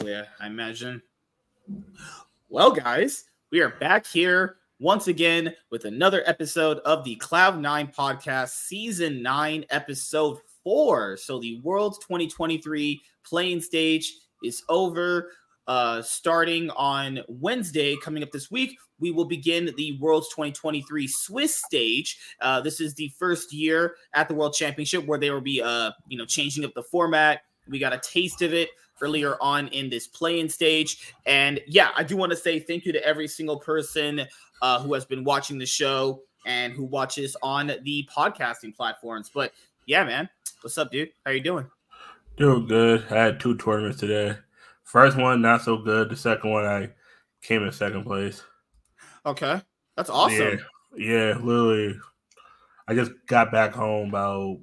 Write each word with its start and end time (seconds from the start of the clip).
eventually, 0.00 0.26
I, 0.40 0.46
imagine. 0.46 1.02
Well, 2.48 2.70
guys, 2.70 3.24
we 3.50 3.60
are 3.60 3.68
back 3.78 4.06
here 4.06 4.56
once 4.78 5.06
again 5.06 5.54
with 5.70 5.84
another 5.84 6.22
episode 6.24 6.78
of 6.78 7.04
the 7.04 7.16
Cloud 7.16 7.60
Nine 7.60 7.88
Podcast, 7.88 8.50
Season 8.50 9.22
Nine, 9.22 9.66
Episode 9.68 10.38
Four. 10.64 11.18
So 11.18 11.38
the 11.38 11.60
World's 11.62 11.98
2023 11.98 13.02
play-in 13.22 13.60
stage 13.60 14.14
is 14.42 14.62
over. 14.70 15.32
Uh, 15.66 16.00
starting 16.00 16.70
on 16.70 17.20
Wednesday, 17.28 17.94
coming 18.02 18.22
up 18.22 18.32
this 18.32 18.50
week, 18.50 18.78
we 18.98 19.10
will 19.10 19.26
begin 19.26 19.74
the 19.76 19.98
World's 20.00 20.30
2023 20.30 21.06
Swiss 21.06 21.54
stage. 21.54 22.18
Uh, 22.40 22.62
this 22.62 22.80
is 22.80 22.94
the 22.94 23.12
first 23.18 23.52
year 23.52 23.96
at 24.14 24.26
the 24.26 24.34
World 24.34 24.54
Championship 24.54 25.04
where 25.04 25.18
they 25.18 25.30
will 25.30 25.42
be, 25.42 25.60
uh, 25.60 25.90
you 26.08 26.16
know, 26.16 26.24
changing 26.24 26.64
up 26.64 26.72
the 26.72 26.82
format. 26.82 27.42
We 27.68 27.78
got 27.78 27.92
a 27.92 28.00
taste 28.02 28.40
of 28.40 28.54
it 28.54 28.70
earlier 29.02 29.36
on 29.40 29.68
in 29.68 29.90
this 29.90 30.06
play-in 30.06 30.48
stage, 30.48 31.14
and 31.26 31.60
yeah, 31.66 31.90
I 31.96 32.02
do 32.02 32.16
want 32.16 32.30
to 32.30 32.36
say 32.36 32.58
thank 32.58 32.86
you 32.86 32.92
to 32.92 33.04
every 33.04 33.28
single 33.28 33.58
person 33.58 34.22
uh, 34.62 34.80
who 34.80 34.94
has 34.94 35.04
been 35.04 35.24
watching 35.24 35.58
the 35.58 35.66
show 35.66 36.22
and 36.46 36.72
who 36.72 36.84
watches 36.84 37.36
on 37.42 37.72
the 37.82 38.08
podcasting 38.14 38.74
platforms. 38.74 39.30
But 39.32 39.52
yeah, 39.86 40.04
man, 40.04 40.28
what's 40.62 40.78
up, 40.78 40.90
dude? 40.90 41.10
How 41.26 41.32
you 41.32 41.40
doing? 41.40 41.66
Doing 42.36 42.66
good. 42.66 43.04
I 43.10 43.16
had 43.16 43.40
two 43.40 43.56
tournaments 43.56 44.00
today. 44.00 44.38
First 44.84 45.16
one 45.16 45.42
not 45.42 45.62
so 45.62 45.76
good. 45.76 46.08
The 46.08 46.16
second 46.16 46.50
one 46.50 46.64
I 46.64 46.90
came 47.42 47.62
in 47.62 47.72
second 47.72 48.04
place. 48.04 48.42
Okay, 49.26 49.60
that's 49.96 50.10
awesome. 50.10 50.60
Yeah, 50.96 51.28
yeah 51.30 51.38
literally. 51.38 51.98
I 52.88 52.94
just 52.94 53.12
got 53.26 53.52
back 53.52 53.72
home 53.72 54.08
about 54.08 54.58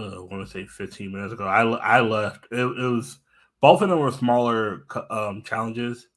uh, 0.00 0.16
I 0.16 0.20
want 0.20 0.46
to 0.46 0.50
say 0.50 0.66
15 0.66 1.12
minutes 1.12 1.32
ago. 1.32 1.44
I 1.44 1.62
I 1.62 2.00
left. 2.00 2.46
It, 2.50 2.60
it 2.60 2.90
was 2.90 3.18
both 3.60 3.82
of 3.82 3.88
them 3.88 3.98
were 3.98 4.10
smaller 4.10 4.86
um, 5.10 5.42
challenges. 5.42 6.08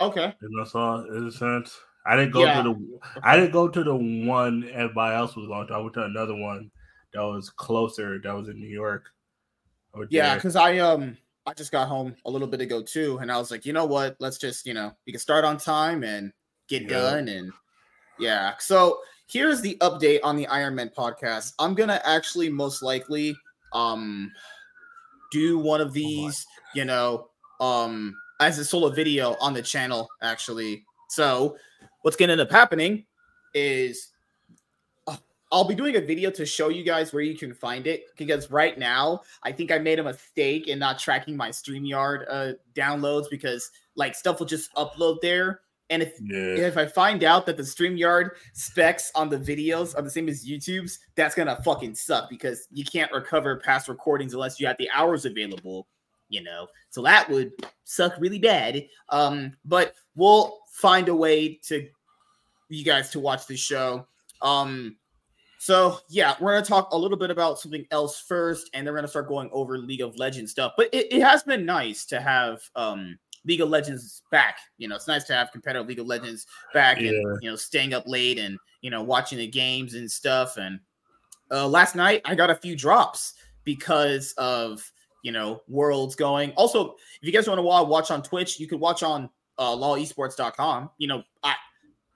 Okay. 0.00 0.24
As 0.24 0.50
I 0.60 0.64
saw 0.68 1.04
in 1.04 1.26
a 1.26 1.32
sense. 1.32 1.78
I 2.08 2.14
didn't 2.14 2.32
go 2.32 2.44
yeah. 2.44 2.62
to 2.62 2.74
the 2.74 3.00
I 3.22 3.36
didn't 3.36 3.52
go 3.52 3.68
to 3.68 3.82
the 3.82 3.94
one 3.94 4.68
everybody 4.72 5.16
else 5.16 5.34
was 5.34 5.48
going 5.48 5.66
to. 5.66 5.74
I 5.74 5.78
went 5.78 5.94
to 5.94 6.04
another 6.04 6.36
one 6.36 6.70
that 7.12 7.22
was 7.22 7.50
closer. 7.50 8.20
That 8.22 8.34
was 8.34 8.48
in 8.48 8.60
New 8.60 8.68
York. 8.68 9.06
Yeah, 10.10 10.34
because 10.34 10.56
I 10.56 10.78
um 10.78 11.16
I 11.46 11.54
just 11.54 11.72
got 11.72 11.88
home 11.88 12.14
a 12.24 12.30
little 12.30 12.46
bit 12.46 12.60
ago 12.60 12.82
too, 12.82 13.18
and 13.18 13.32
I 13.32 13.38
was 13.38 13.50
like, 13.50 13.66
you 13.66 13.72
know 13.72 13.86
what? 13.86 14.16
Let's 14.20 14.38
just 14.38 14.66
you 14.66 14.74
know 14.74 14.92
we 15.06 15.12
can 15.12 15.20
start 15.20 15.44
on 15.44 15.56
time 15.58 16.04
and 16.04 16.32
get 16.68 16.82
yeah. 16.82 16.88
done, 16.88 17.28
and 17.28 17.52
yeah. 18.18 18.54
So 18.58 18.98
here's 19.26 19.60
the 19.60 19.76
update 19.80 20.20
on 20.22 20.36
the 20.36 20.46
Iron 20.46 20.74
Man 20.74 20.90
podcast. 20.96 21.52
I'm 21.58 21.74
gonna 21.74 22.00
actually 22.04 22.48
most 22.48 22.82
likely 22.82 23.36
um 23.72 24.30
do 25.32 25.58
one 25.58 25.80
of 25.80 25.88
oh 25.88 25.92
these, 25.92 26.46
oh 26.48 26.62
you 26.74 26.84
know, 26.84 27.28
um 27.60 28.14
as 28.40 28.58
a 28.58 28.64
solo 28.64 28.90
video 28.90 29.36
on 29.40 29.52
the 29.52 29.62
channel 29.62 30.08
actually. 30.22 30.84
So 31.08 31.56
what's 32.02 32.16
gonna 32.16 32.32
end 32.32 32.40
up 32.40 32.50
happening 32.50 33.04
is 33.54 34.12
uh, 35.06 35.16
I'll 35.50 35.66
be 35.66 35.74
doing 35.74 35.96
a 35.96 36.00
video 36.00 36.30
to 36.30 36.46
show 36.46 36.68
you 36.68 36.84
guys 36.84 37.12
where 37.12 37.22
you 37.22 37.36
can 37.36 37.54
find 37.54 37.86
it 37.86 38.04
because 38.16 38.50
right 38.50 38.78
now 38.78 39.22
I 39.42 39.52
think 39.52 39.72
I 39.72 39.78
made 39.78 39.98
a 39.98 40.04
mistake 40.04 40.68
in 40.68 40.78
not 40.78 40.98
tracking 40.98 41.36
my 41.36 41.50
StreamYard 41.50 42.24
uh, 42.28 42.52
downloads 42.74 43.26
because 43.30 43.70
like 43.96 44.14
stuff 44.14 44.38
will 44.38 44.46
just 44.46 44.72
upload 44.74 45.20
there 45.20 45.60
and 45.90 46.02
if 46.02 46.14
yeah. 46.20 46.66
if 46.66 46.76
I 46.76 46.86
find 46.86 47.22
out 47.22 47.46
that 47.46 47.56
the 47.56 47.62
StreamYard 47.62 48.30
specs 48.52 49.12
on 49.14 49.28
the 49.28 49.38
videos 49.38 49.96
are 49.96 50.02
the 50.02 50.10
same 50.10 50.28
as 50.28 50.46
YouTube's, 50.46 50.98
that's 51.14 51.34
gonna 51.34 51.60
fucking 51.64 51.94
suck 51.94 52.28
because 52.28 52.66
you 52.72 52.84
can't 52.84 53.12
recover 53.12 53.56
past 53.56 53.88
recordings 53.88 54.34
unless 54.34 54.58
you 54.58 54.66
have 54.66 54.76
the 54.78 54.90
hours 54.90 55.24
available, 55.24 55.86
you 56.28 56.42
know. 56.42 56.66
So 56.90 57.02
that 57.02 57.30
would 57.30 57.52
suck 57.84 58.14
really 58.18 58.38
bad. 58.38 58.86
Um, 59.10 59.52
but 59.64 59.94
we'll 60.16 60.58
find 60.72 61.08
a 61.08 61.14
way 61.14 61.60
to 61.66 61.88
you 62.68 62.84
guys 62.84 63.10
to 63.10 63.20
watch 63.20 63.46
the 63.46 63.56
show. 63.56 64.06
Um, 64.42 64.96
so 65.58 65.98
yeah, 66.08 66.34
we're 66.40 66.54
gonna 66.54 66.66
talk 66.66 66.90
a 66.92 66.98
little 66.98 67.16
bit 67.16 67.30
about 67.30 67.60
something 67.60 67.86
else 67.90 68.20
first, 68.20 68.70
and 68.74 68.86
then 68.86 68.92
we're 68.92 68.98
gonna 68.98 69.08
start 69.08 69.28
going 69.28 69.50
over 69.52 69.78
League 69.78 70.00
of 70.00 70.18
Legends 70.18 70.50
stuff. 70.50 70.72
But 70.76 70.88
it, 70.92 71.12
it 71.12 71.22
has 71.22 71.44
been 71.44 71.64
nice 71.64 72.06
to 72.06 72.20
have 72.20 72.60
um 72.74 73.18
League 73.46 73.60
of 73.60 73.68
Legends 73.68 74.22
back. 74.30 74.58
You 74.78 74.88
know, 74.88 74.96
it's 74.96 75.08
nice 75.08 75.24
to 75.24 75.34
have 75.34 75.52
competitive 75.52 75.86
League 75.86 76.00
of 76.00 76.06
Legends 76.06 76.46
back 76.74 77.00
yeah. 77.00 77.10
and 77.10 77.42
you 77.42 77.50
know 77.50 77.56
staying 77.56 77.94
up 77.94 78.06
late 78.06 78.38
and 78.38 78.58
you 78.82 78.90
know 78.90 79.02
watching 79.02 79.38
the 79.38 79.46
games 79.46 79.94
and 79.94 80.10
stuff. 80.10 80.56
And 80.56 80.80
uh, 81.50 81.66
last 81.66 81.94
night 81.94 82.22
I 82.24 82.34
got 82.34 82.50
a 82.50 82.54
few 82.54 82.76
drops 82.76 83.34
because 83.64 84.32
of 84.36 84.82
you 85.22 85.32
know 85.32 85.62
worlds 85.68 86.14
going. 86.14 86.52
Also, 86.52 86.94
if 87.20 87.22
you 87.22 87.32
guys 87.32 87.48
want 87.48 87.58
to 87.58 87.62
watch 87.62 88.10
on 88.10 88.22
Twitch, 88.22 88.60
you 88.60 88.66
could 88.66 88.80
watch 88.80 89.02
on 89.02 89.30
uh, 89.58 89.74
lolesports.com. 89.74 90.90
You 90.98 91.08
know, 91.08 91.22
I 91.42 91.54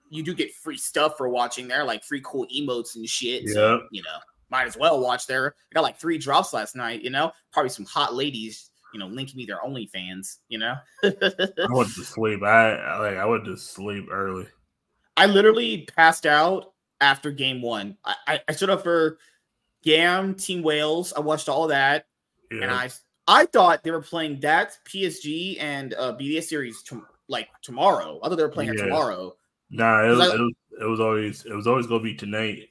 you 0.09 0.23
do 0.23 0.33
get 0.33 0.53
free 0.53 0.77
stuff 0.77 1.13
for 1.17 1.29
watching 1.29 1.67
there, 1.67 1.83
like 1.85 2.03
free 2.03 2.21
cool 2.23 2.45
emotes 2.55 2.95
and 2.95 3.07
shit. 3.07 3.43
Yeah. 3.45 3.53
So, 3.53 3.81
you 3.91 4.03
know, 4.03 4.17
might 4.49 4.67
as 4.67 4.75
well 4.75 4.99
watch 4.99 5.25
there. 5.25 5.55
I 5.71 5.73
got 5.73 5.83
like 5.83 5.97
three 5.97 6.17
drops 6.17 6.53
last 6.53 6.75
night. 6.75 7.01
You 7.01 7.09
know, 7.09 7.31
probably 7.53 7.69
some 7.69 7.85
hot 7.85 8.13
ladies 8.13 8.70
you 8.93 8.99
know, 8.99 9.07
linking 9.07 9.37
me 9.37 9.45
their 9.45 9.59
OnlyFans, 9.59 10.37
you 10.49 10.57
know. 10.57 10.75
I 11.03 11.67
went 11.69 11.93
to 11.95 12.03
sleep. 12.03 12.43
I 12.43 12.99
like 12.99 13.17
I 13.17 13.25
went 13.25 13.45
to 13.45 13.57
sleep 13.57 14.07
early. 14.11 14.47
I 15.17 15.25
literally 15.25 15.87
passed 15.95 16.25
out 16.25 16.73
after 16.99 17.31
game 17.31 17.61
one. 17.61 17.97
I, 18.05 18.15
I, 18.27 18.41
I 18.47 18.51
stood 18.53 18.69
up 18.69 18.83
for 18.83 19.17
Gam, 19.83 20.35
Team 20.35 20.63
Whales. 20.63 21.13
I 21.13 21.19
watched 21.19 21.49
all 21.49 21.67
that. 21.67 22.05
Yeah. 22.51 22.63
And 22.63 22.71
I 22.71 22.89
I 23.27 23.45
thought 23.45 23.83
they 23.83 23.91
were 23.91 24.01
playing 24.01 24.39
that 24.41 24.77
PSG 24.85 25.57
and 25.59 25.93
uh 25.93 26.13
BDS 26.13 26.43
series 26.43 26.81
to, 26.83 27.05
like 27.27 27.49
tomorrow. 27.61 28.19
I 28.23 28.29
thought 28.29 28.35
they 28.35 28.43
were 28.43 28.49
playing 28.49 28.73
yeah. 28.73 28.81
it 28.81 28.85
tomorrow. 28.85 29.35
Nah, 29.69 30.05
it 30.05 30.09
was, 30.09 30.19
I, 30.19 30.35
it 30.35 30.39
was 30.39 30.53
it 30.81 30.85
was 30.85 30.99
always 30.99 31.45
it 31.45 31.53
was 31.53 31.67
always 31.67 31.87
gonna 31.87 32.03
be 32.03 32.15
tonight. 32.15 32.69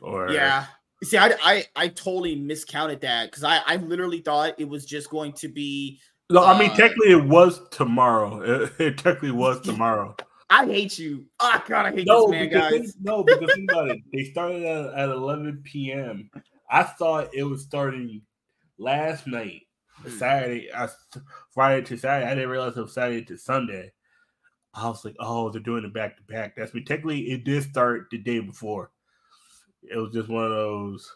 Or 0.00 0.30
yeah, 0.30 0.66
See, 1.02 1.18
I, 1.18 1.34
I, 1.42 1.64
I 1.76 1.88
totally 1.88 2.36
miscounted 2.36 3.00
that 3.02 3.30
because 3.30 3.44
I, 3.44 3.60
I 3.66 3.76
literally 3.76 4.20
thought 4.20 4.54
it 4.58 4.68
was 4.68 4.86
just 4.86 5.10
going 5.10 5.32
to 5.34 5.48
be. 5.48 6.00
No, 6.30 6.42
uh, 6.42 6.52
I 6.52 6.58
mean 6.58 6.70
uh, 6.70 6.76
technically 6.76 7.12
it 7.12 7.24
was 7.24 7.60
tomorrow. 7.70 8.40
It, 8.78 8.80
it 8.80 8.98
technically 8.98 9.32
was 9.32 9.60
tomorrow. 9.60 10.16
I 10.50 10.66
hate 10.66 10.98
you. 10.98 11.26
Oh 11.40 11.62
God, 11.66 11.86
I 11.86 11.92
hate 11.92 12.06
no, 12.06 12.22
this 12.22 12.30
man, 12.30 12.48
guys. 12.48 12.70
Think, 12.70 12.94
no, 13.02 13.22
because 13.24 13.52
think 13.54 13.70
about 13.70 13.88
it. 13.90 13.98
They 14.12 14.24
started 14.24 14.64
at, 14.64 14.94
at 14.94 15.08
11 15.08 15.62
p.m. 15.64 16.30
I 16.70 16.84
thought 16.84 17.34
it 17.34 17.44
was 17.44 17.62
starting 17.62 18.22
last 18.78 19.26
night, 19.26 19.62
hmm. 19.96 20.10
Saturday, 20.10 20.72
I, 20.72 20.88
Friday 21.52 21.84
to 21.86 21.96
Saturday. 21.96 22.30
I 22.30 22.34
didn't 22.34 22.50
realize 22.50 22.76
it 22.76 22.82
was 22.82 22.94
Saturday 22.94 23.24
to 23.26 23.36
Sunday. 23.36 23.92
I 24.72 24.88
was 24.88 25.04
like, 25.04 25.16
oh, 25.20 25.50
they're 25.50 25.60
doing 25.60 25.84
it 25.84 25.94
back 25.94 26.16
to 26.16 26.22
back. 26.24 26.56
That's 26.56 26.74
me. 26.74 26.82
Technically, 26.82 27.30
it 27.30 27.44
did 27.44 27.62
start 27.62 28.08
the 28.10 28.18
day 28.18 28.40
before 28.40 28.90
it 29.90 29.96
was 29.96 30.12
just 30.12 30.28
one 30.28 30.44
of 30.44 30.50
those, 30.50 31.12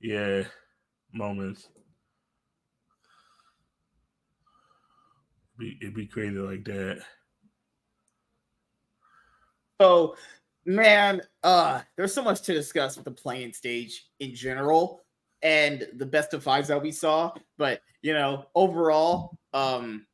yeah, 0.00 0.44
moments. 1.12 1.68
Be, 5.58 5.78
it'd 5.80 5.94
be 5.94 6.06
crazy 6.06 6.36
like 6.36 6.64
that. 6.64 7.00
So, 9.80 10.16
man, 10.64 11.22
uh, 11.42 11.80
there's 11.96 12.14
so 12.14 12.22
much 12.22 12.42
to 12.42 12.54
discuss 12.54 12.96
with 12.96 13.04
the 13.04 13.10
play-in 13.10 13.52
stage 13.52 14.06
in 14.20 14.34
general 14.34 15.02
and 15.42 15.86
the 15.96 16.06
best 16.06 16.34
of 16.34 16.42
fives 16.42 16.68
that 16.68 16.82
we 16.82 16.92
saw. 16.92 17.32
But 17.58 17.80
you 18.02 18.12
know, 18.12 18.46
overall, 18.54 19.38
um, 19.52 20.06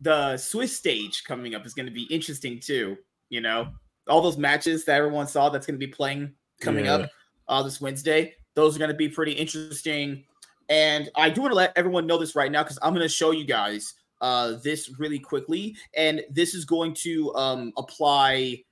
the 0.00 0.36
Swiss 0.36 0.76
stage 0.76 1.24
coming 1.24 1.54
up 1.54 1.66
is 1.66 1.74
going 1.74 1.86
to 1.86 1.92
be 1.92 2.04
interesting 2.04 2.60
too. 2.60 2.96
You 3.30 3.40
know, 3.40 3.68
all 4.08 4.20
those 4.20 4.38
matches 4.38 4.84
that 4.84 4.96
everyone 4.96 5.26
saw 5.26 5.48
that's 5.48 5.66
going 5.66 5.78
to 5.78 5.86
be 5.86 5.92
playing 5.92 6.32
coming 6.60 6.86
yeah. 6.86 6.94
up 6.94 7.10
uh, 7.48 7.62
this 7.62 7.80
Wednesday. 7.80 8.34
Those 8.54 8.76
are 8.76 8.78
going 8.78 8.90
to 8.90 8.96
be 8.96 9.08
pretty 9.08 9.32
interesting. 9.32 10.24
And 10.68 11.08
I 11.16 11.30
do 11.30 11.40
want 11.42 11.52
to 11.52 11.56
let 11.56 11.72
everyone 11.76 12.06
know 12.06 12.18
this 12.18 12.34
right 12.34 12.50
now 12.50 12.62
because 12.62 12.78
I'm 12.82 12.92
going 12.92 13.04
to 13.04 13.08
show 13.08 13.30
you 13.30 13.44
guys 13.44 13.94
uh, 14.20 14.54
this 14.62 14.98
really 14.98 15.18
quickly. 15.18 15.76
And 15.96 16.22
this 16.30 16.54
is 16.54 16.64
going 16.64 16.94
to 16.94 17.34
um, 17.34 17.72
apply 17.76 18.64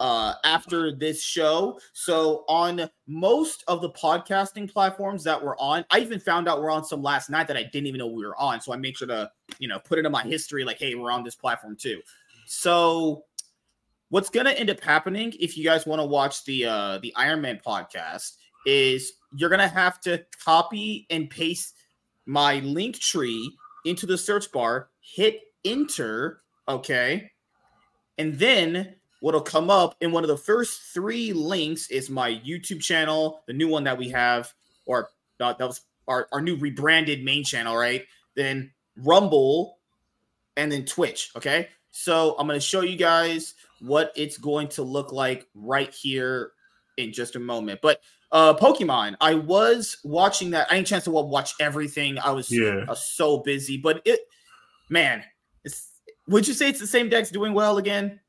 uh, 0.00 0.34
after 0.44 0.92
this 0.92 1.22
show. 1.22 1.78
So 1.92 2.44
on 2.48 2.88
most 3.06 3.62
of 3.68 3.82
the 3.82 3.90
podcasting 3.90 4.72
platforms 4.72 5.22
that 5.24 5.42
we're 5.42 5.56
on, 5.58 5.84
I 5.90 6.00
even 6.00 6.18
found 6.18 6.48
out 6.48 6.60
we're 6.60 6.70
on 6.70 6.84
some 6.84 7.02
last 7.02 7.30
night 7.30 7.46
that 7.48 7.56
I 7.56 7.64
didn't 7.64 7.86
even 7.86 7.98
know 7.98 8.06
we 8.06 8.26
were 8.26 8.38
on. 8.40 8.60
So 8.60 8.72
I 8.72 8.76
make 8.76 8.96
sure 8.96 9.08
to, 9.08 9.30
you 9.58 9.68
know, 9.68 9.78
put 9.78 9.98
it 9.98 10.06
in 10.06 10.12
my 10.12 10.22
history 10.24 10.64
like, 10.64 10.78
hey, 10.78 10.94
we're 10.94 11.12
on 11.12 11.22
this 11.22 11.34
platform 11.34 11.76
too. 11.76 12.00
So 12.46 13.24
what's 14.12 14.28
to 14.44 14.58
end 14.60 14.68
up 14.68 14.78
happening 14.80 15.32
if 15.40 15.56
you 15.56 15.64
guys 15.64 15.86
want 15.86 15.98
to 15.98 16.04
watch 16.04 16.44
the 16.44 16.66
uh 16.66 16.98
the 16.98 17.14
Iron 17.16 17.40
Man 17.40 17.58
podcast 17.66 18.32
is 18.66 19.14
you're 19.34 19.48
to 19.58 19.66
have 19.66 20.00
to 20.02 20.22
copy 20.44 21.06
and 21.08 21.30
paste 21.30 21.74
my 22.26 22.58
link 22.60 22.98
tree 22.98 23.50
into 23.86 24.04
the 24.04 24.18
search 24.18 24.52
bar, 24.52 24.90
hit 25.00 25.40
enter, 25.64 26.40
okay? 26.68 27.30
And 28.18 28.38
then 28.38 28.96
what'll 29.20 29.40
come 29.40 29.70
up 29.70 29.96
in 30.02 30.12
one 30.12 30.24
of 30.24 30.28
the 30.28 30.36
first 30.36 30.82
three 30.92 31.32
links 31.32 31.90
is 31.90 32.10
my 32.10 32.32
YouTube 32.46 32.82
channel, 32.82 33.42
the 33.46 33.54
new 33.54 33.66
one 33.66 33.84
that 33.84 33.96
we 33.96 34.10
have, 34.10 34.52
or 34.84 35.08
uh, 35.40 35.54
that 35.54 35.66
was 35.66 35.80
our, 36.06 36.28
our 36.32 36.42
new 36.42 36.56
rebranded 36.56 37.24
main 37.24 37.44
channel, 37.44 37.74
right? 37.74 38.04
Then 38.36 38.72
Rumble, 38.96 39.78
and 40.56 40.70
then 40.70 40.84
Twitch. 40.84 41.30
Okay. 41.34 41.68
So 41.92 42.34
I'm 42.38 42.46
going 42.46 42.58
to 42.58 42.66
show 42.66 42.80
you 42.80 42.96
guys 42.96 43.54
what 43.80 44.12
it's 44.16 44.38
going 44.38 44.68
to 44.68 44.82
look 44.82 45.12
like 45.12 45.46
right 45.54 45.92
here 45.92 46.52
in 46.96 47.12
just 47.12 47.36
a 47.36 47.40
moment. 47.40 47.80
But 47.82 48.00
uh 48.32 48.54
Pokemon, 48.54 49.16
I 49.20 49.34
was 49.34 49.98
watching 50.02 50.50
that. 50.50 50.66
I 50.70 50.76
didn't 50.76 50.86
chance 50.88 51.04
to 51.04 51.10
watch 51.10 51.54
everything. 51.60 52.18
I 52.18 52.30
was 52.30 52.50
yeah. 52.50 52.84
uh, 52.88 52.94
so 52.94 53.38
busy, 53.38 53.76
but 53.76 54.02
it 54.04 54.20
man, 54.88 55.22
it's 55.64 55.90
would 56.26 56.48
you 56.48 56.54
say 56.54 56.68
it's 56.68 56.80
the 56.80 56.86
same 56.86 57.08
decks 57.08 57.30
doing 57.30 57.52
well 57.52 57.76
again? 57.78 58.20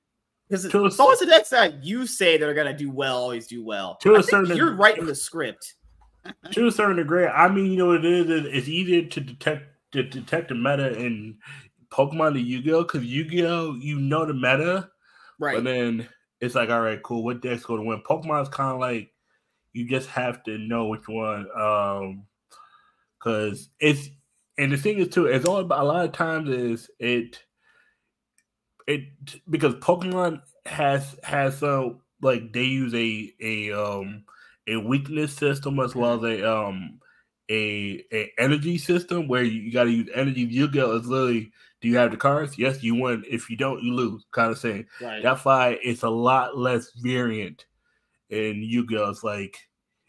Because 0.50 0.66
it's 0.66 1.00
always 1.00 1.19
the 1.19 1.25
decks 1.25 1.50
that 1.50 1.83
you 1.83 2.06
say 2.06 2.38
that 2.38 2.48
are 2.48 2.54
gonna 2.54 2.77
do 2.77 2.92
well 2.92 3.18
always 3.18 3.48
do 3.48 3.63
well. 3.63 3.95
To 4.01 4.16
I 4.16 4.19
a 4.19 4.24
certain 4.24 4.57
you're 4.57 4.75
writing 4.75 5.06
the 5.06 5.16
script. 5.16 5.75
To 6.51 6.68
a 6.68 6.71
certain 6.71 6.95
degree. 6.95 7.25
I 7.25 7.50
mean, 7.50 7.69
you 7.69 7.75
know 7.75 7.88
what 7.88 8.06
it 8.06 8.30
is? 8.30 8.45
It's 8.45 8.69
easier 8.69 9.09
to 9.09 9.19
detect 9.19 9.66
to 9.92 10.04
detect 10.04 10.48
the 10.48 10.56
meta 10.56 10.98
in 10.98 11.38
Pokemon 11.94 12.34
to 12.34 12.40
Yu-Gi-Oh! 12.40 12.84
Because 12.84 13.06
Yu-Gi-Oh! 13.06 13.75
you 13.75 14.00
know 14.00 14.25
the 14.25 14.34
meta. 14.34 14.90
Right. 15.40 15.56
But 15.56 15.63
then 15.63 16.07
it's 16.42 16.56
like, 16.56 16.69
all 16.69 16.81
right, 16.81 17.01
cool. 17.04 17.24
What 17.24 17.42
deck's 17.42 17.66
going 17.66 17.81
to 17.81 17.86
win? 17.86 18.01
Pokemon's 18.01 18.50
kind 18.50 18.74
of 18.74 18.80
like 18.80 19.12
you 19.74 19.88
just 19.88 20.10
have 20.10 20.44
to 20.44 20.57
know 20.57 20.88
which 20.88 21.07
one. 21.07 21.48
Um, 21.56 22.25
because 23.18 23.69
it's 23.80 24.10
and 24.57 24.72
the 24.72 24.78
thing 24.78 25.00
is 25.00 25.07
too, 25.07 25.25
it's 25.25 25.45
all 25.45 25.57
about 25.57 25.81
a 25.81 25.88
lot 25.88 26.06
of 26.06 26.12
times 26.12 26.50
is 26.50 26.90
it 27.00 27.42
it 28.88 29.04
because 29.50 29.75
Pokemon 29.75 30.42
has 30.66 31.16
has 31.24 31.57
some 31.60 32.01
like 32.22 32.54
they 32.54 32.63
use 32.63 32.94
a 32.94 33.34
a 33.42 33.72
um 33.72 34.25
a 34.68 34.78
weakness 34.78 35.34
system 35.34 35.80
as 35.80 35.95
well 35.95 36.24
as 36.24 36.40
a 36.40 36.51
um 36.51 37.00
a, 37.50 38.04
a 38.12 38.31
energy 38.38 38.78
system 38.78 39.28
where 39.28 39.44
you, 39.44 39.62
you 39.62 39.72
got 39.72 39.86
to 39.86 39.92
use 39.92 40.10
energy. 40.13 40.45
Get 40.45 40.66
is 40.68 41.07
literally, 41.07 41.51
do 41.83 41.89
you 41.89 41.97
have 41.97 42.12
the 42.12 42.18
cards? 42.18 42.57
Yes, 42.57 42.81
you 42.81 42.95
win. 42.95 43.25
If 43.30 43.50
you 43.50 43.57
don't, 43.57 43.83
you 43.83 43.94
lose. 43.94 44.24
Kind 44.31 44.50
of 44.50 44.57
saying. 44.57 44.85
Right. 45.01 45.21
That's 45.21 45.44
why 45.44 45.77
it's 45.83 46.03
a 46.03 46.09
lot 46.09 46.57
less 46.57 46.91
variant 46.94 47.65
in 48.30 48.63
Yu-Gi-Oh. 48.63 49.09
It's 49.09 49.21
like 49.21 49.57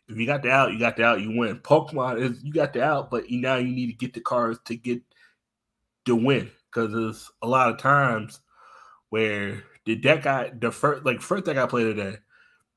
if 0.09 0.17
you 0.17 0.25
got 0.25 0.45
the 0.45 0.53
out, 0.53 0.73
you 0.73 0.79
got 0.79 0.97
the 0.97 1.03
out, 1.03 1.21
you 1.21 1.37
win. 1.37 1.59
Pokemon 1.59 2.21
is 2.21 2.45
you 2.45 2.53
got 2.53 2.75
the 2.75 2.85
out, 2.85 3.11
but 3.11 3.29
you, 3.29 3.41
now 3.41 3.57
you 3.57 3.75
need 3.75 3.89
to 3.89 3.93
get 3.93 4.15
the 4.15 4.21
cards 4.21 4.61
to 4.67 4.77
get 4.77 5.03
the 6.07 6.15
win 6.15 6.49
because 6.73 6.93
there's 6.93 7.29
a 7.43 7.49
lot 7.49 7.71
of 7.71 7.79
times 7.79 8.39
where 9.09 9.65
the 9.85 9.97
deck 9.97 10.27
I 10.27 10.53
the 10.57 10.71
first 10.71 11.05
like 11.05 11.21
first 11.21 11.45
deck 11.45 11.57
I 11.57 11.67
played 11.67 11.97
today 11.97 12.19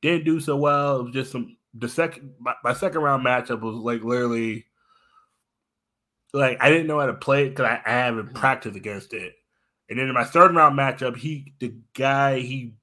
didn't 0.02 0.26
do 0.26 0.40
so 0.40 0.58
well. 0.58 1.02
It 1.02 1.04
was 1.04 1.14
just 1.14 1.32
some 1.32 1.56
the 1.76 1.88
second 1.88 2.34
my, 2.40 2.56
my, 2.64 2.74
second 2.74 3.02
round 3.02 3.24
matchup 3.24 3.62
was 3.62 3.76
like 3.76 4.04
literally 4.04 4.66
like 6.34 6.58
I 6.62 6.70
didn't 6.70 6.88
know 6.88 7.00
how 7.00 7.06
to 7.08 7.14
play 7.14 7.46
it 7.46 7.50
because 7.50 7.66
I, 7.66 7.82
I 7.86 7.92
haven't 7.92 8.26
mm-hmm. 8.28 8.36
practiced 8.36 8.76
against 8.76 9.14
it. 9.14 9.34
And 9.90 9.98
then 9.98 10.08
in 10.08 10.14
my 10.14 10.26
third 10.26 10.56
round 10.56 10.78
matchup, 10.78 11.16
he 11.16 11.54
the 11.60 11.74
guy 11.94 12.40
he 12.40 12.74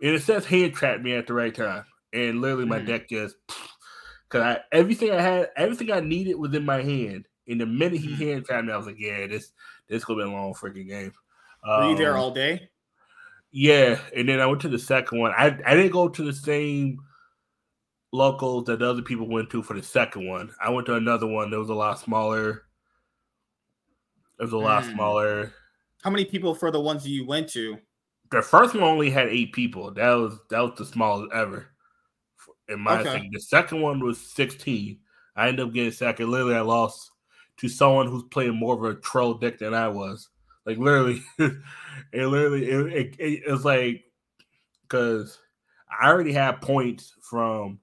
in 0.00 0.14
a 0.14 0.18
sense 0.18 0.44
hand 0.44 0.74
trapped 0.74 1.02
me 1.02 1.12
at 1.12 1.26
the 1.26 1.34
right 1.34 1.54
time, 1.54 1.84
and 2.12 2.40
literally 2.40 2.66
my 2.66 2.80
mm. 2.80 2.86
deck 2.86 3.08
just 3.08 3.36
because 4.28 4.42
I 4.42 4.60
everything 4.72 5.10
I 5.10 5.20
had 5.20 5.50
everything 5.56 5.92
I 5.92 6.00
needed 6.00 6.36
was 6.36 6.54
in 6.54 6.64
my 6.64 6.82
hand. 6.82 7.26
And 7.46 7.60
the 7.60 7.66
minute 7.66 8.00
he 8.00 8.08
mm. 8.08 8.18
hand 8.18 8.44
trapped 8.46 8.66
me, 8.66 8.72
I 8.72 8.76
was 8.76 8.86
like, 8.86 8.98
yeah, 8.98 9.26
this 9.26 9.52
this 9.88 10.04
gonna 10.04 10.24
be 10.24 10.30
a 10.30 10.32
long 10.32 10.54
freaking 10.54 10.88
game. 10.88 11.12
Were 11.66 11.90
you 11.90 11.96
there 11.96 12.14
um, 12.14 12.20
all 12.20 12.30
day? 12.30 12.68
Yeah, 13.52 14.00
and 14.16 14.28
then 14.28 14.40
I 14.40 14.46
went 14.46 14.60
to 14.62 14.68
the 14.68 14.78
second 14.78 15.18
one. 15.18 15.32
I 15.36 15.56
I 15.66 15.74
didn't 15.74 15.92
go 15.92 16.08
to 16.08 16.24
the 16.24 16.32
same 16.32 16.98
locals 18.14 18.64
that 18.64 18.80
other 18.80 19.02
people 19.02 19.28
went 19.28 19.50
to 19.50 19.62
for 19.62 19.74
the 19.74 19.82
second 19.82 20.28
one. 20.28 20.54
I 20.62 20.70
went 20.70 20.86
to 20.86 20.94
another 20.94 21.26
one 21.26 21.50
that 21.50 21.58
was 21.58 21.68
a 21.68 21.74
lot 21.74 21.98
smaller. 21.98 22.62
It 24.38 24.44
was 24.44 24.52
a 24.52 24.58
lot 24.58 24.84
mm. 24.84 24.94
smaller. 24.94 25.52
How 26.02 26.10
many 26.10 26.24
people 26.24 26.54
for 26.54 26.70
the 26.70 26.80
ones 26.80 27.06
you 27.06 27.26
went 27.26 27.48
to? 27.50 27.76
The 28.30 28.40
first 28.40 28.74
one 28.74 28.84
only 28.84 29.10
had 29.10 29.28
eight 29.28 29.52
people. 29.52 29.90
That 29.90 30.14
was 30.14 30.38
that 30.50 30.60
was 30.60 30.72
the 30.78 30.86
smallest 30.86 31.34
ever. 31.34 31.66
In 32.68 32.80
my 32.80 33.00
okay. 33.00 33.10
opinion. 33.10 33.32
The 33.34 33.40
second 33.40 33.80
one 33.82 34.00
was 34.00 34.18
16. 34.18 34.98
I 35.36 35.48
ended 35.48 35.66
up 35.66 35.74
getting 35.74 35.92
second. 35.92 36.30
Literally, 36.30 36.54
I 36.54 36.60
lost 36.60 37.10
to 37.58 37.68
someone 37.68 38.06
who's 38.06 38.24
playing 38.30 38.56
more 38.56 38.74
of 38.74 38.84
a 38.84 39.00
troll 39.00 39.34
deck 39.34 39.58
than 39.58 39.74
I 39.74 39.88
was. 39.88 40.28
Like 40.64 40.78
literally, 40.78 41.22
it 41.38 41.56
literally 42.12 42.70
it, 42.70 42.86
it, 42.86 43.16
it, 43.18 43.42
it 43.46 43.50
was 43.50 43.64
like 43.64 44.04
because 44.82 45.38
I 46.00 46.08
already 46.08 46.32
had 46.32 46.62
points 46.62 47.12
from 47.20 47.80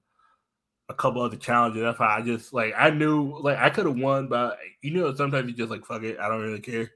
a 0.92 0.96
couple 0.96 1.22
other 1.22 1.36
challenges. 1.36 1.82
That's 1.82 1.98
why 1.98 2.16
I 2.18 2.22
just 2.22 2.52
like 2.52 2.74
I 2.76 2.90
knew 2.90 3.38
like 3.40 3.58
I 3.58 3.70
could 3.70 3.86
have 3.86 3.98
won, 3.98 4.28
but 4.28 4.58
you 4.82 4.92
know 4.92 5.14
sometimes 5.14 5.48
you 5.48 5.56
just 5.56 5.70
like 5.70 5.84
fuck 5.84 6.02
it, 6.02 6.18
I 6.18 6.28
don't 6.28 6.42
really 6.42 6.60
care. 6.60 6.90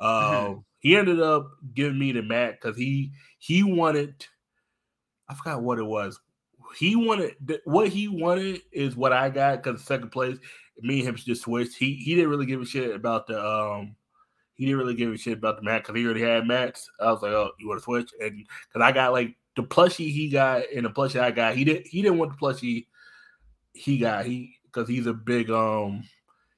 mm-hmm. 0.00 0.60
He 0.84 0.98
ended 0.98 1.18
up 1.18 1.50
giving 1.72 1.98
me 1.98 2.12
the 2.12 2.20
mat 2.20 2.58
because 2.60 2.76
he 2.76 3.12
he 3.38 3.62
wanted. 3.62 4.26
I 5.26 5.34
forgot 5.34 5.62
what 5.62 5.78
it 5.78 5.84
was. 5.84 6.20
He 6.76 6.94
wanted 6.94 7.36
what 7.64 7.88
he 7.88 8.08
wanted 8.08 8.60
is 8.70 8.94
what 8.94 9.12
I 9.12 9.30
got 9.30 9.62
because 9.62 9.82
second 9.82 10.10
place. 10.10 10.36
Me 10.80 10.98
and 10.98 11.08
him 11.08 11.16
just 11.16 11.42
switched. 11.42 11.78
He 11.78 11.94
he 11.94 12.14
didn't 12.14 12.28
really 12.28 12.44
give 12.44 12.60
a 12.60 12.66
shit 12.66 12.94
about 12.94 13.26
the 13.26 13.42
um. 13.42 13.96
He 14.56 14.66
didn't 14.66 14.78
really 14.78 14.94
give 14.94 15.10
a 15.10 15.16
shit 15.16 15.38
about 15.38 15.56
the 15.56 15.62
mat 15.62 15.82
because 15.82 15.96
he 15.96 16.04
already 16.04 16.20
had 16.20 16.46
mats. 16.46 16.90
I 17.00 17.10
was 17.10 17.22
like, 17.22 17.32
oh, 17.32 17.50
you 17.58 17.66
want 17.66 17.80
to 17.80 17.84
switch? 17.84 18.10
And 18.20 18.46
because 18.68 18.82
I 18.82 18.92
got 18.92 19.12
like 19.12 19.34
the 19.56 19.62
plushie 19.62 20.12
he 20.12 20.28
got 20.28 20.64
and 20.74 20.84
the 20.84 20.90
plushie 20.90 21.18
I 21.18 21.30
got, 21.30 21.56
he 21.56 21.64
didn't 21.64 21.86
he 21.86 22.02
didn't 22.02 22.18
want 22.18 22.32
the 22.32 22.36
plushie 22.36 22.86
he 23.74 23.98
got 23.98 24.24
he 24.24 24.56
because 24.64 24.88
he's 24.88 25.06
a 25.06 25.12
big 25.12 25.50
um 25.50 26.04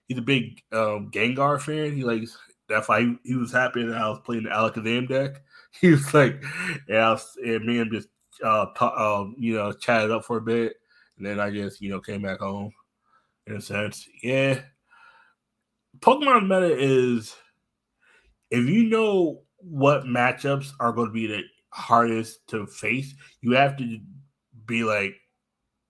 he's 0.06 0.18
a 0.18 0.22
big 0.22 0.62
um 0.72 1.10
Gengar 1.10 1.60
fan. 1.60 1.96
He 1.96 2.04
likes 2.04 2.36
that's 2.68 2.88
why 2.88 3.00
he, 3.00 3.16
he 3.24 3.34
was 3.34 3.52
happy 3.52 3.84
that 3.84 3.96
I 3.96 4.08
was 4.08 4.20
playing 4.24 4.44
the 4.44 4.50
Alakazam 4.50 5.08
deck. 5.08 5.42
He 5.78 5.90
was 5.90 6.14
like, 6.14 6.42
yeah, 6.88 7.18
and 7.44 7.66
me 7.66 7.80
and 7.80 7.92
just 7.92 8.08
uh, 8.42 8.64
um, 8.80 9.34
you 9.36 9.56
know, 9.56 9.72
chatted 9.72 10.10
up 10.10 10.24
for 10.24 10.38
a 10.38 10.40
bit, 10.40 10.76
and 11.18 11.26
then 11.26 11.38
I 11.38 11.50
just 11.50 11.82
you 11.82 11.90
know 11.90 12.00
came 12.00 12.22
back 12.22 12.40
home. 12.40 12.72
In 13.46 13.56
a 13.56 13.60
sense, 13.60 14.08
yeah. 14.22 14.60
Pokemon 16.00 16.44
meta 16.44 16.74
is 16.78 17.36
if 18.50 18.66
you 18.66 18.84
know 18.84 19.42
what 19.58 20.04
matchups 20.04 20.72
are 20.80 20.92
going 20.92 21.08
to 21.08 21.12
be 21.12 21.26
the 21.26 21.42
hardest 21.70 22.46
to 22.48 22.66
face, 22.66 23.14
you 23.42 23.52
have 23.52 23.76
to 23.76 23.98
be 24.64 24.82
like, 24.82 25.14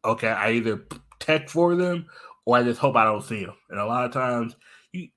okay, 0.05 0.28
I 0.28 0.52
either 0.52 0.84
tech 1.18 1.48
for 1.48 1.74
them, 1.74 2.06
or 2.44 2.56
I 2.56 2.62
just 2.62 2.80
hope 2.80 2.96
I 2.96 3.04
don't 3.04 3.22
see 3.22 3.44
them. 3.44 3.54
And 3.70 3.80
a 3.80 3.86
lot 3.86 4.04
of 4.04 4.12
times, 4.12 4.56
you, 4.92 5.08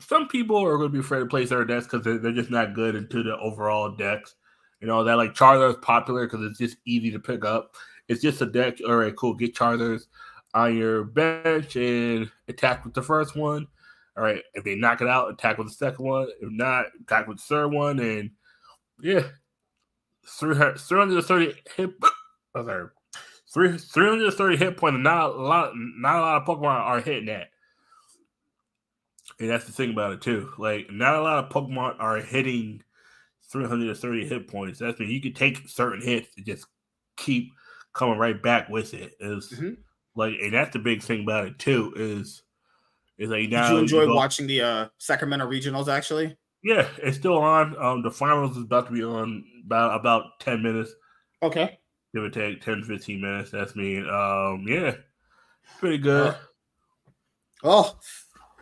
some 0.00 0.28
people 0.28 0.56
are 0.56 0.76
going 0.76 0.88
to 0.88 0.92
be 0.92 1.00
afraid 1.00 1.20
to 1.20 1.26
play 1.26 1.46
certain 1.46 1.74
decks 1.74 1.86
because 1.86 2.04
they're, 2.04 2.18
they're, 2.18 2.32
just 2.32 2.50
not 2.50 2.74
good 2.74 2.94
into 2.94 3.22
the 3.22 3.36
overall 3.38 3.90
decks. 3.90 4.34
You 4.80 4.86
know, 4.86 5.04
that 5.04 5.16
like 5.16 5.34
Charizard 5.34 5.70
is 5.70 5.76
popular 5.82 6.26
because 6.26 6.44
it's 6.44 6.58
just 6.58 6.76
easy 6.86 7.10
to 7.10 7.18
pick 7.18 7.44
up. 7.44 7.74
It's 8.08 8.22
just 8.22 8.42
a 8.42 8.46
deck. 8.46 8.78
All 8.86 8.96
right, 8.96 9.16
cool. 9.16 9.34
Get 9.34 9.54
Charizards 9.54 10.06
on 10.54 10.76
your 10.76 11.04
bench 11.04 11.76
and 11.76 12.30
attack 12.48 12.84
with 12.84 12.94
the 12.94 13.02
first 13.02 13.36
one. 13.36 13.66
All 14.16 14.22
right, 14.22 14.42
if 14.54 14.64
they 14.64 14.74
knock 14.74 15.02
it 15.02 15.08
out, 15.08 15.30
attack 15.30 15.58
with 15.58 15.68
the 15.68 15.74
second 15.74 16.04
one. 16.04 16.28
If 16.40 16.50
not, 16.50 16.86
attack 17.02 17.28
with 17.28 17.36
the 17.36 17.42
third 17.42 17.68
one. 17.68 17.98
And 17.98 18.30
yeah, 19.00 19.24
330 20.26 21.54
hit. 21.76 21.90
Oh, 22.58 22.64
sorry, 22.64 22.88
Three, 23.56 23.78
330 23.78 24.56
hit 24.58 24.76
points, 24.76 24.98
not 25.00 25.30
a 25.30 25.32
lot, 25.32 25.72
not 25.74 26.16
a 26.16 26.20
lot 26.20 26.42
of 26.42 26.46
Pokemon 26.46 26.78
are 26.78 27.00
hitting 27.00 27.24
that. 27.24 27.48
And 29.40 29.48
that's 29.48 29.64
the 29.64 29.72
thing 29.72 29.92
about 29.92 30.12
it 30.12 30.20
too. 30.20 30.52
Like, 30.58 30.92
not 30.92 31.14
a 31.14 31.22
lot 31.22 31.42
of 31.42 31.48
Pokemon 31.50 31.96
are 31.98 32.18
hitting 32.18 32.82
330 33.50 34.28
hit 34.28 34.48
points. 34.48 34.78
That's 34.78 35.00
mean 35.00 35.08
you 35.08 35.22
can 35.22 35.32
take 35.32 35.70
certain 35.70 36.02
hits 36.02 36.28
and 36.36 36.44
just 36.44 36.66
keep 37.16 37.50
coming 37.94 38.18
right 38.18 38.42
back 38.42 38.68
with 38.68 38.92
it. 38.92 39.12
Is 39.20 39.48
mm-hmm. 39.54 39.80
like, 40.14 40.34
and 40.42 40.52
that's 40.52 40.74
the 40.74 40.78
big 40.78 41.02
thing 41.02 41.22
about 41.22 41.46
it 41.46 41.58
too. 41.58 41.94
Is 41.96 42.42
is 43.16 43.30
like 43.30 43.48
now 43.48 43.70
Did 43.70 43.72
you 43.72 43.80
enjoy 43.80 44.00
you 44.02 44.08
go, 44.08 44.16
watching 44.16 44.46
the 44.46 44.60
uh, 44.60 44.88
Sacramento 44.98 45.48
regionals? 45.48 45.88
Actually, 45.88 46.36
yeah, 46.62 46.88
it's 46.98 47.16
still 47.16 47.38
on. 47.38 47.74
Um, 47.82 48.02
the 48.02 48.10
finals 48.10 48.54
is 48.58 48.64
about 48.64 48.88
to 48.88 48.92
be 48.92 49.02
on 49.02 49.44
about 49.64 49.98
about 49.98 50.40
10 50.40 50.62
minutes. 50.62 50.92
Okay 51.42 51.78
give 52.16 52.24
or 52.24 52.30
take 52.30 52.62
10, 52.62 52.84
15 52.84 53.20
minutes. 53.20 53.50
That's 53.50 53.76
me. 53.76 53.98
Um, 53.98 54.64
yeah, 54.66 54.94
pretty 55.78 55.98
good. 55.98 56.28
Uh, 56.28 56.34
oh, 57.64 57.98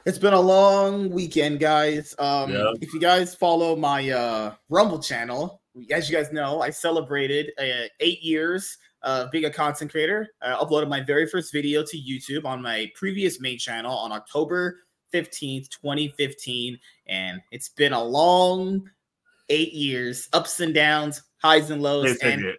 it's 0.05 0.19
been 0.19 0.35
a 0.35 0.41
long 0.41 1.11
weekend, 1.11 1.61
guys. 1.61 2.15
Um, 2.19 2.53
yeah. 2.53 2.73
if 2.81 2.93
you 2.93 3.01
guys 3.01 3.35
follow 3.35 3.77
my 3.77 4.11
uh 4.11 4.55
Rumble 4.69 4.99
channel, 4.99 5.63
as 5.91 6.11
you 6.11 6.17
guys 6.17 6.33
know, 6.33 6.61
I 6.61 6.71
celebrated 6.71 7.53
uh, 7.59 7.89
eight 8.01 8.23
years 8.23 8.77
of 9.03 9.31
being 9.31 9.45
a 9.45 9.51
content 9.51 9.91
creator. 9.91 10.29
I 10.43 10.53
uploaded 10.53 10.89
my 10.89 11.01
very 11.01 11.27
first 11.27 11.53
video 11.53 11.85
to 11.85 11.97
YouTube 11.97 12.45
on 12.45 12.63
my 12.63 12.91
previous 12.95 13.41
main 13.41 13.59
channel 13.59 13.97
on 13.97 14.13
October 14.13 14.81
15th, 15.13 15.69
2015. 15.69 16.79
And 17.07 17.41
it's 17.53 17.69
been 17.69 17.93
a 17.93 18.03
long 18.03 18.91
eight 19.51 19.75
years, 19.75 20.29
ups 20.33 20.61
and 20.61 20.75
downs, 20.75 21.23
highs 21.43 21.71
and 21.71 21.83
lows. 21.83 22.17
And 22.23 22.57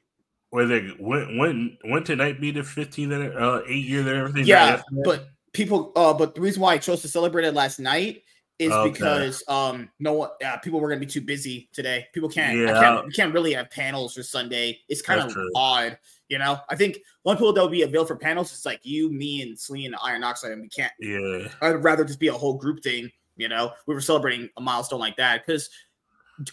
where 0.56 0.66
they 0.66 0.90
went 1.00 1.38
when 1.38 1.78
when 1.84 2.04
tonight 2.04 2.40
be 2.40 2.52
the 2.52 2.62
15th 2.62 3.40
uh 3.40 3.62
eight 3.68 3.86
year 3.86 4.00
and 4.00 4.10
everything 4.10 4.46
yeah 4.46 4.82
but 5.04 5.28
people. 5.56 5.92
Uh, 5.96 6.14
but 6.14 6.36
the 6.36 6.42
reason 6.42 6.62
why 6.62 6.74
I 6.74 6.78
chose 6.78 7.02
to 7.02 7.08
celebrate 7.08 7.46
it 7.46 7.54
last 7.54 7.80
night 7.80 8.22
is 8.58 8.72
okay. 8.72 8.90
because 8.90 9.44
um 9.50 9.90
no 10.00 10.14
one 10.14 10.30
yeah, 10.40 10.56
people 10.58 10.80
were 10.80 10.88
gonna 10.88 11.00
be 11.00 11.06
too 11.08 11.22
busy 11.22 11.70
today. 11.74 12.06
People 12.14 12.30
can't 12.30 12.58
yeah. 12.58 12.80
can't, 12.80 13.14
can't 13.14 13.34
really 13.34 13.54
have 13.54 13.70
panels 13.72 14.14
for 14.14 14.24
Sunday. 14.24 14.80
It's 14.88 15.02
kind 15.02 15.20
That's 15.20 15.32
of 15.32 15.36
true. 15.36 15.52
odd, 15.56 15.98
you 16.30 16.38
know. 16.38 16.60
I 16.70 16.76
think 16.76 17.00
one 17.24 17.38
people 17.38 17.54
that 17.54 17.62
will 17.62 17.68
be 17.68 17.82
available 17.82 18.08
for 18.08 18.16
panels 18.16 18.54
is 18.54 18.66
like 18.66 18.80
you, 18.84 19.12
me, 19.12 19.42
and 19.42 19.60
Celine 19.60 19.88
and 19.88 19.96
Iron 20.04 20.24
Oxide, 20.24 20.52
and 20.52 20.62
we 20.62 20.70
can't. 20.70 20.94
Yeah, 21.00 21.48
I'd 21.62 21.84
rather 21.84 22.06
just 22.06 22.20
be 22.20 22.28
a 22.28 22.34
whole 22.34 22.54
group 22.54 22.84
thing. 22.84 23.12
You 23.36 23.50
know, 23.50 23.74
we 23.88 23.94
were 23.94 24.02
celebrating 24.02 24.50
a 24.56 24.62
milestone 24.62 25.00
like 25.00 25.18
that 25.18 25.46
because 25.46 25.70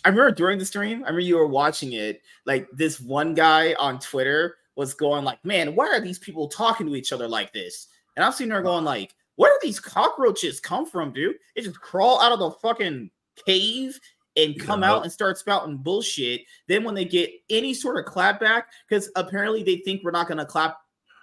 I 0.04 0.08
remember 0.08 0.30
during 0.30 0.58
the 0.58 0.64
stream, 0.64 0.98
I 0.98 1.08
remember 1.08 1.20
you 1.20 1.36
were 1.36 1.46
watching 1.46 1.92
it. 1.92 2.22
Like 2.46 2.68
this 2.72 3.00
one 3.00 3.34
guy 3.34 3.74
on 3.74 3.98
Twitter 3.98 4.56
was 4.76 4.94
going 4.94 5.24
like, 5.24 5.44
"Man, 5.44 5.74
why 5.74 5.88
are 5.88 6.00
these 6.00 6.18
people 6.18 6.48
talking 6.48 6.86
to 6.86 6.96
each 6.96 7.12
other 7.12 7.28
like 7.28 7.52
this?" 7.52 7.88
And 8.16 8.24
I'm 8.24 8.32
sitting 8.32 8.50
there 8.50 8.62
going 8.62 8.84
like, 8.84 9.14
"Where 9.36 9.50
do 9.50 9.66
these 9.66 9.80
cockroaches 9.80 10.60
come 10.60 10.86
from, 10.86 11.12
dude? 11.12 11.36
They 11.54 11.62
just 11.62 11.80
crawl 11.80 12.20
out 12.20 12.32
of 12.32 12.38
the 12.38 12.50
fucking 12.50 13.10
cave 13.46 13.98
and 14.36 14.58
come 14.58 14.82
yeah. 14.82 14.92
out 14.92 15.02
and 15.02 15.12
start 15.12 15.38
spouting 15.38 15.76
bullshit. 15.76 16.42
Then 16.68 16.84
when 16.84 16.94
they 16.94 17.04
get 17.04 17.30
any 17.50 17.74
sort 17.74 17.98
of 17.98 18.04
clap 18.04 18.40
back, 18.40 18.68
because 18.88 19.10
apparently 19.16 19.62
they 19.62 19.76
think 19.78 20.02
we're 20.02 20.10
not 20.10 20.28
gonna 20.28 20.46
clap 20.46 20.78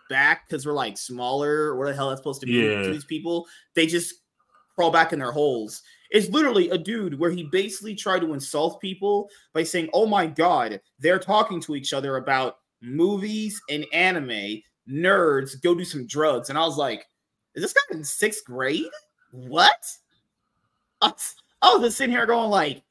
back 0.09 0.47
because 0.47 0.65
we're 0.65 0.73
like 0.73 0.97
smaller 0.97 1.67
or 1.67 1.77
what 1.77 1.87
the 1.87 1.93
hell 1.93 2.09
that's 2.09 2.19
supposed 2.19 2.41
to 2.41 2.47
be 2.47 2.53
yeah. 2.53 2.81
to 2.81 2.91
these 2.91 3.05
people, 3.05 3.47
they 3.75 3.87
just 3.87 4.15
crawl 4.75 4.91
back 4.91 5.13
in 5.13 5.19
their 5.19 5.31
holes. 5.31 5.81
It's 6.09 6.29
literally 6.29 6.69
a 6.69 6.77
dude 6.77 7.19
where 7.19 7.31
he 7.31 7.43
basically 7.43 7.95
tried 7.95 8.21
to 8.21 8.33
insult 8.33 8.81
people 8.81 9.29
by 9.53 9.63
saying, 9.63 9.89
Oh 9.93 10.05
my 10.05 10.25
god, 10.25 10.81
they're 10.99 11.19
talking 11.19 11.61
to 11.61 11.75
each 11.75 11.93
other 11.93 12.17
about 12.17 12.57
movies 12.81 13.61
and 13.69 13.85
anime. 13.93 14.61
Nerds, 14.89 15.61
go 15.61 15.75
do 15.75 15.85
some 15.85 16.07
drugs. 16.07 16.49
And 16.49 16.57
I 16.57 16.65
was 16.65 16.77
like, 16.77 17.05
Is 17.55 17.61
this 17.61 17.73
guy 17.73 17.97
in 17.97 18.03
sixth 18.03 18.43
grade? 18.45 18.89
What? 19.31 19.85
I 21.01 21.11
was 21.73 21.81
just 21.81 21.97
sitting 21.97 22.15
here 22.15 22.25
going, 22.25 22.49
like, 22.49 22.83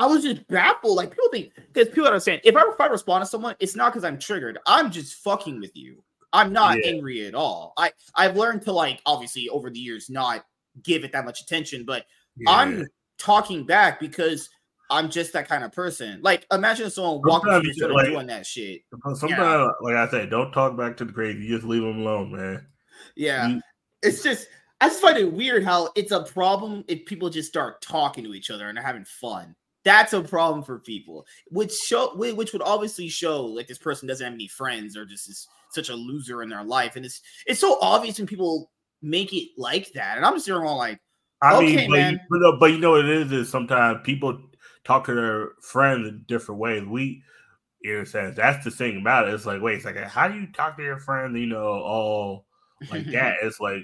I 0.00 0.06
was 0.06 0.22
just 0.22 0.46
baffled. 0.48 0.96
Like 0.96 1.10
people 1.10 1.28
think 1.30 1.52
because 1.72 1.88
people 1.88 2.06
understand 2.06 2.40
if 2.42 2.56
I, 2.56 2.62
if 2.62 2.80
I 2.80 2.86
respond 2.86 3.22
to 3.22 3.28
someone, 3.28 3.54
it's 3.60 3.76
not 3.76 3.92
because 3.92 4.02
I'm 4.02 4.18
triggered. 4.18 4.58
I'm 4.66 4.90
just 4.90 5.16
fucking 5.16 5.60
with 5.60 5.76
you. 5.76 6.02
I'm 6.32 6.54
not 6.54 6.78
yeah. 6.78 6.92
angry 6.92 7.26
at 7.26 7.34
all. 7.34 7.74
I 7.76 7.92
I've 8.16 8.34
learned 8.34 8.62
to 8.62 8.72
like 8.72 9.02
obviously 9.04 9.50
over 9.50 9.68
the 9.68 9.78
years 9.78 10.08
not 10.08 10.46
give 10.82 11.04
it 11.04 11.12
that 11.12 11.24
much 11.24 11.40
attention, 11.40 11.84
but 11.84 12.04
yeah. 12.36 12.50
I'm 12.50 12.86
talking 13.18 13.64
back 13.64 14.00
because 14.00 14.48
I'm 14.90 15.08
just 15.08 15.32
that 15.34 15.48
kind 15.48 15.62
of 15.62 15.72
person. 15.72 16.20
Like, 16.22 16.46
imagine 16.52 16.90
someone 16.90 17.20
walking 17.24 17.72
through 17.74 17.94
like, 17.94 18.06
doing 18.06 18.26
that 18.26 18.44
shit. 18.44 18.82
Sometimes, 19.14 19.38
yeah. 19.38 19.68
like 19.82 19.94
I 19.94 20.08
said, 20.08 20.30
don't 20.30 20.52
talk 20.52 20.76
back 20.76 20.96
to 20.98 21.04
the 21.04 21.12
crazy. 21.12 21.44
You 21.44 21.56
just 21.56 21.66
leave 21.66 21.82
them 21.82 22.00
alone, 22.00 22.32
man. 22.32 22.66
Yeah, 23.14 23.48
you, 23.48 23.60
it's 24.02 24.22
just 24.22 24.48
I 24.80 24.88
just 24.88 25.00
find 25.00 25.16
it 25.16 25.32
weird 25.32 25.62
how 25.62 25.90
it's 25.94 26.12
a 26.12 26.24
problem 26.24 26.84
if 26.88 27.04
people 27.06 27.30
just 27.30 27.48
start 27.48 27.82
talking 27.82 28.24
to 28.24 28.34
each 28.34 28.50
other 28.50 28.68
and 28.68 28.78
having 28.78 29.04
fun. 29.04 29.54
That's 29.84 30.12
a 30.12 30.22
problem 30.22 30.62
for 30.62 30.78
people, 30.78 31.26
which 31.48 31.72
show 31.72 32.14
which 32.16 32.52
would 32.52 32.62
obviously 32.62 33.08
show 33.08 33.44
like 33.44 33.66
this 33.66 33.78
person 33.78 34.08
doesn't 34.08 34.24
have 34.24 34.34
any 34.34 34.48
friends 34.48 34.96
or 34.96 35.06
just 35.06 35.28
is 35.28 35.46
such 35.70 35.88
a 35.88 35.94
loser 35.94 36.42
in 36.42 36.48
their 36.48 36.64
life, 36.64 36.96
and 36.96 37.04
it's 37.04 37.20
it's 37.46 37.60
so 37.60 37.78
obvious 37.80 38.18
when 38.18 38.26
people 38.26 38.70
make 39.02 39.32
it 39.32 39.48
like 39.56 39.92
that. 39.92 40.16
And 40.16 40.26
I'm 40.26 40.34
just 40.34 40.50
all 40.50 40.76
like, 40.76 41.00
I 41.42 41.56
okay, 41.56 41.76
mean, 41.76 41.90
but, 41.90 41.96
man. 41.96 42.20
You, 42.30 42.56
but, 42.60 42.66
you 42.66 42.78
know 42.78 42.92
what 42.92 43.04
it 43.04 43.10
is 43.10 43.32
is 43.32 43.48
sometimes 43.48 44.00
people 44.04 44.38
talk 44.84 45.06
to 45.06 45.14
their 45.14 45.50
friends 45.62 46.08
in 46.08 46.24
different 46.28 46.60
ways. 46.60 46.84
We, 46.84 47.22
you 47.82 47.98
know, 47.98 48.04
says 48.04 48.36
that's 48.36 48.64
the 48.64 48.70
thing 48.70 49.00
about 49.00 49.28
it. 49.28 49.34
It's 49.34 49.46
like, 49.46 49.62
wait 49.62 49.78
a 49.78 49.80
second, 49.80 50.04
how 50.04 50.28
do 50.28 50.38
you 50.38 50.46
talk 50.52 50.76
to 50.76 50.82
your 50.82 50.98
friend? 50.98 51.38
You 51.38 51.46
know, 51.46 51.66
all 51.66 52.46
like 52.90 53.06
that. 53.12 53.36
It's 53.42 53.60
like 53.60 53.82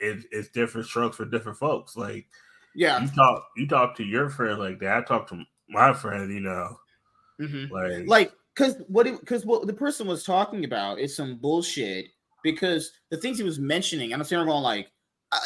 it, 0.00 0.24
it's 0.32 0.48
different 0.48 0.86
strokes 0.86 1.16
for 1.16 1.24
different 1.24 1.58
folks. 1.58 1.96
Like, 1.96 2.26
yeah, 2.74 3.00
you 3.00 3.08
talk 3.08 3.46
you 3.56 3.68
talk 3.68 3.96
to 3.96 4.04
your 4.04 4.30
friend 4.30 4.58
like 4.58 4.80
that. 4.80 4.96
I 4.96 5.02
talk 5.02 5.28
to 5.28 5.44
my 5.68 5.92
friend. 5.92 6.32
You 6.32 6.40
know, 6.40 6.76
mm-hmm. 7.40 7.72
like 7.72 8.08
like 8.08 8.32
because 8.54 8.82
what 8.88 9.04
because 9.04 9.46
what 9.46 9.66
the 9.66 9.72
person 9.72 10.08
was 10.08 10.24
talking 10.24 10.64
about 10.64 10.98
is 10.98 11.14
some 11.14 11.36
bullshit 11.36 12.06
because 12.44 12.92
the 13.10 13.16
things 13.16 13.38
he 13.38 13.42
was 13.42 13.58
mentioning, 13.58 14.12
and 14.12 14.22
I'm 14.22 14.24
sitting 14.24 14.38
there 14.38 14.46
going 14.46 14.62
like, 14.62 14.92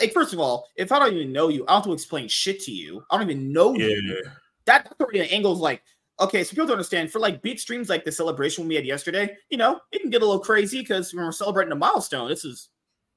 like 0.02 0.12
first 0.12 0.34
of 0.34 0.40
all, 0.40 0.66
if 0.76 0.92
I 0.92 0.98
don't 0.98 1.14
even 1.14 1.32
know 1.32 1.48
you, 1.48 1.64
I 1.64 1.72
don't 1.72 1.76
have 1.76 1.84
to 1.84 1.92
explain 1.92 2.28
shit 2.28 2.60
to 2.64 2.70
you. 2.70 3.02
I 3.10 3.16
don't 3.16 3.30
even 3.30 3.50
know 3.50 3.74
yeah. 3.74 3.86
you. 3.86 4.22
That, 4.66 4.84
that's 4.84 5.00
already 5.00 5.20
an 5.20 5.26
angle 5.26 5.56
like, 5.56 5.82
okay, 6.20 6.44
so 6.44 6.50
people 6.50 6.66
don't 6.66 6.74
understand 6.74 7.10
for 7.10 7.20
like 7.20 7.40
big 7.40 7.58
streams 7.58 7.88
like 7.88 8.04
the 8.04 8.12
celebration 8.12 8.68
we 8.68 8.74
had 8.74 8.84
yesterday, 8.84 9.34
you 9.48 9.56
know, 9.56 9.80
it 9.92 10.02
can 10.02 10.10
get 10.10 10.20
a 10.20 10.26
little 10.26 10.42
crazy 10.42 10.80
because 10.80 11.14
when 11.14 11.24
we're 11.24 11.32
celebrating 11.32 11.72
a 11.72 11.76
milestone. 11.76 12.28
This 12.28 12.44
is 12.44 12.68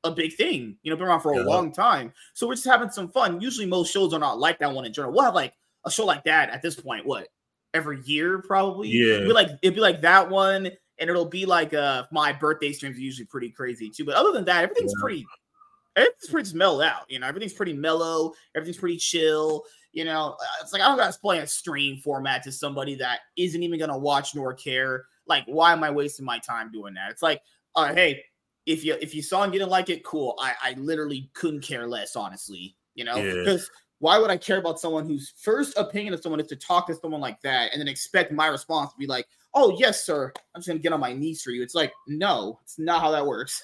a 0.04 0.12
big 0.12 0.36
thing, 0.36 0.78
you 0.84 0.90
know, 0.90 0.96
been 0.96 1.08
around 1.08 1.22
for 1.22 1.34
a 1.34 1.38
yeah. 1.38 1.44
long 1.44 1.72
time. 1.72 2.14
So 2.34 2.48
we're 2.48 2.56
just 2.56 2.68
having 2.68 2.90
some 2.90 3.10
fun. 3.10 3.42
Usually 3.42 3.68
most 3.68 3.92
shows 3.92 4.14
are 4.14 4.20
not 4.20 4.40
like 4.40 4.60
that 4.60 4.72
one 4.72 4.86
in 4.86 4.94
general. 4.94 5.14
We'll 5.14 5.26
have 5.26 5.36
like 5.36 5.54
a 5.86 5.92
show 5.92 6.06
like 6.06 6.24
that 6.24 6.50
at 6.50 6.62
this 6.62 6.76
point, 6.76 7.06
what, 7.06 7.28
every 7.74 8.02
year 8.04 8.40
probably? 8.40 8.90
Yeah. 8.90 9.16
It'd 9.16 9.28
be 9.28 9.34
like 9.34 9.50
it'd 9.62 9.76
be 9.76 9.82
like 9.82 10.02
that 10.02 10.30
one 10.30 10.72
and 11.02 11.10
it'll 11.10 11.26
be 11.26 11.46
like 11.46 11.74
uh 11.74 12.04
my 12.12 12.32
birthday 12.32 12.72
streams 12.72 12.96
are 12.96 13.02
usually 13.02 13.26
pretty 13.26 13.50
crazy 13.50 13.90
too. 13.90 14.06
But 14.06 14.16
other 14.16 14.32
than 14.32 14.46
that, 14.46 14.64
everything's 14.64 14.94
yeah. 14.96 15.02
pretty 15.02 15.26
everything's 15.96 16.30
pretty 16.30 16.58
mellowed 16.58 16.86
out. 16.86 17.10
You 17.10 17.20
know, 17.20 17.28
everything's 17.28 17.54
pretty 17.54 17.74
mellow, 17.74 18.34
everything's 18.56 18.78
pretty 18.78 18.98
chill. 18.98 19.64
You 19.92 20.06
know, 20.06 20.38
uh, 20.40 20.62
it's 20.62 20.72
like 20.72 20.82
I 20.82 20.88
don't 20.88 20.98
gotta 20.98 21.18
play 21.20 21.40
a 21.40 21.48
stream 21.48 21.98
format 21.98 22.44
to 22.44 22.52
somebody 22.52 22.96
that 22.96 23.20
isn't 23.36 23.62
even 23.62 23.80
gonna 23.80 23.98
watch 23.98 24.36
nor 24.36 24.54
care. 24.54 25.06
Like, 25.28 25.44
why 25.48 25.74
am 25.74 25.84
I 25.84 25.92
wasting 25.92 26.26
my 26.26 26.40
time 26.40 26.72
doing 26.72 26.94
that? 26.94 27.12
It's 27.12 27.22
like, 27.22 27.42
uh, 27.76 27.94
hey, 27.94 28.24
if 28.66 28.86
you 28.86 28.96
if 29.02 29.14
you 29.16 29.22
saw 29.22 29.44
and 29.44 29.52
didn't 29.52 29.70
like 29.70 29.90
it, 29.90 30.06
cool. 30.06 30.38
I 30.40 30.54
I 30.64 30.74
literally 30.78 31.30
couldn't 31.34 31.62
care 31.62 31.88
less, 31.88 32.16
honestly. 32.16 32.76
You 32.94 33.06
know, 33.06 33.16
because 33.16 33.62
yeah. 33.62 33.80
why 34.00 34.18
would 34.18 34.30
I 34.30 34.38
care 34.38 34.60
about 34.60 34.80
someone 34.80 35.08
whose 35.08 35.34
first 35.42 35.78
opinion 35.78 36.14
of 36.14 36.22
someone 36.22 36.40
is 36.40 36.48
to 36.48 36.56
talk 36.56 36.88
to 36.88 36.96
someone 36.96 37.22
like 37.22 37.42
that 37.42 37.72
and 37.72 37.82
then 37.82 37.88
expect 37.88 38.32
my 38.32 38.48
response 38.48 38.92
to 38.92 38.98
be 38.98 39.08
like, 39.08 39.28
oh 39.54 39.76
yes, 39.78 40.06
sir, 40.06 40.32
I'm 40.54 40.60
just 40.60 40.68
gonna 40.68 40.80
get 40.80 40.94
on 40.94 41.00
my 41.00 41.14
knees 41.14 41.42
for 41.42 41.52
you. 41.52 41.64
It's 41.64 41.76
like, 41.76 41.94
no, 42.08 42.60
it's 42.64 42.80
not 42.80 43.02
how 43.02 43.12
that 43.12 43.26
works. 43.26 43.64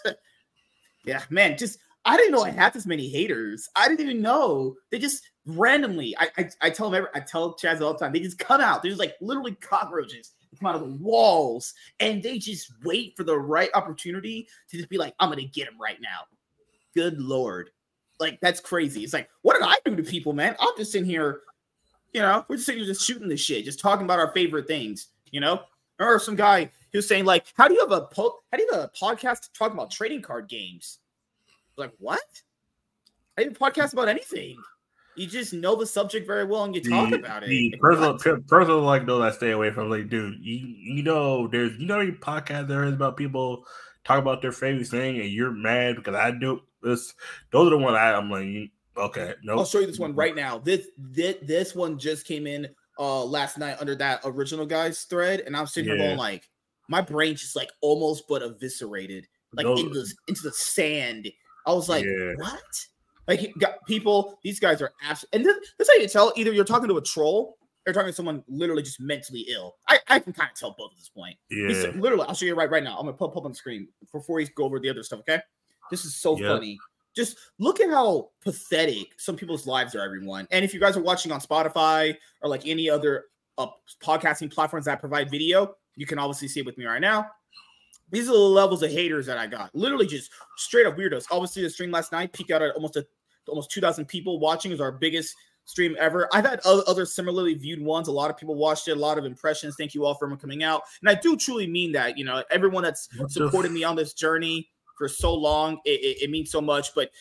yeah, 1.05 1.21
man, 1.29 1.57
just 1.57 1.79
I 2.05 2.17
didn't 2.17 2.31
know 2.31 2.43
I 2.43 2.51
had 2.51 2.73
this 2.73 2.85
many 2.85 3.09
haters. 3.09 3.69
I 3.75 3.87
didn't 3.87 4.09
even 4.09 4.21
know. 4.21 4.75
They 4.91 4.99
just 4.99 5.23
randomly, 5.45 6.15
I 6.17 6.29
I, 6.37 6.49
I 6.61 6.69
tell 6.69 6.89
them 6.89 6.97
every, 6.97 7.09
I 7.15 7.19
tell 7.19 7.55
Chaz 7.55 7.81
all 7.81 7.93
the 7.93 7.99
time, 7.99 8.13
they 8.13 8.19
just 8.19 8.39
come 8.39 8.61
out. 8.61 8.83
There's 8.83 8.99
like 8.99 9.15
literally 9.21 9.55
cockroaches 9.55 10.33
come 10.59 10.69
out 10.69 10.75
of 10.75 10.81
the 10.81 11.03
walls 11.03 11.75
and 11.99 12.23
they 12.23 12.39
just 12.39 12.71
wait 12.83 13.15
for 13.15 13.23
the 13.23 13.37
right 13.37 13.69
opportunity 13.75 14.47
to 14.69 14.77
just 14.77 14.89
be 14.89 14.97
like, 14.97 15.13
I'm 15.19 15.29
gonna 15.29 15.43
get 15.43 15.67
him 15.67 15.79
right 15.79 15.99
now. 16.01 16.21
Good 16.95 17.19
lord. 17.19 17.69
Like 18.19 18.39
that's 18.41 18.59
crazy. 18.59 19.03
It's 19.03 19.13
like, 19.13 19.29
what 19.43 19.53
did 19.53 19.63
I 19.63 19.75
do 19.85 19.95
to 19.95 20.03
people, 20.03 20.33
man? 20.33 20.55
I'm 20.59 20.73
just 20.75 20.95
in 20.95 21.05
here, 21.05 21.41
you 22.13 22.21
know, 22.21 22.43
we're 22.47 22.55
just 22.55 22.65
sitting 22.65 22.83
here 22.83 22.91
just 22.91 23.05
shooting 23.05 23.29
the 23.29 23.37
shit, 23.37 23.65
just 23.65 23.79
talking 23.79 24.05
about 24.05 24.19
our 24.19 24.33
favorite 24.33 24.67
things, 24.67 25.09
you 25.31 25.39
know 25.39 25.61
or 25.99 26.19
some 26.19 26.35
guy 26.35 26.71
who's 26.91 27.07
saying 27.07 27.25
like, 27.25 27.45
"How 27.55 27.67
do 27.67 27.73
you 27.73 27.81
have 27.81 27.91
a 27.91 28.01
po- 28.01 28.39
how 28.51 28.57
do 28.57 28.63
you 28.63 28.69
have 28.73 28.83
a 28.83 28.89
podcast 28.89 29.49
talking 29.53 29.77
about 29.77 29.91
trading 29.91 30.21
card 30.21 30.47
games?" 30.47 30.99
Like 31.75 31.93
what? 31.99 32.21
I 33.37 33.43
didn't 33.43 33.59
podcast 33.59 33.93
about 33.93 34.07
anything. 34.07 34.57
You 35.15 35.25
just 35.25 35.51
know 35.53 35.75
the 35.75 35.85
subject 35.85 36.27
very 36.27 36.45
well 36.45 36.63
and 36.63 36.75
you 36.75 36.81
talk 36.81 37.11
about 37.11 37.43
it. 37.43 37.49
The 37.49 37.75
personal, 37.79 38.17
personal, 38.47 38.81
like 38.81 39.05
know 39.05 39.21
I 39.21 39.31
stay 39.31 39.51
away 39.51 39.71
from. 39.71 39.89
Like, 39.89 40.09
dude, 40.09 40.37
you 40.41 40.57
you 40.67 41.03
know, 41.03 41.47
there's 41.47 41.75
you 41.77 41.87
know, 41.87 41.99
any 41.99 42.11
podcast 42.11 42.67
there 42.67 42.83
is 42.83 42.93
about 42.93 43.17
people 43.17 43.65
talk 44.03 44.19
about 44.19 44.41
their 44.41 44.51
favorite 44.51 44.87
thing, 44.87 45.19
and 45.19 45.29
you're 45.29 45.51
mad 45.51 45.95
because 45.95 46.15
I 46.15 46.31
do 46.31 46.61
this. 46.83 47.15
Those 47.51 47.67
are 47.67 47.71
the 47.71 47.77
one 47.77 47.95
I, 47.95 48.13
I'm 48.13 48.29
like, 48.29 48.71
okay, 48.95 49.33
no. 49.43 49.57
I'll 49.57 49.65
show 49.65 49.79
you 49.79 49.87
this 49.87 49.99
one 49.99 50.13
right 50.13 50.35
now. 50.35 50.59
This 50.59 50.87
this 50.97 51.35
this 51.41 51.75
one 51.75 51.97
just 51.97 52.27
came 52.27 52.45
in 52.45 52.67
uh 52.99 53.23
last 53.23 53.57
night 53.57 53.77
under 53.79 53.95
that 53.95 54.21
original 54.23 54.65
guy's 54.65 55.03
thread, 55.03 55.41
and 55.41 55.55
I'm 55.55 55.67
sitting 55.67 55.89
yeah. 55.89 55.97
here 55.97 56.07
going 56.07 56.17
like, 56.17 56.49
my 56.89 57.01
brain 57.01 57.35
just 57.35 57.55
like 57.55 57.69
almost 57.81 58.27
but 58.27 58.41
eviscerated, 58.41 59.27
like 59.53 59.65
no. 59.65 59.75
into 59.75 59.89
the 59.89 60.13
into 60.27 60.41
the 60.41 60.51
sand. 60.51 61.29
I 61.65 61.73
was 61.73 61.89
like, 61.89 62.05
yeah. 62.05 62.33
what? 62.37 62.61
Like 63.27 63.53
people, 63.87 64.39
these 64.41 64.59
guys 64.59 64.81
are 64.81 64.93
absolutely, 65.03 65.39
and 65.39 65.45
this, 65.45 65.73
this 65.77 65.89
how 65.89 65.95
you 65.95 66.07
tell 66.07 66.31
either 66.37 66.53
you're 66.53 66.63
talking 66.63 66.87
to 66.87 66.95
a 66.95 67.01
troll 67.01 67.57
or 67.85 67.91
talking 67.91 68.07
to 68.07 68.13
someone 68.13 68.41
literally 68.47 68.83
just 68.83 69.01
mentally 69.01 69.45
ill. 69.49 69.75
I, 69.89 69.99
I 70.07 70.19
can 70.19 70.31
kind 70.31 70.49
of 70.49 70.57
tell 70.57 70.75
both 70.77 70.91
at 70.93 70.97
this 70.97 71.09
point. 71.09 71.35
Yeah. 71.49 71.67
He's, 71.67 71.95
literally, 71.95 72.25
I'll 72.25 72.35
show 72.35 72.45
you 72.45 72.55
right 72.55 72.71
right 72.71 72.83
now. 72.83 72.97
I'm 72.97 73.05
gonna 73.05 73.17
put 73.17 73.35
up 73.35 73.43
on 73.43 73.51
the 73.51 73.57
screen 73.57 73.89
before 74.13 74.37
we 74.37 74.45
go 74.45 74.63
over 74.63 74.79
the 74.79 74.89
other 74.89 75.03
stuff. 75.03 75.19
Okay, 75.19 75.41
this 75.91 76.05
is 76.05 76.15
so 76.15 76.37
yep. 76.37 76.47
funny 76.47 76.77
just 77.17 77.35
look 77.57 77.81
at 77.81 77.89
how 77.89 78.29
pathetic 78.41 79.07
some 79.17 79.35
people's 79.35 79.65
lives 79.65 79.95
are, 79.95 80.01
everyone. 80.01 80.47
And 80.51 80.63
if 80.63 80.71
you 80.73 80.79
guys 80.79 80.95
are 80.95 81.01
watching 81.01 81.31
on 81.31 81.41
Spotify 81.41 82.15
or 82.41 82.49
like 82.49 82.67
any 82.67 82.89
other 82.89 83.25
uh, 83.57 83.67
podcasting 84.01 84.53
platforms 84.53 84.85
that 84.85 84.99
provide 84.99 85.31
video, 85.31 85.73
you 85.95 86.05
can 86.05 86.19
obviously 86.19 86.47
see 86.47 86.59
it 86.59 86.65
with 86.65 86.77
me 86.77 86.85
right 86.85 87.01
now. 87.01 87.27
These 88.11 88.29
are 88.29 88.33
the 88.33 88.37
levels 88.37 88.83
of 88.83 88.91
haters 88.91 89.25
that 89.25 89.39
I 89.39 89.47
got. 89.47 89.73
Literally 89.73 90.05
just 90.05 90.29
straight 90.57 90.85
up 90.85 90.95
weirdos. 90.95 91.25
Obviously, 91.31 91.63
the 91.63 91.69
stream 91.71 91.91
last 91.91 92.11
night 92.11 92.31
peaked 92.31 92.51
out 92.51 92.61
at 92.61 92.75
almost 92.75 92.95
a, 92.95 93.05
almost 93.47 93.71
2,000 93.71 94.05
people 94.05 94.39
watching. 94.39 94.71
is 94.71 94.79
our 94.79 94.91
biggest 94.91 95.35
stream 95.65 95.97
ever. 95.99 96.29
I've 96.31 96.45
had 96.45 96.61
other 96.65 97.05
similarly 97.05 97.55
viewed 97.55 97.81
ones. 97.81 98.07
A 98.07 98.11
lot 98.11 98.29
of 98.29 98.37
people 98.37 98.55
watched 98.55 98.87
it. 98.87 98.91
A 98.91 98.99
lot 98.99 99.17
of 99.17 99.25
impressions. 99.25 99.75
Thank 99.75 99.95
you 99.95 100.05
all 100.05 100.13
for 100.13 100.33
coming 100.37 100.63
out. 100.63 100.83
And 101.01 101.09
I 101.09 101.15
do 101.15 101.35
truly 101.35 101.67
mean 101.67 101.91
that. 101.93 102.17
You 102.17 102.25
know, 102.25 102.43
everyone 102.51 102.83
that's 102.83 103.09
supported 103.27 103.71
me 103.71 103.83
on 103.83 103.95
this 103.95 104.13
journey 104.13 104.69
for 104.97 105.07
so 105.07 105.33
long. 105.33 105.79
It, 105.85 106.01
it, 106.01 106.23
it 106.23 106.29
means 106.29 106.51
so 106.51 106.61
much, 106.61 106.93
but 106.95 107.11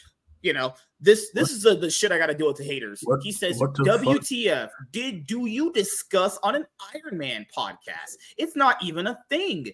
you 0.42 0.52
know, 0.52 0.74
this 1.00 1.30
this 1.34 1.50
what? 1.50 1.56
is 1.56 1.66
a, 1.66 1.74
the 1.74 1.90
shit 1.90 2.12
I 2.12 2.18
got 2.18 2.26
to 2.26 2.34
deal 2.34 2.46
with 2.46 2.56
the 2.56 2.64
haters. 2.64 3.00
What, 3.04 3.20
he 3.22 3.32
says, 3.32 3.60
"WTF? 3.60 4.62
Fuck? 4.62 4.70
Did 4.92 5.26
do 5.26 5.46
you 5.46 5.72
discuss 5.72 6.38
on 6.42 6.54
an 6.54 6.66
Iron 6.94 7.18
Man 7.18 7.46
podcast? 7.56 8.16
It's 8.36 8.56
not 8.56 8.82
even 8.82 9.08
a 9.08 9.18
thing. 9.28 9.66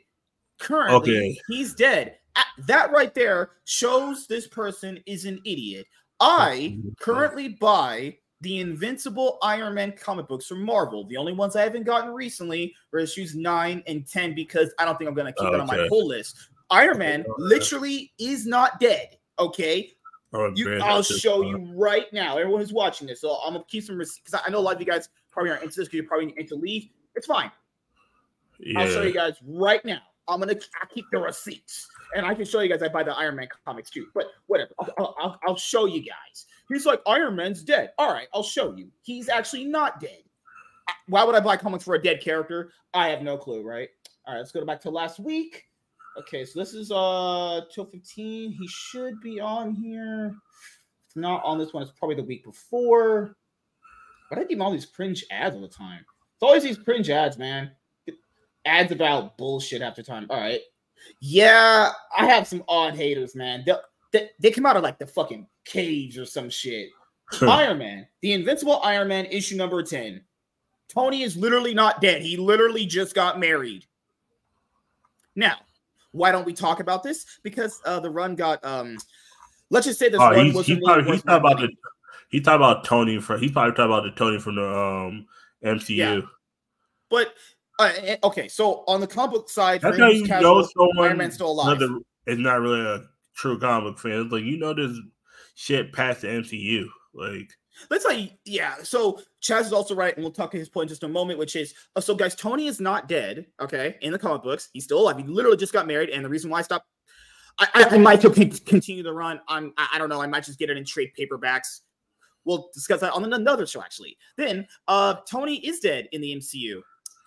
Currently, 0.59 1.17
okay. 1.17 1.41
he's 1.49 1.75
dead. 1.75 2.17
That 2.67 2.93
right 2.93 3.15
there 3.15 3.51
shows 3.65 4.27
this 4.27 4.47
person 4.47 4.99
is 5.07 5.25
an 5.25 5.41
idiot. 5.45 5.87
I 6.21 6.79
currently 7.01 7.49
buy 7.49 8.17
the 8.43 8.61
Invincible 8.61 9.39
Iron 9.43 9.75
Man 9.75 9.93
comic 9.93 10.29
books 10.29 10.47
from 10.47 10.65
Marvel. 10.65 11.07
The 11.07 11.17
only 11.17 11.33
ones 11.33 11.57
I 11.57 11.63
haven't 11.63 11.85
gotten 11.85 12.13
recently 12.13 12.75
are 12.93 13.01
issues 13.01 13.35
nine 13.35 13.83
and 13.87 14.07
ten 14.07 14.35
because 14.35 14.73
I 14.79 14.85
don't 14.85 14.97
think 14.99 15.09
I'm 15.09 15.15
going 15.15 15.27
to 15.27 15.33
keep 15.33 15.49
okay. 15.49 15.57
it 15.57 15.61
on 15.61 15.67
my 15.67 15.87
pull 15.89 16.07
list. 16.07 16.37
Iron 16.73 16.99
Man 16.99 17.25
literally 17.39 18.13
is 18.19 18.47
not 18.47 18.81
dead. 18.81 19.17
Okay, 19.39 19.93
Oh, 20.35 20.51
you, 20.55 20.79
I'll 20.79 21.03
show 21.03 21.43
you 21.43 21.71
right 21.77 22.11
now. 22.13 22.39
Everyone 22.39 22.61
who's 22.61 22.73
watching 22.73 23.07
this, 23.07 23.21
so 23.21 23.37
I'm 23.45 23.53
gonna 23.53 23.65
keep 23.69 23.85
some 23.85 23.99
because 23.99 24.35
I 24.35 24.51
know 24.51 24.59
a 24.59 24.61
lot 24.61 24.75
of 24.75 24.81
you 24.81 24.87
guys 24.87 25.11
probably 25.31 25.51
aren't 25.51 25.63
into 25.63 25.79
this 25.79 25.89
because 25.89 25.99
you're 25.99 26.07
probably 26.07 26.27
need 26.27 26.49
to 26.49 26.55
leave. 26.55 26.89
It's 27.15 27.27
fine. 27.27 27.51
Yeah. 28.59 28.81
I'll 28.81 28.89
show 28.89 29.03
you 29.03 29.13
guys 29.13 29.35
right 29.47 29.85
now. 29.85 30.01
I'm 30.29 30.41
gonna 30.41 30.55
I 30.81 30.87
keep 30.87 31.05
the 31.13 31.19
receipts, 31.19 31.87
and 32.17 32.25
I 32.25 32.35
can 32.35 32.47
show 32.47 32.61
you 32.61 32.71
guys 32.71 32.83
I 32.83 32.89
buy 32.89 33.03
the 33.03 33.15
Iron 33.15 33.37
Man 33.37 33.49
comics 33.67 33.91
too. 33.91 34.07
But 34.15 34.29
whatever, 34.47 34.71
I'll, 34.81 35.15
I'll, 35.19 35.41
I'll 35.47 35.57
show 35.57 35.85
you 35.85 36.01
guys. 36.01 36.47
He's 36.69 36.87
like 36.87 37.03
Iron 37.07 37.37
Man's 37.37 37.63
dead. 37.63 37.91
All 37.99 38.11
right, 38.11 38.29
I'll 38.33 38.43
show 38.43 38.75
you. 38.75 38.89
He's 39.03 39.29
actually 39.29 39.67
not 39.67 40.01
dead. 40.01 40.23
Why 41.09 41.25
would 41.25 41.35
I 41.35 41.41
buy 41.41 41.59
comics 41.59 41.85
for 41.85 41.95
a 41.95 42.03
dead 42.03 42.23
character? 42.23 42.73
I 42.95 43.09
have 43.09 43.21
no 43.21 43.37
clue. 43.37 43.63
Right. 43.63 43.91
All 44.27 44.33
right, 44.33 44.39
let's 44.39 44.53
go 44.53 44.65
back 44.65 44.81
to 44.83 44.91
last 44.91 45.21
week. 45.21 45.67
Okay, 46.19 46.45
so 46.45 46.59
this 46.59 46.75
is 46.75 46.93
uh 46.93 47.63
till 47.73 47.87
15. 47.87 48.53
He 48.53 48.69
should 48.69 49.21
be 49.21 49.41
on 49.41 49.75
here. 49.75 50.35
If 51.09 51.17
not 51.17 51.43
on 51.45 51.59
this 51.59 51.73
one, 51.73 51.83
it's 51.83 51.93
probably 51.93 52.17
the 52.17 52.23
week 52.23 52.45
before. 52.45 53.37
But 54.29 54.39
I 54.39 54.43
give 54.43 54.53
him 54.53 54.63
all 54.63 54.73
these 54.73 54.87
cringe 54.87 55.25
ads 55.31 55.55
all 55.55 55.63
the 55.63 55.69
time. 55.69 56.01
It's 56.35 56.43
always 56.43 56.63
these 56.63 56.79
cringe 56.79 57.11
ads, 57.11 57.39
man. 57.39 57.71
Ads 58.65 58.93
about 58.93 59.37
bullshit 59.37 59.83
after 59.83 60.03
time. 60.03 60.27
All 60.31 60.41
right. 60.41 60.61
Yeah, 61.21 61.91
I 62.17 62.27
have 62.27 62.47
some 62.47 62.63
odd 62.69 62.95
haters, 62.95 63.35
man. 63.35 63.65
They, 63.67 63.75
they, 64.13 64.31
they 64.39 64.51
come 64.51 64.67
out 64.67 64.77
of 64.77 64.83
like 64.83 64.99
the 64.99 65.07
fucking 65.07 65.47
cage 65.65 66.19
or 66.19 66.25
some 66.25 66.49
shit. 66.49 66.91
Iron 67.43 67.79
Man, 67.79 68.07
the 68.21 68.33
Invincible 68.33 68.81
Iron 68.83 69.09
Man, 69.09 69.25
issue 69.27 69.57
number 69.57 69.83
10. 69.83 70.23
Tony 70.89 71.23
is 71.23 71.37
literally 71.37 71.73
not 71.73 72.01
dead. 72.01 72.23
He 72.23 72.37
literally 72.37 72.85
just 72.85 73.15
got 73.15 73.41
married. 73.41 73.87
Now, 75.35 75.57
why 76.13 76.31
don't 76.31 76.47
we 76.47 76.53
talk 76.53 76.81
about 76.81 77.03
this? 77.03 77.27
Because 77.43 77.81
uh, 77.85 78.01
the 78.01 78.11
run 78.11 78.35
got 78.35 78.65
um 78.65 78.99
let's 79.71 79.87
just 79.87 79.99
say 79.99 80.09
this 80.09 80.19
run 80.19 80.47
he's, 80.47 80.55
was 80.55 80.67
he's, 80.67 80.79
probably, 80.85 81.13
he's 81.13 81.23
talking 81.23 81.47
about 81.47 81.61
the 81.61 81.69
he 82.29 82.41
talking 82.41 82.57
about 82.57 82.85
Tony 82.85 83.21
from 83.21 83.41
he's 83.41 83.51
probably 83.51 83.73
talking 83.73 83.85
about 83.87 84.05
the 84.05 84.11
Tony 84.13 84.39
from 84.39 84.57
the 84.57 84.69
um 84.69 85.27
MCU. 85.65 85.97
Yeah. 85.97 86.21
But 87.11 87.35
uh, 87.79 87.93
eh, 87.97 88.17
okay, 88.25 88.49
so 88.49 88.85
on 88.87 89.01
the 89.01 89.07
comic 89.07 89.33
book 89.33 89.51
side, 89.51 89.81
that's 89.81 89.99
how 89.99 90.09
you 90.09 90.25
casual, 90.25 90.61
know 90.61 90.69
someone 90.77 91.09
Iron 91.09 91.19
Man's 91.19 91.35
still 91.35 91.51
alive. 91.51 91.83
Is 92.27 92.39
not 92.39 92.61
really 92.61 92.81
a 92.81 93.03
true 93.35 93.59
comic 93.59 93.85
book 93.95 93.99
fan. 93.99 94.13
It's 94.13 94.33
like 94.33 94.45
you 94.45 94.59
know 94.59 94.73
this 94.73 94.97
shit 95.55 95.93
past 95.93 96.23
the 96.23 96.29
MCU. 96.29 96.87
Like 97.15 97.51
let's 97.91 98.05
say, 98.05 98.39
yeah. 98.45 98.77
So 98.83 99.21
Chaz 99.43 99.63
is 99.63 99.73
also 99.73 99.95
right, 99.95 100.15
and 100.15 100.25
we'll 100.25 100.33
talk 100.33 100.51
to 100.53 100.59
his 100.59 100.69
point 100.69 100.85
in 100.85 100.89
just 100.89 101.05
a 101.05 101.09
moment, 101.09 101.39
which 101.39 101.57
is 101.57 101.75
uh, 101.97 102.01
so 102.01 102.15
guys, 102.15 102.35
Tony 102.35 102.67
is 102.67 102.81
not 102.81 103.09
dead, 103.09 103.47
okay, 103.61 103.97
in 104.01 104.13
the 104.13 104.19
comic 104.19 104.43
books. 104.43 104.69
He's 104.73 104.85
still 104.85 105.01
alive. 105.01 105.19
He 105.19 105.25
literally 105.25 105.57
just 105.57 105.73
got 105.73 105.87
married, 105.87 106.11
and 106.11 106.25
the 106.25 106.29
reason 106.29 106.51
why 106.51 106.61
I 106.61 106.63
stopped 106.63 106.87
I, 107.59 107.69
I, 107.75 107.85
I 107.95 107.99
might 107.99 108.21
continue 108.21 109.03
the 109.03 109.13
run. 109.13 109.41
I'm 109.49 109.73
I, 109.77 109.89
I 109.95 109.99
don't 109.99 110.09
know, 110.09 110.23
I 110.23 110.27
might 110.27 110.45
just 110.45 110.59
get 110.59 110.71
it 110.71 110.77
in 110.77 110.85
trade 110.85 111.13
paperbacks. 111.19 111.81
We'll 112.45 112.71
discuss 112.75 113.01
that 113.01 113.13
on 113.13 113.33
another 113.33 113.67
show, 113.67 113.83
actually. 113.83 114.17
Then 114.37 114.67
uh 114.89 115.17
Tony 115.31 115.57
is 115.67 115.81
dead 115.81 116.09
in 116.13 116.21
the 116.21 116.35
MCU, 116.37 116.81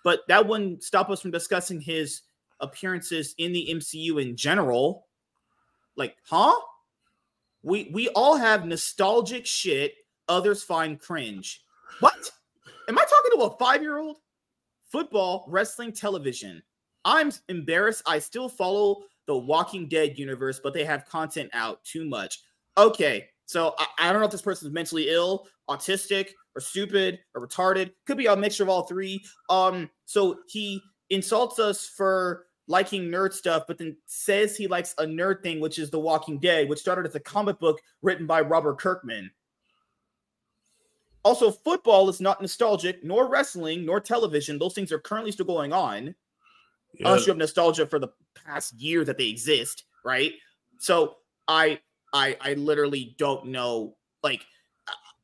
but 0.04 0.22
that 0.28 0.48
wouldn't 0.48 0.84
stop 0.84 1.10
us 1.10 1.22
from 1.22 1.32
discussing 1.32 1.80
his 1.80 2.22
appearances 2.60 3.36
in 3.38 3.54
the 3.54 3.68
MCU 3.72 4.22
in 4.22 4.36
general. 4.36 5.08
Like, 5.96 6.16
huh? 6.28 6.54
We 7.64 7.90
we 7.94 8.10
all 8.10 8.38
have 8.38 8.66
nostalgic 8.66 9.46
shit 9.46 9.94
others 10.28 10.64
find 10.64 11.00
cringe. 11.00 11.62
What? 12.00 12.32
Am 12.88 12.98
I 12.98 13.02
talking 13.02 13.40
to 13.40 13.46
a 13.46 13.58
five 13.58 13.82
year 13.82 13.98
old? 13.98 14.18
Football, 14.92 15.46
wrestling, 15.48 15.92
television. 15.92 16.62
I'm 17.04 17.32
embarrassed. 17.50 18.04
I 18.06 18.20
still 18.20 18.50
follow 18.50 19.04
the 19.28 19.38
Walking 19.38 19.88
Dead 19.88 20.18
universe, 20.18 20.60
but 20.64 20.74
they 20.74 20.86
have 20.86 21.06
content 21.06 21.50
out 21.54 21.84
too 21.84 22.06
much. 22.08 22.40
Okay, 22.78 23.28
so 23.46 23.74
I, 23.78 23.86
I 24.00 24.12
don't 24.12 24.22
know 24.22 24.26
if 24.26 24.32
this 24.32 24.42
person 24.42 24.68
is 24.68 24.74
mentally 24.74 25.10
ill, 25.10 25.48
autistic, 25.70 26.30
or 26.56 26.62
stupid, 26.62 27.20
or 27.34 27.46
retarded. 27.46 27.92
Could 28.06 28.18
be 28.18 28.28
a 28.28 28.36
mixture 28.36 28.64
of 28.64 28.70
all 28.70 28.84
three. 28.84 29.24
Um, 29.50 29.90
so 30.06 30.40
he 30.48 30.82
insults 31.10 31.60
us 31.60 31.86
for 31.88 32.46
liking 32.68 33.04
nerd 33.04 33.34
stuff, 33.34 33.64
but 33.68 33.78
then 33.78 33.96
says 34.06 34.56
he 34.56 34.68
likes 34.68 34.96
a 34.98 35.06
nerd 35.06 35.44
thing, 35.44 35.60
which 35.60 35.78
is 35.78 35.92
The 35.92 36.00
Walking 36.00 36.40
Dead, 36.40 36.68
which 36.70 36.80
started 36.80 37.06
as 37.06 37.16
a 37.16 37.20
comic 37.20 37.60
book 37.60 37.80
written 38.02 38.26
by 38.26 38.42
Robert 38.42 38.80
Kirkman. 38.80 39.30
Also, 41.26 41.50
football 41.50 42.08
is 42.08 42.22
not 42.22 42.40
nostalgic, 42.40 43.04
nor 43.04 43.28
wrestling, 43.28 43.84
nor 43.84 44.00
television. 44.00 44.60
Those 44.60 44.76
things 44.76 44.92
are 44.92 45.00
currently 45.00 45.32
still 45.32 45.48
going 45.48 45.74
on. 45.74 46.14
Yeah. 46.94 47.08
Unless 47.08 47.26
you 47.26 47.32
have 47.32 47.38
nostalgia 47.38 47.88
for 47.88 47.98
the 47.98 48.10
past 48.46 48.74
year 48.76 49.04
that 49.04 49.18
they 49.18 49.28
exist, 49.28 49.86
right? 50.06 50.34
So 50.78 51.16
I 51.48 51.80
I 52.14 52.38
I 52.40 52.54
literally 52.54 53.16
don't 53.18 53.48
know. 53.48 53.96
Like, 54.22 54.46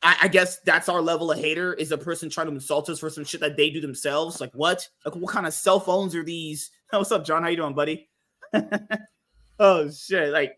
I, 0.01 0.17
I 0.23 0.27
guess 0.27 0.57
that's 0.61 0.89
our 0.89 1.01
level 1.01 1.31
of 1.31 1.37
hater 1.37 1.75
is 1.75 1.91
a 1.91 1.99
person 1.99 2.31
trying 2.31 2.47
to 2.47 2.53
insult 2.53 2.89
us 2.89 2.99
for 2.99 3.11
some 3.11 3.23
shit 3.23 3.41
that 3.41 3.55
they 3.55 3.69
do 3.69 3.79
themselves. 3.79 4.41
Like 4.41 4.53
what? 4.53 4.89
Like 5.05 5.15
what 5.15 5.31
kind 5.31 5.45
of 5.45 5.53
cell 5.53 5.79
phones 5.79 6.15
are 6.15 6.23
these? 6.23 6.71
what's 6.89 7.11
up, 7.11 7.23
John? 7.23 7.43
How 7.43 7.49
you 7.49 7.57
doing, 7.57 7.75
buddy? 7.75 8.09
oh 9.59 9.91
shit! 9.91 10.33
Like, 10.33 10.57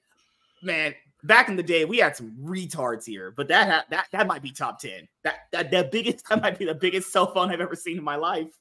man, 0.64 0.96
back 1.24 1.50
in 1.50 1.56
the 1.56 1.64
day, 1.64 1.86
we 1.86 1.98
had 1.98 2.16
some 2.16 2.36
retards 2.42 3.06
here, 3.06 3.32
but 3.32 3.48
that 3.48 3.70
ha- 3.70 3.86
that 3.90 4.08
that 4.12 4.28
might 4.28 4.42
be 4.42 4.52
top 4.52 4.80
ten. 4.80 5.08
That 5.24 5.36
that 5.52 5.72
that 5.72 5.92
biggest 5.92 6.26
that 6.30 6.42
might 6.42 6.60
be 6.60 6.66
the 6.66 6.76
biggest 6.76 7.12
cell 7.12 7.34
phone 7.34 7.50
I've 7.50 7.62
ever 7.62 7.76
seen 7.76 7.98
in 7.98 8.04
my 8.04 8.16
life. 8.16 8.52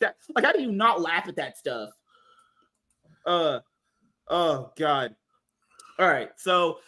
That 0.00 0.16
like 0.34 0.44
how 0.44 0.52
do 0.52 0.60
you 0.60 0.72
not 0.72 1.00
laugh 1.00 1.28
at 1.28 1.36
that 1.36 1.56
stuff? 1.56 1.90
Uh 3.24 3.60
oh 4.28 4.72
god. 4.76 5.14
All 5.98 6.06
right, 6.06 6.30
so 6.36 6.78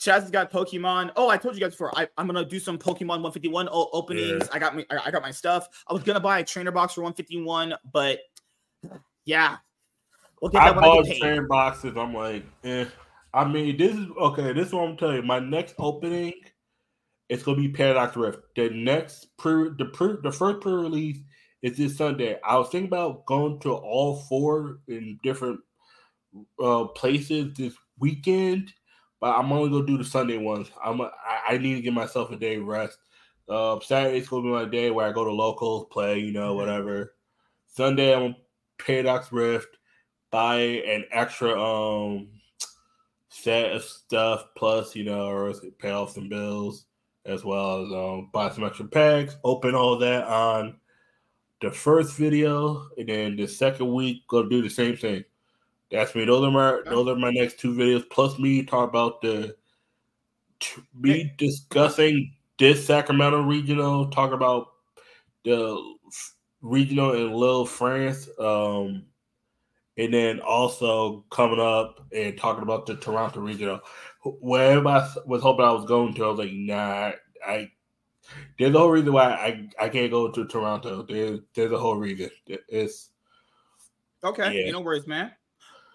Chaz 0.00 0.22
has 0.22 0.30
got 0.30 0.50
Pokemon. 0.50 1.12
Oh, 1.16 1.28
I 1.28 1.36
told 1.36 1.54
you 1.54 1.60
guys 1.60 1.70
before. 1.70 1.96
I, 1.96 2.08
am 2.18 2.26
gonna 2.26 2.44
do 2.44 2.58
some 2.58 2.78
Pokemon 2.78 3.22
151 3.22 3.68
o- 3.68 3.90
openings. 3.92 4.44
Yeah. 4.44 4.48
I 4.52 4.58
got 4.58 4.76
me. 4.76 4.84
I 4.90 5.10
got 5.10 5.22
my 5.22 5.30
stuff. 5.30 5.68
I 5.88 5.92
was 5.92 6.02
gonna 6.02 6.20
buy 6.20 6.40
a 6.40 6.44
trainer 6.44 6.72
box 6.72 6.94
for 6.94 7.02
151, 7.02 7.74
but 7.92 8.20
yeah, 9.24 9.56
we'll 10.40 10.50
get 10.50 10.62
that 10.62 10.76
I 10.76 10.80
bought 10.80 11.06
trainer 11.06 11.46
boxes. 11.46 11.96
I'm 11.96 12.12
like, 12.12 12.44
eh. 12.64 12.86
I 13.34 13.44
mean, 13.46 13.76
this 13.76 13.94
is 13.94 14.06
okay. 14.18 14.52
This 14.52 14.68
is 14.68 14.72
what 14.72 14.88
I'm 14.88 14.96
telling 14.96 15.16
you. 15.16 15.22
My 15.22 15.38
next 15.38 15.74
opening, 15.78 16.34
it's 17.28 17.42
gonna 17.42 17.58
be 17.58 17.68
Paradox 17.68 18.16
Rift. 18.16 18.38
The 18.54 18.70
next 18.70 19.36
pre, 19.36 19.70
the 19.78 19.86
pre, 19.86 20.16
the 20.22 20.32
first 20.32 20.60
pre-release 20.60 21.18
is 21.62 21.76
this 21.76 21.96
Sunday. 21.96 22.38
I 22.44 22.56
was 22.56 22.68
thinking 22.70 22.88
about 22.88 23.26
going 23.26 23.58
to 23.60 23.74
all 23.74 24.22
four 24.28 24.78
in 24.88 25.18
different 25.22 25.60
uh, 26.62 26.84
places 26.84 27.52
this 27.54 27.74
weekend, 27.98 28.72
but 29.20 29.36
I'm 29.36 29.52
only 29.52 29.70
gonna 29.70 29.86
do 29.86 29.98
the 29.98 30.04
Sunday 30.04 30.38
ones. 30.38 30.70
I'm 30.82 31.00
a, 31.00 31.04
I, 31.04 31.54
I 31.54 31.58
need 31.58 31.74
to 31.74 31.82
give 31.82 31.94
myself 31.94 32.30
a 32.30 32.36
day 32.36 32.58
rest. 32.58 32.98
Uh, 33.48 33.78
Saturday's 33.80 34.28
gonna 34.28 34.42
be 34.42 34.48
my 34.48 34.64
day 34.64 34.90
where 34.90 35.06
I 35.06 35.12
go 35.12 35.24
to 35.24 35.32
locals, 35.32 35.86
play, 35.90 36.18
you 36.18 36.32
know, 36.32 36.50
mm-hmm. 36.50 36.58
whatever. 36.58 37.14
Sunday 37.68 38.14
I'm 38.14 38.36
Paradox 38.78 39.32
Rift, 39.32 39.76
buy 40.30 40.56
an 40.56 41.04
extra 41.10 41.60
um 41.60 42.28
set 43.46 43.70
of 43.70 43.84
stuff 43.84 44.44
plus, 44.56 44.96
you 44.96 45.04
know, 45.04 45.28
or 45.28 45.54
pay 45.78 45.90
off 45.90 46.10
some 46.10 46.28
bills 46.28 46.86
as 47.24 47.44
well 47.44 47.84
as 47.84 47.92
um, 47.92 48.28
buy 48.32 48.50
some 48.50 48.64
extra 48.64 48.84
packs, 48.84 49.36
open 49.44 49.72
all 49.72 49.96
that 49.96 50.24
on 50.24 50.76
the 51.60 51.70
first 51.70 52.16
video, 52.16 52.88
and 52.98 53.08
then 53.08 53.36
the 53.36 53.46
second 53.46 53.92
week 53.94 54.26
go 54.26 54.48
do 54.48 54.62
the 54.62 54.68
same 54.68 54.96
thing. 54.96 55.24
That's 55.92 56.12
me. 56.16 56.24
Those 56.24 56.42
are 56.42 56.50
my 56.50 56.80
those 56.90 57.06
are 57.06 57.14
my 57.14 57.30
next 57.30 57.60
two 57.60 57.72
videos. 57.72 58.10
Plus 58.10 58.36
me 58.36 58.64
talk 58.64 58.88
about 58.88 59.22
the 59.22 59.54
me 60.98 61.32
discussing 61.38 62.34
this 62.58 62.84
Sacramento 62.84 63.42
regional, 63.42 64.10
talk 64.10 64.32
about 64.32 64.72
the 65.44 65.94
regional 66.62 67.12
in 67.12 67.32
Lille, 67.32 67.64
France. 67.64 68.28
Um, 68.40 69.04
and 69.98 70.12
then 70.12 70.40
also 70.40 71.24
coming 71.30 71.60
up 71.60 72.06
and 72.12 72.36
talking 72.36 72.62
about 72.62 72.86
the 72.86 72.96
Toronto 72.96 73.40
regional. 73.40 73.80
Where 74.22 74.72
everybody 74.72 75.08
was 75.26 75.42
hoping 75.42 75.64
I 75.64 75.72
was 75.72 75.84
going 75.84 76.14
to, 76.14 76.24
I 76.24 76.28
was 76.28 76.38
like, 76.38 76.52
nah, 76.52 77.12
I. 77.46 77.70
There's 78.58 78.74
a 78.74 78.78
whole 78.78 78.90
reason 78.90 79.12
why 79.12 79.30
I, 79.30 79.68
I 79.84 79.88
can't 79.88 80.10
go 80.10 80.32
to 80.32 80.46
Toronto. 80.46 81.06
There's 81.08 81.40
there's 81.54 81.70
a 81.70 81.78
whole 81.78 81.96
reason. 81.96 82.28
It's 82.46 83.10
okay. 84.24 84.64
Yeah. 84.64 84.72
No 84.72 84.80
worries, 84.80 85.06
man. 85.06 85.30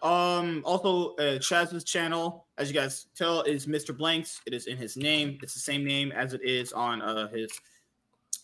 Um, 0.01 0.63
also, 0.65 1.13
uh, 1.15 1.37
Chaz's 1.39 1.83
channel, 1.83 2.47
as 2.57 2.69
you 2.69 2.73
guys 2.73 3.07
tell, 3.15 3.41
is 3.41 3.67
Mr. 3.67 3.95
Blanks. 3.95 4.41
It 4.47 4.53
is 4.53 4.67
in 4.67 4.77
his 4.77 4.97
name. 4.97 5.37
It's 5.43 5.53
the 5.53 5.59
same 5.59 5.85
name 5.85 6.11
as 6.11 6.33
it 6.33 6.41
is 6.43 6.73
on 6.73 7.01
uh, 7.01 7.27
his 7.27 7.51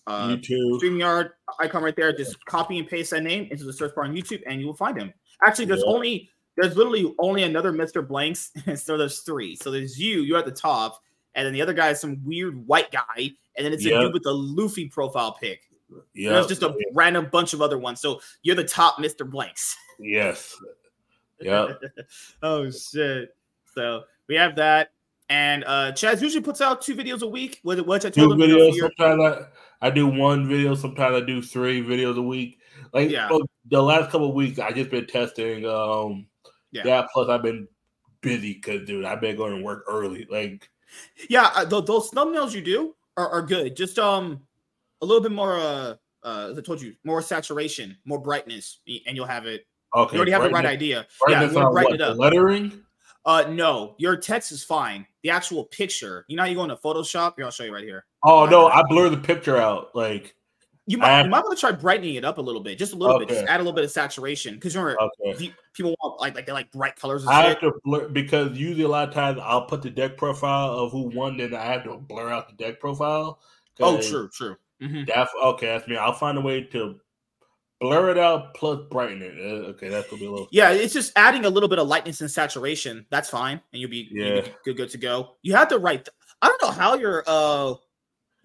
uh, 0.05 0.27
YouTube 0.27 0.81
StreamYard 0.81 1.31
icon 1.59 1.83
right 1.83 1.95
there. 1.95 2.13
Just 2.13 2.43
copy 2.45 2.77
and 2.77 2.87
paste 2.87 3.11
that 3.11 3.23
name 3.23 3.47
into 3.49 3.63
the 3.63 3.73
search 3.73 3.95
bar 3.95 4.05
on 4.05 4.13
YouTube, 4.13 4.43
and 4.45 4.61
you 4.61 4.67
will 4.67 4.75
find 4.75 4.97
him. 4.97 5.13
Actually, 5.45 5.65
there's 5.65 5.83
yeah. 5.85 5.93
only 5.93 6.29
there's 6.57 6.75
literally 6.75 7.13
only 7.19 7.43
another 7.43 7.71
Mr. 7.71 8.05
Blanks, 8.05 8.51
so 8.75 8.97
there's 8.97 9.19
three. 9.19 9.55
So 9.55 9.71
there's 9.71 9.99
you, 9.99 10.21
you're 10.21 10.39
at 10.39 10.45
the 10.45 10.51
top, 10.51 10.99
and 11.35 11.45
then 11.45 11.53
the 11.53 11.61
other 11.61 11.73
guy 11.73 11.89
is 11.89 11.99
some 11.99 12.19
weird 12.25 12.67
white 12.67 12.91
guy, 12.91 13.15
and 13.17 13.65
then 13.65 13.73
it's 13.73 13.85
yep. 13.85 13.97
a 13.97 13.99
dude 14.01 14.13
with 14.13 14.25
a 14.25 14.31
Luffy 14.31 14.87
profile 14.87 15.37
pic. 15.39 15.61
Yeah, 16.13 16.31
there's 16.31 16.47
just 16.47 16.63
a 16.63 16.75
random 16.93 17.29
bunch 17.31 17.53
of 17.53 17.61
other 17.61 17.77
ones. 17.77 18.01
So 18.01 18.19
you're 18.41 18.55
the 18.55 18.63
top 18.63 18.97
Mr. 18.97 19.29
Blanks. 19.29 19.75
Yes, 19.99 20.55
yeah. 21.39 21.69
oh 22.43 22.69
shit. 22.69 23.35
So 23.73 24.03
we 24.29 24.35
have 24.35 24.55
that. 24.57 24.91
And 25.27 25.63
uh 25.63 25.91
Chaz 25.93 26.21
usually 26.21 26.43
puts 26.43 26.61
out 26.61 26.83
two 26.83 26.95
videos 26.95 27.23
a 27.23 27.27
week. 27.27 27.59
What, 27.63 27.83
what 27.87 28.05
I 28.05 28.11
two 28.11 28.27
videos. 28.27 28.75
Sometimes 28.75 29.47
I, 29.81 29.87
I 29.87 29.89
do 29.89 30.05
one 30.05 30.47
video. 30.47 30.75
Sometimes 30.75 31.15
I 31.15 31.25
do 31.25 31.41
three 31.41 31.81
videos 31.83 32.15
a 32.15 32.21
week. 32.21 32.56
Like 32.93 33.09
yeah. 33.09 33.29
the 33.69 33.81
last 33.81 34.11
couple 34.11 34.33
weeks, 34.33 34.59
I 34.59 34.71
just 34.71 34.89
been 34.89 35.07
testing. 35.07 35.65
Um, 35.65 36.27
yeah. 36.71 36.83
That 36.83 37.09
plus 37.13 37.29
I've 37.29 37.43
been 37.43 37.67
busy 38.21 38.53
because 38.53 38.85
dude, 38.87 39.05
I've 39.05 39.21
been 39.21 39.35
going 39.35 39.57
to 39.57 39.63
work 39.63 39.83
early. 39.87 40.27
Like, 40.29 40.69
yeah, 41.29 41.51
uh, 41.55 41.65
th- 41.65 41.85
those 41.85 42.11
thumbnails 42.11 42.53
you 42.53 42.61
do 42.61 42.95
are, 43.15 43.29
are 43.29 43.41
good. 43.41 43.75
Just 43.75 43.99
um, 43.99 44.41
a 45.01 45.05
little 45.05 45.21
bit 45.21 45.31
more. 45.31 45.57
Uh, 45.57 45.95
uh, 46.23 46.49
as 46.51 46.57
I 46.57 46.61
told 46.61 46.81
you, 46.81 46.93
more 47.05 47.21
saturation, 47.21 47.95
more 48.03 48.19
brightness, 48.19 48.79
and 49.05 49.15
you'll 49.15 49.27
have 49.27 49.45
it 49.45 49.65
Okay. 49.95 50.15
You 50.15 50.19
already 50.19 50.31
have 50.31 50.43
the 50.43 50.49
right 50.49 50.65
idea. 50.65 51.07
Yeah, 51.27 51.43
you 51.43 51.51
brighten 51.51 51.95
it 51.95 52.01
up. 52.01 52.17
Lettering? 52.17 52.83
Uh 53.25 53.43
no, 53.49 53.95
your 53.97 54.15
text 54.15 54.51
is 54.51 54.63
fine. 54.63 55.05
The 55.21 55.29
actual 55.29 55.65
picture, 55.65 56.23
you 56.27 56.37
know 56.37 56.43
how 56.43 56.49
you 56.49 56.55
go 56.55 56.63
into 56.63 56.77
Photoshop? 56.77 57.33
Here, 57.35 57.43
I'll 57.43 57.51
show 57.51 57.65
you 57.65 57.73
right 57.73 57.83
here. 57.83 58.05
Oh 58.23 58.45
no, 58.45 58.67
I 58.67 58.81
blur 58.87 59.09
the 59.09 59.17
picture 59.17 59.57
out. 59.57 59.93
Like 59.93 60.35
you 60.87 60.97
might, 60.97 61.23
you 61.23 61.29
might 61.29 61.43
want 61.43 61.57
to 61.57 61.59
try 61.59 61.71
brightening 61.73 62.15
it 62.15 62.23
up 62.23 62.37
a 62.37 62.41
little 62.41 62.61
bit, 62.61 62.77
just 62.77 62.93
a 62.93 62.95
little 62.95 63.17
okay. 63.17 63.25
bit, 63.25 63.33
just 63.33 63.47
add 63.47 63.57
a 63.57 63.63
little 63.63 63.73
bit 63.73 63.83
of 63.83 63.91
saturation. 63.91 64.55
Because 64.55 64.75
remember, 64.75 64.97
okay. 65.27 65.53
people 65.73 65.93
want 66.01 66.19
like 66.21 66.33
like 66.33 66.45
they 66.45 66.53
like 66.53 66.71
bright 66.71 66.95
colors. 66.95 67.27
I 67.27 67.41
shit. 67.41 67.49
have 67.49 67.59
to 67.59 67.79
blur 67.83 68.07
because 68.07 68.57
usually 68.57 68.83
a 68.83 68.87
lot 68.87 69.09
of 69.09 69.13
times 69.13 69.39
I'll 69.43 69.65
put 69.65 69.81
the 69.81 69.89
deck 69.89 70.15
profile 70.15 70.69
of 70.71 70.93
who 70.93 71.11
won, 71.13 71.37
then 71.37 71.53
I 71.53 71.65
have 71.65 71.83
to 71.83 71.97
blur 71.97 72.29
out 72.29 72.47
the 72.47 72.55
deck 72.55 72.79
profile. 72.79 73.39
Oh, 73.81 74.01
true, 74.01 74.29
true. 74.29 74.55
Mm-hmm. 74.81 75.03
That's 75.13 75.31
okay. 75.43 75.67
That's 75.67 75.87
me. 75.87 75.97
I'll 75.97 76.13
find 76.13 76.37
a 76.37 76.41
way 76.41 76.63
to 76.63 76.99
blur 77.81 78.09
it 78.11 78.17
out 78.17 78.53
plus 78.53 78.79
brighten 78.89 79.21
it. 79.21 79.33
Uh, 79.37 79.67
okay, 79.69 79.89
that's 79.89 80.09
gonna 80.09 80.21
be 80.21 80.25
a 80.25 80.31
little. 80.31 80.47
Yeah, 80.51 80.71
it's 80.71 80.93
just 80.93 81.11
adding 81.17 81.43
a 81.43 81.49
little 81.49 81.69
bit 81.69 81.79
of 81.79 81.87
lightness 81.87 82.21
and 82.21 82.31
saturation. 82.31 83.05
That's 83.09 83.29
fine, 83.29 83.59
and 83.73 83.81
you'll 83.81 83.89
be, 83.89 84.07
yeah. 84.11 84.25
You'll 84.25 84.41
be 84.43 84.51
good, 84.63 84.77
good 84.77 84.89
to 84.91 84.97
go. 84.97 85.35
You 85.41 85.53
have 85.55 85.67
to 85.67 85.79
write. 85.79 86.07
I 86.41 86.47
don't 86.47 86.61
know 86.61 86.71
how 86.71 86.95
your 86.95 87.23
uh, 87.27 87.73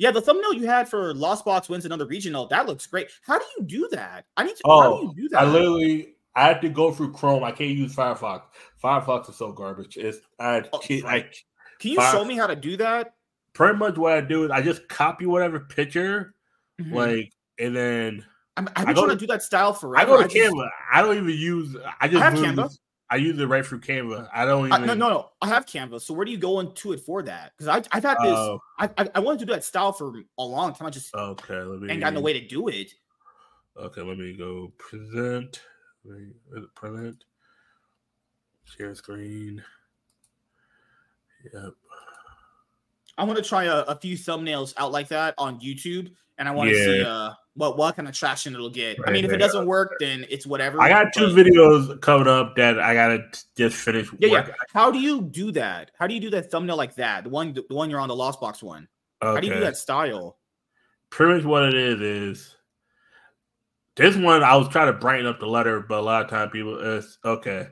yeah, 0.02 0.10
the 0.10 0.20
thumbnail 0.20 0.54
you 0.54 0.66
had 0.66 0.88
for 0.88 1.14
Lost 1.14 1.44
Box 1.44 1.68
wins 1.68 1.84
another 1.84 2.06
regional 2.06 2.48
that 2.48 2.66
looks 2.66 2.84
great. 2.88 3.08
How 3.24 3.38
do 3.38 3.44
you 3.56 3.64
do 3.64 3.88
that? 3.92 4.24
I 4.36 4.42
need 4.42 4.56
to. 4.56 4.62
Oh, 4.64 4.80
how 4.80 4.96
do 4.96 5.02
you 5.04 5.14
do 5.14 5.28
that? 5.28 5.42
I 5.42 5.44
literally. 5.44 6.16
I 6.34 6.48
had 6.48 6.60
to 6.62 6.68
go 6.68 6.90
through 6.90 7.12
Chrome. 7.12 7.44
I 7.44 7.52
can't 7.52 7.70
use 7.70 7.94
Firefox. 7.94 8.42
Firefox 8.82 9.30
is 9.30 9.36
so 9.36 9.52
garbage. 9.52 9.96
It's 9.96 10.18
I, 10.40 10.64
oh, 10.72 10.80
I 11.06 11.26
can 11.78 11.92
you 11.92 11.96
Fire, 11.98 12.10
show 12.10 12.24
me 12.24 12.36
how 12.36 12.48
to 12.48 12.56
do 12.56 12.76
that? 12.78 13.14
Pretty 13.52 13.78
much 13.78 13.96
what 13.96 14.14
I 14.14 14.22
do 14.22 14.44
is 14.44 14.50
I 14.50 14.60
just 14.60 14.88
copy 14.88 15.24
whatever 15.24 15.60
picture, 15.60 16.34
mm-hmm. 16.80 16.92
like, 16.92 17.32
and 17.60 17.76
then 17.76 18.24
I'm, 18.56 18.68
I've 18.74 18.86
been 18.86 18.96
trying 18.96 19.08
to, 19.10 19.14
to, 19.14 19.20
do 19.20 19.26
that 19.28 19.44
style 19.44 19.72
forever. 19.72 20.02
I 20.02 20.04
go 20.04 20.20
to 20.20 20.24
I 20.24 20.26
Canva. 20.26 20.64
Just, 20.64 20.72
I 20.92 21.02
don't 21.02 21.16
even 21.16 21.28
use. 21.28 21.76
I 22.00 22.08
just 22.08 22.20
I 22.20 22.30
have 22.30 22.34
Canva. 22.34 22.76
I 23.12 23.16
use 23.16 23.38
it 23.38 23.44
right 23.44 23.64
through 23.64 23.80
Canva. 23.80 24.26
I 24.32 24.46
don't 24.46 24.68
even. 24.68 24.72
I, 24.72 24.86
no, 24.86 24.94
no, 24.94 25.08
no. 25.10 25.28
I 25.42 25.48
have 25.48 25.66
Canva. 25.66 26.00
So 26.00 26.14
where 26.14 26.24
do 26.24 26.32
you 26.32 26.38
go 26.38 26.60
into 26.60 26.94
it 26.94 27.00
for 27.00 27.22
that? 27.22 27.52
Because 27.52 27.68
I, 27.68 27.94
I've 27.94 28.02
had 28.02 28.16
this. 28.22 28.32
Uh, 28.32 28.56
I, 28.78 28.88
I, 28.96 29.08
I 29.16 29.20
wanted 29.20 29.40
to 29.40 29.44
do 29.44 29.52
that 29.52 29.64
style 29.64 29.92
for 29.92 30.14
a 30.38 30.42
long 30.42 30.74
time. 30.74 30.86
I 30.86 30.90
just 30.90 31.14
okay. 31.14 31.60
Let 31.60 31.82
me. 31.82 31.92
Ain't 31.92 32.00
got 32.00 32.14
no 32.14 32.22
way 32.22 32.32
to 32.32 32.40
do 32.40 32.68
it. 32.68 32.94
Okay, 33.76 34.00
let 34.00 34.16
me 34.16 34.32
go 34.32 34.72
present. 34.78 35.60
present. 36.74 37.24
Share 38.64 38.94
screen. 38.94 39.62
Yep. 41.52 41.74
I 43.18 43.24
want 43.24 43.36
to 43.36 43.44
try 43.44 43.64
a, 43.64 43.80
a, 43.80 43.96
few 43.96 44.16
thumbnails 44.16 44.72
out 44.78 44.90
like 44.90 45.08
that 45.08 45.34
on 45.36 45.60
YouTube, 45.60 46.12
and 46.42 46.48
I 46.48 46.52
want 46.52 46.70
to 46.70 46.76
yeah. 46.76 46.84
see 46.84 47.04
uh 47.04 47.30
what 47.54 47.78
what 47.78 47.94
kind 47.94 48.08
of 48.08 48.14
traction 48.14 48.52
it'll 48.52 48.68
get. 48.68 48.98
Right, 48.98 49.08
I 49.08 49.12
mean, 49.12 49.24
if 49.24 49.30
it 49.30 49.36
doesn't 49.36 49.64
work, 49.64 49.94
then 50.00 50.26
it's 50.28 50.44
whatever. 50.44 50.80
I 50.82 50.88
got 50.88 51.12
two 51.12 51.26
videos 51.26 52.00
coming 52.00 52.26
up 52.26 52.56
that 52.56 52.80
I 52.80 52.94
gotta 52.94 53.24
just 53.56 53.76
finish. 53.76 54.08
Yeah, 54.18 54.30
work. 54.30 54.48
yeah. 54.48 54.54
How 54.72 54.90
do 54.90 54.98
you 54.98 55.22
do 55.22 55.52
that? 55.52 55.92
How 55.96 56.08
do 56.08 56.14
you 56.14 56.20
do 56.20 56.30
that 56.30 56.50
thumbnail 56.50 56.76
like 56.76 56.96
that? 56.96 57.24
The 57.24 57.30
one, 57.30 57.52
the 57.52 57.64
one 57.68 57.90
you're 57.90 58.00
on 58.00 58.08
the 58.08 58.16
Lost 58.16 58.40
Box 58.40 58.60
one. 58.60 58.88
Okay. 59.22 59.34
How 59.34 59.40
do 59.40 59.46
you 59.46 59.54
do 59.54 59.60
that 59.60 59.76
style? 59.76 60.38
Pretty 61.10 61.34
much 61.34 61.44
what 61.44 61.62
it 61.62 61.74
is 61.74 62.00
is 62.00 62.56
this 63.94 64.16
one. 64.16 64.42
I 64.42 64.56
was 64.56 64.68
trying 64.68 64.92
to 64.92 64.98
brighten 64.98 65.26
up 65.26 65.38
the 65.38 65.46
letter, 65.46 65.78
but 65.80 66.00
a 66.00 66.02
lot 66.02 66.24
of 66.24 66.30
time 66.30 66.50
people 66.50 66.76
it's 66.96 67.18
okay. 67.24 67.68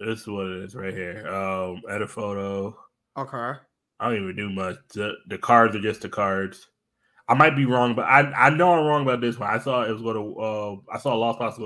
This 0.00 0.22
is 0.22 0.26
what 0.26 0.46
it 0.46 0.64
is 0.64 0.74
right 0.74 0.92
here. 0.92 1.28
Um, 1.28 1.82
edit 1.88 2.10
photo. 2.10 2.76
Okay. 3.16 3.60
I 4.00 4.08
don't 4.08 4.16
even 4.16 4.34
do 4.34 4.50
much. 4.50 4.78
The, 4.94 5.12
the 5.28 5.38
cards 5.38 5.76
are 5.76 5.80
just 5.80 6.00
the 6.00 6.08
cards. 6.08 6.66
I 7.28 7.34
might 7.34 7.56
be 7.56 7.64
wrong, 7.64 7.94
but 7.94 8.04
I 8.04 8.30
I 8.32 8.50
know 8.50 8.72
I'm 8.72 8.84
wrong 8.84 9.02
about 9.02 9.20
this 9.20 9.38
one. 9.38 9.48
I 9.48 9.58
saw 9.58 9.82
it 9.82 9.92
was 9.92 10.02
going 10.02 10.16
to. 10.16 10.40
Uh, 10.40 10.76
I 10.92 10.98
saw 10.98 11.14
Lost 11.14 11.38
Box. 11.38 11.58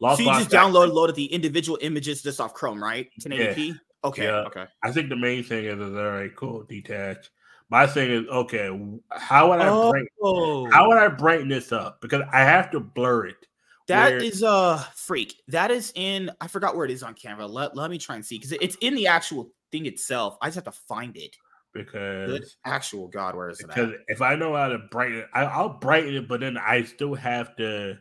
Lost 0.00 0.18
so 0.18 0.24
you 0.24 0.38
just 0.38 0.50
downloaded 0.50 0.92
loaded 0.92 1.16
the 1.16 1.26
individual 1.26 1.78
images 1.82 2.22
just 2.22 2.40
off 2.40 2.54
Chrome, 2.54 2.82
right? 2.82 3.08
1080p. 3.20 3.68
Yeah. 3.68 3.74
Okay. 4.04 4.24
Yeah. 4.24 4.44
Okay. 4.46 4.66
I 4.82 4.92
think 4.92 5.08
the 5.08 5.16
main 5.16 5.42
thing 5.42 5.64
is, 5.64 5.78
is 5.78 5.96
all 5.96 6.10
right, 6.10 6.34
cool, 6.36 6.64
detach. 6.64 7.30
My 7.70 7.86
thing 7.86 8.10
is 8.10 8.28
okay. 8.28 8.68
How 9.10 9.50
would 9.50 9.60
I 9.60 9.68
oh. 9.68 9.90
brighten? 9.90 10.72
How 10.72 10.88
would 10.88 10.98
I 10.98 11.08
brighten 11.08 11.48
this 11.48 11.72
up? 11.72 12.00
Because 12.00 12.22
I 12.32 12.40
have 12.40 12.70
to 12.72 12.80
blur 12.80 13.26
it. 13.26 13.46
That 13.88 14.12
where, 14.12 14.18
is 14.18 14.42
a 14.42 14.86
freak. 14.94 15.34
That 15.48 15.70
is 15.70 15.92
in. 15.94 16.30
I 16.40 16.48
forgot 16.48 16.76
where 16.76 16.84
it 16.84 16.90
is 16.90 17.02
on 17.02 17.14
camera. 17.14 17.46
Let 17.46 17.76
Let 17.76 17.90
me 17.90 17.98
try 17.98 18.16
and 18.16 18.24
see 18.24 18.38
because 18.38 18.52
it's 18.52 18.76
in 18.80 18.94
the 18.94 19.06
actual 19.06 19.50
thing 19.72 19.86
itself. 19.86 20.36
I 20.40 20.46
just 20.46 20.56
have 20.56 20.64
to 20.64 20.72
find 20.72 21.16
it 21.16 21.36
because 21.74 22.30
Good 22.30 22.44
actual 22.64 23.08
God, 23.08 23.34
where 23.34 23.50
is 23.50 23.60
it? 23.60 23.66
Because 23.66 23.92
if 24.08 24.22
I 24.22 24.36
know 24.36 24.54
how 24.54 24.68
to 24.68 24.78
brighten 24.78 25.18
it, 25.18 25.26
I, 25.34 25.60
will 25.60 25.70
brighten 25.70 26.14
it, 26.14 26.28
but 26.28 26.40
then 26.40 26.56
I 26.56 26.84
still 26.84 27.14
have 27.14 27.54
to 27.56 27.98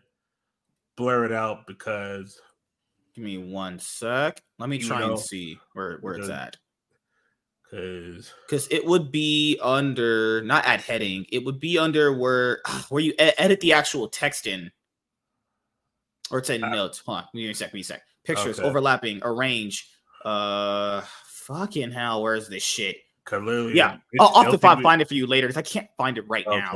blur 0.96 1.26
it 1.26 1.32
out 1.32 1.68
because. 1.68 2.40
Give 3.16 3.26
me 3.26 3.38
one 3.38 3.78
sec. 3.78 4.42
Let 4.58 4.70
me 4.70 4.80
try 4.80 5.00
know, 5.00 5.12
and 5.12 5.20
see 5.20 5.60
where 5.74 6.00
where 6.02 6.16
it's 6.16 6.30
at. 6.30 6.58
Because 7.70 8.32
because 8.48 8.68
it 8.72 8.86
would 8.86 9.12
be 9.12 9.60
under 9.62 10.42
not 10.42 10.66
at 10.66 10.82
heading. 10.82 11.28
It 11.32 11.46
would 11.46 11.60
be 11.60 11.78
under 11.78 12.12
where 12.12 12.62
where 12.90 13.04
you 13.04 13.14
edit 13.20 13.60
the 13.60 13.74
actual 13.74 14.08
text 14.08 14.48
in, 14.48 14.72
or 16.32 16.40
it's 16.40 16.50
in 16.50 16.64
uh, 16.64 16.70
notes. 16.70 17.04
Hold 17.06 17.20
on, 17.20 17.24
give 17.36 17.44
me 17.44 17.50
a 17.52 17.54
sec. 17.54 17.68
Give 17.68 17.76
me 17.76 17.82
a 17.82 17.84
sec. 17.84 18.02
Pictures 18.24 18.58
okay. 18.58 18.68
overlapping, 18.68 19.20
arrange. 19.22 19.90
Uh, 20.26 21.02
fucking 21.26 21.92
hell, 21.92 22.24
where's 22.24 22.50
this 22.50 22.64
shit? 22.64 22.98
Clearly, 23.26 23.76
yeah, 23.76 23.98
I'll, 24.20 24.28
I'll 24.36 24.44
have 24.44 24.52
to 24.52 24.58
find, 24.58 24.82
find 24.84 25.02
it 25.02 25.08
for 25.08 25.14
you 25.14 25.28
later 25.28 25.48
because 25.48 25.58
I 25.58 25.62
can't 25.62 25.88
find 25.98 26.18
it 26.18 26.26
right 26.28 26.46
okay. 26.46 26.58
now. 26.58 26.74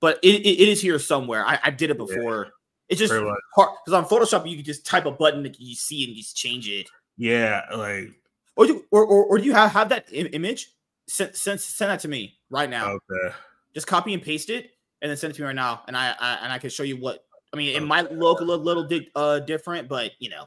But 0.00 0.18
it, 0.22 0.36
it, 0.36 0.62
it 0.62 0.68
is 0.68 0.80
here 0.80 0.98
somewhere. 0.98 1.44
I, 1.46 1.58
I 1.64 1.70
did 1.70 1.90
it 1.90 1.96
before. 1.96 2.44
Yeah. 2.44 2.50
It's 2.90 2.98
just 2.98 3.12
hard 3.12 3.70
because 3.84 3.92
on 3.92 4.04
Photoshop 4.04 4.48
you 4.48 4.56
can 4.56 4.64
just 4.64 4.86
type 4.86 5.06
a 5.06 5.10
button 5.10 5.42
that 5.42 5.58
you 5.60 5.74
see 5.74 6.04
and 6.04 6.16
just 6.16 6.36
change 6.36 6.68
it. 6.68 6.88
Yeah, 7.16 7.62
like 7.74 8.10
or 8.56 8.66
do 8.66 8.84
or, 8.90 9.04
or, 9.04 9.24
or 9.24 9.38
do 9.38 9.44
you 9.44 9.52
have, 9.52 9.72
have 9.72 9.88
that 9.90 10.06
Im- 10.12 10.28
image? 10.32 10.72
Send, 11.06 11.34
send 11.34 11.60
send 11.60 11.90
that 11.90 12.00
to 12.00 12.08
me 12.08 12.38
right 12.50 12.68
now. 12.68 12.90
Okay. 12.90 13.34
Just 13.74 13.86
copy 13.86 14.14
and 14.14 14.22
paste 14.22 14.50
it 14.50 14.70
and 15.00 15.10
then 15.10 15.16
send 15.16 15.32
it 15.32 15.34
to 15.36 15.42
me 15.42 15.46
right 15.46 15.56
now, 15.56 15.82
and 15.86 15.96
I, 15.96 16.14
I 16.18 16.34
and 16.42 16.52
I 16.52 16.58
can 16.58 16.70
show 16.70 16.82
you 16.82 16.96
what 16.96 17.24
I 17.52 17.56
mean. 17.56 17.70
It 17.70 17.76
okay. 17.76 17.84
might 17.84 18.12
look 18.12 18.40
a 18.40 18.44
little, 18.44 18.64
little 18.64 18.84
di- 18.84 19.10
uh 19.14 19.40
different, 19.40 19.88
but 19.88 20.12
you 20.18 20.30
know, 20.30 20.46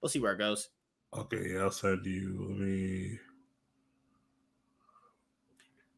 we'll 0.00 0.08
see 0.08 0.18
where 0.18 0.32
it 0.32 0.38
goes. 0.38 0.68
Okay, 1.16 1.58
I'll 1.58 1.70
send 1.70 2.04
you. 2.06 2.46
Let 2.48 2.58
me. 2.58 3.18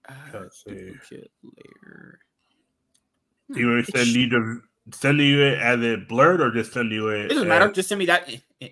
Uh, 0.09 0.49
duplicate 0.67 1.31
layer. 1.43 2.19
Do 3.53 3.61
you 3.61 3.69
want 3.69 3.87
to 3.87 3.93
send 3.93 4.09
you 4.09 4.29
to 4.31 4.61
send 4.93 5.19
you 5.19 5.41
it 5.41 5.59
as 5.59 5.81
it 5.83 6.09
blurred 6.09 6.41
or 6.41 6.51
just 6.51 6.73
send 6.73 6.93
you 6.93 7.09
it? 7.09 7.27
It 7.27 7.29
doesn't 7.29 7.45
as... 7.45 7.49
matter. 7.49 7.73
Just 7.73 7.89
send 7.89 7.99
me 7.99 8.07
that. 8.07 8.29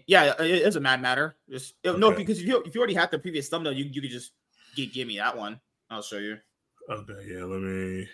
Yeah, 0.07 0.35
it 0.38 0.64
doesn't 0.64 0.83
matter. 0.83 1.37
Just 1.51 1.75
okay. 1.85 1.99
no, 1.99 2.12
because 2.12 2.40
if 2.40 2.47
you 2.47 2.62
if 2.64 2.75
you 2.75 2.81
already 2.81 2.95
have 2.95 3.11
the 3.11 3.18
previous 3.18 3.49
thumbnail, 3.49 3.73
you 3.73 3.85
you 3.85 4.01
could 4.01 4.11
just 4.11 4.33
give, 4.77 4.92
give 4.92 5.09
me 5.09 5.18
that 5.18 5.37
one. 5.37 5.61
I'll 5.90 6.03
show 6.03 6.18
you. 6.18 6.38
Okay, 6.90 7.27
yeah. 7.27 7.45
Let 7.45 7.61
me. 7.61 8.09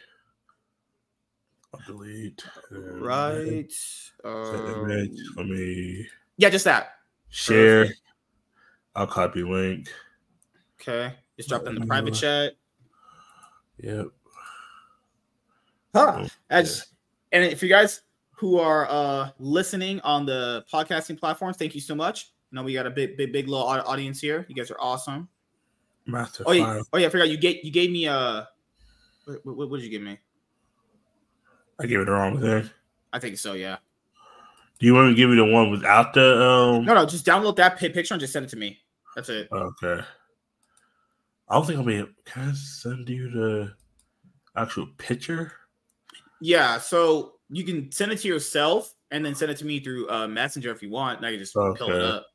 I'll 1.74 1.80
delete. 1.86 2.44
Right. 2.70 3.72
Um, 4.24 4.88
let 5.36 5.46
me. 5.46 6.06
Yeah, 6.36 6.50
just 6.50 6.64
that. 6.64 6.92
Share. 7.30 7.84
Perfect. 7.84 8.00
I'll 8.94 9.06
copy 9.06 9.42
link. 9.42 9.88
Okay. 10.80 11.14
Just 11.36 11.48
drop 11.48 11.66
in 11.66 11.76
the 11.76 11.86
private 11.86 12.14
chat. 12.14 12.54
Yep. 13.80 14.06
Huh. 15.94 16.26
As 16.50 16.86
and 17.32 17.44
if 17.44 17.62
you 17.62 17.68
guys 17.68 18.02
who 18.32 18.58
are 18.58 18.88
uh, 18.88 19.30
listening 19.38 20.00
on 20.00 20.26
the 20.26 20.64
podcasting 20.72 21.18
platforms, 21.18 21.56
thank 21.56 21.74
you 21.74 21.80
so 21.80 21.94
much. 21.94 22.32
I 22.52 22.56
know 22.56 22.62
we 22.62 22.72
got 22.72 22.86
a 22.86 22.90
big, 22.90 23.16
big, 23.16 23.32
big 23.32 23.48
little 23.48 23.66
audience 23.66 24.20
here. 24.20 24.46
You 24.48 24.54
guys 24.54 24.70
are 24.70 24.80
awesome. 24.80 25.28
Master 26.06 26.44
oh, 26.46 26.52
yeah, 26.52 26.80
oh 26.92 26.98
yeah, 26.98 27.06
I 27.06 27.10
forgot 27.10 27.28
you 27.28 27.36
gave 27.36 27.62
you 27.62 27.70
gave 27.70 27.90
me 27.90 28.06
a. 28.06 28.12
Uh, 28.12 28.44
what, 29.26 29.56
what, 29.56 29.70
what 29.70 29.76
did 29.76 29.84
you 29.84 29.90
give 29.90 30.02
me? 30.02 30.18
I 31.78 31.86
gave 31.86 32.00
it 32.00 32.06
the 32.06 32.12
wrong 32.12 32.40
thing. 32.40 32.70
I 33.12 33.18
think 33.18 33.38
so. 33.38 33.52
Yeah. 33.52 33.76
Do 34.78 34.86
you 34.86 34.94
want 34.94 35.10
to 35.10 35.14
give 35.14 35.28
me 35.28 35.36
the 35.36 35.44
one 35.44 35.70
without 35.70 36.14
the? 36.14 36.42
um 36.42 36.84
No, 36.84 36.94
no. 36.94 37.04
Just 37.04 37.26
download 37.26 37.56
that 37.56 37.78
picture 37.78 38.14
and 38.14 38.20
just 38.20 38.32
send 38.32 38.46
it 38.46 38.48
to 38.50 38.56
me. 38.56 38.78
That's 39.14 39.28
it. 39.28 39.48
Okay. 39.50 40.00
I 41.50 41.54
don't 41.54 41.66
think 41.66 41.78
I'll 41.78 41.84
be. 41.84 42.04
Can 42.24 42.50
I 42.50 42.52
send 42.52 43.08
you 43.08 43.30
the 43.30 43.72
actual 44.56 44.86
picture? 44.98 45.52
Yeah. 46.40 46.78
So 46.78 47.34
you 47.48 47.64
can 47.64 47.90
send 47.90 48.12
it 48.12 48.20
to 48.20 48.28
yourself 48.28 48.94
and 49.10 49.24
then 49.24 49.34
send 49.34 49.50
it 49.50 49.56
to 49.58 49.64
me 49.64 49.80
through 49.80 50.10
uh, 50.10 50.28
Messenger 50.28 50.70
if 50.70 50.82
you 50.82 50.90
want. 50.90 51.22
Now 51.22 51.28
you 51.28 51.38
just 51.38 51.56
okay. 51.56 51.78
pull 51.78 51.92
it 51.92 52.02
up. 52.02 52.26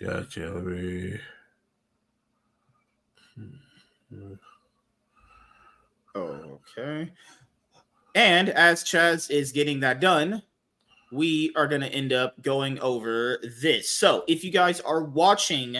Gotcha. 0.00 0.50
Let 0.50 0.64
me. 0.64 1.18
Okay. 6.14 7.12
And 8.14 8.48
as 8.50 8.84
Chaz 8.84 9.30
is 9.30 9.52
getting 9.52 9.80
that 9.80 10.00
done, 10.00 10.42
we 11.12 11.52
are 11.56 11.66
going 11.66 11.82
to 11.82 11.92
end 11.92 12.12
up 12.12 12.40
going 12.40 12.78
over 12.80 13.38
this. 13.60 13.90
So 13.90 14.24
if 14.26 14.42
you 14.42 14.50
guys 14.50 14.80
are 14.80 15.04
watching 15.04 15.76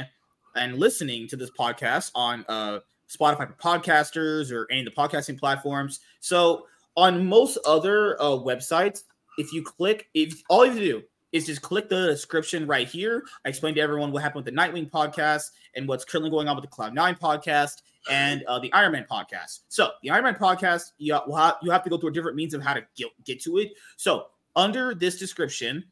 and 0.57 0.79
listening 0.79 1.29
to 1.29 1.37
this 1.37 1.51
podcast 1.51 2.11
on 2.15 2.45
uh, 2.49 2.81
Spotify 3.09 3.47
for 3.47 3.57
podcasters 3.63 4.53
or 4.53 4.67
any 4.71 4.81
of 4.81 4.87
the 4.87 4.91
podcasting 4.91 5.39
platforms, 5.39 6.01
so 6.21 6.67
on 6.97 7.27
most 7.27 7.59
other 7.67 8.21
uh, 8.21 8.31
websites, 8.31 9.05
if 9.39 9.53
you 9.53 9.63
click, 9.63 10.09
if 10.15 10.43
all 10.49 10.65
you 10.65 10.71
have 10.73 10.81
to 10.81 10.85
do 10.85 11.03
is 11.33 11.47
just 11.47 11.61
click 11.63 11.89
the 11.89 12.07
description 12.07 12.67
right 12.67 12.89
here. 12.89 13.23
I 13.45 13.51
explained 13.51 13.77
to 13.77 13.83
everyone 13.83 14.11
what 14.11 14.23
happened 14.23 14.45
with 14.45 14.55
the 14.55 14.61
Nightwing 14.61 14.91
podcast 14.91 15.51
and 15.75 15.87
what's 15.87 16.05
currently 16.05 16.31
going 16.31 16.49
on 16.49 16.57
with 16.57 16.65
the 16.65 16.71
Cloud 16.71 16.95
Nine 16.95 17.15
podcast 17.15 17.83
and 18.11 18.43
uh, 18.45 18.59
the 18.59 18.73
Iron 18.73 18.93
Man 18.93 19.07
podcast. 19.11 19.61
So 19.69 19.91
the 20.03 20.11
Iron 20.11 20.25
Man 20.25 20.35
podcast, 20.35 20.93
you 20.99 21.13
have, 21.13 21.57
you 21.63 21.71
have 21.71 21.85
to 21.85 21.91
go 21.91 21.99
through 21.99 22.11
a 22.11 22.13
different 22.13 22.37
means 22.37 22.55
of 22.55 22.63
how 22.63 22.75
to 22.75 22.83
get, 22.97 23.09
get 23.25 23.43
to 23.43 23.59
it. 23.59 23.73
So 23.97 24.29
under 24.55 24.95
this 24.95 25.19
description, 25.19 25.85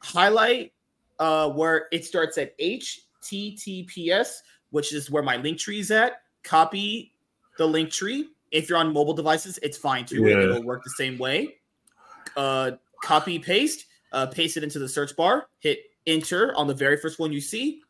highlight 0.00 0.72
uh, 1.18 1.50
where 1.50 1.86
it 1.92 2.04
starts 2.04 2.38
at 2.38 2.54
HTTPS, 3.22 4.28
which 4.70 4.92
is 4.92 5.10
where 5.10 5.22
my 5.22 5.36
link 5.36 5.58
tree 5.58 5.80
is 5.80 5.90
at. 5.90 6.22
Copy 6.42 7.14
the 7.58 7.66
link 7.66 7.90
tree. 7.90 8.28
If 8.50 8.68
you're 8.68 8.78
on 8.78 8.92
mobile 8.92 9.14
devices, 9.14 9.58
it's 9.62 9.78
fine 9.78 10.06
too. 10.06 10.24
Yeah. 10.24 10.40
It'll 10.40 10.62
work 10.62 10.82
the 10.82 10.90
same 10.90 11.18
way. 11.18 11.56
Uh, 12.36 12.72
copy 13.02 13.38
paste, 13.38 13.86
uh, 14.12 14.26
paste 14.26 14.56
it 14.56 14.64
into 14.64 14.78
the 14.78 14.88
search 14.88 15.14
bar. 15.16 15.46
Hit 15.60 15.80
enter 16.06 16.54
on 16.56 16.66
the 16.66 16.74
very 16.74 16.96
first 16.96 17.18
one 17.18 17.32
you 17.32 17.40
see, 17.40 17.82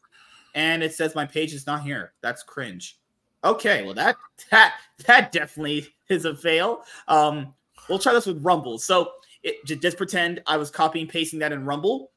and 0.54 0.82
it 0.82 0.92
says 0.92 1.14
my 1.14 1.24
page 1.24 1.54
is 1.54 1.66
not 1.66 1.82
here. 1.82 2.12
That's 2.20 2.42
cringe. 2.42 2.98
Okay, 3.44 3.84
well 3.84 3.94
that 3.94 4.16
that 4.50 4.74
that 5.06 5.32
definitely 5.32 5.88
is 6.08 6.24
a 6.24 6.34
fail. 6.34 6.84
Um, 7.08 7.54
we'll 7.88 7.98
try 7.98 8.12
this 8.12 8.26
with 8.26 8.44
Rumble. 8.44 8.78
So 8.78 9.12
it, 9.42 9.64
just 9.64 9.96
pretend 9.96 10.42
I 10.46 10.56
was 10.56 10.70
copying 10.70 11.06
pasting 11.06 11.38
that 11.40 11.52
in 11.52 11.64
Rumble. 11.64 12.10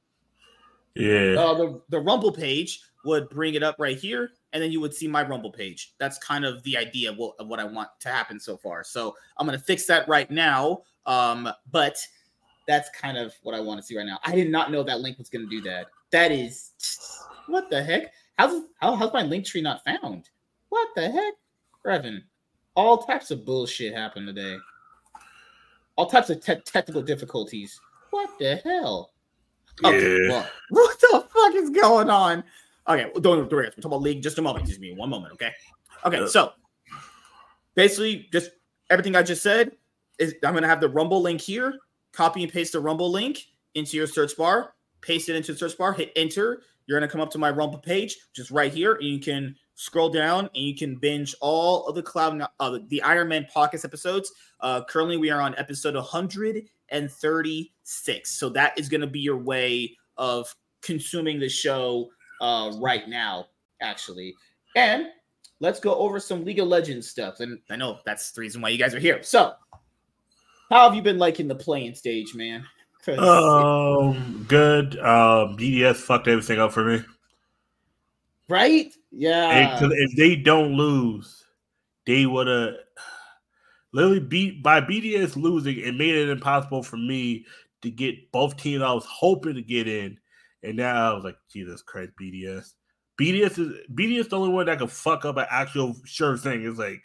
Yeah. 0.96 1.36
Uh, 1.38 1.54
the 1.54 1.82
the 1.90 2.00
Rumble 2.00 2.32
page 2.32 2.82
would 3.06 3.30
bring 3.30 3.56
it 3.56 3.64
up 3.64 3.76
right 3.80 3.98
here, 3.98 4.32
and 4.54 4.62
then 4.62 4.72
you 4.72 4.80
would 4.80 4.94
see 4.94 5.08
my 5.08 5.24
Rumble 5.24 5.52
page. 5.52 5.94
That's 6.00 6.18
kind 6.20 6.46
of 6.46 6.62
the 6.64 6.78
idea 6.78 7.12
of 7.12 7.18
what, 7.18 7.36
of 7.40 7.48
what 7.48 7.60
I 7.60 7.64
want 7.64 7.90
to 8.02 8.10
happen 8.10 8.40
so 8.40 8.58
far. 8.58 8.84
So 8.84 9.16
I'm 9.38 9.46
gonna 9.46 9.60
fix 9.60 9.86
that 9.88 10.08
right 10.08 10.30
now. 10.30 10.84
Um, 11.06 11.50
but 11.72 11.98
that's 12.68 12.90
kind 12.92 13.18
of 13.18 13.34
what 13.44 13.56
I 13.56 13.60
want 13.60 13.82
to 13.82 13.86
see 13.86 13.98
right 13.98 14.06
now. 14.06 14.20
I 14.24 14.36
did 14.36 14.50
not 14.50 14.72
know 14.72 14.84
that 14.84 15.02
link 15.02 15.18
was 15.18 15.30
gonna 15.30 15.48
do 15.48 15.62
that. 15.62 15.88
That 16.12 16.32
is 16.32 16.72
what 17.48 17.70
the 17.70 17.84
heck? 17.84 18.14
How's 18.38 18.64
how, 18.80 18.96
how's 18.96 19.14
my 19.14 19.24
link 19.24 19.46
tree 19.46 19.62
not 19.62 19.84
found? 19.84 20.30
What 20.70 20.90
the 20.96 21.10
heck, 21.10 21.34
Revan? 21.86 22.22
All 22.76 23.04
types 23.04 23.30
of 23.32 23.46
bullshit 23.46 23.94
happened 23.94 24.28
today 24.28 24.58
all 25.96 26.08
types 26.08 26.30
of 26.30 26.44
te- 26.44 26.62
technical 26.66 27.02
difficulties. 27.02 27.80
What 28.10 28.30
the 28.40 28.56
hell? 28.58 29.13
Okay, 29.84 30.24
yeah. 30.24 30.30
well, 30.30 30.50
what 30.70 31.00
the 31.00 31.26
fuck 31.34 31.56
is 31.56 31.70
going 31.70 32.10
on? 32.10 32.44
Okay, 32.88 33.10
well, 33.14 33.22
don't 33.22 33.52
worry. 33.52 33.66
We're 33.66 33.70
talking 33.70 33.86
about 33.86 34.02
league 34.02 34.22
just 34.22 34.38
a 34.38 34.42
moment. 34.42 34.68
Just 34.68 34.80
me 34.80 34.94
one 34.94 35.10
moment, 35.10 35.34
okay? 35.34 35.52
Okay, 36.06 36.28
so 36.28 36.52
basically, 37.76 38.28
just 38.32 38.52
everything 38.90 39.16
I 39.16 39.24
just 39.24 39.42
said 39.42 39.72
is 40.20 40.36
I'm 40.44 40.54
gonna 40.54 40.68
have 40.68 40.82
the 40.82 40.90
Rumble 40.90 41.22
link 41.22 41.42
here. 41.42 41.80
Copy 42.12 42.44
and 42.44 42.52
paste 42.52 42.74
the 42.74 42.80
Rumble 42.80 43.10
link 43.10 43.48
into 43.76 43.98
your 43.98 44.08
search 44.08 44.36
bar. 44.38 44.74
Paste 45.02 45.30
it 45.30 45.36
into 45.36 45.54
the 45.54 45.58
search 45.58 45.78
bar. 45.78 45.94
Hit 45.94 46.12
enter. 46.16 46.62
You're 46.86 47.00
gonna 47.00 47.10
come 47.10 47.22
up 47.22 47.32
to 47.32 47.38
my 47.38 47.50
Rumble 47.50 47.80
page, 47.80 48.18
just 48.34 48.52
right 48.52 48.74
here, 48.74 48.96
and 48.96 49.06
you 49.06 49.20
can 49.20 49.56
scroll 49.76 50.10
down 50.10 50.50
and 50.56 50.64
you 50.64 50.76
can 50.76 50.96
binge 50.96 51.36
all 51.42 51.88
of 51.88 51.96
the 51.96 52.04
cloud 52.04 52.42
uh, 52.60 52.80
the 52.90 53.02
iron 53.02 53.28
man 53.28 53.48
podcast 53.54 53.84
episodes 53.86 54.32
uh, 54.60 54.84
currently 54.84 55.18
we 55.18 55.32
are 55.32 55.42
on 55.42 55.56
episode 55.58 55.96
136 56.94 58.32
so 58.32 58.50
that 58.50 58.78
is 58.78 58.88
going 58.88 59.02
to 59.02 59.08
be 59.08 59.20
your 59.20 59.38
way 59.38 59.98
of 60.18 60.54
consuming 60.82 61.40
the 61.40 61.50
show 61.50 62.10
uh, 62.42 62.72
right 62.80 63.08
now 63.08 63.48
actually. 63.84 64.36
And 64.76 65.08
let's 65.60 65.80
go 65.80 65.96
over 65.96 66.20
some 66.20 66.44
league 66.44 66.60
of 66.60 66.68
legends 66.68 67.08
stuff. 67.10 67.40
And 67.40 67.60
i 67.70 67.76
know 67.76 68.00
that's 68.06 68.32
the 68.32 68.42
reason 68.42 68.62
why 68.62 68.70
you 68.70 68.78
guys 68.78 68.96
are 68.96 69.00
here. 69.00 69.22
So 69.24 69.54
how 70.70 70.86
have 70.86 70.96
you 70.96 71.02
been 71.02 71.20
liking 71.20 71.48
the 71.48 71.56
play-in 71.56 71.96
stage 71.96 72.34
man? 72.34 72.66
Um 73.08 74.46
good. 74.48 74.98
Um 75.00 75.58
bds 75.58 75.98
fucked 75.98 76.28
everything 76.28 76.60
up 76.60 76.72
for 76.72 76.86
me. 76.86 77.04
Right? 78.50 78.94
Yeah. 79.12 79.74
Because 79.74 79.94
if 79.96 80.16
they 80.16 80.36
don't 80.36 80.74
lose, 80.74 81.44
they 82.06 82.26
would 82.26 82.48
have 82.48 82.76
literally 83.94 84.20
beat 84.20 84.62
by 84.62 84.82
BDS 84.82 85.36
losing. 85.36 85.78
It 85.78 85.96
made 85.96 86.16
it 86.16 86.30
impossible 86.30 86.84
for 86.84 86.98
me 86.98 87.46
to 87.82 87.90
get 87.90 88.32
both 88.32 88.58
teams 88.58 88.82
I 88.82 88.92
was 88.92 89.06
hoping 89.06 89.56
to 89.56 89.62
get 89.62 89.88
in. 89.88 90.18
And 90.64 90.78
now 90.78 91.12
I 91.12 91.14
was 91.14 91.24
like, 91.24 91.38
Jesus 91.52 91.82
Christ, 91.82 92.12
BDS. 92.20 92.74
BDS 93.20 93.60
is 93.60 93.74
BDS 93.94 94.30
the 94.30 94.38
only 94.38 94.50
one 94.50 94.66
that 94.66 94.80
can 94.80 94.88
fuck 94.88 95.26
up 95.26 95.38
an 95.38 95.46
actual 95.50 95.96
sure 96.06 96.38
thing. 96.38 96.66
It's 96.66 96.80
like, 96.80 97.02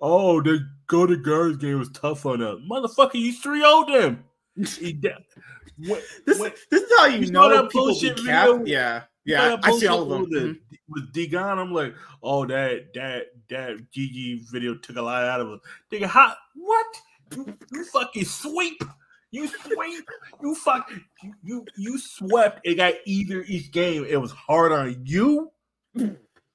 oh, 0.00 0.40
the 0.40 0.66
Golden 0.86 1.22
Guardians 1.22 1.58
game 1.58 1.78
was 1.78 1.90
tough 1.90 2.26
on 2.26 2.40
them. 2.40 2.66
Motherfucker, 2.70 3.14
you 3.14 3.32
3 3.32 3.60
0 3.60 3.84
them. 3.86 4.24
what, 4.56 6.02
this, 6.26 6.38
what, 6.38 6.56
this 6.70 6.82
is 6.82 6.92
how 6.98 7.06
you, 7.06 7.20
you 7.20 7.30
know, 7.30 7.48
know 7.48 7.66
people 7.68 7.94
be 8.00 8.14
capped. 8.14 8.66
Yeah. 8.66 9.02
Yeah, 9.26 9.56
I 9.62 9.72
see 9.72 9.86
all 9.86 10.02
of 10.02 10.08
them. 10.10 10.20
With, 10.22 10.32
mm-hmm. 10.32 10.54
with 10.88 11.12
Degon, 11.14 11.58
I'm 11.58 11.72
like, 11.72 11.94
oh, 12.22 12.44
that 12.46 12.92
that 12.92 13.28
that 13.50 13.78
GG 13.94 14.50
video 14.50 14.74
took 14.74 14.96
a 14.96 15.02
lot 15.02 15.24
out 15.24 15.40
of 15.40 15.48
us. 15.48 15.60
Nigga, 15.92 16.06
how 16.06 16.34
what? 16.54 16.86
You 17.34 17.56
you 17.72 17.84
fucking 17.84 18.24
sweep. 18.24 18.82
You 19.30 19.48
sweep. 19.48 20.08
You 20.42 20.54
fuck. 20.54 20.90
You, 21.22 21.34
you 21.42 21.66
you 21.76 21.98
swept. 21.98 22.60
It 22.64 22.76
got 22.76 22.94
either 23.04 23.44
each 23.48 23.72
game. 23.72 24.04
It 24.08 24.16
was 24.16 24.30
hard 24.30 24.72
on 24.72 25.02
you. 25.04 25.50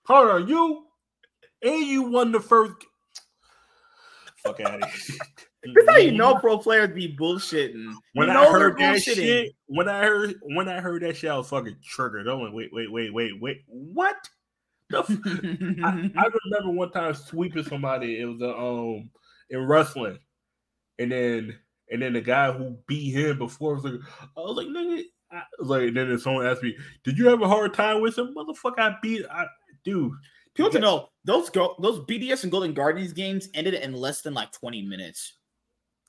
Hard 0.03 0.29
on 0.29 0.47
you. 0.47 0.85
And 1.61 1.85
you 1.85 2.03
won 2.03 2.31
the 2.31 2.39
first. 2.39 2.73
Fuck 4.37 4.61
out 4.61 4.81
of 4.81 4.91
here. 4.91 5.17
That's 5.75 5.89
how 5.89 5.97
you 5.97 6.11
know 6.11 6.33
mm-hmm. 6.33 6.39
pro 6.39 6.57
players 6.57 6.95
be 6.95 7.15
bullshitting. 7.15 7.93
When 8.13 8.29
you 8.29 8.33
I 8.33 8.45
heard 8.49 8.77
that 8.79 9.01
shit, 9.01 9.53
when 9.65 9.89
I 9.89 10.03
heard 10.03 10.35
when 10.41 10.69
I 10.69 10.79
heard 10.79 11.03
that 11.03 11.17
shit, 11.17 11.29
I 11.29 11.37
was 11.37 11.49
fucking 11.49 11.77
triggered. 11.83 12.29
I 12.29 12.33
went, 12.33 12.53
wait, 12.53 12.69
wait, 12.71 12.91
wait, 12.91 13.13
wait, 13.13 13.39
wait, 13.41 13.63
what? 13.67 14.15
I, 14.93 16.11
I, 16.15 16.29
remember 16.45 16.71
one 16.71 16.91
time 16.91 17.13
sweeping 17.13 17.63
somebody. 17.63 18.19
It 18.19 18.25
was 18.25 18.41
a, 18.41 18.57
um 18.57 19.09
in 19.49 19.65
wrestling, 19.65 20.19
and 20.97 21.11
then 21.11 21.55
and 21.91 22.01
then 22.01 22.13
the 22.13 22.21
guy 22.21 22.51
who 22.51 22.77
beat 22.87 23.11
him 23.11 23.37
before 23.37 23.75
was 23.75 23.83
like, 23.83 24.01
I 24.35 24.39
was 24.39 24.57
like, 24.57 24.67
nigga, 24.67 25.03
I 25.31 25.43
was 25.59 25.69
like, 25.69 25.93
then 25.93 26.17
someone 26.19 26.45
asked 26.45 26.63
me, 26.63 26.75
did 27.03 27.17
you 27.17 27.27
have 27.27 27.41
a 27.41 27.47
hard 27.47 27.73
time 27.73 28.01
with 28.01 28.17
him, 28.17 28.35
motherfucker? 28.35 28.79
I 28.79 28.95
beat, 29.01 29.25
I 29.31 29.45
dude. 29.83 30.13
People 30.55 30.71
to 30.71 30.79
know 30.79 31.09
those 31.23 31.49
go 31.49 31.75
those 31.79 31.99
BDS 32.01 32.43
and 32.43 32.51
Golden 32.51 32.73
Guardians 32.73 33.13
games 33.13 33.47
ended 33.53 33.75
in 33.75 33.93
less 33.93 34.21
than 34.21 34.33
like 34.33 34.51
twenty 34.51 34.81
minutes. 34.81 35.37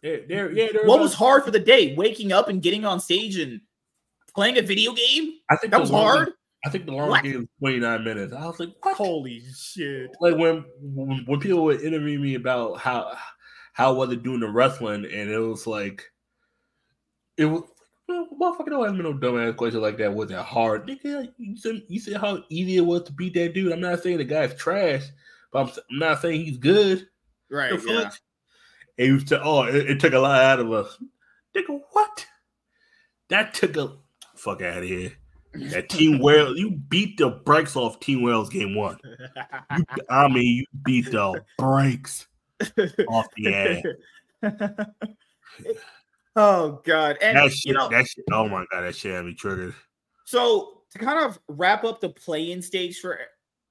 They're, 0.03 0.23
they're, 0.27 0.53
yeah, 0.53 0.69
they're 0.73 0.87
what 0.87 0.99
was 0.99 1.13
hard 1.13 1.45
for 1.45 1.51
the 1.51 1.59
day? 1.59 1.95
Waking 1.95 2.33
up 2.33 2.49
and 2.49 2.63
getting 2.63 2.87
on 2.87 3.01
stage 3.01 3.37
and 3.37 3.61
playing 4.35 4.59
a 4.59 4.63
video 4.63 4.93
game? 4.93 5.35
I 5.51 5.57
think 5.57 5.73
that 5.73 5.81
was 5.81 5.91
hard. 5.91 6.31
I 6.65 6.69
think 6.69 6.87
the 6.87 6.93
longest 6.93 7.25
game 7.25 7.41
was 7.41 7.49
29 7.61 8.05
minutes. 8.05 8.33
I 8.35 8.47
was 8.47 8.61
like, 8.61 8.71
what? 8.83 8.97
holy 8.97 9.43
shit. 9.57 10.11
Like 10.21 10.37
when, 10.37 10.65
when 10.81 11.25
when 11.27 11.41
people 11.41 11.65
would 11.65 11.81
interview 11.81 12.19
me 12.19 12.35
about 12.35 12.79
how 12.79 13.17
how 13.73 13.95
was 13.95 14.13
it 14.13 14.23
doing 14.23 14.41
the 14.41 14.51
wrestling, 14.51 15.05
and 15.05 15.31
it 15.31 15.39
was 15.39 15.67
like 15.67 16.05
it 17.37 17.47
was 17.47 17.63
well, 18.09 18.29
motherfucker 18.41 18.71
don't 18.71 18.87
ask 18.87 18.95
me 18.95 19.03
no 19.03 19.15
dumbass 19.15 19.57
question 19.57 19.81
like 19.81 19.97
that. 19.99 20.15
Was 20.15 20.31
it 20.31 20.39
hard? 20.39 20.87
Nigga, 20.87 21.33
you 21.39 21.57
said 21.57 21.83
you 21.89 22.01
said 22.01 22.17
how 22.17 22.43
easy 22.49 22.77
it 22.77 22.87
was 22.87 23.05
to 23.05 23.13
beat 23.13 23.35
that 23.35 23.55
dude. 23.55 23.73
I'm 23.73 23.81
not 23.81 24.03
saying 24.03 24.19
the 24.19 24.25
guy's 24.25 24.55
trash, 24.55 25.05
but 25.53 25.61
I'm, 25.61 25.69
I'm 25.91 25.99
not 25.99 26.21
saying 26.21 26.45
he's 26.45 26.59
good. 26.59 27.07
Right. 27.51 27.73
Yeah. 27.87 28.11
And 28.99 29.07
you 29.07 29.21
said, 29.21 29.41
oh, 29.43 29.63
it, 29.63 29.91
it, 29.91 30.01
took 30.01 30.13
a 30.13 30.19
lot 30.19 30.43
out 30.43 30.61
of 30.61 30.71
us. 30.71 30.99
Nigga, 31.57 31.81
what? 31.93 32.27
that 33.31 33.55
took 33.55 33.77
a 33.77 33.97
fuck 34.37 34.61
out 34.61 34.83
of 34.83 34.89
here. 34.89 35.13
That 35.53 35.89
Team 35.89 36.21
Whales, 36.21 36.59
you 36.59 36.71
beat 36.71 37.19
the 37.19 37.31
brakes 37.31 37.75
off 37.75 37.99
Team 38.01 38.23
Whales 38.23 38.49
game 38.49 38.77
one. 38.77 38.99
You, 39.77 39.85
I 40.11 40.29
mean, 40.29 40.59
you 40.59 40.65
beat 40.85 41.11
the 41.11 41.43
brakes 41.59 42.29
off 43.09 43.27
the 43.37 43.83
ass. 44.43 44.85
oh 46.37 46.81
god, 46.85 47.19
and 47.21 47.37
that 47.37 47.53
shit, 47.53 47.67
you 47.67 47.73
know, 47.75 47.89
that 47.89 48.07
shit. 48.07 48.25
Oh 48.31 48.49
my 48.49 48.65
god, 48.71 48.83
that 48.83 48.95
shit 48.95 49.13
had 49.13 49.25
me 49.25 49.35
triggered. 49.35 49.75
So 50.25 50.83
to 50.93 50.99
kind 50.99 51.25
of 51.25 51.39
wrap 51.49 51.85
up 51.85 52.01
the 52.01 52.11
play-in 52.11 52.63
stage 52.63 53.01
for 53.01 53.19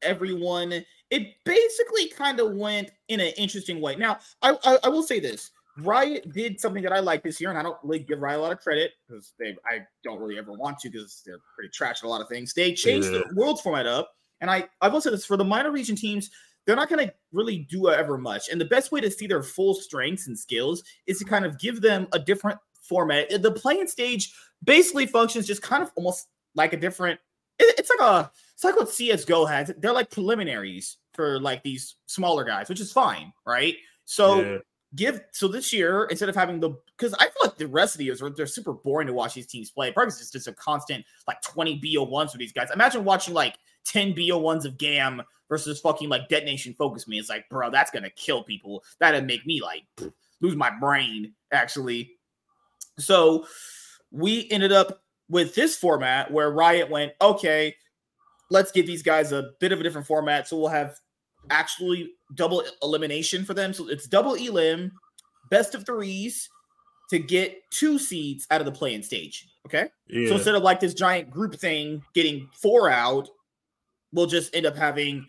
everyone, 0.02 0.84
it 1.10 1.28
basically 1.46 2.10
kind 2.10 2.40
of 2.40 2.56
went 2.56 2.92
in 3.08 3.22
an 3.22 3.32
interesting 3.38 3.80
way. 3.80 3.96
Now, 3.96 4.20
I, 4.42 4.58
I, 4.64 4.78
I 4.84 4.90
will 4.90 5.04
say 5.04 5.20
this: 5.22 5.52
Riot 5.78 6.32
did 6.34 6.60
something 6.60 6.84
that 6.84 6.92
I 6.92 7.00
like 7.00 7.24
this 7.24 7.40
year, 7.40 7.50
and 7.50 7.60
I 7.60 7.64
don't 7.64 7.78
really 7.84 8.00
give 8.00 8.20
Riot 8.20 8.40
a 8.40 8.42
lot 8.42 8.52
of 8.52 8.60
credit 8.60 8.92
because 9.08 9.34
they 9.40 9.56
I 9.66 9.80
don't 10.04 10.20
really 10.20 10.38
ever 10.38 10.54
want 10.54 10.80
to 10.80 10.90
because 10.90 11.22
they're 11.26 11.40
pretty 11.56 11.70
trash 11.70 12.04
at 12.04 12.08
a 12.08 12.10
lot 12.10 12.22
of 12.22 12.28
things. 12.28 12.54
They 12.54 12.74
changed 12.74 13.12
yeah. 13.12 13.22
the 13.30 13.36
world 13.36 13.62
format 13.62 13.86
up, 13.86 14.12
and 14.42 14.50
I 14.50 14.68
I 14.82 14.88
will 14.88 15.02
say 15.02 15.12
this 15.12 15.26
for 15.26 15.38
the 15.38 15.46
minor 15.46 15.72
region 15.72 15.96
teams, 15.96 16.30
they're 16.66 16.76
not 16.76 16.90
going 16.90 17.08
to 17.08 17.14
really 17.32 17.60
do 17.70 17.90
ever 17.90 18.18
much. 18.18 18.50
And 18.50 18.60
the 18.60 18.66
best 18.66 18.92
way 18.92 19.02
to 19.02 19.12
see 19.12 19.28
their 19.28 19.44
full 19.44 19.74
strengths 19.74 20.28
and 20.28 20.38
skills 20.38 20.84
is 21.08 21.20
to 21.20 21.26
kind 21.26 21.46
of 21.46 21.60
give 21.60 21.82
them 21.82 22.08
a 22.14 22.20
different 22.20 22.60
format. 22.82 23.42
The 23.42 23.52
play-in 23.52 23.88
stage 23.88 24.34
basically 24.64 25.06
functions 25.06 25.48
just 25.48 25.62
kind 25.62 25.84
of 25.84 25.92
almost 25.96 26.28
like 26.56 26.74
a 26.74 26.78
different. 26.78 27.20
It, 27.60 27.76
it's 27.78 27.90
like 27.90 28.08
a 28.08 28.32
it's 28.54 28.64
like 28.64 28.76
what 28.76 28.90
CS:GO 28.90 29.46
has. 29.46 29.72
They're 29.78 29.94
like 29.94 30.12
preliminaries 30.12 30.98
for 31.14 31.40
like 31.40 31.64
these 31.64 31.96
smaller 32.08 32.44
guys, 32.44 32.70
which 32.70 32.82
is 32.82 32.92
fine, 32.92 33.32
right? 33.46 33.76
So. 34.06 34.42
Yeah 34.42 34.58
give 34.96 35.22
so 35.32 35.48
this 35.48 35.72
year 35.72 36.06
instead 36.06 36.30
of 36.30 36.36
having 36.36 36.60
the 36.60 36.72
because 36.98 37.14
I 37.14 37.26
feel 37.26 37.44
like 37.44 37.58
the 37.58 37.68
rest 37.68 37.96
of 37.96 38.00
the 38.00 38.06
years 38.06 38.22
are 38.22 38.30
they're 38.30 38.48
super 38.48 38.74
boring 38.74 39.08
to 39.08 39.14
watch 39.14 39.34
these 39.34 39.48
teams 39.48 39.70
play. 39.70 39.92
Probably 39.92 40.10
it's 40.10 40.32
just 40.32 40.48
a 40.48 40.54
constant 40.54 41.06
like 41.28 41.42
20 41.42 41.80
BO1s 41.80 42.32
for 42.32 42.38
these 42.38 42.54
guys. 42.54 42.70
Imagine 42.74 43.04
watching 43.04 43.34
like 43.34 43.58
10 43.86 44.14
BO1s 44.14 44.66
of 44.66 44.78
GAM 44.78 45.22
versus 45.48 45.80
fucking 45.80 46.10
like 46.10 46.28
DetonatioN 46.30 46.76
FocusMe. 46.78 47.20
It's 47.20 47.30
like, 47.30 47.48
bro, 47.50 47.70
that's 47.70 47.92
gonna 47.92 48.10
kill 48.10 48.44
people. 48.44 48.84
That'd 49.00 49.26
make 49.26 49.46
me 49.46 49.62
like 49.62 49.84
lose 50.42 50.56
my 50.56 50.72
brain, 50.80 51.34
actually. 51.52 52.12
So 52.98 53.46
we 54.12 54.50
ended 54.52 54.72
up 54.72 55.02
with 55.30 55.54
this 55.56 55.76
format 55.76 56.32
where 56.32 56.52
Riot 56.52 56.90
went, 56.90 57.14
okay, 57.22 57.76
let's 58.50 58.72
give 58.72 58.88
these 58.88 59.04
guys 59.04 59.32
a 59.32 59.52
bit 59.60 59.72
of 59.72 59.80
a 59.80 59.84
different 59.84 60.08
format. 60.08 60.48
So 60.48 60.58
we'll 60.58 60.70
have 60.70 60.98
actually 61.50 62.12
double 62.36 62.64
elimination 62.84 63.46
for 63.46 63.54
them. 63.54 63.74
So 63.74 63.88
it's 63.88 64.08
double 64.08 64.36
elim, 64.36 64.92
best 65.50 65.76
of 65.76 65.86
threes 65.86 66.50
to 67.10 67.20
get 67.20 67.58
two 67.72 67.98
seeds 67.98 68.46
out 68.52 68.62
of 68.62 68.66
the 68.66 68.72
play-in 68.72 69.04
stage. 69.04 69.48
Okay. 69.66 69.90
Yeah. 70.08 70.30
So 70.30 70.36
instead 70.36 70.56
of 70.56 70.64
like 70.64 70.80
this 70.80 70.94
giant 70.94 71.30
group 71.30 71.56
thing 71.56 72.02
getting 72.14 72.48
four 72.54 72.90
out, 72.90 73.28
we'll 74.14 74.28
just 74.28 74.56
end 74.56 74.66
up 74.66 74.76
having 74.76 75.28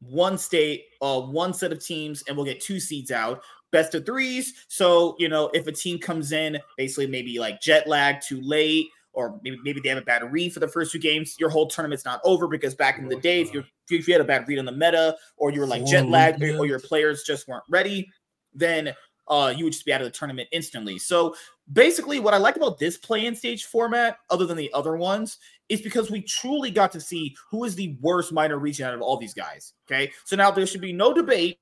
one 0.00 0.36
state, 0.36 0.84
uh, 1.00 1.20
one 1.20 1.54
set 1.54 1.72
of 1.72 1.84
teams, 1.84 2.22
and 2.26 2.36
we'll 2.36 2.46
get 2.46 2.60
two 2.60 2.80
seeds 2.80 3.10
out. 3.10 3.42
Best 3.70 3.94
of 3.94 4.04
threes. 4.04 4.52
So, 4.68 5.16
you 5.18 5.28
know, 5.28 5.50
if 5.54 5.66
a 5.66 5.72
team 5.72 5.98
comes 5.98 6.32
in 6.32 6.58
basically 6.76 7.06
maybe 7.06 7.38
like 7.38 7.60
jet 7.60 7.86
lag 7.86 8.20
too 8.20 8.40
late, 8.42 8.86
or 9.14 9.38
maybe 9.42 9.58
maybe 9.62 9.80
they 9.80 9.88
have 9.88 9.98
a 9.98 10.02
bad 10.02 10.30
read 10.30 10.52
for 10.52 10.60
the 10.60 10.68
first 10.68 10.92
two 10.92 10.98
games, 10.98 11.36
your 11.38 11.50
whole 11.50 11.66
tournament's 11.66 12.04
not 12.04 12.20
over 12.24 12.48
because 12.48 12.74
back 12.74 12.98
in 12.98 13.08
the 13.08 13.16
day, 13.16 13.40
if 13.40 13.52
you 13.52 13.62
if 13.98 14.08
you 14.08 14.14
had 14.14 14.20
a 14.20 14.24
bad 14.24 14.46
read 14.48 14.58
on 14.58 14.64
the 14.64 14.72
meta, 14.72 15.16
or 15.36 15.50
you 15.50 15.60
were 15.60 15.66
like 15.66 15.84
jet 15.86 16.08
lagged, 16.08 16.42
or, 16.42 16.58
or 16.58 16.66
your 16.66 16.80
players 16.80 17.22
just 17.22 17.48
weren't 17.48 17.64
ready, 17.68 18.08
then 18.54 18.94
uh, 19.28 19.52
you 19.56 19.64
would 19.64 19.72
just 19.72 19.84
be 19.84 19.92
out 19.92 20.00
of 20.00 20.06
the 20.06 20.10
tournament 20.10 20.48
instantly. 20.52 20.98
So 20.98 21.34
basically, 21.72 22.18
what 22.20 22.34
I 22.34 22.38
like 22.38 22.56
about 22.56 22.78
this 22.78 22.96
play-in 22.98 23.34
stage 23.34 23.64
format, 23.64 24.18
other 24.30 24.46
than 24.46 24.56
the 24.56 24.72
other 24.72 24.96
ones, 24.96 25.38
is 25.68 25.80
because 25.80 26.10
we 26.10 26.22
truly 26.22 26.70
got 26.70 26.92
to 26.92 27.00
see 27.00 27.34
who 27.50 27.64
is 27.64 27.74
the 27.74 27.96
worst 28.00 28.32
minor 28.32 28.58
region 28.58 28.86
out 28.86 28.94
of 28.94 29.00
all 29.00 29.16
these 29.16 29.34
guys. 29.34 29.72
Okay, 29.86 30.12
so 30.24 30.36
now 30.36 30.50
there 30.50 30.66
should 30.66 30.80
be 30.80 30.92
no 30.92 31.14
debate 31.14 31.58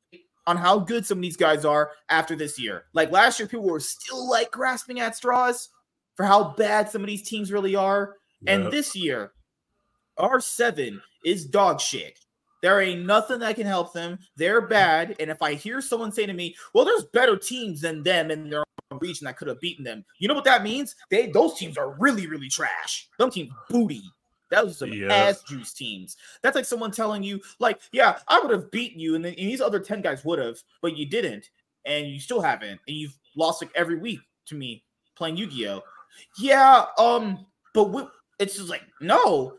on 0.47 0.57
how 0.57 0.79
good 0.79 1.07
some 1.07 1.19
of 1.19 1.23
these 1.23 1.37
guys 1.37 1.65
are 1.65 1.91
after 2.09 2.35
this 2.35 2.59
year. 2.59 2.87
Like 2.93 3.13
last 3.13 3.39
year, 3.39 3.47
people 3.47 3.69
were 3.69 3.79
still 3.79 4.29
like 4.29 4.51
grasping 4.51 4.99
at 5.01 5.15
straws 5.15 5.69
for 6.17 6.25
how 6.25 6.55
bad 6.57 6.91
some 6.91 7.03
of 7.03 7.07
these 7.07 7.23
teams 7.23 7.53
really 7.53 7.77
are. 7.77 8.17
Yep. 8.43 8.61
And 8.65 8.73
this 8.73 8.97
year, 8.97 9.33
R7 10.21 11.01
is 11.25 11.47
dog 11.47 11.81
shit. 11.81 12.19
There 12.63 12.81
ain't 12.81 13.07
nothing 13.07 13.39
that 13.41 13.57
can 13.57 13.67
help 13.67 13.93
them. 13.93 14.19
They're 14.37 14.61
bad. 14.61 15.17
And 15.19 15.31
if 15.31 15.41
I 15.41 15.55
hear 15.55 15.81
someone 15.81 16.13
say 16.13 16.27
to 16.27 16.33
me, 16.33 16.55
well, 16.75 16.85
there's 16.85 17.05
better 17.05 17.37
teams 17.37 17.81
than 17.81 18.03
them 18.03 18.31
in 18.31 18.51
their 18.51 18.65
own 18.93 18.99
region 19.01 19.25
that 19.25 19.39
could 19.39 19.49
have 19.49 19.61
beaten 19.61 19.85
them, 19.85 20.05
you 20.19 20.29
know 20.29 20.35
what 20.35 20.45
that 20.45 20.63
means? 20.63 20.95
They 21.11 21.29
those 21.29 21.55
teams 21.55 21.79
are 21.79 21.93
really, 21.99 22.27
really 22.27 22.49
trash. 22.49 23.09
Them 23.19 23.31
teams 23.31 23.51
booty. 23.71 24.03
That 24.51 24.67
was 24.67 24.79
some 24.79 24.93
yeah. 24.93 25.15
ass 25.15 25.43
juice 25.43 25.73
teams. 25.73 26.17
That's 26.43 26.57
like 26.57 26.65
someone 26.65 26.91
telling 26.91 27.23
you, 27.23 27.41
like, 27.61 27.81
yeah, 27.93 28.19
I 28.29 28.41
would 28.41 28.51
have 28.51 28.71
beaten 28.73 28.99
you, 28.99 29.15
and, 29.15 29.25
then, 29.25 29.35
and 29.39 29.49
these 29.49 29.61
other 29.61 29.79
10 29.79 30.03
guys 30.03 30.25
would 30.25 30.41
have, 30.41 30.59
but 30.83 30.97
you 30.97 31.07
didn't, 31.07 31.51
and 31.87 32.09
you 32.09 32.19
still 32.19 32.41
haven't, 32.41 32.81
and 32.89 32.97
you've 32.97 33.17
lost 33.37 33.63
like 33.63 33.71
every 33.77 33.97
week 33.97 34.19
to 34.47 34.57
me 34.57 34.83
playing 35.17 35.37
Yu-Gi-Oh! 35.37 35.83
Yeah, 36.37 36.87
um, 36.99 37.47
but 37.75 37.91
we, 37.91 38.03
it's 38.41 38.57
just 38.57 38.69
like 38.69 38.83
no. 39.01 39.55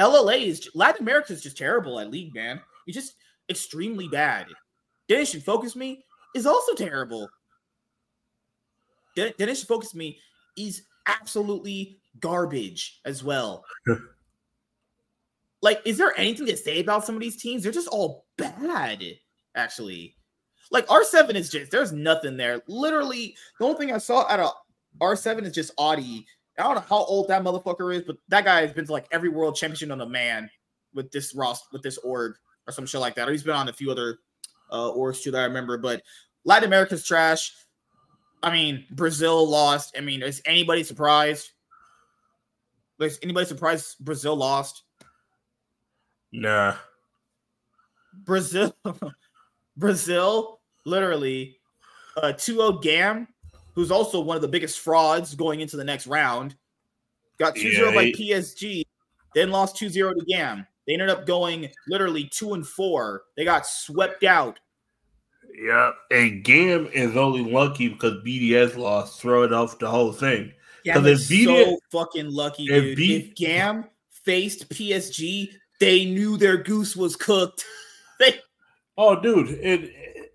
LLA 0.00 0.46
is 0.46 0.70
Latin 0.74 1.02
America 1.02 1.32
is 1.32 1.42
just 1.42 1.58
terrible 1.58 2.00
at 2.00 2.10
league, 2.10 2.34
man. 2.34 2.60
It's 2.86 2.96
just 2.96 3.14
extremely 3.50 4.08
bad. 4.08 4.46
DetonatioN 5.08 5.44
FocusMe 5.44 5.98
is 6.34 6.46
also 6.46 6.74
terrible. 6.74 7.28
DetonatioN 9.16 9.66
FocusMe 9.66 10.16
is 10.56 10.82
absolutely 11.06 12.00
garbage 12.18 13.00
as 13.04 13.22
well. 13.22 13.64
like, 15.62 15.82
is 15.84 15.98
there 15.98 16.18
anything 16.18 16.46
to 16.46 16.56
say 16.56 16.80
about 16.80 17.04
some 17.04 17.14
of 17.14 17.20
these 17.20 17.40
teams? 17.40 17.62
They're 17.62 17.72
just 17.72 17.88
all 17.88 18.24
bad, 18.38 19.04
actually. 19.54 20.16
Like 20.70 20.86
R7 20.86 21.34
is 21.34 21.50
just 21.50 21.70
there's 21.70 21.92
nothing 21.92 22.36
there. 22.36 22.62
Literally, 22.68 23.36
the 23.58 23.66
only 23.66 23.78
thing 23.78 23.92
I 23.92 23.98
saw 23.98 24.26
out 24.28 24.40
of 24.40 24.52
R7 25.00 25.42
is 25.42 25.52
just 25.52 25.76
Oddie. 25.76 26.24
I 26.58 26.62
don't 26.62 26.74
know 26.74 26.84
how 26.88 27.04
old 27.04 27.28
that 27.28 27.42
motherfucker 27.42 27.94
is, 27.94 28.02
but 28.02 28.16
that 28.28 28.44
guy 28.44 28.60
has 28.62 28.72
been 28.72 28.86
to 28.86 28.92
like 28.92 29.06
every 29.12 29.28
world 29.28 29.56
championship 29.56 29.90
on 29.90 30.00
a 30.00 30.06
man 30.06 30.50
with 30.94 31.10
this 31.10 31.34
Ross 31.34 31.62
with 31.72 31.82
this 31.82 31.98
org 31.98 32.34
or 32.66 32.72
some 32.72 32.86
shit 32.86 33.00
like 33.00 33.14
that. 33.14 33.28
Or 33.28 33.32
he's 33.32 33.42
been 33.42 33.54
on 33.54 33.68
a 33.68 33.72
few 33.72 33.90
other 33.90 34.18
uh 34.70 34.90
orgs 34.90 35.22
too 35.22 35.30
that 35.30 35.40
I 35.40 35.44
remember. 35.44 35.78
But 35.78 36.02
Latin 36.44 36.68
America's 36.68 37.04
trash. 37.04 37.52
I 38.42 38.50
mean, 38.50 38.86
Brazil 38.92 39.46
lost. 39.46 39.94
I 39.96 40.00
mean, 40.00 40.22
is 40.22 40.40
anybody 40.46 40.82
surprised? 40.82 41.50
Is 42.98 43.18
anybody 43.22 43.46
surprised 43.46 43.96
Brazil 44.00 44.36
lost? 44.36 44.82
Nah. 46.32 46.76
Brazil, 48.24 48.74
Brazil, 49.76 50.60
literally, 50.84 51.58
uh, 52.16 52.32
2-0 52.34 52.82
Gam 52.82 53.28
who's 53.74 53.90
also 53.90 54.20
one 54.20 54.36
of 54.36 54.42
the 54.42 54.48
biggest 54.48 54.80
frauds 54.80 55.34
going 55.34 55.60
into 55.60 55.76
the 55.76 55.84
next 55.84 56.06
round. 56.06 56.56
Got 57.38 57.56
2 57.56 57.72
0 57.72 57.88
yeah, 57.88 57.94
by 57.94 58.12
PSG, 58.12 58.84
then 59.34 59.50
lost 59.50 59.76
2 59.76 59.88
0 59.88 60.14
to 60.14 60.24
GAM. 60.26 60.66
They 60.86 60.94
ended 60.94 61.08
up 61.08 61.26
going 61.26 61.68
literally 61.88 62.24
2 62.24 62.54
and 62.54 62.66
4. 62.66 63.22
They 63.36 63.44
got 63.44 63.66
swept 63.66 64.24
out. 64.24 64.58
Yeah, 65.54 65.92
and 66.10 66.44
GAM 66.44 66.88
is 66.92 67.16
only 67.16 67.50
lucky 67.50 67.88
because 67.88 68.14
BDS 68.24 68.76
lost, 68.76 69.20
throw 69.20 69.42
it 69.42 69.52
off 69.52 69.78
the 69.78 69.88
whole 69.88 70.12
thing. 70.12 70.52
Yeah, 70.84 70.98
they're 70.98 71.14
BDS, 71.14 71.64
so 71.64 71.78
fucking 71.90 72.30
lucky, 72.30 72.66
dude. 72.66 72.96
B- 72.96 73.16
if 73.16 73.34
GAM 73.34 73.84
faced 74.10 74.68
PSG, 74.70 75.50
they 75.78 76.04
knew 76.04 76.36
their 76.36 76.56
goose 76.56 76.96
was 76.96 77.16
cooked. 77.16 77.64
they 78.18 78.40
Oh, 78.96 79.18
dude, 79.18 79.48
it 79.48 79.90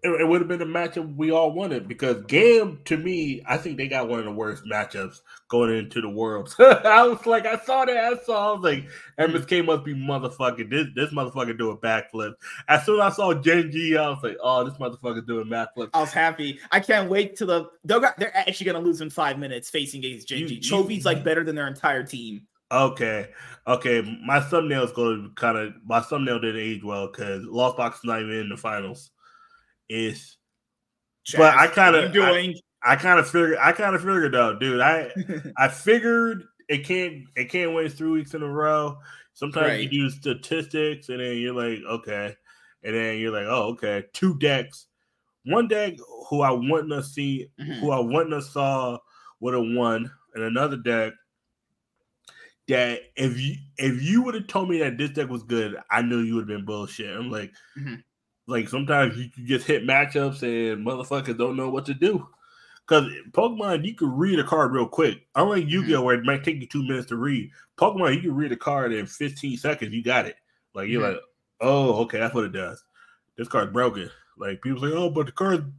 it, 0.06 0.28
would 0.28 0.42
have 0.42 0.48
been 0.48 0.62
a 0.62 0.66
matchup 0.66 1.16
we 1.16 1.32
all 1.32 1.52
wanted 1.52 1.88
because 1.88 2.24
Gam, 2.28 2.80
to 2.86 2.98
me, 2.98 3.42
I 3.48 3.58
think 3.58 3.78
they 3.78 3.88
got 3.88 4.08
one 4.08 4.20
of 4.20 4.26
the 4.26 4.32
worst 4.32 4.64
matchups 4.66 5.22
going 5.48 5.76
into 5.76 6.02
the 6.02 6.10
world. 6.10 6.54
I 6.60 7.08
was 7.08 7.26
like, 7.26 7.46
I 7.46 7.58
saw 7.58 7.86
that, 7.86 7.98
I 7.98 8.18
saw, 8.24 8.52
I 8.52 8.56
was 8.58 8.64
like, 8.64 8.90
MSK 9.20 9.62
mm. 9.62 9.66
must 9.66 9.84
be 9.84 9.96
motherfucking 9.96 10.70
this 10.70 10.88
this 10.96 11.14
motherfucker 11.14 11.58
doing 11.58 11.78
backflip. 11.78 12.34
As 12.68 12.86
soon 12.86 13.00
as 13.00 13.14
I 13.14 13.16
saw 13.16 13.34
Gen.G, 13.34 13.98
I 13.98 14.10
was 14.10 14.20
like, 14.24 14.38
oh, 14.42 14.64
this 14.64 14.78
motherfucker 14.78 15.26
doing 15.26 15.48
backflip. 15.48 15.90
I 15.94 16.02
was 16.02 16.14
happy. 16.14 16.60
I 16.72 16.80
can't 16.80 17.10
wait 17.10 17.36
to 17.38 17.46
the 17.46 17.70
they're 17.84 18.14
they're 18.18 18.36
actually 18.36 18.66
gonna 18.68 18.86
lose 18.86 19.02
in 19.02 19.10
five 19.10 19.40
minutes 19.40 19.70
facing 19.70 20.04
against 20.04 20.28
Gen.G. 20.28 20.60
Chovy's 20.60 21.06
like 21.06 21.24
better 21.24 21.44
than 21.44 21.56
their 21.56 21.68
entire 21.68 22.04
team. 22.04 22.48
Okay, 22.72 23.30
okay. 23.68 24.20
My 24.26 24.40
thumbnail 24.40 24.84
is 24.84 24.92
going 24.92 25.24
to 25.24 25.30
kind 25.36 25.58
of 25.58 25.74
my 25.86 26.00
thumbnail 26.00 26.40
didn't 26.40 26.62
age 26.62 26.84
well 26.84 27.08
because 27.08 27.44
Lost 27.46 27.78
Box 27.78 27.98
is 27.98 28.04
not 28.04 28.22
even 28.22 28.36
in 28.36 28.50
the 28.50 28.58
finals 28.58 29.12
is 29.90 30.38
but 31.34 31.56
I 31.56 31.68
kind 31.68 31.96
of 31.96 32.14
doing 32.14 32.56
I, 32.84 32.94
I 32.94 32.96
kind 32.96 33.20
of 33.20 33.30
figured 33.30 33.58
I 33.60 33.72
kind 33.72 33.96
of 33.96 34.02
figured 34.02 34.36
out, 34.36 34.60
dude. 34.60 34.82
I 34.82 35.10
I 35.58 35.68
figured 35.68 36.44
it 36.70 36.86
can't 36.86 37.24
it 37.36 37.46
can't 37.46 37.74
win 37.74 37.90
three 37.90 38.10
weeks 38.10 38.34
in 38.34 38.44
a 38.44 38.48
row. 38.48 38.98
Sometimes 39.34 39.68
right. 39.68 39.82
you 39.82 39.90
do 39.90 40.10
statistics 40.10 41.10
and 41.10 41.20
then 41.20 41.38
you're 41.38 41.54
like, 41.54 41.80
okay. 41.90 42.36
And 42.84 42.96
then 42.96 43.18
you're 43.18 43.32
like, 43.32 43.48
oh, 43.48 43.70
okay, 43.74 44.04
two 44.14 44.38
decks. 44.38 44.88
One 45.46 45.68
deck 45.68 45.96
who 46.30 46.42
I 46.42 46.52
wouldn't 46.52 46.94
have 46.94 47.06
seen, 47.06 47.48
mm-hmm. 47.60 47.74
who 47.74 47.92
I 47.92 48.00
wouldn't 48.00 48.34
have 48.34 48.44
saw 48.44 48.98
would 49.40 49.54
have 49.54 49.76
won 49.76 50.10
and 50.34 50.44
another 50.44 50.78
deck 50.78 51.14
that 52.68 53.00
if 53.16 53.40
you 53.40 53.56
if 53.78 54.02
you 54.02 54.22
would 54.22 54.36
have 54.36 54.48
told 54.48 54.70
me 54.70 54.80
that 54.80 54.98
this 54.98 55.12
deck 55.12 55.30
was 55.30 55.44
good, 55.44 55.78
I 55.90 56.02
knew 56.02 56.20
you 56.20 56.36
would 56.36 56.50
have 56.50 56.58
been 56.58 56.66
bullshit. 56.66 57.16
I'm 57.16 57.32
like, 57.32 57.52
mm-hmm. 57.78 57.96
Like 58.48 58.70
sometimes 58.70 59.18
you 59.18 59.30
can 59.30 59.46
just 59.46 59.66
hit 59.66 59.88
matchups 59.88 60.44
and 60.44 60.86
motherfuckers 60.86 61.38
don't 61.38 61.58
know 61.58 61.70
what 61.70 61.86
to 61.86 61.94
do. 61.94 62.28
Because 62.88 63.12
Pokemon, 63.32 63.84
you 63.84 63.96
can 63.96 64.16
read 64.16 64.40
a 64.40 64.44
card 64.44 64.72
real 64.72 64.88
quick. 64.88 65.26
Unlike 65.36 65.66
Yu 65.68 65.86
Gi 65.86 65.96
Oh, 65.96 65.98
mm-hmm. 65.98 66.06
where 66.06 66.16
it 66.16 66.26
might 66.26 66.44
take 66.44 66.62
you 66.62 66.68
two 66.68 66.84
minutes 66.84 67.08
to 67.08 67.16
read. 67.16 67.50
Pokemon, 67.78 68.16
you 68.16 68.22
can 68.22 68.36
read 68.36 68.52
a 68.52 68.58
card 68.58 68.94
in 68.94 69.08
15 69.08 69.58
seconds. 69.58 69.92
You 69.92 70.04
got 70.04 70.28
it. 70.28 70.36
Like 70.76 70.88
you're 70.88 71.02
mm-hmm. 71.02 71.14
like, 71.14 71.22
oh, 71.62 72.02
okay, 72.04 72.20
that's 72.20 72.36
what 72.36 72.44
it 72.44 72.52
does. 72.52 72.84
This 73.38 73.48
card's 73.48 73.74
broken. 73.74 74.10
Like 74.38 74.62
people 74.62 74.82
say, 74.82 74.96
oh, 74.96 75.10
but 75.10 75.26
the 75.26 75.32
card, 75.32 75.74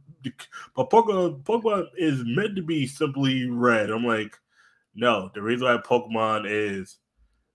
but 0.75 0.89
Pokemon, 0.89 1.43
Pokemon 1.43 1.87
is 1.95 2.23
meant 2.25 2.55
to 2.57 2.61
be 2.61 2.85
simply 2.85 3.49
red. 3.49 3.89
I'm 3.89 4.05
like, 4.05 4.37
no, 4.93 5.31
the 5.33 5.41
reason 5.41 5.67
why 5.67 5.77
Pokemon 5.77 6.43
is 6.45 6.97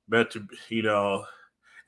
meant 0.08 0.30
to, 0.30 0.46
you 0.68 0.82
know, 0.82 1.24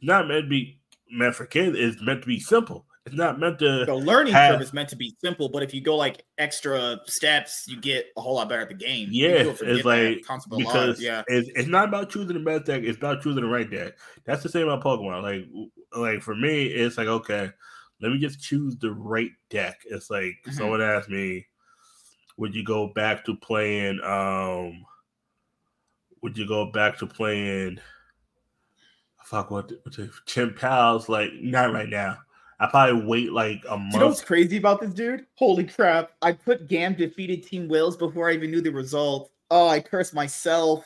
not 0.02 0.28
meant 0.28 0.44
to 0.44 0.48
be 0.48 0.80
meant 1.10 1.34
for 1.34 1.46
kids. 1.46 1.76
It's 1.78 2.02
meant 2.02 2.22
to 2.22 2.28
be 2.28 2.40
simple. 2.40 2.84
It's 3.06 3.14
not 3.14 3.38
meant 3.38 3.58
to. 3.58 3.84
The 3.84 3.94
learning 3.94 4.32
have, 4.32 4.54
curve 4.54 4.62
is 4.62 4.72
meant 4.72 4.88
to 4.88 4.96
be 4.96 5.14
simple, 5.20 5.50
but 5.50 5.62
if 5.62 5.74
you 5.74 5.82
go 5.82 5.94
like 5.94 6.24
extra 6.38 7.00
steps, 7.04 7.66
you 7.68 7.78
get 7.78 8.06
a 8.16 8.20
whole 8.20 8.36
lot 8.36 8.48
better 8.48 8.62
at 8.62 8.68
the 8.68 8.74
game. 8.74 9.08
Yeah, 9.12 9.52
it's 9.60 9.84
like 9.84 10.24
because 10.56 11.02
yeah, 11.02 11.22
it's, 11.26 11.50
it's 11.54 11.68
not 11.68 11.88
about 11.88 12.08
choosing 12.08 12.34
the 12.34 12.40
best 12.40 12.64
deck. 12.64 12.82
It's 12.82 12.96
about 12.96 13.22
choosing 13.22 13.42
the 13.42 13.48
right 13.48 13.70
deck. 13.70 13.98
That's 14.24 14.42
the 14.42 14.48
same 14.48 14.68
about 14.68 14.82
Pokemon. 14.82 15.22
Like, 15.22 15.46
like 15.94 16.22
for 16.22 16.34
me, 16.34 16.64
it's 16.64 16.96
like 16.96 17.08
okay, 17.08 17.50
let 18.00 18.10
me 18.10 18.18
just 18.18 18.40
choose 18.40 18.76
the 18.78 18.92
right 18.92 19.32
deck. 19.50 19.82
It's 19.84 20.08
like 20.08 20.24
mm-hmm. 20.46 20.52
someone 20.52 20.80
asked 20.80 21.10
me, 21.10 21.46
would 22.38 22.54
you 22.54 22.64
go 22.64 22.88
back 22.88 23.24
to 23.26 23.36
playing? 23.36 24.00
um 24.02 24.86
would 26.24 26.38
you 26.38 26.48
go 26.48 26.64
back 26.64 26.96
to 26.96 27.06
playing? 27.06 27.78
Fuck 29.24 29.50
what, 29.50 29.70
what 29.82 29.94
the 29.94 30.10
Chien-Pao's 30.24 31.06
like? 31.10 31.30
Not 31.34 31.70
right 31.70 31.88
now. 31.88 32.16
I 32.60 32.66
probably 32.66 33.04
wait 33.04 33.32
like 33.32 33.62
a 33.68 33.76
month. 33.76 33.94
You 33.94 34.00
know 34.00 34.06
what's 34.08 34.22
crazy 34.22 34.56
about 34.56 34.80
this 34.80 34.94
dude? 34.94 35.26
Holy 35.34 35.64
crap! 35.64 36.12
I 36.22 36.32
put 36.32 36.68
Gam 36.68 36.94
defeated 36.94 37.44
Team 37.44 37.68
Whales 37.68 37.96
before 37.96 38.28
I 38.28 38.34
even 38.34 38.50
knew 38.50 38.60
the 38.60 38.70
result. 38.70 39.30
Oh, 39.50 39.68
I 39.68 39.80
cursed 39.80 40.14
myself. 40.14 40.84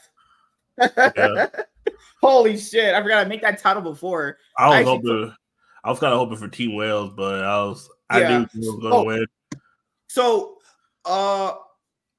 Yeah. 0.78 1.48
Holy 2.22 2.56
shit! 2.56 2.94
I 2.94 3.02
forgot 3.02 3.22
to 3.22 3.28
make 3.28 3.42
that 3.42 3.58
title 3.58 3.82
before. 3.82 4.38
I 4.56 4.68
was 4.68 4.76
I 4.76 4.82
hoping. 4.82 5.34
I 5.84 5.90
was 5.90 5.98
kind 5.98 6.12
of 6.12 6.18
hoping 6.18 6.38
for 6.38 6.48
Team 6.48 6.74
Whales, 6.74 7.12
but 7.16 7.44
I 7.44 7.64
was. 7.64 7.88
I 8.10 8.20
yeah. 8.20 8.46
knew 8.54 8.72
was 8.72 8.80
going 8.80 8.80
to 8.80 8.96
oh. 8.96 9.04
win. 9.04 9.26
So, 10.08 10.58
uh, 11.04 11.52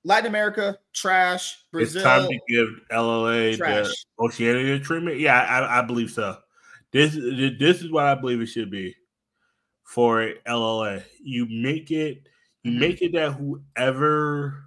Latin 0.03 0.27
America, 0.27 0.77
trash. 0.93 1.57
Brazil, 1.71 2.01
it's 2.01 2.03
time 2.03 2.29
to 2.29 2.39
give 2.47 2.67
LLA 2.91 3.57
trash. 3.57 3.87
the 3.87 4.23
Oceania 4.23 4.79
treatment. 4.79 5.19
Yeah, 5.19 5.41
I, 5.41 5.79
I, 5.79 5.81
believe 5.81 6.11
so. 6.11 6.37
This 6.91 7.13
this 7.13 7.81
is 7.81 7.91
what 7.91 8.05
I 8.05 8.15
believe 8.15 8.41
it 8.41 8.47
should 8.47 8.71
be 8.71 8.95
for 9.89 10.33
LLA. 10.47 11.03
You 11.23 11.47
make 11.49 11.89
it, 11.89 12.27
you 12.63 12.71
mm-hmm. 12.71 12.79
make 12.79 13.01
it 13.01 13.13
that 13.13 13.33
whoever. 13.33 14.63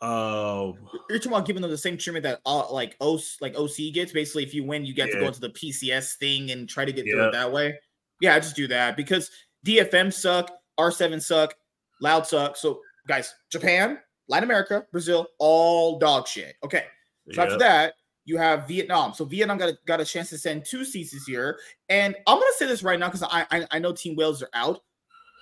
Uh, 0.00 0.72
you're 1.08 1.18
talking 1.18 1.32
about 1.32 1.46
giving 1.46 1.62
them 1.62 1.70
the 1.70 1.76
same 1.78 1.96
treatment 1.98 2.22
that 2.22 2.40
uh, 2.46 2.70
like 2.72 2.96
OC 3.00 3.20
like 3.40 3.54
OC 3.56 3.92
gets. 3.92 4.12
Basically, 4.12 4.44
if 4.44 4.54
you 4.54 4.64
win, 4.64 4.86
you 4.86 4.94
get 4.94 5.08
yeah. 5.08 5.14
to 5.14 5.20
go 5.20 5.26
into 5.26 5.40
the 5.40 5.50
PCS 5.50 6.14
thing 6.16 6.50
and 6.50 6.68
try 6.68 6.84
to 6.84 6.92
get 6.92 7.06
yeah. 7.06 7.12
through 7.12 7.28
it 7.28 7.32
that 7.32 7.52
way. 7.52 7.78
Yeah, 8.20 8.34
I 8.34 8.40
just 8.40 8.56
do 8.56 8.66
that 8.68 8.96
because 8.96 9.30
DFM 9.66 10.12
suck, 10.12 10.50
R7 10.80 11.22
suck, 11.22 11.54
Loud 12.00 12.26
suck. 12.26 12.56
So 12.56 12.80
guys, 13.06 13.34
Japan, 13.50 13.98
Latin 14.28 14.44
America, 14.44 14.86
Brazil, 14.90 15.26
all 15.38 15.98
dog 15.98 16.26
shit. 16.26 16.56
Okay. 16.64 16.84
So 17.32 17.42
yep. 17.42 17.46
after 17.46 17.58
that, 17.58 17.94
you 18.26 18.36
have 18.36 18.68
Vietnam. 18.68 19.14
So 19.14 19.24
Vietnam 19.24 19.56
got 19.56 19.70
a, 19.70 19.78
got 19.86 20.00
a 20.00 20.04
chance 20.04 20.28
to 20.30 20.38
send 20.38 20.64
two 20.64 20.84
seats 20.84 21.12
this 21.12 21.28
year. 21.28 21.58
And 21.88 22.14
I'm 22.26 22.36
gonna 22.36 22.46
say 22.58 22.66
this 22.66 22.82
right 22.82 22.98
now 22.98 23.08
because 23.08 23.22
I, 23.22 23.46
I, 23.50 23.66
I 23.70 23.78
know 23.78 23.92
Team 23.92 24.16
Whales 24.16 24.42
are 24.42 24.50
out. 24.52 24.82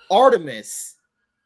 Artemis 0.09 0.95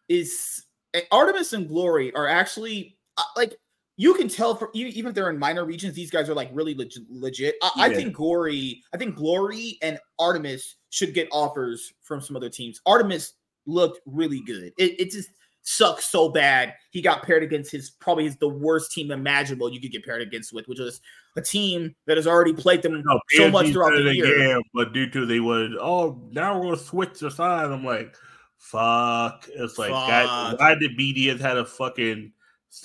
is 0.10 0.66
eh, 0.94 1.02
Artemis 1.12 1.54
and 1.54 1.68
Glory 1.68 2.14
are 2.14 2.28
actually 2.28 2.98
uh, 3.18 3.24
like 3.36 3.58
you 3.96 4.14
can 4.14 4.28
tell 4.30 4.56
from 4.56 4.70
even 4.74 5.08
if 5.08 5.14
they're 5.14 5.30
in 5.30 5.38
minor 5.38 5.66
regions, 5.66 5.94
these 5.94 6.12
guys 6.12 6.30
are 6.30 6.34
like 6.34 6.50
really 6.54 6.74
legit. 6.74 7.04
legit. 7.10 7.56
I, 7.62 7.72
yeah. 7.76 7.84
I 7.84 7.94
think 7.94 8.14
Glory, 8.14 8.82
I 8.94 8.98
think 8.98 9.16
Glory 9.16 9.78
and 9.82 10.00
Artemis 10.20 10.76
should 10.90 11.14
get 11.14 11.28
offers 11.34 11.94
from 12.02 12.22
some 12.22 12.38
other 12.38 12.50
teams. 12.50 12.80
Artemis 12.86 13.34
looked 13.66 14.00
really 14.06 14.42
good. 14.46 14.72
It, 14.78 15.00
it 15.00 15.12
just 15.12 15.30
sucks 15.64 16.06
so 16.06 16.30
bad. 16.30 16.74
He 16.92 17.02
got 17.02 17.24
paired 17.24 17.44
against 17.44 17.72
his 17.72 17.90
probably 17.90 18.26
his 18.26 18.38
the 18.38 18.50
worst 18.50 18.92
team 18.92 19.12
imaginable 19.12 19.72
you 19.72 19.80
could 19.80 19.92
get 19.92 20.06
paired 20.06 20.22
against 20.22 20.54
with, 20.54 20.68
which 20.68 20.80
was 20.80 21.02
a 21.36 21.42
team 21.42 21.96
that 22.08 22.18
has 22.18 22.28
already 22.28 22.54
played 22.54 22.82
them 22.82 23.04
no, 23.06 23.20
so 23.32 23.50
much 23.50 23.68
throughout 23.72 23.92
the 23.92 24.16
year. 24.16 24.38
Game, 24.38 24.62
but 24.74 24.94
due 24.94 25.10
to 25.10 25.26
they 25.26 25.40
would, 25.40 25.76
oh, 25.80 26.22
now 26.32 26.58
we're 26.58 26.66
gonna 26.66 26.78
switch 26.78 27.20
the 27.20 27.30
side. 27.32 27.72
I'm 27.72 27.86
like, 27.86 28.16
fuck. 28.58 29.48
It's 29.54 29.78
like, 29.78 29.92
fuck. 29.92 30.08
God, 30.08 30.60
why 30.60 30.76
did 30.76 30.98
BDS 30.98 31.40
had 31.40 31.58
a 31.58 31.66
fucking 31.66 32.34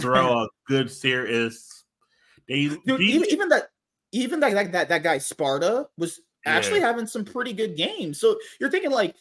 throw 0.01 0.43
a 0.43 0.49
good 0.69 0.91
serious? 0.91 1.85
They 2.49 2.69
Dude, 2.87 3.01
even, 3.01 3.29
even 3.31 3.49
that 3.49 3.69
even 4.13 4.41
that, 4.41 4.53
that 4.53 4.73
that 4.73 4.89
that 4.89 5.03
guy 5.03 5.19
Sparta 5.19 5.89
was 5.97 6.21
actually 6.47 6.81
yeah. 6.81 6.87
having 6.87 7.07
some 7.07 7.25
pretty 7.25 7.53
good 7.53 7.77
games. 7.77 8.21
So 8.21 8.39
you're 8.61 8.71
thinking 8.71 8.91
like 8.91 9.15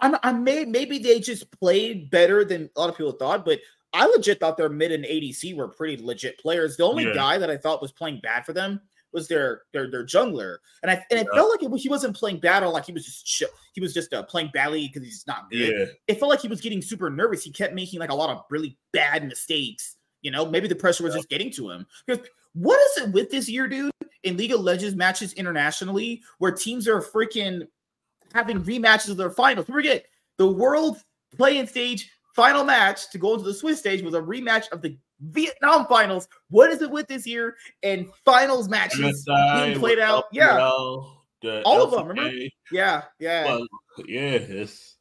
I, 0.00 0.18
I 0.22 0.32
may 0.32 0.64
maybe 0.64 0.98
they 0.98 1.20
just 1.20 1.50
played 1.52 2.10
better 2.10 2.44
than 2.44 2.70
a 2.76 2.80
lot 2.80 2.90
of 2.90 2.96
people 2.96 3.12
thought, 3.12 3.44
but 3.44 3.60
I 3.92 4.06
legit 4.06 4.40
thought 4.40 4.56
their 4.56 4.68
mid 4.68 4.92
and 4.92 5.04
ADC 5.04 5.56
were 5.56 5.68
pretty 5.68 6.02
legit 6.02 6.38
players. 6.38 6.76
The 6.76 6.84
only 6.84 7.04
yeah. 7.04 7.14
guy 7.14 7.38
that 7.38 7.50
I 7.50 7.56
thought 7.56 7.82
was 7.82 7.92
playing 7.92 8.20
bad 8.22 8.46
for 8.46 8.52
them 8.52 8.80
was 9.12 9.26
their 9.26 9.62
their 9.72 9.90
their 9.90 10.04
jungler, 10.04 10.58
and 10.82 10.90
I 10.90 11.04
and 11.10 11.18
it 11.18 11.26
felt 11.34 11.50
like 11.50 11.62
it, 11.62 11.80
he 11.80 11.88
wasn't 11.88 12.16
playing 12.16 12.38
bad 12.38 12.62
or 12.62 12.68
like 12.68 12.86
he 12.86 12.92
was 12.92 13.04
just 13.04 13.52
he 13.72 13.80
was 13.80 13.92
just 13.92 14.12
uh, 14.14 14.22
playing 14.22 14.50
badly 14.52 14.86
because 14.86 15.02
he's 15.02 15.24
not 15.26 15.50
good. 15.50 15.58
Yeah. 15.58 15.84
It 16.06 16.20
felt 16.20 16.30
like 16.30 16.40
he 16.40 16.48
was 16.48 16.60
getting 16.60 16.82
super 16.82 17.10
nervous. 17.10 17.42
He 17.42 17.50
kept 17.50 17.74
making 17.74 18.00
like 18.00 18.10
a 18.10 18.14
lot 18.14 18.30
of 18.30 18.44
really 18.50 18.78
bad 18.92 19.26
mistakes. 19.26 19.96
You 20.22 20.30
know, 20.30 20.46
maybe 20.46 20.68
the 20.68 20.76
pressure 20.76 21.02
was 21.02 21.14
yeah. 21.14 21.18
just 21.18 21.30
getting 21.30 21.50
to 21.52 21.70
him. 21.70 21.86
Because 22.06 22.26
what 22.52 22.78
is 22.80 23.04
it 23.04 23.12
with 23.12 23.30
this 23.30 23.48
year, 23.48 23.66
dude? 23.66 23.90
In 24.22 24.36
League 24.36 24.52
of 24.52 24.60
Legends 24.60 24.94
matches 24.94 25.32
internationally, 25.32 26.22
where 26.38 26.52
teams 26.52 26.86
are 26.86 27.00
freaking 27.00 27.66
having 28.34 28.62
rematches 28.62 29.10
of 29.10 29.16
their 29.16 29.30
finals. 29.30 29.68
We 29.68 29.74
forget 29.74 30.06
the 30.36 30.46
world 30.46 30.98
play-in 31.36 31.66
stage 31.66 32.10
final 32.34 32.64
match 32.64 33.10
to 33.10 33.18
go 33.18 33.34
into 33.34 33.44
the 33.44 33.54
Swiss 33.54 33.78
stage 33.78 34.02
was 34.02 34.14
a 34.14 34.20
rematch 34.20 34.70
of 34.72 34.82
the 34.82 34.96
Vietnam 35.20 35.86
finals. 35.86 36.28
What 36.48 36.70
is 36.70 36.80
it 36.80 36.90
with 36.90 37.06
this 37.08 37.26
year 37.26 37.56
and 37.82 38.08
finals 38.24 38.68
matches 38.68 39.26
MSI, 39.28 39.66
being 39.66 39.78
played 39.78 39.98
out? 39.98 40.24
Yeah, 40.32 40.58
all 40.60 41.22
of 41.42 41.90
them. 41.90 42.08
Remember? 42.08 42.36
Yeah, 42.72 43.02
yeah, 43.18 43.44
well, 43.44 43.66
yeah. 44.06 44.20
It's 44.20 44.96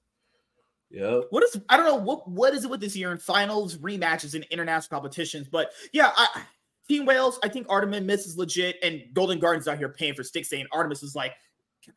yeah. 0.89 1.21
What 1.29 1.43
is 1.43 1.59
I 1.69 1.77
don't 1.77 1.85
know 1.85 1.95
what 1.95 2.29
what 2.29 2.53
is 2.53 2.65
it 2.65 2.69
with 2.69 2.81
this 2.81 2.95
year 2.95 3.11
in 3.11 3.17
finals 3.17 3.77
rematches 3.77 4.35
in 4.35 4.43
international 4.51 4.99
competitions? 4.99 5.47
But 5.47 5.71
yeah, 5.93 6.11
I, 6.15 6.43
Team 6.89 7.05
Whales. 7.05 7.39
I 7.43 7.47
think 7.47 7.67
Artemis 7.69 8.01
misses 8.03 8.37
legit, 8.37 8.77
and 8.83 9.03
Golden 9.13 9.39
Guardians 9.39 9.67
out 9.67 9.77
here 9.77 9.89
paying 9.89 10.15
for 10.15 10.23
sticks. 10.23 10.49
Saying 10.49 10.65
Artemis 10.73 11.03
is 11.03 11.15
like 11.15 11.33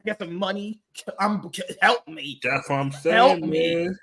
I 0.01 0.05
get 0.05 0.19
some 0.19 0.35
money. 0.35 0.81
I'm 1.19 1.51
help 1.81 2.09
me. 2.09 2.41
That's 2.43 2.69
what 2.69 2.77
I'm 2.77 2.93
saying. 2.93 3.17
Help 3.17 3.41
me. 3.41 3.85
Man. 3.85 3.99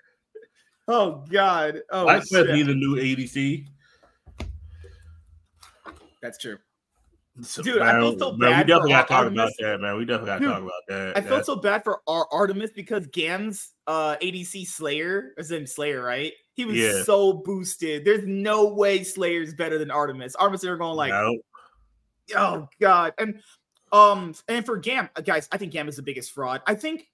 Oh 0.87 1.23
God. 1.31 1.81
Oh, 1.91 2.07
I 2.07 2.19
said 2.19 2.49
he's 2.49 2.67
a 2.67 2.73
new 2.73 2.95
ADC. 2.95 3.67
That's 6.21 6.37
true. 6.37 6.57
So, 7.41 7.61
Dude, 7.61 7.79
man, 7.79 7.95
I 7.95 7.99
feel 7.99 8.19
so 8.19 8.31
man, 8.31 8.51
bad. 8.51 8.65
We 8.65 8.67
definitely 8.67 8.91
got 8.91 9.07
to 9.07 9.13
talk 9.13 9.27
about 9.27 9.51
that, 9.59 9.79
man. 9.79 9.97
We 9.97 10.05
definitely 10.05 10.27
got 10.27 10.39
to 10.39 10.45
talk 10.45 10.61
about 10.61 10.71
that. 10.89 11.17
I 11.17 11.21
felt 11.21 11.45
so 11.45 11.55
bad 11.55 11.83
for 11.83 12.01
our 12.07 12.27
Artemis 12.31 12.71
because 12.71 13.07
Gam's 13.07 13.73
uh, 13.87 14.17
ADC 14.17 14.67
Slayder, 14.67 15.29
is 15.37 15.51
in 15.51 15.63
Slayder, 15.63 16.03
right? 16.03 16.33
He 16.53 16.65
was 16.65 16.75
yeah. 16.75 17.03
so 17.03 17.33
boosted. 17.33 18.03
There's 18.03 18.25
no 18.25 18.73
way 18.73 18.99
Slayder's 18.99 19.53
better 19.53 19.77
than 19.77 19.91
Artemis. 19.91 20.35
Artemis 20.35 20.65
are 20.65 20.75
going 20.75 20.97
like, 20.97 21.11
no. 21.11 21.37
oh 22.35 22.67
god. 22.81 23.13
And 23.17 23.41
um, 23.91 24.33
and 24.47 24.65
for 24.65 24.77
Gam, 24.77 25.09
uh, 25.15 25.21
guys, 25.21 25.47
I 25.51 25.57
think 25.57 25.71
Gam 25.71 25.87
is 25.87 25.95
the 25.95 26.01
biggest 26.01 26.31
fraud. 26.31 26.61
I 26.67 26.75
think 26.75 27.07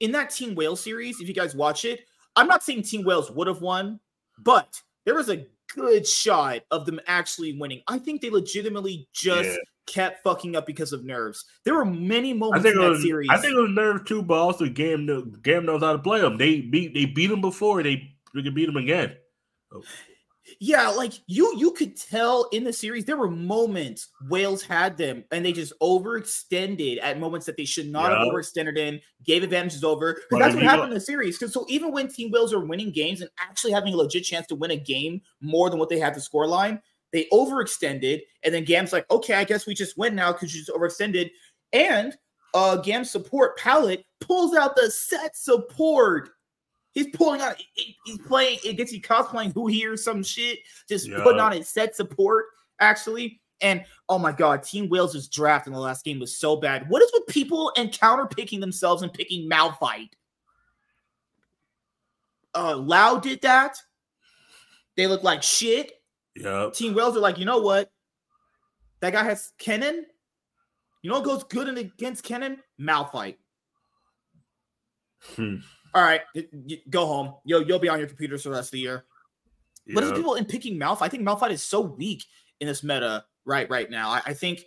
in 0.00 0.12
that 0.12 0.30
Team 0.30 0.54
Whales 0.54 0.80
series, 0.80 1.20
if 1.20 1.28
you 1.28 1.34
guys 1.34 1.54
watch 1.54 1.84
it, 1.84 2.06
I'm 2.36 2.46
not 2.46 2.62
saying 2.62 2.82
Team 2.82 3.04
Whales 3.04 3.30
would 3.30 3.46
have 3.46 3.60
won, 3.60 4.00
but 4.38 4.80
there 5.04 5.14
was 5.14 5.28
a 5.28 5.46
good 5.74 6.06
shot 6.06 6.62
of 6.70 6.86
them 6.86 7.00
actually 7.06 7.58
winning. 7.58 7.82
I 7.88 7.98
think 7.98 8.20
they 8.20 8.30
legitimately 8.30 9.08
just 9.12 9.50
yeah. 9.50 9.56
kept 9.86 10.22
fucking 10.22 10.56
up 10.56 10.66
because 10.66 10.92
of 10.92 11.04
nerves. 11.04 11.44
There 11.64 11.74
were 11.74 11.84
many 11.84 12.32
moments 12.32 12.66
in 12.66 12.78
that 12.78 12.90
was, 12.90 13.02
series. 13.02 13.28
I 13.30 13.36
think 13.38 13.54
it 13.54 13.60
was 13.60 13.70
nerves 13.70 14.02
too, 14.08 14.22
but 14.22 14.38
also 14.38 14.68
Gam, 14.68 15.38
Gam 15.42 15.66
knows 15.66 15.82
how 15.82 15.92
to 15.92 15.98
play 15.98 16.20
them. 16.20 16.36
They 16.38 16.60
beat 16.60 16.94
they 16.94 17.06
beat 17.06 17.28
them 17.28 17.40
before. 17.40 17.82
They, 17.82 18.14
they 18.34 18.42
can 18.42 18.54
beat 18.54 18.66
them 18.66 18.76
again. 18.76 19.16
Oh 19.72 19.82
yeah, 20.60 20.88
like 20.88 21.14
you 21.26 21.56
you 21.56 21.70
could 21.72 21.96
tell 21.96 22.48
in 22.52 22.64
the 22.64 22.72
series 22.72 23.06
there 23.06 23.16
were 23.16 23.30
moments 23.30 24.08
Whales 24.28 24.62
had 24.62 24.96
them 24.96 25.24
and 25.30 25.44
they 25.44 25.52
just 25.52 25.72
overextended 25.80 27.02
at 27.02 27.18
moments 27.18 27.46
that 27.46 27.56
they 27.56 27.64
should 27.64 27.88
not 27.88 28.12
yeah. 28.12 28.18
have 28.18 28.28
overextended 28.28 28.76
in, 28.76 29.00
gave 29.24 29.42
advantages 29.42 29.82
over. 29.82 30.14
Because 30.28 30.44
that's 30.44 30.54
what 30.54 30.64
happened 30.64 30.88
in 30.88 30.94
the 30.94 31.00
series. 31.00 31.38
Because 31.38 31.54
so 31.54 31.64
even 31.68 31.92
when 31.92 32.08
Team 32.08 32.30
Whales 32.30 32.52
are 32.52 32.64
winning 32.64 32.90
games 32.90 33.22
and 33.22 33.30
actually 33.38 33.72
having 33.72 33.94
a 33.94 33.96
legit 33.96 34.24
chance 34.24 34.46
to 34.48 34.54
win 34.54 34.70
a 34.70 34.76
game 34.76 35.22
more 35.40 35.70
than 35.70 35.78
what 35.78 35.88
they 35.88 35.98
had 35.98 36.14
the 36.14 36.20
score 36.20 36.46
line, 36.46 36.80
They 37.12 37.26
overextended, 37.32 38.20
and 38.42 38.52
then 38.52 38.64
Gam's 38.64 38.92
like, 38.92 39.08
okay, 39.10 39.34
I 39.34 39.44
guess 39.44 39.66
we 39.66 39.74
just 39.74 39.96
win 39.96 40.16
now 40.16 40.32
because 40.32 40.54
you 40.54 40.60
just 40.62 40.76
overextended. 40.76 41.30
And 41.72 42.14
uh 42.52 42.76
Gam 42.76 43.04
support 43.04 43.56
palette 43.56 44.04
pulls 44.20 44.54
out 44.54 44.76
the 44.76 44.90
Sett 44.90 45.36
support. 45.36 46.30
He's 46.94 47.08
pulling 47.08 47.40
out, 47.40 47.60
he's 47.74 48.18
playing, 48.18 48.60
it 48.64 48.76
gets 48.76 48.92
he 48.92 49.00
cosplaying 49.00 49.52
who 49.52 49.66
he 49.66 49.84
or 49.86 49.96
some 49.96 50.22
shit, 50.22 50.60
just 50.88 51.08
yeah. 51.08 51.22
putting 51.24 51.40
on 51.40 51.50
his 51.50 51.68
Sett 51.68 51.96
support, 51.96 52.46
actually. 52.80 53.40
And 53.60 53.84
oh 54.08 54.18
my 54.18 54.30
god, 54.30 54.62
Team 54.62 54.88
Whales' 54.88 55.28
draft 55.28 55.66
in 55.66 55.72
the 55.72 55.78
last 55.78 56.04
game 56.04 56.20
was 56.20 56.38
so 56.38 56.56
bad. 56.56 56.88
What 56.88 57.02
is 57.02 57.10
with 57.12 57.26
people 57.26 57.72
and 57.76 57.92
counter 57.92 58.26
picking 58.26 58.60
themselves 58.60 59.02
and 59.02 59.12
picking 59.12 59.50
Malphite? 59.50 60.10
Uh 62.54 62.76
Lau 62.76 63.18
did 63.18 63.40
that. 63.42 63.76
They 64.96 65.08
look 65.08 65.24
like 65.24 65.42
shit. 65.42 65.92
Yeah. 66.36 66.70
Team 66.72 66.94
Whales 66.94 67.16
are 67.16 67.20
like, 67.20 67.38
you 67.38 67.44
know 67.44 67.58
what? 67.58 67.90
That 69.00 69.12
guy 69.12 69.24
has 69.24 69.52
Kennen. 69.58 70.02
You 71.02 71.10
know 71.10 71.16
what 71.16 71.24
goes 71.24 71.44
good 71.44 71.68
in 71.68 71.76
against 71.76 72.24
Kennen? 72.24 72.58
Malphite. 72.80 73.36
Hmm. 75.36 75.56
All 75.94 76.02
right, 76.02 76.22
go 76.90 77.06
home. 77.06 77.34
Yo, 77.44 77.60
you'll 77.60 77.78
be 77.78 77.88
on 77.88 77.98
your 77.98 78.08
computer 78.08 78.36
for 78.36 78.48
the 78.48 78.56
rest 78.56 78.68
of 78.68 78.72
the 78.72 78.80
year. 78.80 79.04
Yep. 79.86 79.94
But 79.94 80.16
people 80.16 80.34
in 80.34 80.44
picking 80.44 80.78
Malphite, 80.78 81.02
I 81.02 81.08
think 81.08 81.22
Malphite 81.22 81.52
is 81.52 81.62
so 81.62 81.80
weak 81.80 82.24
in 82.60 82.66
this 82.66 82.82
meta 82.82 83.24
right 83.44 83.68
right 83.70 83.88
now. 83.90 84.10
I, 84.10 84.22
I 84.26 84.34
think 84.34 84.64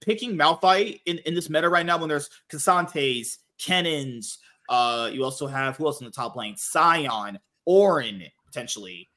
picking 0.00 0.36
Malphite 0.36 1.00
in, 1.06 1.18
in 1.18 1.34
this 1.34 1.48
meta 1.48 1.68
right 1.68 1.86
now 1.86 1.98
when 1.98 2.08
there's 2.08 2.28
K'Santes, 2.50 3.38
Kennens, 3.58 4.38
uh, 4.68 5.10
you 5.12 5.22
also 5.22 5.46
have 5.46 5.76
who 5.76 5.86
else 5.86 6.00
in 6.00 6.06
the 6.06 6.10
top 6.10 6.34
lane? 6.34 6.56
Sion, 6.56 7.38
Auron, 7.66 8.22
potentially. 8.46 9.08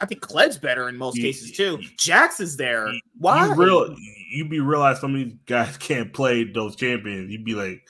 I 0.00 0.06
think 0.06 0.20
Kled's 0.20 0.58
better 0.58 0.88
in 0.88 0.96
most 0.96 1.16
you, 1.16 1.22
cases 1.22 1.52
too. 1.52 1.78
Jax 1.96 2.40
is 2.40 2.56
there. 2.56 2.92
Why? 3.18 3.46
You 3.46 3.54
real 3.54 3.96
you 4.30 4.48
be 4.48 4.60
realize 4.60 5.00
some 5.00 5.14
of 5.14 5.20
these 5.20 5.34
guys 5.46 5.76
can't 5.78 6.12
play 6.12 6.44
those 6.44 6.74
champions. 6.74 7.30
You'd 7.30 7.44
be 7.44 7.54
like, 7.54 7.82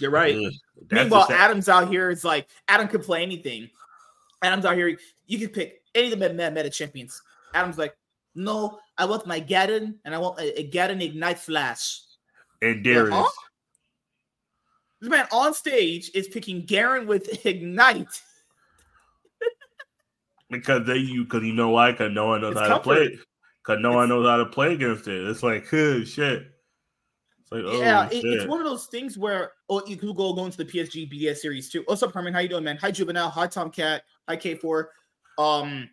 You're 0.00 0.10
right. 0.10 0.36
Meanwhile, 0.90 1.28
Adam's 1.30 1.68
out 1.68 1.88
here. 1.88 2.10
It's 2.10 2.24
like 2.24 2.48
Adam 2.68 2.88
could 2.88 3.02
play 3.02 3.22
anything. 3.22 3.70
Adam's 4.42 4.64
out 4.64 4.76
here. 4.76 4.96
You 5.26 5.38
can 5.38 5.48
pick 5.48 5.82
any 5.94 6.12
of 6.12 6.18
the 6.18 6.28
meta, 6.28 6.50
meta 6.50 6.70
champions. 6.70 7.20
Adam's 7.54 7.78
like, 7.78 7.94
no, 8.34 8.78
I 8.96 9.04
want 9.04 9.26
my 9.26 9.40
Garen 9.40 9.98
and 10.04 10.14
I 10.14 10.18
want 10.18 10.38
a, 10.38 10.60
a 10.60 10.62
Garen 10.64 11.02
Ignite 11.02 11.38
Flash. 11.38 12.02
And 12.62 12.82
Darius. 12.84 13.14
Huh? 13.14 13.28
This 15.00 15.10
man 15.10 15.26
on 15.32 15.54
stage 15.54 16.10
is 16.14 16.28
picking 16.28 16.64
Garen 16.64 17.06
with 17.06 17.44
Ignite. 17.46 18.22
because 20.50 20.86
they 20.86 20.96
you 20.96 21.24
because 21.24 21.42
you 21.42 21.52
know 21.52 21.70
why? 21.70 21.92
Because 21.92 22.12
no 22.12 22.26
one 22.26 22.42
knows 22.42 22.52
it's 22.52 22.60
how 22.60 22.68
comfort. 22.68 22.82
to 22.82 23.10
play. 23.10 23.18
Because 23.64 23.82
no 23.82 23.90
it's, 23.90 23.96
one 23.96 24.08
knows 24.10 24.26
how 24.26 24.36
to 24.36 24.46
play 24.46 24.74
against 24.74 25.08
it. 25.08 25.26
It's 25.26 25.42
like, 25.42 25.66
huh, 25.68 26.04
shit. 26.04 26.46
Like, 27.50 27.64
oh, 27.66 27.80
yeah, 27.80 28.08
it, 28.10 28.24
it's 28.24 28.46
one 28.46 28.60
of 28.60 28.66
those 28.66 28.86
things 28.86 29.18
where 29.18 29.52
oh, 29.68 29.82
you 29.86 29.96
could 29.96 30.14
go 30.14 30.32
go 30.32 30.44
into 30.44 30.56
the 30.56 30.64
PSG 30.64 31.12
BDS 31.12 31.38
series 31.38 31.68
too. 31.68 31.82
What's 31.86 32.02
up, 32.02 32.12
Herman? 32.12 32.32
How 32.32 32.40
you 32.40 32.48
doing, 32.48 32.62
man? 32.62 32.76
Hi, 32.76 32.92
Juvenile. 32.92 33.28
Hi, 33.30 33.48
Tomcat. 33.48 34.02
Hi, 34.28 34.36
K4. 34.36 34.84
Um, 35.38 35.88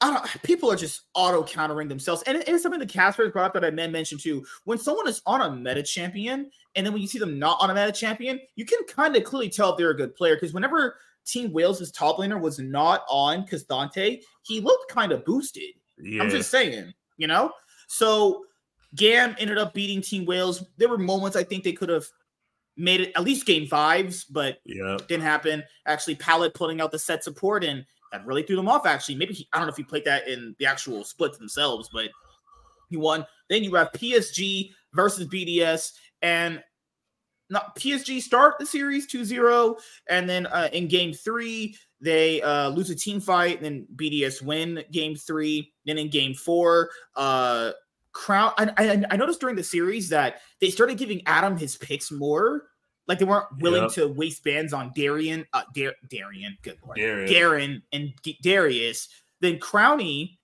I 0.00 0.10
don't, 0.10 0.42
people 0.42 0.72
are 0.72 0.76
just 0.76 1.02
auto 1.14 1.44
countering 1.44 1.88
themselves. 1.88 2.22
And 2.22 2.42
it's 2.46 2.62
something 2.62 2.80
the 2.80 2.86
Casper 2.86 3.28
brought 3.28 3.54
up 3.54 3.60
that 3.60 3.64
I 3.64 3.70
mentioned 3.70 4.22
too. 4.22 4.46
When 4.64 4.78
someone 4.78 5.06
is 5.06 5.20
on 5.26 5.42
a 5.42 5.54
meta 5.54 5.82
champion, 5.82 6.50
and 6.74 6.86
then 6.86 6.94
when 6.94 7.02
you 7.02 7.08
see 7.08 7.18
them 7.18 7.38
not 7.38 7.58
on 7.60 7.70
a 7.70 7.74
meta 7.74 7.92
champion, 7.92 8.40
you 8.56 8.64
can 8.64 8.78
kind 8.88 9.14
of 9.14 9.24
clearly 9.24 9.50
tell 9.50 9.72
if 9.72 9.76
they're 9.76 9.90
a 9.90 9.96
good 9.96 10.14
player. 10.14 10.36
Because 10.36 10.54
whenever 10.54 10.96
Team 11.26 11.52
Whales' 11.52 11.90
top 11.90 12.16
laner 12.16 12.40
was 12.40 12.58
not 12.58 13.04
on 13.10 13.46
K'Sante, 13.46 14.22
he 14.44 14.60
looked 14.60 14.90
kind 14.90 15.12
of 15.12 15.26
boosted. 15.26 15.74
Yeah. 15.98 16.22
I'm 16.22 16.30
just 16.30 16.50
saying, 16.50 16.94
you 17.18 17.26
know? 17.26 17.52
So 17.88 18.46
Gam 18.94 19.36
ended 19.38 19.58
up 19.58 19.74
beating 19.74 20.02
Team 20.02 20.24
Whales. 20.24 20.64
There 20.76 20.88
were 20.88 20.98
moments 20.98 21.36
I 21.36 21.44
think 21.44 21.64
they 21.64 21.72
could 21.72 21.88
have 21.88 22.06
made 22.76 23.00
it 23.00 23.12
at 23.14 23.22
least 23.22 23.46
game 23.46 23.66
fives, 23.66 24.24
but 24.24 24.58
yeah, 24.64 24.96
didn't 25.08 25.22
happen. 25.22 25.62
Actually, 25.86 26.16
Palette 26.16 26.54
putting 26.54 26.80
out 26.80 26.90
the 26.90 26.98
Sett 26.98 27.22
support 27.22 27.62
and 27.64 27.84
that 28.12 28.26
really 28.26 28.42
threw 28.42 28.56
them 28.56 28.68
off. 28.68 28.86
Actually, 28.86 29.14
maybe 29.14 29.34
he, 29.34 29.48
I 29.52 29.58
don't 29.58 29.66
know 29.66 29.72
if 29.72 29.76
he 29.76 29.84
played 29.84 30.04
that 30.04 30.26
in 30.26 30.54
the 30.58 30.66
actual 30.66 31.04
splits 31.04 31.38
themselves, 31.38 31.88
but 31.92 32.10
he 32.88 32.96
won. 32.96 33.24
Then 33.48 33.62
you 33.62 33.74
have 33.74 33.92
PSG 33.92 34.70
versus 34.92 35.28
BDS, 35.28 35.92
and 36.22 36.62
not 37.48 37.76
PSG 37.76 38.20
start 38.20 38.58
the 38.58 38.66
series 38.66 39.06
2-0, 39.12 39.76
and 40.08 40.28
then 40.28 40.46
uh, 40.46 40.68
in 40.72 40.88
game 40.88 41.12
three 41.12 41.76
they 42.00 42.40
uh, 42.42 42.70
lose 42.70 42.90
a 42.90 42.96
team 42.96 43.20
fight, 43.20 43.56
and 43.56 43.64
then 43.64 43.86
BDS 43.96 44.42
win 44.42 44.82
game 44.90 45.14
three. 45.14 45.72
Then 45.84 45.98
in 45.98 46.08
game 46.08 46.34
four, 46.34 46.90
uh, 47.14 47.72
Crown. 48.12 48.52
I, 48.58 48.72
I, 48.76 49.04
I 49.10 49.16
noticed 49.16 49.40
during 49.40 49.56
the 49.56 49.62
series 49.62 50.08
that 50.08 50.40
they 50.60 50.70
started 50.70 50.98
giving 50.98 51.22
Adam 51.26 51.56
his 51.56 51.76
picks 51.76 52.10
more 52.10 52.70
like 53.10 53.18
they 53.18 53.24
weren't 53.24 53.46
willing 53.58 53.82
yep. 53.82 53.92
to 53.92 54.06
waste 54.06 54.44
bands 54.44 54.72
on 54.72 54.92
Darian, 54.94 55.44
uh, 55.52 55.62
Dar- 55.74 55.96
Darian, 56.08 56.56
good 56.62 56.78
lord, 56.84 56.96
Garen 56.96 57.82
and 57.92 58.12
Darius. 58.42 59.08
Then 59.40 59.58
Crownie 59.58 60.38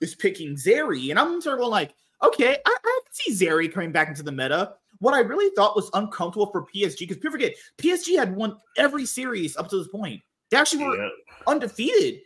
is 0.00 0.14
picking 0.14 0.54
Zeri, 0.54 1.10
and 1.10 1.18
I'm 1.18 1.40
sort 1.40 1.60
of 1.60 1.66
like, 1.66 1.94
okay, 2.22 2.58
I, 2.64 2.76
I 2.84 3.00
see 3.10 3.32
Zeri 3.32 3.72
coming 3.72 3.90
back 3.90 4.08
into 4.08 4.22
the 4.22 4.30
meta. 4.30 4.74
What 5.00 5.14
I 5.14 5.20
really 5.20 5.52
thought 5.56 5.74
was 5.74 5.90
uncomfortable 5.94 6.46
for 6.52 6.64
PSG, 6.64 7.00
because 7.00 7.16
people 7.16 7.32
forget 7.32 7.54
PSG 7.78 8.16
had 8.16 8.36
won 8.36 8.56
every 8.78 9.04
series 9.04 9.56
up 9.56 9.68
to 9.70 9.78
this 9.78 9.88
point. 9.88 10.22
They 10.50 10.58
actually 10.58 10.84
were 10.84 11.10
undefeated 11.46 12.20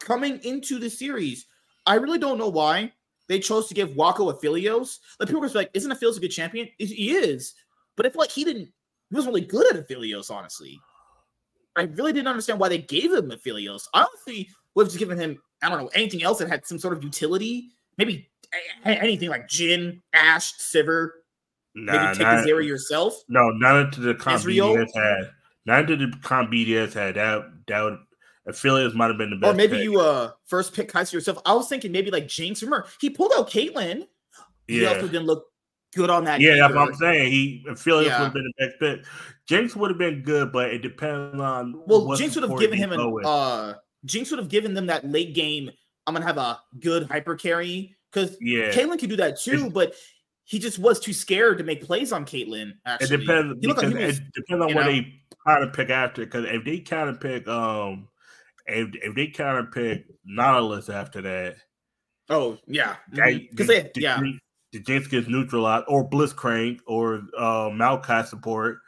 coming 0.00 0.40
into 0.42 0.78
the 0.78 0.88
series. 0.88 1.46
I 1.84 1.96
really 1.96 2.18
don't 2.18 2.38
know 2.38 2.48
why 2.48 2.92
they 3.28 3.38
chose 3.38 3.68
to 3.68 3.74
give 3.74 3.96
Wako 3.96 4.32
Aphelios. 4.32 4.98
Like 5.18 5.28
people 5.28 5.40
were 5.40 5.48
like, 5.48 5.70
isn't 5.74 5.90
Aphelios 5.90 6.16
a 6.16 6.20
good 6.20 6.28
champion? 6.28 6.68
He 6.78 7.12
is. 7.12 7.54
But 7.96 8.06
I 8.06 8.10
feel 8.10 8.20
like 8.20 8.30
he 8.30 8.44
didn't 8.44 8.72
he 9.12 9.16
was 9.16 9.26
really 9.26 9.42
good 9.42 9.76
at 9.76 9.86
Aphelios, 9.86 10.30
honestly. 10.30 10.80
I 11.76 11.82
really 11.82 12.14
didn't 12.14 12.28
understand 12.28 12.58
why 12.58 12.70
they 12.70 12.78
gave 12.78 13.12
him 13.12 13.30
Aphelios. 13.30 13.82
Honestly, 13.92 14.48
would 14.74 14.84
have 14.84 14.90
just 14.90 14.98
given 14.98 15.18
him, 15.18 15.38
I 15.62 15.68
don't 15.68 15.78
know, 15.78 15.90
anything 15.94 16.22
else 16.22 16.38
that 16.38 16.48
had 16.48 16.66
some 16.66 16.78
sort 16.78 16.96
of 16.96 17.04
utility. 17.04 17.68
Maybe 17.98 18.30
anything 18.84 19.28
like 19.28 19.48
Jhin, 19.48 20.00
Ashe, 20.14 20.54
Sivir. 20.54 21.10
Nah, 21.74 21.92
maybe 21.92 22.18
take 22.18 22.26
not, 22.26 22.64
yourself. 22.64 23.14
No, 23.28 23.50
not 23.50 23.80
into 23.80 24.00
the 24.00 24.14
comp 24.14 24.42
BDS 24.42 24.88
had. 24.94 25.30
Not 25.66 25.90
into 25.90 26.06
the 26.06 26.16
comp 26.22 26.50
BDS 26.50 26.94
had. 26.94 27.16
That 27.16 27.50
that 27.68 27.82
would 27.82 27.98
Aphelios 28.48 28.94
might 28.94 29.08
have 29.08 29.18
been 29.18 29.30
the 29.30 29.36
best. 29.36 29.52
Or 29.52 29.56
maybe 29.56 29.76
pick. 29.76 29.84
you 29.84 30.00
uh 30.00 30.32
first 30.46 30.74
pick 30.74 30.90
Kai'Sa 30.90 31.12
yourself. 31.12 31.38
I 31.46 31.54
was 31.54 31.68
thinking 31.68 31.92
maybe 31.92 32.10
like 32.10 32.28
Jinx. 32.28 32.62
Remember, 32.62 32.86
he 33.00 33.10
pulled 33.10 33.32
out 33.36 33.50
Caitlyn. 33.50 34.06
Yeah. 34.68 34.78
He 34.80 34.86
also 34.86 35.02
didn't 35.02 35.26
look 35.26 35.46
good 35.94 36.10
on 36.10 36.24
that. 36.24 36.40
Yeah, 36.40 36.56
that's 36.56 36.74
what 36.74 36.88
I'm 36.88 36.94
saying. 36.94 37.30
He 37.30 37.66
Phillips 37.76 38.08
yeah. 38.08 38.18
would 38.18 38.24
have 38.24 38.34
been 38.34 38.52
the 38.56 38.66
best 38.66 38.80
pick. 38.80 39.06
Jinx 39.46 39.76
would 39.76 39.90
have 39.90 39.98
been 39.98 40.22
good, 40.22 40.52
but 40.52 40.70
it 40.72 40.78
depends 40.78 41.40
on. 41.40 41.82
Well, 41.86 42.14
Jinx 42.16 42.34
would 42.36 42.48
have 42.48 42.58
given 42.58 42.78
him 42.78 42.92
an. 42.92 43.24
Uh, 43.24 43.74
Jinx 44.04 44.30
would 44.30 44.38
have 44.38 44.48
given 44.48 44.74
them 44.74 44.86
that 44.86 45.08
late 45.08 45.34
game. 45.34 45.70
I'm 46.06 46.14
gonna 46.14 46.26
have 46.26 46.38
a 46.38 46.60
good 46.80 47.08
hyper 47.08 47.36
carry 47.36 47.94
because 48.10 48.36
yeah, 48.40 48.72
Caitlyn 48.72 48.98
could 48.98 49.10
do 49.10 49.16
that 49.16 49.38
too, 49.38 49.66
it's, 49.66 49.74
but 49.74 49.94
he 50.44 50.58
just 50.58 50.78
was 50.78 51.00
too 51.00 51.12
scared 51.12 51.58
to 51.58 51.64
make 51.64 51.84
plays 51.84 52.12
on 52.12 52.24
Caitlyn. 52.24 52.72
Actually, 52.84 53.14
it 53.14 53.18
depends. 53.18 53.54
Because 53.60 53.84
like 53.84 53.94
was, 53.94 54.18
it 54.18 54.34
depends 54.34 54.62
on 54.64 54.74
what 54.74 54.86
know? 54.86 54.92
they 54.92 55.14
kind 55.46 55.64
of 55.64 55.72
pick 55.72 55.90
after. 55.90 56.24
Because 56.24 56.46
if 56.46 56.64
they 56.64 56.80
kind 56.80 57.08
of 57.08 57.20
pick, 57.20 57.46
um, 57.46 58.08
if 58.66 58.90
if 58.94 59.14
they 59.14 59.28
kind 59.28 59.58
of 59.58 59.72
pick 59.72 60.06
Nautilus 60.24 60.88
after 60.88 61.20
that. 61.22 61.56
Oh 62.28 62.58
yeah, 62.66 62.96
because 63.10 63.66
they 63.66 63.90
yeah 63.96 64.20
the 64.72 64.80
Jinx 64.80 65.06
gets 65.06 65.28
neutralized, 65.28 65.84
or 65.88 66.08
Blitzcrank, 66.08 66.80
or 66.86 67.22
uh, 67.36 67.68
Maokai 67.68 68.26
support, 68.26 68.78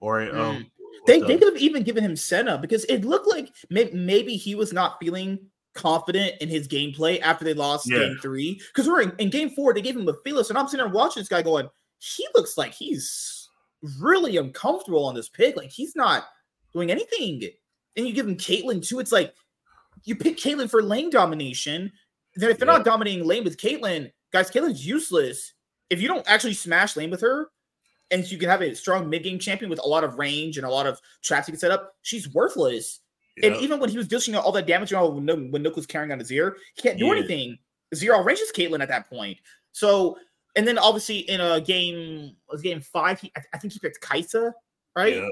or 0.00 0.20
mm. 0.20 0.34
um, 0.34 0.66
they 1.06 1.20
they 1.20 1.36
could 1.36 1.54
have 1.54 1.62
even 1.62 1.82
given 1.82 2.04
him 2.04 2.16
Senna 2.16 2.58
because 2.58 2.84
it 2.84 3.04
looked 3.04 3.28
like 3.28 3.52
may, 3.70 3.90
maybe 3.92 4.36
he 4.36 4.54
was 4.54 4.72
not 4.72 4.98
feeling 5.00 5.38
confident 5.74 6.34
in 6.40 6.48
his 6.48 6.68
gameplay 6.68 7.20
after 7.22 7.44
they 7.44 7.54
lost 7.54 7.90
yeah. 7.90 7.98
game 7.98 8.18
three. 8.20 8.60
Because 8.72 8.88
we're 8.88 9.02
in, 9.02 9.12
in, 9.18 9.30
game 9.30 9.50
four, 9.50 9.74
they 9.74 9.80
gave 9.80 9.96
him 9.96 10.08
a 10.08 10.14
Fearless, 10.24 10.50
and 10.50 10.58
I'm 10.58 10.68
sitting 10.68 10.84
there 10.84 10.92
watching 10.92 11.20
this 11.20 11.28
guy 11.28 11.42
going, 11.42 11.68
he 11.98 12.26
looks 12.34 12.56
like 12.56 12.72
he's 12.72 13.48
really 14.00 14.36
uncomfortable 14.36 15.04
on 15.04 15.14
this 15.14 15.28
pick. 15.28 15.56
Like 15.56 15.70
he's 15.70 15.96
not 15.96 16.24
doing 16.72 16.90
anything. 16.90 17.42
And 17.96 18.06
you 18.06 18.12
give 18.12 18.26
him 18.26 18.36
Caitlyn 18.36 18.86
too. 18.86 19.00
It's 19.00 19.12
like 19.12 19.34
you 20.04 20.16
pick 20.16 20.38
Caitlyn 20.38 20.70
for 20.70 20.82
lane 20.82 21.10
domination. 21.10 21.92
Then 22.34 22.50
if 22.50 22.58
they're 22.58 22.68
yeah. 22.68 22.78
not 22.78 22.84
dominating 22.84 23.26
lane 23.26 23.44
with 23.44 23.58
Caitlyn, 23.58 24.10
guys, 24.32 24.50
Caitlyn's 24.50 24.86
useless 24.86 25.52
if 25.90 26.00
you 26.00 26.08
don't 26.08 26.26
actually 26.26 26.54
smash 26.54 26.96
lane 26.96 27.10
with 27.10 27.20
her. 27.20 27.50
And 28.10 28.24
so 28.24 28.32
you 28.32 28.38
can 28.38 28.48
have 28.48 28.62
a 28.62 28.74
strong 28.74 29.08
mid 29.10 29.22
game 29.22 29.38
champion 29.38 29.70
with 29.70 29.78
a 29.84 29.86
lot 29.86 30.04
of 30.04 30.18
range 30.18 30.56
and 30.56 30.66
a 30.66 30.70
lot 30.70 30.86
of 30.86 30.98
traps 31.22 31.48
you 31.48 31.52
can 31.52 31.60
set 31.60 31.70
up. 31.70 31.94
She's 32.00 32.32
worthless. 32.32 33.00
Yep. 33.36 33.52
And 33.52 33.62
even 33.62 33.78
when 33.78 33.90
he 33.90 33.96
was 33.96 34.08
dishing 34.08 34.34
out 34.34 34.44
all 34.44 34.52
that 34.52 34.66
damage 34.66 34.92
when, 34.92 35.26
when 35.50 35.64
nuc 35.64 35.76
was 35.76 35.86
carrying 35.86 36.12
on 36.12 36.18
his 36.18 36.30
ear, 36.30 36.56
he 36.74 36.82
can't 36.82 36.98
do 36.98 37.06
yeah. 37.06 37.12
anything. 37.12 37.58
Zero 37.94 38.22
ranges 38.22 38.52
Caitlyn 38.54 38.80
at 38.80 38.88
that 38.88 39.08
point. 39.08 39.38
So, 39.72 40.18
and 40.56 40.66
then 40.66 40.78
obviously 40.78 41.18
in 41.18 41.40
a 41.40 41.60
game, 41.60 42.36
was 42.50 42.62
game 42.62 42.80
five, 42.80 43.20
he, 43.20 43.30
I, 43.36 43.42
I, 43.54 43.58
think 43.58 43.72
he 43.72 43.78
picked 43.78 44.02
Kai'Sa, 44.02 44.52
right? 44.96 45.16
Yeah. 45.16 45.28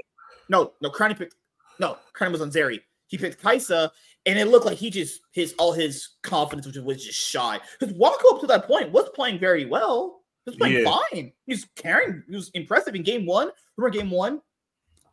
No, 0.48 0.72
no, 0.80 0.90
Crownie 0.90 1.16
picked, 1.16 1.34
no, 1.80 1.96
Crownie 2.14 2.32
was 2.32 2.42
on 2.42 2.50
Zeri. 2.50 2.80
he 3.08 3.18
picked 3.18 3.42
Kai'Sa, 3.42 3.90
and 4.26 4.38
it 4.38 4.46
looked 4.46 4.66
like 4.66 4.78
he 4.78 4.90
just 4.90 5.20
his 5.32 5.54
all 5.58 5.72
his 5.72 6.08
confidence 6.22 6.66
was 6.66 6.74
just, 6.74 6.86
was 6.86 7.04
just 7.04 7.18
shot. 7.18 7.62
Because 7.78 7.94
Wako 7.96 8.36
up 8.36 8.40
to 8.42 8.46
that 8.48 8.66
point 8.66 8.92
was 8.92 9.08
playing 9.14 9.38
very 9.38 9.64
well. 9.64 10.20
He 10.44 10.50
was 10.50 10.56
playing 10.56 10.84
yeah. 10.84 10.98
fine. 11.10 11.32
He 11.46 11.52
was 11.52 11.66
carrying. 11.76 12.22
He 12.28 12.36
was 12.36 12.50
impressive 12.50 12.94
in 12.94 13.02
game 13.02 13.26
one. 13.26 13.50
Remember 13.76 13.98
game 13.98 14.10
one? 14.10 14.40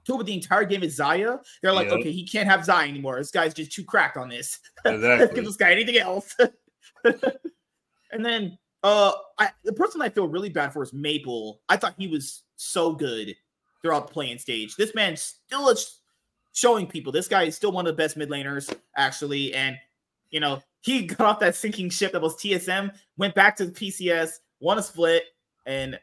Two 0.05 0.19
of 0.19 0.25
the 0.25 0.33
entire 0.33 0.63
game 0.63 0.83
is 0.83 0.97
Xayah. 0.97 1.39
They're 1.61 1.73
like, 1.73 1.89
okay, 1.89 2.13
he 2.13 2.25
can't 2.25 2.47
have 2.47 2.61
Xayah 2.61 2.87
anymore. 2.87 3.17
This 3.17 3.31
guy's 3.31 3.53
just 3.53 3.73
too 3.73 3.83
cracked 3.83 4.15
on 4.15 4.29
this. 4.29 4.59
Exactly. 4.85 5.35
give 5.35 5.45
this 5.45 5.57
guy 5.57 5.71
anything 5.71 5.97
else. 5.97 6.33
and 7.03 8.25
then 8.25 8.57
uh 8.83 9.11
I, 9.37 9.49
the 9.65 9.73
person 9.73 10.01
I 10.01 10.09
feel 10.09 10.27
really 10.27 10.49
bad 10.49 10.71
for 10.71 10.81
is 10.81 10.93
Maple. 10.93 11.61
I 11.67 11.75
thought 11.75 11.95
he 11.97 12.07
was 12.07 12.43
so 12.55 12.93
good 12.93 13.35
throughout 13.81 14.07
the 14.07 14.13
play-in 14.13 14.39
stage. 14.39 14.75
This 14.75 14.95
man 14.95 15.17
still 15.17 15.69
is 15.69 15.99
showing 16.57 16.87
people 16.87 17.11
this 17.11 17.27
guy 17.27 17.43
is 17.43 17.55
still 17.55 17.71
one 17.71 17.85
of 17.85 17.95
the 17.95 18.01
best 18.01 18.17
mid 18.17 18.29
laners, 18.29 18.73
actually. 18.95 19.53
And 19.53 19.77
you 20.31 20.39
know, 20.39 20.61
he 20.81 21.05
got 21.05 21.21
off 21.21 21.39
that 21.39 21.55
sinking 21.55 21.91
ship 21.91 22.13
that 22.13 22.21
was 22.21 22.35
TSM, 22.35 22.91
went 23.17 23.35
back 23.35 23.55
to 23.57 23.65
the 23.65 23.71
PCS, 23.71 24.31
won 24.59 24.79
a 24.79 24.83
split, 24.83 25.23
and 25.67 25.99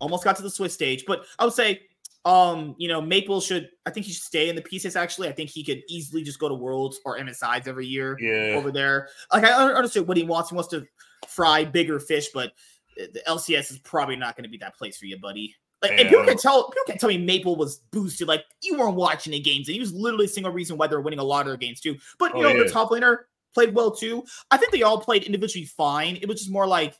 almost 0.00 0.24
got 0.24 0.34
to 0.36 0.42
the 0.42 0.50
Swiss 0.50 0.74
stage. 0.74 1.04
But 1.06 1.24
I 1.38 1.44
would 1.44 1.54
say, 1.54 1.82
um, 2.24 2.74
you 2.78 2.88
know, 2.88 3.00
Maple 3.00 3.40
should 3.40 3.68
I 3.86 3.90
think 3.90 4.06
he 4.06 4.12
should 4.12 4.24
stay 4.24 4.48
in 4.48 4.56
the 4.56 4.62
PCS 4.62 4.96
actually. 4.96 5.28
I 5.28 5.32
think 5.32 5.50
he 5.50 5.62
could 5.62 5.82
easily 5.88 6.24
just 6.24 6.40
go 6.40 6.48
to 6.48 6.54
Worlds 6.54 6.98
or 7.04 7.16
MSIs 7.16 7.68
every 7.68 7.86
year 7.86 8.18
yeah. 8.20 8.56
over 8.56 8.72
there. 8.72 9.08
Like 9.32 9.44
I 9.44 9.72
understand 9.72 10.08
what 10.08 10.16
he 10.16 10.24
wants. 10.24 10.50
He 10.50 10.56
wants 10.56 10.70
to 10.70 10.84
fry 11.28 11.64
bigger 11.64 12.00
fish, 12.00 12.30
but 12.34 12.52
the 12.96 13.22
LCS 13.28 13.70
is 13.70 13.78
probably 13.78 14.16
not 14.16 14.36
going 14.36 14.44
to 14.44 14.50
be 14.50 14.58
that 14.58 14.76
place 14.76 14.96
for 14.96 15.06
you, 15.06 15.18
buddy. 15.20 15.54
Like, 15.82 15.92
and 15.92 16.08
people 16.08 16.24
can 16.24 16.38
tell 16.38 16.70
people 16.70 16.84
can 16.86 16.98
tell 16.98 17.10
me 17.10 17.18
Maple 17.18 17.56
was 17.56 17.78
boosted. 17.92 18.28
Like 18.28 18.44
you 18.62 18.78
weren't 18.78 18.96
watching 18.96 19.32
the 19.32 19.40
games, 19.40 19.68
and 19.68 19.74
he 19.74 19.80
was 19.80 19.92
literally 19.92 20.24
a 20.24 20.28
single 20.28 20.52
reason 20.52 20.76
why 20.78 20.86
they're 20.86 21.00
winning 21.00 21.18
a 21.18 21.24
lot 21.24 21.40
of 21.40 21.46
their 21.46 21.56
games 21.56 21.80
too. 21.80 21.96
But 22.18 22.34
you 22.34 22.40
oh, 22.40 22.42
know, 22.42 22.48
yeah. 22.56 22.64
the 22.64 22.70
top 22.70 22.90
laner 22.90 23.18
played 23.54 23.74
well 23.74 23.90
too. 23.90 24.24
I 24.50 24.56
think 24.56 24.72
they 24.72 24.82
all 24.82 25.00
played 25.00 25.24
individually 25.24 25.66
fine. 25.66 26.16
It 26.16 26.28
was 26.28 26.38
just 26.38 26.50
more 26.50 26.66
like 26.66 26.94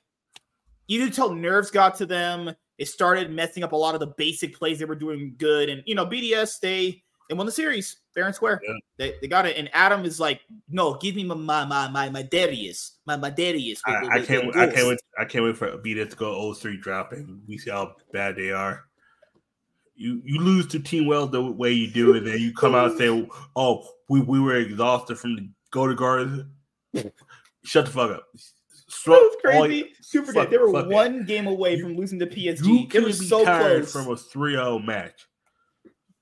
you 0.89 1.03
could 1.05 1.15
tell 1.15 1.33
nerves 1.33 1.71
got 1.71 1.97
to 1.97 2.07
them. 2.07 2.53
It 2.79 2.89
started 2.89 3.31
messing 3.31 3.63
up 3.63 3.73
a 3.73 3.77
lot 3.77 3.95
of 3.95 4.01
the 4.01 4.13
basic 4.19 4.57
plays 4.59 4.79
they 4.79 4.85
were 4.85 4.95
doing 4.95 5.35
good. 5.39 5.71
And 5.71 5.83
you 5.87 5.95
know, 5.95 6.05
BDS 6.05 6.61
they 6.61 7.03
they 7.29 7.35
won 7.35 7.47
the 7.47 7.53
series 7.53 7.97
fair 8.15 8.27
and 8.27 8.35
square. 8.35 8.61
Yeah. 8.67 8.75
They, 8.97 9.15
they 9.21 9.29
got 9.29 9.47
it. 9.47 9.57
And 9.57 9.69
Adam 9.73 10.05
is 10.05 10.19
like, 10.19 10.41
no, 10.69 10.95
give 10.95 11.15
me 11.15 11.25
my 11.25 11.35
my 11.35 11.65
my 11.65 11.89
my, 11.89 12.09
my 12.09 12.23
Darius, 12.23 12.99
my 13.07 13.17
my 13.17 13.31
Darius. 13.31 13.81
I, 13.87 13.97
I, 14.11 14.21
can't 14.21 14.57
I 14.57 14.67
can't 14.67 14.89
wait 14.89 14.99
I 15.19 15.25
can't 15.25 15.45
wait 15.45 15.57
for 15.57 15.69
BDS 15.79 16.11
to 16.11 16.17
go 16.17 16.53
03 16.53 16.79
drop 16.79 17.13
and 17.13 17.41
we 17.47 17.59
see 17.59 17.71
how 17.71 17.95
bad 18.13 18.37
they 18.37 18.51
are. 18.51 18.85
You 19.95 20.21
you 20.25 20.41
lose 20.41 20.67
to 20.69 20.79
Team 20.79 21.07
Well 21.07 21.27
the 21.27 21.43
way 21.43 21.73
you 21.73 21.91
do, 21.91 22.15
and 22.17 22.27
then 22.27 22.39
you 22.39 22.53
come 22.53 22.75
out 22.75 22.91
and 22.91 22.99
say, 22.99 23.29
"Oh, 23.55 23.89
we, 24.11 24.21
we 24.21 24.39
were 24.39 24.57
exhausted 24.57 25.19
from 25.19 25.37
the 25.37 25.49
go 25.71 25.87
to 25.87 25.95
guard." 25.95 26.51
Shut 27.65 27.87
the 27.87 27.91
fuck 27.91 28.11
up. 28.11 28.27
that 28.35 29.07
was 29.07 29.37
crazy. 29.43 29.93
Super 30.03 30.35
fuck, 30.35 30.51
They 30.51 30.59
were 30.59 30.71
one 30.71 31.21
it. 31.21 31.27
game 31.27 31.47
away 31.47 31.81
from 31.81 31.97
losing 31.97 32.19
to 32.19 32.27
PSG. 32.27 32.67
You 32.67 32.87
they 32.87 33.01
were 33.01 33.13
so 33.13 33.43
close 33.43 33.91
from 33.91 34.09
a 34.09 34.17
3-0 34.17 34.85
match. 34.85 35.27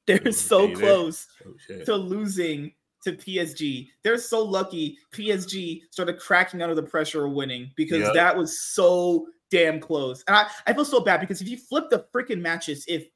They're 0.07 0.33
so 0.33 0.75
close 0.75 1.27
oh, 1.47 1.85
to 1.85 1.97
losing 1.97 2.73
to 3.05 3.13
PSG. 3.13 3.89
They're 4.03 4.19
so 4.19 4.43
lucky 4.43 4.99
PSG 5.13 5.83
started 5.91 6.19
cracking 6.19 6.63
under 6.63 6.75
the 6.75 6.83
pressure 6.83 7.25
of 7.25 7.33
winning 7.33 7.71
because 7.77 8.01
yep. 8.01 8.15
that 8.15 8.37
was 8.37 8.61
so 8.61 9.27
damn 9.51 9.81
close. 9.81 10.25
And 10.27 10.37
I, 10.37 10.47
I 10.67 10.73
feel 10.73 10.85
so 10.85 11.01
bad 11.01 11.21
because 11.21 11.41
if 11.41 11.49
you 11.49 11.57
flip 11.57 11.85
the 11.91 12.07
freaking 12.15 12.41
matches, 12.41 12.85
if 12.89 13.07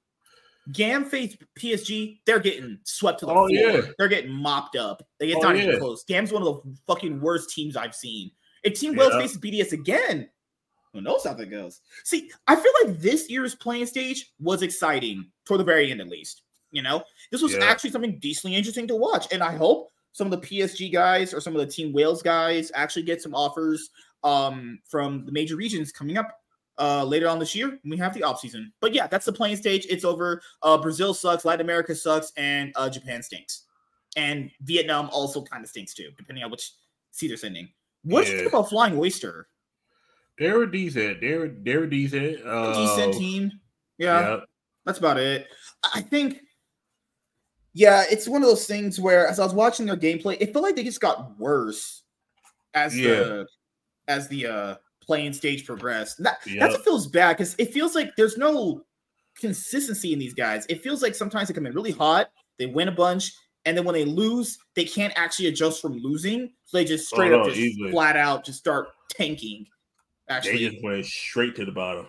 Gam 0.72 1.04
faced 1.04 1.38
PSG, 1.58 2.20
they're 2.26 2.38
getting 2.38 2.78
swept 2.84 3.20
to 3.20 3.26
the 3.26 3.32
oh, 3.32 3.48
floor. 3.48 3.50
Yeah. 3.50 3.80
They're 3.98 4.08
getting 4.08 4.32
mopped 4.32 4.76
up. 4.76 5.02
They 5.18 5.28
get 5.28 5.38
oh, 5.38 5.40
not 5.40 5.56
yeah. 5.56 5.64
even 5.64 5.78
close. 5.78 6.04
Gam's 6.04 6.32
one 6.32 6.42
of 6.42 6.62
the 6.62 6.76
fucking 6.86 7.20
worst 7.20 7.50
teams 7.50 7.76
I've 7.76 7.94
seen. 7.94 8.30
If 8.64 8.78
Team 8.78 8.96
Whales 8.96 9.14
faces 9.14 9.38
BDS 9.38 9.72
again, 9.72 10.28
who 10.92 11.00
knows 11.00 11.24
how 11.24 11.34
that 11.34 11.46
goes? 11.46 11.80
See, 12.04 12.30
I 12.46 12.56
feel 12.56 12.72
like 12.84 12.98
this 12.98 13.30
year's 13.30 13.54
play-in 13.54 13.86
stage 13.86 14.32
was 14.40 14.62
exciting 14.62 15.30
toward 15.46 15.60
the 15.60 15.64
very 15.64 15.90
end, 15.90 16.00
at 16.00 16.08
least. 16.08 16.42
You 16.70 16.82
know, 16.82 17.02
this 17.30 17.42
was 17.42 17.54
yeah. 17.54 17.64
actually 17.64 17.90
something 17.90 18.18
decently 18.18 18.56
interesting 18.56 18.86
to 18.88 18.96
watch, 18.96 19.26
and 19.32 19.42
I 19.42 19.54
hope 19.56 19.90
some 20.12 20.32
of 20.32 20.40
the 20.40 20.46
PSG 20.46 20.92
guys 20.92 21.32
or 21.32 21.40
some 21.40 21.54
of 21.54 21.60
the 21.60 21.66
Team 21.66 21.92
Whales 21.92 22.22
guys 22.22 22.72
actually 22.74 23.04
get 23.04 23.22
some 23.22 23.34
offers 23.34 23.90
um, 24.24 24.78
from 24.88 25.24
the 25.24 25.32
major 25.32 25.56
regions 25.56 25.92
coming 25.92 26.16
up 26.18 26.40
uh, 26.78 27.04
later 27.04 27.28
on 27.28 27.38
this 27.38 27.54
year. 27.54 27.78
We 27.84 27.96
have 27.98 28.14
the 28.14 28.22
off 28.22 28.40
season, 28.40 28.72
but 28.80 28.92
yeah, 28.92 29.06
that's 29.06 29.26
the 29.26 29.32
play-in 29.32 29.56
stage. 29.56 29.86
It's 29.88 30.04
over. 30.04 30.42
Uh, 30.62 30.78
Brazil 30.78 31.14
sucks, 31.14 31.44
Latin 31.44 31.64
America 31.64 31.94
sucks, 31.94 32.32
and 32.36 32.72
uh, 32.76 32.90
Japan 32.90 33.22
stinks, 33.22 33.64
and 34.16 34.50
Vietnam 34.62 35.08
also 35.10 35.42
kind 35.42 35.62
of 35.62 35.70
stinks 35.70 35.94
too, 35.94 36.10
depending 36.16 36.44
on 36.44 36.50
which 36.50 36.72
seed 37.12 37.30
they're 37.30 37.36
sending. 37.36 37.68
What 38.02 38.24
yeah. 38.24 38.30
do 38.30 38.32
you 38.32 38.38
think 38.42 38.52
about 38.52 38.68
Flying 38.68 38.98
Oyster? 38.98 39.48
They're 40.38 40.62
a 40.62 40.70
decent. 40.70 41.20
They're 41.20 41.48
they're 41.48 41.86
decent. 41.86 42.44
Uh, 42.46 42.72
decent 42.74 43.14
team. 43.14 43.52
Yeah, 43.98 44.20
yeah, 44.20 44.40
that's 44.84 44.98
about 44.98 45.18
it. 45.18 45.48
I 45.94 46.00
think 46.00 46.40
yeah, 47.78 48.02
it's 48.10 48.26
one 48.26 48.42
of 48.42 48.48
those 48.48 48.66
things 48.66 48.98
where 48.98 49.28
as 49.28 49.38
I 49.38 49.44
was 49.44 49.54
watching 49.54 49.86
their 49.86 49.96
gameplay, 49.96 50.36
it 50.40 50.52
felt 50.52 50.64
like 50.64 50.74
they 50.74 50.82
just 50.82 51.00
got 51.00 51.38
worse 51.38 52.02
as 52.74 52.98
yeah. 52.98 53.08
the 53.08 53.46
as 54.08 54.26
the 54.26 54.46
uh 54.46 54.74
play-in 55.00 55.32
stage 55.32 55.64
progressed. 55.64 56.20
That 56.24 56.38
yep. 56.44 56.58
that's 56.58 56.74
what 56.74 56.84
feels 56.84 57.06
bad 57.06 57.36
because 57.36 57.54
it 57.56 57.72
feels 57.72 57.94
like 57.94 58.10
there's 58.16 58.36
no 58.36 58.82
consistency 59.40 60.12
in 60.12 60.18
these 60.18 60.34
guys. 60.34 60.66
It 60.68 60.82
feels 60.82 61.02
like 61.02 61.14
sometimes 61.14 61.46
they 61.46 61.54
come 61.54 61.66
in 61.66 61.72
really 61.72 61.92
hot, 61.92 62.30
they 62.58 62.66
win 62.66 62.88
a 62.88 62.92
bunch, 62.92 63.32
and 63.64 63.78
then 63.78 63.84
when 63.84 63.94
they 63.94 64.04
lose, 64.04 64.58
they 64.74 64.84
can't 64.84 65.12
actually 65.14 65.46
adjust 65.46 65.80
from 65.80 65.98
losing. 65.98 66.50
So 66.64 66.78
they 66.78 66.84
just 66.84 67.06
straight 67.06 67.32
oh, 67.32 67.42
up 67.42 67.46
just 67.46 67.58
easily. 67.58 67.92
flat 67.92 68.16
out 68.16 68.44
just 68.44 68.58
start 68.58 68.88
tanking. 69.08 69.66
Actually, 70.28 70.64
they 70.64 70.70
just 70.72 70.84
went 70.84 71.06
straight 71.06 71.54
to 71.54 71.64
the 71.64 71.70
bottom 71.70 72.08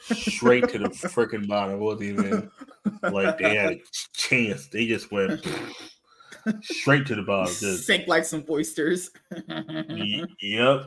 straight 0.00 0.68
to 0.68 0.78
the 0.78 0.88
freaking 0.88 1.46
bottom. 1.48 1.74
It 1.74 1.78
wasn't 1.78 2.02
even 2.02 2.50
like 3.02 3.38
they 3.38 3.56
had 3.56 3.72
a 3.72 3.82
chance. 4.12 4.66
They 4.68 4.86
just 4.86 5.10
went 5.12 5.46
straight 6.62 7.06
to 7.06 7.14
the 7.14 7.22
bottom. 7.22 7.54
Just 7.54 7.86
sink 7.86 8.08
like 8.08 8.24
some 8.24 8.44
oysters. 8.48 9.10
yep, 10.40 10.86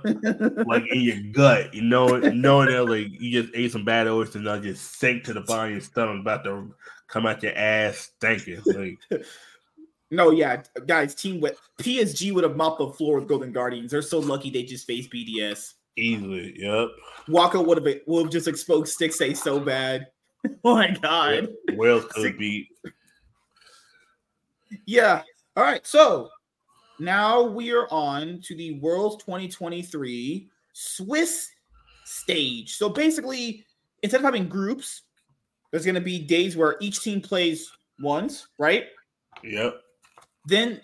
like 0.66 0.88
in 0.92 1.02
your 1.02 1.22
gut. 1.32 1.74
You 1.74 1.84
know, 1.84 2.18
knowing 2.18 2.70
that 2.70 2.86
like 2.86 3.08
you 3.20 3.42
just 3.42 3.54
ate 3.56 3.72
some 3.72 3.86
bad 3.86 4.08
oysters 4.08 4.36
and 4.36 4.50
I 4.50 4.60
just 4.60 5.00
sink 5.00 5.24
to 5.26 5.34
the 5.34 5.42
bottom 5.42 5.66
of 5.66 5.72
your 5.72 5.82
stomach, 5.82 6.22
about 6.22 6.44
to 6.46 6.74
come 7.08 7.26
out 7.26 7.44
your 7.44 7.56
ass 7.56 8.12
stinking. 8.16 8.62
Like. 8.66 9.24
No, 10.12 10.30
yeah, 10.30 10.62
guys, 10.86 11.16
team 11.16 11.42
with 11.42 11.60
PSG 11.82 12.32
would 12.34 12.44
have 12.44 12.56
mopped 12.56 12.78
the 12.78 12.90
floor 12.90 13.20
with 13.20 13.28
Golden 13.28 13.52
Guardians. 13.52 13.90
They're 13.90 14.04
so 14.04 14.20
lucky 14.20 14.52
they 14.52 14.62
just 14.62 14.86
faced 14.86 15.12
BDS. 15.12 15.74
Easily, 15.96 16.56
yep. 16.58 16.90
Walker 17.28 17.62
would 17.62 17.78
have 17.78 17.84
been, 17.84 18.02
would 18.08 18.24
have 18.24 18.32
just 18.32 18.48
exposed 18.48 18.98
Stixxay 18.98 19.36
so 19.36 19.60
bad. 19.60 20.08
oh 20.64 20.76
my 20.76 20.92
god. 21.02 21.50
Yep. 21.68 21.78
Whales 21.78 22.06
could 22.06 22.38
beat. 22.38 22.68
Yeah. 24.86 25.22
All 25.56 25.64
right. 25.64 25.86
So 25.86 26.30
now 27.00 27.44
we 27.44 27.72
are 27.72 27.88
on 27.92 28.42
to 28.44 28.56
the 28.56 28.80
World 28.80 29.20
2023 29.20 30.50
Swiss 30.74 31.50
stage. 32.06 32.76
So 32.76 32.90
basically, 32.90 33.66
instead 34.02 34.18
of 34.18 34.26
having 34.26 34.48
groups, 34.48 35.04
there's 35.72 35.86
going 35.86 35.96
to 35.96 36.02
be 36.02 36.20
days 36.20 36.58
where 36.58 36.78
each 36.80 37.02
team 37.02 37.22
plays 37.22 37.72
once, 38.00 38.48
right? 38.58 38.86
Yep. 39.44 39.76
Then 40.46 40.82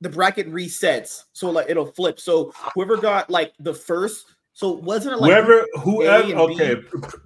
the 0.00 0.08
bracket 0.08 0.52
resets, 0.52 1.24
so 1.32 1.50
like 1.50 1.68
it'll 1.68 1.86
flip. 1.86 2.20
So 2.20 2.52
whoever 2.74 2.96
got 2.96 3.30
like 3.30 3.52
the 3.58 3.74
first 3.74 4.26
so 4.58 4.72
wasn't 4.72 5.14
it 5.14 5.20
like 5.20 5.30
whoever 5.30 5.64
whoever 5.82 6.34
okay, 6.36 6.74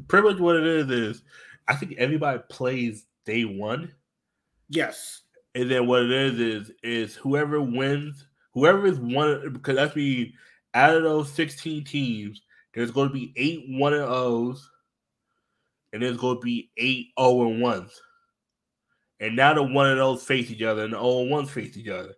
pretty 0.06 0.28
much 0.28 0.38
what 0.38 0.56
it 0.56 0.66
is 0.66 0.90
is 0.90 1.22
I 1.66 1.74
think 1.74 1.94
everybody 1.96 2.40
plays 2.50 3.06
day 3.24 3.46
one. 3.46 3.90
Yes. 4.68 5.22
And 5.54 5.70
then 5.70 5.86
what 5.86 6.02
it 6.02 6.10
is 6.12 6.38
is 6.38 6.72
is 6.82 7.14
whoever 7.14 7.58
wins, 7.62 8.26
whoever 8.52 8.84
is 8.84 8.98
one 8.98 9.50
because 9.50 9.76
that's 9.76 9.94
be 9.94 10.34
out 10.74 10.94
of 10.94 11.04
those 11.04 11.32
16 11.32 11.84
teams, 11.84 12.42
there's 12.74 12.90
going 12.90 13.08
to 13.08 13.14
be 13.14 13.32
eight 13.36 13.64
one 13.66 13.94
and 13.94 14.02
O's, 14.02 14.70
and 15.94 16.02
there's 16.02 16.18
going 16.18 16.36
to 16.36 16.42
be 16.42 16.70
eight 16.76 17.12
O 17.16 17.48
and 17.48 17.62
ones. 17.62 17.98
And 19.20 19.36
now 19.36 19.54
the 19.54 19.62
one 19.62 19.90
of 19.90 19.96
those 19.96 20.22
face 20.22 20.50
each 20.50 20.60
other 20.60 20.84
and 20.84 20.92
the 20.92 20.98
O 20.98 21.22
and 21.22 21.30
ones 21.30 21.50
face 21.50 21.78
each 21.78 21.88
other. 21.88 22.12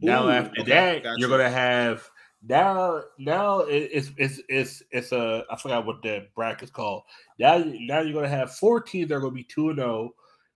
Now 0.00 0.26
Ooh, 0.26 0.30
after 0.30 0.62
okay, 0.62 0.70
that, 0.72 1.02
gotcha. 1.04 1.14
you're 1.20 1.28
gonna 1.30 1.48
have 1.48 2.10
now 2.48 3.02
now 3.18 3.60
it's 3.60 4.10
it's 4.16 4.40
it's 4.48 4.82
it's 4.90 5.12
a 5.12 5.44
I 5.50 5.56
forgot 5.56 5.86
what 5.86 6.02
the 6.02 6.26
bracket's 6.34 6.70
called. 6.70 7.02
Now 7.38 7.58
now 7.64 8.00
you're 8.00 8.14
gonna 8.14 8.28
have 8.28 8.54
four 8.54 8.80
teams 8.80 9.08
that 9.08 9.16
are 9.16 9.20
gonna 9.20 9.32
be 9.32 9.44
two 9.44 9.70
and 9.70 9.78
zero, 9.78 9.88
oh, 9.88 10.14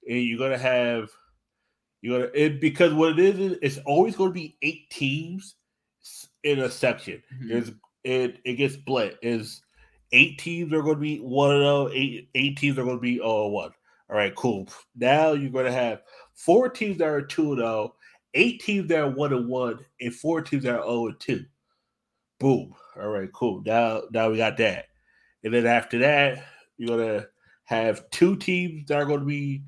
and 0.08 0.22
you're 0.22 0.38
gonna 0.38 0.58
have 0.58 1.10
you're 2.00 2.20
gonna 2.20 2.30
it 2.34 2.60
because 2.60 2.92
what 2.92 3.18
it 3.18 3.38
is 3.38 3.58
it's 3.62 3.78
always 3.86 4.16
gonna 4.16 4.30
be 4.30 4.56
eight 4.62 4.88
teams 4.90 5.56
in 6.44 6.60
a 6.60 6.70
section. 6.70 7.22
Mm-hmm. 7.34 7.48
There's 7.48 7.72
it 8.04 8.38
it 8.44 8.54
gets 8.54 8.74
split. 8.74 9.18
Is 9.22 9.62
eight 10.12 10.38
teams 10.38 10.72
are 10.72 10.82
gonna 10.82 10.96
be 10.96 11.18
one 11.18 11.52
and 11.52 11.62
zero, 11.62 11.88
oh, 11.88 11.90
eight 11.92 12.28
eight 12.34 12.56
teams 12.56 12.78
are 12.78 12.84
gonna 12.84 12.98
be 12.98 13.20
oh 13.20 13.48
one. 13.48 13.70
All 14.08 14.16
right, 14.16 14.34
cool. 14.34 14.68
Now 14.96 15.32
you're 15.32 15.50
gonna 15.50 15.72
have 15.72 16.02
four 16.34 16.68
teams 16.68 16.98
that 16.98 17.08
are 17.08 17.22
two 17.22 17.52
and 17.52 17.60
zero, 17.60 17.94
eight 18.34 18.60
teams 18.60 18.88
that 18.88 19.00
are 19.00 19.10
one 19.10 19.32
and 19.32 19.48
one, 19.48 19.84
and 20.00 20.14
four 20.14 20.40
teams 20.40 20.64
that 20.64 20.78
are 20.78 20.82
zero 20.82 21.06
and 21.08 21.20
two. 21.20 21.44
Boom. 22.40 22.74
All 23.00 23.08
right, 23.08 23.32
cool. 23.32 23.62
Now, 23.64 24.02
now 24.10 24.30
we 24.30 24.38
got 24.38 24.56
that, 24.56 24.86
and 25.44 25.54
then 25.54 25.66
after 25.66 25.98
that, 26.00 26.44
you're 26.76 26.98
gonna 26.98 27.26
have 27.70 28.10
two 28.10 28.34
teams 28.34 28.88
that 28.88 28.98
are 28.98 29.04
going 29.04 29.20
to 29.20 29.24
be 29.24 29.62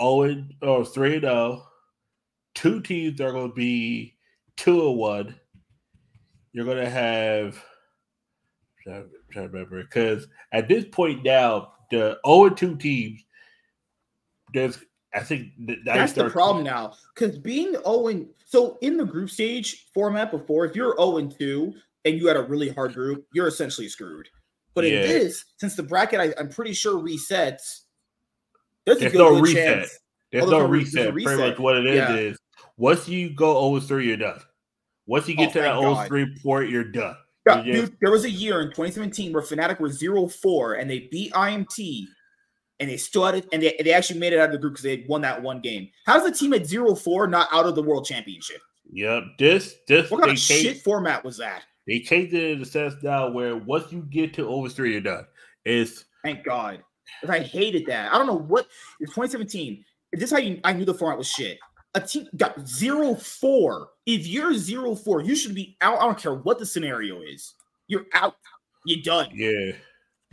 zero 0.00 0.22
and 0.22 0.52
or 0.60 0.84
three 0.84 1.14
and 1.14 1.22
zero. 1.22 1.68
Two 2.54 2.80
teams 2.80 3.16
that 3.18 3.28
are 3.28 3.32
going 3.32 3.50
to 3.50 3.54
be 3.54 4.16
two 4.56 4.88
and 4.88 4.98
one. 4.98 5.34
You're 6.52 6.64
going 6.64 6.82
to 6.82 6.90
have. 6.90 7.62
I'm 8.86 9.08
trying 9.30 9.46
to 9.46 9.52
remember 9.52 9.82
because 9.84 10.26
at 10.50 10.68
this 10.68 10.84
point 10.90 11.22
now, 11.24 11.74
the 11.92 12.18
0 12.26 12.46
and 12.46 12.56
2 12.56 12.76
teams, 12.76 13.24
there's 14.52 14.80
I 15.14 15.20
think 15.20 15.52
that's 15.84 16.14
the 16.14 16.28
problem 16.28 16.64
now. 16.64 16.94
Because 17.14 17.38
being 17.38 17.74
0 17.74 18.08
and 18.08 18.26
so 18.52 18.76
in 18.82 18.98
the 18.98 19.06
group 19.06 19.30
stage 19.30 19.86
format 19.94 20.30
before, 20.30 20.66
if 20.66 20.76
you're 20.76 20.94
0 20.98 21.16
and 21.16 21.38
2 21.38 21.72
and 22.04 22.18
you 22.18 22.28
had 22.28 22.36
a 22.36 22.42
really 22.42 22.68
hard 22.68 22.92
group, 22.92 23.24
you're 23.32 23.48
essentially 23.48 23.88
screwed. 23.88 24.28
But 24.74 24.84
yeah. 24.84 25.00
in 25.00 25.08
this, 25.08 25.46
since 25.56 25.74
the 25.74 25.82
bracket 25.82 26.20
I, 26.20 26.38
am 26.38 26.50
pretty 26.50 26.74
sure 26.74 27.02
resets, 27.02 27.84
there's, 28.84 28.98
there's 28.98 29.14
no 29.14 29.40
reset. 29.40 29.78
Chance. 29.78 29.98
There's, 30.30 30.44
oh, 30.44 30.50
no, 30.50 30.66
reset. 30.66 31.14
reset. 31.14 31.38
Pretty 31.38 31.50
much 31.50 31.58
what 31.60 31.78
it 31.78 31.86
is 31.86 31.96
yeah. 31.96 32.14
is 32.14 32.38
once 32.76 33.08
you 33.08 33.34
go 33.34 33.70
0 33.70 33.80
3, 33.80 34.06
you're 34.06 34.18
done. 34.18 34.40
Once 35.06 35.26
you 35.26 35.34
get 35.34 35.48
oh, 35.48 35.52
to 35.52 35.58
that 35.60 35.80
0 35.80 35.94
3 36.06 36.38
port, 36.42 36.68
you're 36.68 36.84
done. 36.84 37.16
Yeah, 37.46 37.62
dude, 37.62 37.96
there 38.02 38.10
was 38.10 38.26
a 38.26 38.30
year 38.30 38.60
in 38.60 38.68
2017 38.68 39.32
where 39.32 39.42
Fnatic 39.42 39.80
were 39.80 39.88
0 39.88 40.28
4 40.28 40.74
and 40.74 40.90
they 40.90 41.08
beat 41.10 41.32
IMT 41.32 42.04
and 42.82 42.90
they 42.90 42.96
still 42.96 43.24
had 43.24 43.36
it, 43.36 43.48
and 43.52 43.62
they, 43.62 43.80
they 43.84 43.92
actually 43.92 44.18
made 44.18 44.32
it 44.32 44.40
out 44.40 44.46
of 44.46 44.52
the 44.52 44.58
group 44.58 44.72
because 44.72 44.82
they 44.82 45.06
won 45.08 45.20
that 45.20 45.40
one 45.40 45.60
game. 45.60 45.88
How's 46.04 46.24
the 46.24 46.32
team 46.32 46.52
at 46.52 46.62
0-4 46.62 47.30
not 47.30 47.46
out 47.52 47.64
of 47.64 47.76
the 47.76 47.82
world 47.82 48.04
championship? 48.04 48.60
Yep. 48.90 49.22
This 49.38 49.76
this 49.86 50.10
what 50.10 50.20
kind 50.20 50.32
of 50.32 50.38
shit 50.38 50.82
format 50.82 51.24
was 51.24 51.38
that? 51.38 51.62
They 51.86 52.00
changed 52.00 52.34
it 52.34 52.50
in 52.50 52.58
the 52.58 52.66
sense 52.66 52.94
now 53.00 53.30
where 53.30 53.56
once 53.56 53.92
you 53.92 54.02
get 54.10 54.34
to 54.34 54.48
over 54.48 54.68
three, 54.68 54.92
you're 54.92 55.00
done. 55.00 55.24
It's 55.64 56.06
thank 56.24 56.44
God. 56.44 56.82
I 57.28 57.38
hated 57.38 57.86
that. 57.86 58.12
I 58.12 58.18
don't 58.18 58.26
know 58.26 58.38
what 58.38 58.66
it's 58.98 59.12
2017. 59.12 59.84
This 60.12 60.32
how 60.32 60.38
you 60.38 60.60
I 60.64 60.72
knew 60.72 60.84
the 60.84 60.92
format 60.92 61.18
was 61.18 61.28
shit. 61.28 61.58
A 61.94 62.00
team 62.00 62.26
got 62.36 62.66
zero 62.66 63.14
four. 63.14 63.90
If 64.04 64.26
you're 64.26 64.54
zero 64.54 64.96
four, 64.96 65.22
you 65.22 65.36
should 65.36 65.54
be 65.54 65.76
out. 65.80 66.00
I 66.00 66.04
don't 66.04 66.18
care 66.18 66.34
what 66.34 66.58
the 66.58 66.66
scenario 66.66 67.22
is. 67.22 67.54
You're 67.86 68.06
out. 68.12 68.34
You're 68.84 69.02
done. 69.02 69.30
Yeah. 69.32 69.72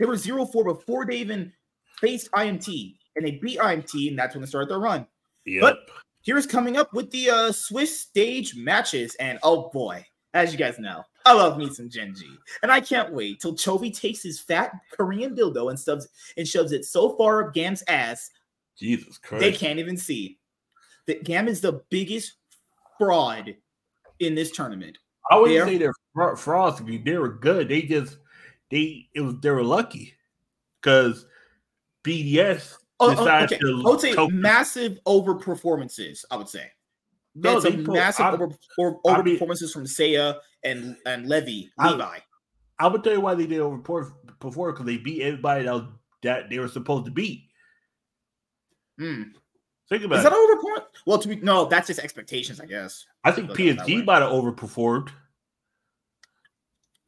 They 0.00 0.06
were 0.06 0.16
zero 0.16 0.44
four 0.44 0.64
before 0.64 1.06
they 1.06 1.16
even 1.18 1.52
faced 2.00 2.30
IMT 2.32 2.96
and 3.16 3.26
they 3.26 3.32
beat 3.32 3.58
IMT, 3.58 4.08
and 4.08 4.18
that's 4.18 4.34
when 4.34 4.42
they 4.42 4.48
started 4.48 4.70
their 4.70 4.78
run. 4.78 5.06
Yep. 5.46 5.60
But 5.60 5.78
here's 6.22 6.46
coming 6.46 6.76
up 6.76 6.92
with 6.92 7.10
the 7.10 7.30
uh, 7.30 7.52
Swiss 7.52 7.98
stage 7.98 8.54
matches, 8.56 9.14
and 9.16 9.38
oh 9.42 9.70
boy, 9.70 10.04
as 10.34 10.52
you 10.52 10.58
guys 10.58 10.78
know, 10.78 11.02
I 11.26 11.34
love 11.34 11.58
me 11.58 11.68
some 11.70 11.90
Gen.G, 11.90 12.24
and 12.62 12.70
I 12.70 12.80
can't 12.80 13.12
wait 13.12 13.40
till 13.40 13.54
Chovy 13.54 13.96
takes 13.96 14.22
his 14.22 14.40
fat 14.40 14.72
Korean 14.92 15.34
dildo 15.34 15.70
and 15.70 15.78
stubs 15.78 16.08
and 16.36 16.46
shoves 16.46 16.72
it 16.72 16.84
so 16.84 17.16
far 17.16 17.46
up 17.46 17.54
Gam's 17.54 17.82
ass. 17.88 18.30
Jesus 18.78 19.18
Christ! 19.18 19.40
They 19.40 19.52
can't 19.52 19.78
even 19.78 19.96
see. 19.96 20.38
That 21.06 21.24
Gam 21.24 21.48
is 21.48 21.60
the 21.60 21.82
biggest 21.90 22.34
fraud 22.98 23.56
in 24.20 24.34
this 24.34 24.50
tournament. 24.50 24.98
I 25.30 25.38
wouldn't 25.38 25.68
say 25.68 25.78
they're 25.78 26.36
frauds. 26.36 26.80
They 26.80 27.16
were 27.16 27.28
good. 27.28 27.68
They 27.68 27.82
just 27.82 28.18
they 28.70 29.08
it 29.14 29.20
was 29.20 29.34
they 29.40 29.50
were 29.50 29.64
lucky 29.64 30.14
because 30.80 31.26
BDS 32.04 32.76
oh, 33.00 33.14
oh, 33.16 33.44
okay. 33.44 33.58
to. 33.58 33.82
I 33.86 33.90
would 33.90 34.00
say 34.00 34.14
massive 34.28 34.98
overperformances. 35.06 36.24
I 36.30 36.36
would 36.36 36.48
say. 36.48 36.70
No, 37.34 37.58
a 37.58 37.70
massive 37.70 38.26
I, 38.26 38.32
over, 38.32 38.48
over, 38.78 38.96
over 39.04 39.20
I 39.20 39.22
mean, 39.22 39.38
from 39.38 39.48
Seiya 39.48 40.38
and 40.64 40.96
and 41.06 41.28
Levy 41.28 41.70
I, 41.78 41.90
Levi. 41.90 42.18
I 42.78 42.86
would 42.88 43.04
tell 43.04 43.12
you 43.12 43.20
why 43.20 43.34
they 43.34 43.46
did 43.46 43.60
over 43.60 43.78
before 44.40 44.72
because 44.72 44.86
they 44.86 44.96
beat 44.96 45.22
everybody 45.22 45.64
that, 45.64 45.88
that 46.22 46.50
they 46.50 46.58
were 46.58 46.68
supposed 46.68 47.04
to 47.04 47.10
beat. 47.10 47.44
Hmm. 48.98 49.22
Think 49.88 50.04
about 50.04 50.20
Is 50.20 50.24
it. 50.24 50.30
that 50.30 50.32
overperform? 50.32 50.84
Well, 51.06 51.18
to 51.18 51.28
be 51.28 51.36
no, 51.36 51.66
that's 51.66 51.88
just 51.88 52.00
expectations, 52.00 52.60
I 52.60 52.66
guess. 52.66 53.06
I 53.24 53.32
think 53.32 53.50
PSG 53.50 54.04
might 54.04 54.22
have 54.22 54.30
overperformed. 54.30 55.10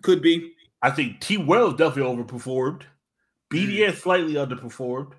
Could 0.02 0.20
be. 0.20 0.52
I 0.82 0.90
think 0.90 1.20
T 1.20 1.36
Wells 1.36 1.74
definitely 1.74 2.16
overperformed. 2.16 2.82
BDS 3.52 3.90
mm. 3.90 3.96
slightly 3.96 4.34
underperformed 4.34 5.12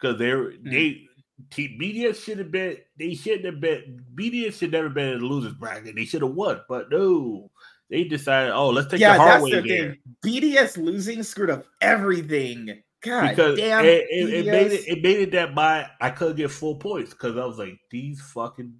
because 0.00 0.18
they're 0.18 0.52
mm. 0.52 0.70
they 0.70 1.08
T, 1.50 1.76
BDS 1.80 2.22
should 2.22 2.38
have 2.38 2.50
been 2.50 2.76
they 2.98 3.14
shouldn't 3.14 3.44
have 3.44 3.60
been 3.60 4.04
BDS 4.14 4.58
should 4.58 4.72
never 4.72 4.88
been 4.88 5.14
in 5.14 5.18
the 5.20 5.26
losers 5.26 5.54
bracket. 5.54 5.96
They 5.96 6.04
should 6.04 6.22
have 6.22 6.32
won, 6.32 6.60
but 6.68 6.90
no, 6.90 7.50
they 7.90 8.04
decided, 8.04 8.52
oh, 8.52 8.70
let's 8.70 8.90
take 8.90 9.00
yeah, 9.00 9.14
the 9.14 9.22
hard 9.22 9.42
way 9.42 9.60
there. 9.60 9.96
BDS 10.24 10.76
losing 10.76 11.22
screwed 11.22 11.50
up 11.50 11.66
everything. 11.80 12.82
God 13.02 13.30
because 13.30 13.58
damn, 13.58 13.84
it, 13.84 14.06
it, 14.10 14.32
it, 14.32 14.46
made 14.46 14.72
it 14.72 14.88
it 14.88 15.02
made 15.02 15.20
it 15.20 15.32
that 15.32 15.54
my 15.54 15.88
I 16.00 16.10
couldn't 16.10 16.36
get 16.36 16.52
full 16.52 16.76
points 16.76 17.10
because 17.10 17.36
I 17.36 17.44
was 17.44 17.58
like 17.58 17.78
these 17.90 18.20
fucking 18.20 18.74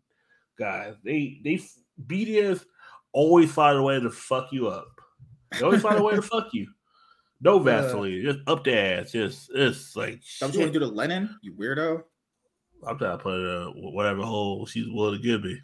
guys. 0.59 0.95
They 1.05 1.40
they 1.43 1.61
BDS 2.07 2.64
always 3.12 3.51
find 3.51 3.78
a 3.78 3.82
way 3.82 3.99
to 3.99 4.11
fuck 4.11 4.53
you 4.53 4.68
up. 4.68 4.88
They 5.51 5.62
always 5.62 5.82
find 5.82 5.99
a 5.99 6.03
way 6.03 6.14
to 6.14 6.22
fuck 6.22 6.49
you. 6.53 6.68
No 7.43 7.59
Vaseline, 7.59 8.26
uh, 8.26 8.32
just 8.32 8.49
up 8.49 8.64
the 8.64 8.78
ass. 8.78 9.12
Just 9.12 9.51
it's 9.55 9.97
like. 9.97 10.20
Don't 10.40 10.55
you 10.55 10.61
want 10.61 10.72
to 10.72 10.78
do 10.78 10.84
the 10.84 10.93
Lennon, 10.93 11.38
you 11.43 11.53
weirdo? 11.55 12.03
I'm 12.86 12.99
trying 12.99 13.18
to 13.18 13.22
put 13.22 13.40
it 13.40 13.49
uh, 13.49 13.70
whatever 13.90 14.22
hole 14.22 14.64
she's 14.66 14.88
willing 14.88 15.20
to 15.20 15.22
give 15.22 15.43
me. 15.43 15.59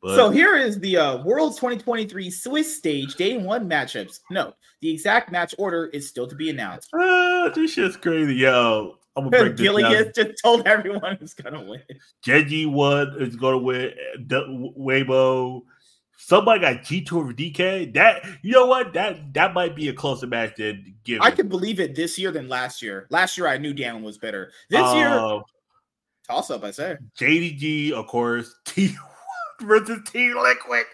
But... 0.00 0.16
So 0.16 0.30
here 0.30 0.56
is 0.56 0.78
the 0.78 0.96
uh, 0.96 1.24
World 1.24 1.56
2023 1.56 2.30
Swiss 2.30 2.76
stage 2.76 3.14
day 3.16 3.36
one 3.36 3.68
matchups. 3.68 4.20
No, 4.30 4.52
the 4.80 4.92
exact 4.92 5.32
match 5.32 5.54
order 5.58 5.86
is 5.86 6.08
still 6.08 6.26
to 6.28 6.36
be 6.36 6.50
announced. 6.50 6.90
Uh, 6.92 7.48
this 7.50 7.72
shit's 7.72 7.96
crazy, 7.96 8.34
yo. 8.34 8.96
I'm 9.16 9.30
gonna 9.30 9.54
break 9.54 9.56
Gilius 9.56 10.14
just 10.14 10.42
told 10.42 10.66
everyone 10.66 11.16
who's 11.16 11.34
gonna 11.34 11.62
win. 11.62 11.82
Gen 12.22 12.48
G 12.48 12.66
one 12.66 13.14
is 13.20 13.36
gonna 13.36 13.58
win. 13.58 13.92
Weibo 14.28 15.62
somebody 16.26 16.60
got 16.60 16.82
G2 16.82 17.12
over 17.12 17.32
DK. 17.32 17.92
That 17.94 18.24
you 18.42 18.52
know 18.52 18.66
what? 18.66 18.92
That 18.94 19.34
that 19.34 19.54
might 19.54 19.76
be 19.76 19.88
a 19.88 19.92
closer 19.92 20.26
match 20.26 20.56
than 20.56 20.94
give. 21.04 21.20
I 21.20 21.30
can 21.30 21.48
believe 21.48 21.80
it 21.80 21.94
this 21.94 22.18
year 22.18 22.30
than 22.30 22.48
last 22.48 22.82
year. 22.82 23.06
Last 23.10 23.36
year 23.36 23.46
I 23.46 23.58
knew 23.58 23.72
Dan 23.72 24.02
was 24.02 24.18
better. 24.18 24.50
This 24.70 24.80
uh, 24.80 24.94
year 24.94 25.42
toss 26.28 26.50
up, 26.50 26.64
I 26.64 26.70
say. 26.70 26.96
JDG, 27.18 27.92
of 27.92 28.06
course. 28.06 28.54
T 28.64 28.94
versus 29.62 30.00
T 30.10 30.34
Liquid. 30.34 30.84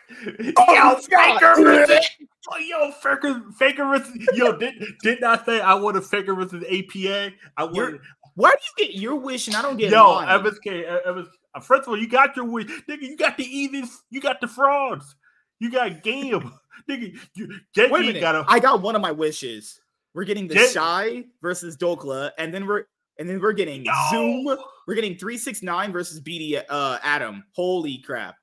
Oh, 0.56 0.74
yo, 0.74 0.96
Faker 0.96 1.54
versus 1.62 2.06
oh, 2.50 2.58
yo, 2.58 2.90
Faker, 2.92 3.42
Faker 3.56 3.84
versus 3.86 4.28
yo. 4.34 4.56
Did 4.56 4.74
did 5.02 5.20
not 5.20 5.46
say 5.46 5.60
I 5.60 5.74
want 5.74 5.96
a 5.96 6.02
Faker 6.02 6.34
versus 6.34 6.64
APA. 6.64 7.32
I 7.56 7.64
want. 7.64 8.00
Why 8.36 8.52
do 8.52 8.84
you 8.84 8.86
get 8.86 8.96
your 8.96 9.16
wish 9.16 9.48
and 9.48 9.56
I 9.56 9.62
don't 9.62 9.76
get 9.76 9.90
yo, 9.90 10.14
mine? 10.14 10.28
MSK, 10.28 11.04
Evans, 11.04 11.28
First 11.62 11.82
of 11.82 11.88
all, 11.88 11.98
you 11.98 12.08
got 12.08 12.36
your 12.36 12.44
wish, 12.44 12.66
nigga. 12.88 13.02
You 13.02 13.16
got 13.16 13.36
the 13.36 13.44
easiest. 13.44 14.04
You 14.10 14.20
got 14.20 14.40
the 14.40 14.46
frauds. 14.46 15.16
You 15.60 15.70
got 15.70 16.02
game, 16.02 16.52
nigga. 16.90 17.16
You, 17.34 17.60
Wait 17.76 17.92
a 17.92 17.98
minute. 17.98 18.20
Got 18.20 18.34
a, 18.34 18.44
I 18.48 18.58
got 18.58 18.82
one 18.82 18.96
of 18.96 19.02
my 19.02 19.12
wishes. 19.12 19.78
We're 20.14 20.24
getting 20.24 20.48
the 20.48 20.58
Shy 20.68 21.26
versus 21.40 21.76
Dhokla, 21.76 22.32
and 22.38 22.52
then 22.52 22.66
we're 22.66 22.84
and 23.18 23.28
then 23.28 23.40
we're 23.40 23.52
getting 23.52 23.84
no. 23.84 23.92
Zoom. 24.10 24.58
We're 24.88 24.94
getting 24.94 25.16
three 25.16 25.38
six 25.38 25.62
nine 25.62 25.92
versus 25.92 26.20
BD 26.20 26.60
uh, 26.68 26.98
Adam. 27.02 27.44
Holy 27.54 27.98
crap! 27.98 28.36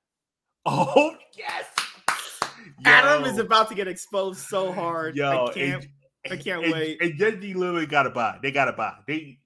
Oh 0.66 1.16
yes. 1.36 1.66
Yo. 2.08 2.14
Adam 2.86 3.26
is 3.26 3.40
about 3.40 3.68
to 3.70 3.76
get 3.76 3.88
exposed 3.88 4.40
so 4.40 4.72
hard. 4.72 5.16
Yo, 5.16 5.48
I 5.48 5.54
can't. 5.54 5.88
And, 6.24 6.34
I 6.34 6.38
can't 6.38 6.64
and, 6.64 6.74
wait. 6.74 7.02
And 7.02 7.18
Gen 7.18 7.42
G 7.42 7.54
literally 7.54 7.86
got 7.86 8.04
to 8.04 8.12
buy. 8.12 8.38
They 8.42 8.52
got 8.52 8.66
to 8.66 8.74
buy. 8.74 8.94
They 9.08 9.40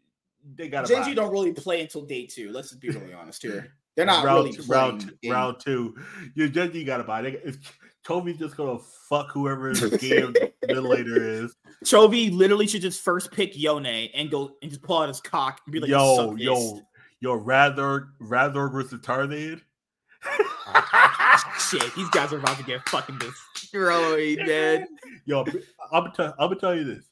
they 0.56 0.68
got 0.68 0.88
Gen 0.88 1.06
G 1.06 1.16
don't 1.16 1.32
really 1.32 1.54
play 1.54 1.82
until 1.82 2.02
day 2.02 2.26
two. 2.26 2.52
Let's 2.52 2.70
just 2.70 2.82
be 2.82 2.90
really 2.90 3.14
honest 3.14 3.42
here. 3.42 3.74
They're 3.96 4.06
not 4.06 4.24
round, 4.24 4.46
really 4.46 4.68
round 4.68 5.14
in... 5.22 5.32
round 5.32 5.60
two. 5.60 5.96
Your 6.36 6.48
Gen 6.48 6.72
you 6.74 6.86
got 6.86 6.98
to 6.98 7.04
buy. 7.04 7.22
They, 7.22 7.32
if 7.44 7.58
Chovy 8.06 8.38
just 8.38 8.58
gonna 8.58 8.80
fuck 9.10 9.32
whoever 9.32 9.74
the 9.74 9.98
game 9.98 10.34
middle 10.68 10.90
later 10.90 11.24
is. 11.24 11.56
Chovy 11.86 12.36
literally 12.36 12.68
should 12.68 12.82
just 12.82 13.02
first 13.02 13.32
pick 13.32 13.58
Yone 13.58 13.86
and 13.86 14.32
go 14.32 14.52
and 14.62 14.72
just 14.72 14.82
pull 14.82 15.00
out 15.00 15.08
his 15.08 15.22
cock 15.22 15.62
and 15.66 15.74
be 15.74 15.80
like, 15.80 15.90
"Yo, 15.90 16.36
yo, 16.36 16.82
yo, 17.20 17.34
rather 17.34 18.10
rather 18.20 18.68
versus 18.70 19.02
Tarzan." 19.02 19.62
Shit, 21.60 21.96
these 21.96 22.10
guys 22.10 22.32
are 22.32 22.38
about 22.38 22.58
to 22.58 22.64
get 22.64 22.88
fucking 22.90 23.20
destroyed, 23.20 24.40
man. 24.46 24.88
Yo, 25.26 25.44
I'm 25.92 26.04
gonna, 26.04 26.14
tell, 26.16 26.36
I'm 26.40 26.50
gonna 26.50 26.60
tell 26.60 26.76
you 26.76 26.84
this 26.84 27.11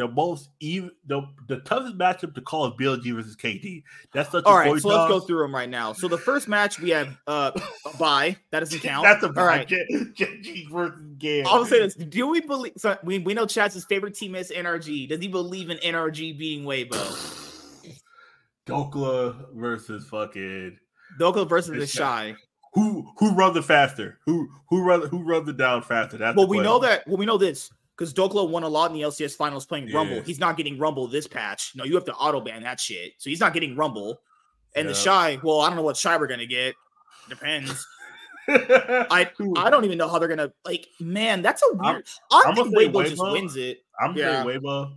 the 0.00 0.08
most 0.08 0.48
even 0.60 0.90
the 1.06 1.22
the 1.46 1.58
toughest 1.58 1.98
matchup 1.98 2.34
to 2.34 2.40
call 2.40 2.66
is 2.66 2.72
BLG 2.72 3.14
versus 3.14 3.36
KD. 3.36 3.82
That's 4.14 4.30
such 4.30 4.44
all 4.44 4.56
right. 4.56 4.80
So 4.80 4.88
let's 4.88 5.10
go 5.10 5.20
through 5.20 5.42
them 5.42 5.54
right 5.54 5.68
now. 5.68 5.92
So 5.92 6.08
the 6.08 6.16
first 6.16 6.48
match 6.48 6.80
we 6.80 6.88
have 6.90 7.18
uh 7.26 7.52
a 7.84 7.96
bye 7.98 8.36
that 8.50 8.60
doesn't 8.60 8.80
count. 8.82 9.04
That's 9.04 9.22
a 9.22 9.28
bye. 9.28 9.40
All 9.42 9.46
right. 9.46 9.68
KD 9.68 10.70
versus 10.70 11.02
Gam. 11.18 11.46
I'll 11.46 11.66
say 11.66 11.80
this: 11.80 11.94
Do 11.94 12.28
we 12.28 12.40
believe? 12.40 12.72
So 12.78 12.96
we 13.04 13.18
we 13.18 13.34
know 13.34 13.44
Chad's 13.44 13.84
favorite 13.84 14.14
team 14.14 14.34
is 14.34 14.50
NRG. 14.50 15.10
Does 15.10 15.20
he 15.20 15.28
believe 15.28 15.68
in 15.68 15.76
NRG 15.76 16.38
beating 16.38 16.64
Weibo? 16.64 16.96
Dhokla 18.66 19.54
versus 19.54 20.06
fucking 20.06 20.78
Dhokla 21.18 21.46
versus 21.46 21.78
the 21.78 21.86
Shy. 21.86 22.34
Who 22.72 23.06
who 23.18 23.34
runs 23.34 23.54
the 23.54 23.62
faster? 23.62 24.18
Who 24.24 24.48
who 24.70 24.82
run 24.82 25.06
who 25.08 25.22
runs 25.24 25.44
the 25.44 25.52
down 25.52 25.82
faster? 25.82 26.16
That's 26.16 26.36
well, 26.36 26.46
we 26.46 26.60
know 26.60 26.78
that. 26.78 27.06
Well, 27.06 27.18
we 27.18 27.26
know 27.26 27.36
this 27.36 27.70
because 28.00 28.14
Dhokla 28.14 28.48
won 28.48 28.62
a 28.62 28.68
lot 28.68 28.90
in 28.90 28.96
the 28.96 29.02
LCS 29.02 29.36
finals 29.36 29.66
playing 29.66 29.88
yeah. 29.88 29.96
Rumble. 29.96 30.22
He's 30.22 30.40
not 30.40 30.56
getting 30.56 30.78
Rumble 30.78 31.06
this 31.06 31.26
patch. 31.26 31.72
No, 31.74 31.84
you 31.84 31.94
have 31.96 32.06
to 32.06 32.14
auto 32.14 32.40
ban 32.40 32.62
that 32.62 32.80
shit. 32.80 33.12
So 33.18 33.28
he's 33.28 33.40
not 33.40 33.52
getting 33.52 33.76
Rumble. 33.76 34.22
And 34.74 34.86
yeah. 34.86 34.92
the 34.92 34.94
Shy, 34.94 35.38
well, 35.42 35.60
I 35.60 35.68
don't 35.68 35.76
know 35.76 35.82
what 35.82 35.98
Shy 35.98 36.16
we're 36.16 36.26
gonna 36.26 36.46
get. 36.46 36.76
Depends. 37.28 37.86
I 38.48 39.30
I 39.54 39.68
don't 39.68 39.84
even 39.84 39.98
know 39.98 40.08
how 40.08 40.18
they're 40.18 40.28
gonna 40.28 40.50
like. 40.64 40.88
Man, 40.98 41.42
that's 41.42 41.62
a 41.62 41.76
weird. 41.76 42.06
I'm, 42.32 42.52
I 42.52 42.54
think 42.54 42.74
Weibo, 42.74 42.92
Weibo 42.92 43.10
just 43.10 43.22
wins 43.22 43.56
it. 43.56 43.82
I'm 44.00 44.16
yeah. 44.16 44.44
saying 44.44 44.60
Weibo. 44.60 44.92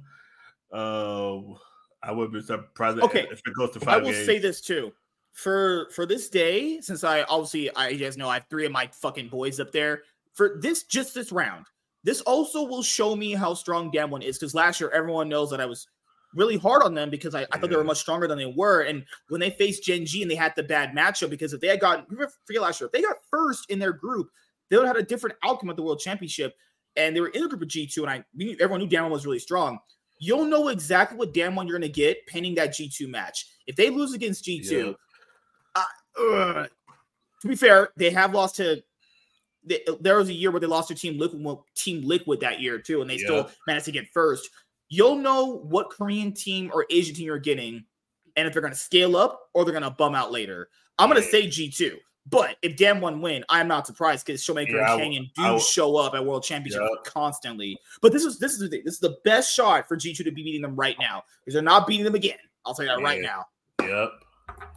Uh, 0.71 1.55
I 2.01 2.13
would 2.13 2.31
be 2.31 2.41
surprised 2.41 2.99
okay. 2.99 3.27
if 3.29 3.41
it 3.45 3.53
goes 3.53 3.71
to 3.71 3.81
five. 3.81 3.95
I 3.95 3.97
will 3.97 4.13
games. 4.13 4.25
say 4.25 4.39
this 4.39 4.61
too. 4.61 4.93
For 5.33 5.89
for 5.93 6.05
this 6.05 6.29
day, 6.29 6.79
since 6.79 7.03
I 7.03 7.23
obviously 7.23 7.69
I 7.75 7.89
you 7.89 7.99
guys 7.99 8.15
know 8.15 8.29
I 8.29 8.35
have 8.35 8.45
three 8.49 8.65
of 8.65 8.71
my 8.71 8.87
fucking 8.93 9.27
boys 9.27 9.59
up 9.59 9.73
there. 9.73 10.03
For 10.35 10.57
this 10.61 10.83
just 10.83 11.13
this 11.13 11.33
round, 11.33 11.65
this 12.03 12.21
also 12.21 12.63
will 12.63 12.83
show 12.83 13.15
me 13.15 13.33
how 13.33 13.53
strong 13.53 13.91
Damwon 13.91 14.23
is 14.23 14.37
because 14.37 14.53
last 14.53 14.79
year 14.79 14.89
everyone 14.89 15.29
knows 15.29 15.49
that 15.51 15.61
I 15.61 15.65
was 15.65 15.87
really 16.35 16.57
hard 16.57 16.83
on 16.83 16.93
them 16.93 17.09
because 17.09 17.35
I, 17.35 17.45
I 17.51 17.57
thought 17.57 17.69
they 17.69 17.75
were 17.75 17.83
much 17.83 17.99
stronger 17.99 18.27
than 18.27 18.37
they 18.37 18.53
were. 18.55 18.81
And 18.81 19.05
when 19.29 19.39
they 19.39 19.51
faced 19.51 19.83
Gen 19.83 20.05
G 20.05 20.21
and 20.21 20.29
they 20.29 20.35
had 20.35 20.53
the 20.55 20.63
bad 20.63 20.91
matchup, 20.95 21.29
because 21.29 21.53
if 21.53 21.61
they 21.61 21.67
had 21.67 21.79
gotten 21.79 22.05
forget 22.45 22.61
last 22.61 22.81
year, 22.81 22.87
if 22.87 22.91
they 22.91 23.01
got 23.01 23.17
first 23.29 23.69
in 23.69 23.79
their 23.79 23.93
group, 23.93 24.29
they 24.69 24.77
would 24.77 24.85
have 24.85 24.95
had 24.95 25.03
a 25.03 25.07
different 25.07 25.37
outcome 25.43 25.69
at 25.69 25.75
the 25.75 25.83
World 25.83 25.99
Championship. 25.99 26.55
And 26.95 27.15
they 27.15 27.21
were 27.21 27.29
in 27.29 27.43
a 27.43 27.47
group 27.47 27.61
of 27.61 27.67
G2, 27.67 27.97
and 27.99 28.09
I 28.09 28.23
everyone 28.61 28.79
knew 28.79 28.87
Damwon 28.87 29.09
was 29.09 29.25
really 29.25 29.39
strong. 29.39 29.79
You'll 30.19 30.45
know 30.45 30.67
exactly 30.67 31.17
what 31.17 31.33
Damwon 31.33 31.67
you're 31.67 31.79
going 31.79 31.81
to 31.81 31.89
get 31.89 32.25
pending 32.27 32.55
that 32.55 32.69
G2 32.69 33.09
match. 33.09 33.47
If 33.65 33.75
they 33.75 33.89
lose 33.89 34.13
against 34.13 34.45
G2, 34.45 34.71
yeah. 34.71 35.83
uh, 36.19 36.67
to 37.41 37.47
be 37.47 37.55
fair, 37.55 37.89
they 37.97 38.11
have 38.11 38.33
lost 38.33 38.57
to. 38.57 38.83
There 40.01 40.18
was 40.18 40.30
a 40.30 40.34
year 40.34 40.51
where 40.51 40.59
they 40.59 40.68
lost 40.68 40.89
to 40.89 40.95
Team 40.95 41.18
Liquid, 41.18 41.57
Team 41.76 42.01
Liquid 42.05 42.39
that 42.41 42.59
year 42.59 42.80
too, 42.80 43.01
and 43.01 43.09
they 43.09 43.16
yeah. 43.16 43.26
still 43.26 43.49
managed 43.68 43.86
to 43.86 43.91
get 43.91 44.07
first 44.14 44.49
you'll 44.93 45.16
know 45.16 45.57
what 45.64 45.89
Korean 45.89 46.32
team 46.34 46.70
or 46.74 46.86
Asian 46.89 47.16
team 47.16 47.26
you're 47.26 47.39
getting, 47.39 47.84
and 48.36 48.47
if 48.47 48.53
they're 48.53 48.61
going 48.61 48.74
to 48.74 48.80
scale 48.80 49.18
up 49.18 49.49
or 49.53 49.66
they're 49.66 49.72
going 49.74 49.84
to 49.84 49.89
bum 49.89 50.14
out 50.14 50.32
later. 50.32 50.70
I'm 50.99 51.09
going 51.09 51.22
to 51.22 51.28
say 51.28 51.47
G2. 51.47 51.95
But 52.30 52.55
if 52.61 52.78
Damwon 52.78 53.20
win, 53.20 53.43
I'm 53.49 53.68
not 53.68 53.86
surprised 53.86 54.26
because 54.26 54.41
Showmaker 54.41 54.74
yeah, 54.74 54.93
and 54.93 55.01
Canyon 55.01 55.30
do 55.36 55.59
show 55.59 55.97
up 55.97 56.14
at 56.14 56.26
World 56.26 56.43
Championship 56.43 56.82
yeah. 56.82 57.11
constantly. 57.11 57.78
But 58.01 58.14
this 58.14 58.24
is 58.24 58.39
this 58.39 58.53
is 58.53 58.59
the 58.59 58.70
thing. 58.70 58.82
This 58.86 58.93
is 58.93 59.01
the 59.01 59.18
best 59.26 59.53
shot 59.53 59.89
for 59.89 59.97
G2 59.97 60.18
to 60.18 60.32
be 60.32 60.41
beating 60.41 60.61
them 60.61 60.74
right 60.78 60.95
now 60.97 61.24
because 61.41 61.53
they're 61.53 61.64
not 61.64 61.86
beating 61.86 62.05
them 62.05 62.16
again. 62.16 62.38
I'll 62.66 62.74
tell 62.74 62.86
you 62.86 62.91
that 62.95 63.03
right 63.03 63.22
now. 63.22 63.45
Yep. 63.82 64.22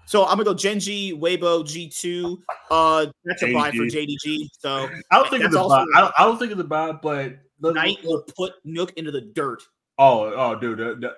So 0.06 0.24
I'm 0.24 0.32
gonna 0.36 0.44
go 0.44 0.54
Gen 0.54 0.78
G, 0.78 1.16
Weibo, 1.18 1.64
G2. 1.64 2.38
Uh, 2.70 3.06
that's 3.24 3.42
a 3.42 3.52
buy 3.52 3.70
for 3.70 3.84
JDG. 3.84 4.48
So 4.58 4.88
I 5.10 5.16
don't 5.18 5.30
think 5.30 5.44
it's 5.44 5.54
a 5.54 5.58
buy. 5.58 5.84
I 5.94 6.12
don't, 6.18 6.38
think 6.38 6.52
it's 6.52 6.60
a 6.60 6.64
buy, 6.64 6.92
but 6.92 7.38
Knight 7.60 7.98
will 8.04 8.22
put 8.36 8.52
nuc 8.64 8.92
into 8.94 9.10
the 9.10 9.20
dirt 9.20 9.62
Oh, 9.98 10.32
oh, 10.34 10.54
dude, 10.56 10.78
that, 10.78 11.14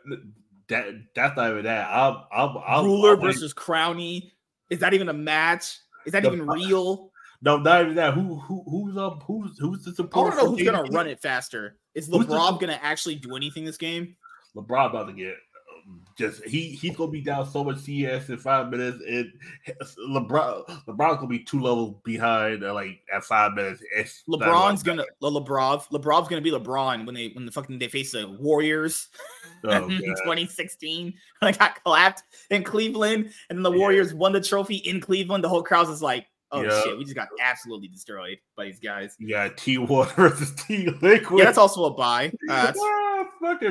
that 0.68 0.94
that's 1.14 1.36
not 1.36 1.51
even 1.51 1.64
that. 1.64 1.88
I'm, 1.90 2.18
I'm, 2.32 2.57
I'm 2.64 2.84
Ruler 2.84 3.14
I'm, 3.14 3.20
versus 3.20 3.53
Crownie. 3.53 4.30
Is 4.70 4.78
that 4.80 4.94
even 4.94 5.09
a 5.09 5.14
match? 5.14 5.78
Is 6.07 6.12
that 6.12 6.22
the, 6.22 6.32
even 6.32 6.46
real? 6.46 7.11
No, 7.42 7.57
not 7.57 7.82
even 7.82 7.94
that. 7.96 8.14
Who, 8.14 8.38
who, 8.38 8.62
who's 8.68 8.96
up? 8.96 9.24
Who's, 9.26 9.59
who's 9.59 9.84
the 9.84 9.94
support? 9.94 10.32
I 10.32 10.36
don't 10.36 10.44
know 10.44 10.51
who's 10.57 10.64
gonna 10.64 10.90
run 10.90 11.09
it 11.09 11.20
faster. 11.20 11.78
Is 11.94 12.09
LeBron 12.09 12.61
gonna 12.61 12.78
actually 12.82 13.16
do 13.16 13.34
anything 13.36 13.64
this 13.64 13.76
game? 13.76 14.16
LeBron 14.57 14.90
about 14.90 15.09
to 15.09 15.12
get 15.12 15.36
just 16.18 16.45
he 16.45 16.70
he's 16.70 16.97
gonna 16.97 17.11
be 17.11 17.20
down 17.20 17.49
so 17.49 17.62
much 17.62 17.78
CS 17.78 18.28
in 18.28 18.39
five 18.39 18.68
minutes. 18.70 18.99
And 19.09 19.32
LeBron 20.11 20.66
LeBron's 20.86 21.16
gonna 21.16 21.28
be 21.28 21.39
two 21.39 21.61
levels 21.61 21.95
behind 22.03 22.64
uh, 22.64 22.74
like 22.74 23.01
at 23.14 23.22
five 23.24 23.53
minutes. 23.55 23.82
It's 23.95 24.24
LeBron's 24.28 24.82
gonna 24.82 25.05
LeBron 25.22 25.89
LeBron's 25.89 26.28
gonna 26.28 26.43
be 26.43 26.51
LeBron 26.51 27.07
when 27.07 27.14
they 27.14 27.28
when 27.28 27.47
the 27.47 27.53
fucking 27.53 27.78
they 27.78 27.89
face 27.89 28.12
the 28.12 28.28
Warriors 28.41 29.09
oh, 29.64 29.89
in 29.89 30.01
2016 30.01 31.14
when 31.39 31.55
I 31.55 31.57
got 31.57 31.82
clapped 31.84 32.24
in 32.51 32.64
Cleveland 32.64 33.30
and 33.49 33.59
then 33.59 33.62
the 33.62 33.70
Warriors 33.70 34.11
yeah. 34.11 34.18
won 34.18 34.32
the 34.32 34.41
trophy 34.41 34.76
in 34.76 35.01
Cleveland. 35.01 35.45
The 35.45 35.49
whole 35.49 35.62
crowd 35.62 35.89
is 35.89 36.03
like, 36.03 36.26
Oh 36.51 36.62
shit, 36.82 36.96
we 36.96 37.05
just 37.05 37.16
got 37.16 37.28
absolutely 37.40 37.88
destroyed 37.88 38.38
by 38.57 38.64
these 38.64 38.80
guys. 38.80 39.16
Yeah, 39.20 39.49
T 39.55 39.78
Water 39.78 40.12
versus 40.28 40.55
T 40.55 40.88
Liquid. 41.03 41.38
Yeah, 41.40 41.44
that's 41.44 41.59
also 41.59 41.84
a 41.84 41.94
buy. 41.94 42.32
Uh, 42.49 42.72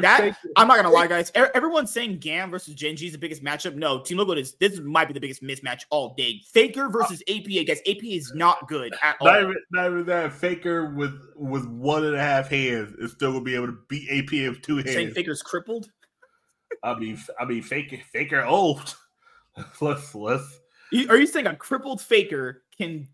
that, 0.02 0.38
I'm 0.56 0.68
not 0.68 0.78
gonna 0.78 0.92
lie, 0.92 1.08
guys. 1.08 1.32
Everyone's 1.34 1.92
saying 1.92 2.20
Gam 2.20 2.52
versus 2.52 2.74
Gen 2.74 2.96
G 2.96 3.08
is 3.08 3.14
the 3.14 3.18
biggest 3.18 3.44
matchup. 3.44 3.76
No, 3.76 4.02
Team 4.02 4.18
Liquid 4.18 4.38
is 4.38 4.54
this 4.60 4.80
might 4.80 5.08
be 5.08 5.14
the 5.14 5.20
biggest 5.20 5.42
mismatch 5.42 5.82
all 5.90 6.14
day. 6.16 6.42
Faker 6.52 6.90
versus 6.90 7.22
APA, 7.28 7.64
guys. 7.66 7.80
APA 7.88 8.06
is 8.06 8.32
not 8.36 8.68
good 8.68 8.94
at 9.02 9.16
not 9.22 9.36
all. 9.36 9.42
Even, 9.42 9.56
not 9.72 9.86
even 9.88 10.06
that. 10.06 10.34
Faker 10.34 10.94
with 10.94 11.20
with 11.36 11.66
one 11.68 12.06
and 12.06 12.16
a 12.16 12.20
half 12.20 12.50
hands 12.50 12.94
is 13.00 13.12
still 13.12 13.32
gonna 13.34 13.44
be 13.44 13.56
able 13.56 13.68
to 13.68 13.78
beat 13.88 14.10
APA 14.10 14.50
with 14.50 14.62
two 14.62 14.78
hands. 14.78 14.94
Saying 14.94 15.12
Faker's 15.12 15.42
crippled. 15.42 15.90
I 16.84 16.98
mean, 16.98 17.20
I 17.40 17.46
mean, 17.46 17.64
Faker, 17.64 17.98
Faker 18.12 18.44
old. 18.44 18.96
let's 19.82 20.14
let's. 20.14 20.60
Are 21.10 21.18
you 21.18 21.28
saying 21.28 21.48
a 21.48 21.56
crippled 21.56 22.02
Faker 22.02 22.64
can 22.78 23.08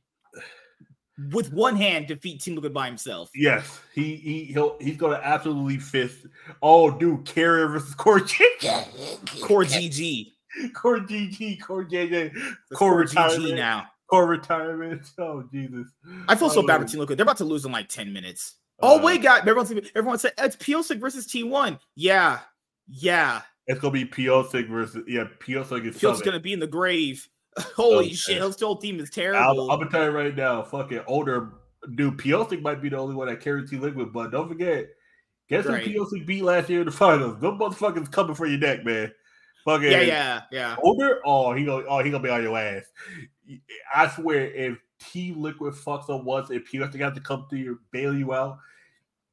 with 1.31 1.53
one 1.53 1.75
hand 1.75 2.07
defeat 2.07 2.41
Team 2.41 2.55
Liquid 2.55 2.73
by 2.73 2.87
himself. 2.87 3.29
Yes, 3.35 3.81
he 3.93 4.15
he 4.15 4.45
he'll 4.45 4.77
he's 4.79 4.97
gonna 4.97 5.19
absolutely 5.23 5.77
fist. 5.77 6.25
Oh, 6.61 6.91
dude, 6.91 7.25
Keria 7.25 7.71
versus 7.71 7.95
CoreJJ. 7.95 9.41
Core 9.41 9.63
GG. 9.63 10.31
Core 10.73 10.99
GG. 10.99 11.61
Core 11.61 11.85
JJ. 11.85 12.33
Core, 12.73 13.03
GG 13.05 13.55
now. 13.55 13.85
Core 14.07 14.27
retirement. 14.27 15.09
Oh 15.17 15.43
Jesus. 15.51 15.87
I 16.27 16.35
feel 16.35 16.49
so 16.49 16.65
bad 16.65 16.81
for 16.81 16.87
Team 16.87 16.99
Liquid. 16.99 17.17
They're 17.17 17.23
about 17.23 17.37
to 17.37 17.45
lose 17.45 17.65
in 17.65 17.71
like 17.71 17.89
ten 17.89 18.11
minutes. 18.11 18.55
Uh, 18.81 18.93
oh 18.93 19.03
wait, 19.03 19.21
guys! 19.21 19.41
Everyone's 19.41 19.71
everyone 19.95 20.19
said 20.19 20.33
it's 20.37 20.55
Pyosik 20.55 20.99
versus 20.99 21.27
T1. 21.27 21.79
Yeah, 21.95 22.39
yeah. 22.87 23.41
It's 23.65 23.79
gonna 23.79 23.93
be 23.93 24.05
Pyosik 24.05 24.67
versus 24.67 25.03
yeah. 25.07 25.25
Pyosik 25.39 25.85
is. 25.85 25.97
Pyosik's 25.97 26.21
gonna 26.21 26.39
be 26.39 26.53
in 26.53 26.59
the 26.59 26.67
grave. 26.67 27.27
Holy 27.75 28.05
okay. 28.05 28.13
shit, 28.13 28.41
his 28.41 28.59
whole 28.59 28.77
team 28.77 28.99
is 28.99 29.09
terrible. 29.09 29.71
I'm, 29.71 29.79
gonna 29.79 29.91
tell 29.91 30.05
you 30.05 30.11
right 30.11 30.35
now, 30.35 30.63
fucking 30.63 31.01
older 31.07 31.51
dude, 31.95 32.17
Pyosik 32.17 32.61
might 32.61 32.81
be 32.81 32.89
the 32.89 32.97
only 32.97 33.15
one 33.15 33.27
that 33.27 33.41
carries 33.41 33.69
T 33.69 33.77
liquid, 33.77 34.13
but 34.13 34.31
don't 34.31 34.47
forget, 34.47 34.87
guess 35.49 35.65
right. 35.65 35.83
who 35.83 36.05
Pyosik 36.05 36.25
beat 36.25 36.43
last 36.43 36.69
year 36.69 36.79
in 36.79 36.85
the 36.85 36.91
finals? 36.91 37.39
Those 37.39 37.59
motherfuckers 37.59 38.11
coming 38.11 38.35
for 38.35 38.45
your 38.45 38.59
neck, 38.59 38.85
man. 38.85 39.11
Fucking 39.65 39.91
yeah, 39.91 40.01
yeah, 40.01 40.41
yeah. 40.51 40.75
Older, 40.81 41.21
oh, 41.25 41.53
he 41.53 41.65
gonna, 41.65 41.85
oh, 41.87 42.03
he 42.03 42.11
gonna 42.11 42.23
be 42.23 42.29
on 42.29 42.43
your 42.43 42.57
ass. 42.57 42.83
I 43.93 44.09
swear, 44.09 44.51
if 44.51 44.77
T 44.99 45.33
liquid 45.35 45.73
fucks 45.73 46.09
up 46.09 46.23
once, 46.23 46.49
if 46.49 46.69
Pyosik 46.69 46.97
got 46.97 47.15
to 47.15 47.21
come 47.21 47.45
to 47.49 47.57
you, 47.57 47.79
bail 47.91 48.17
you 48.17 48.33
out, 48.33 48.57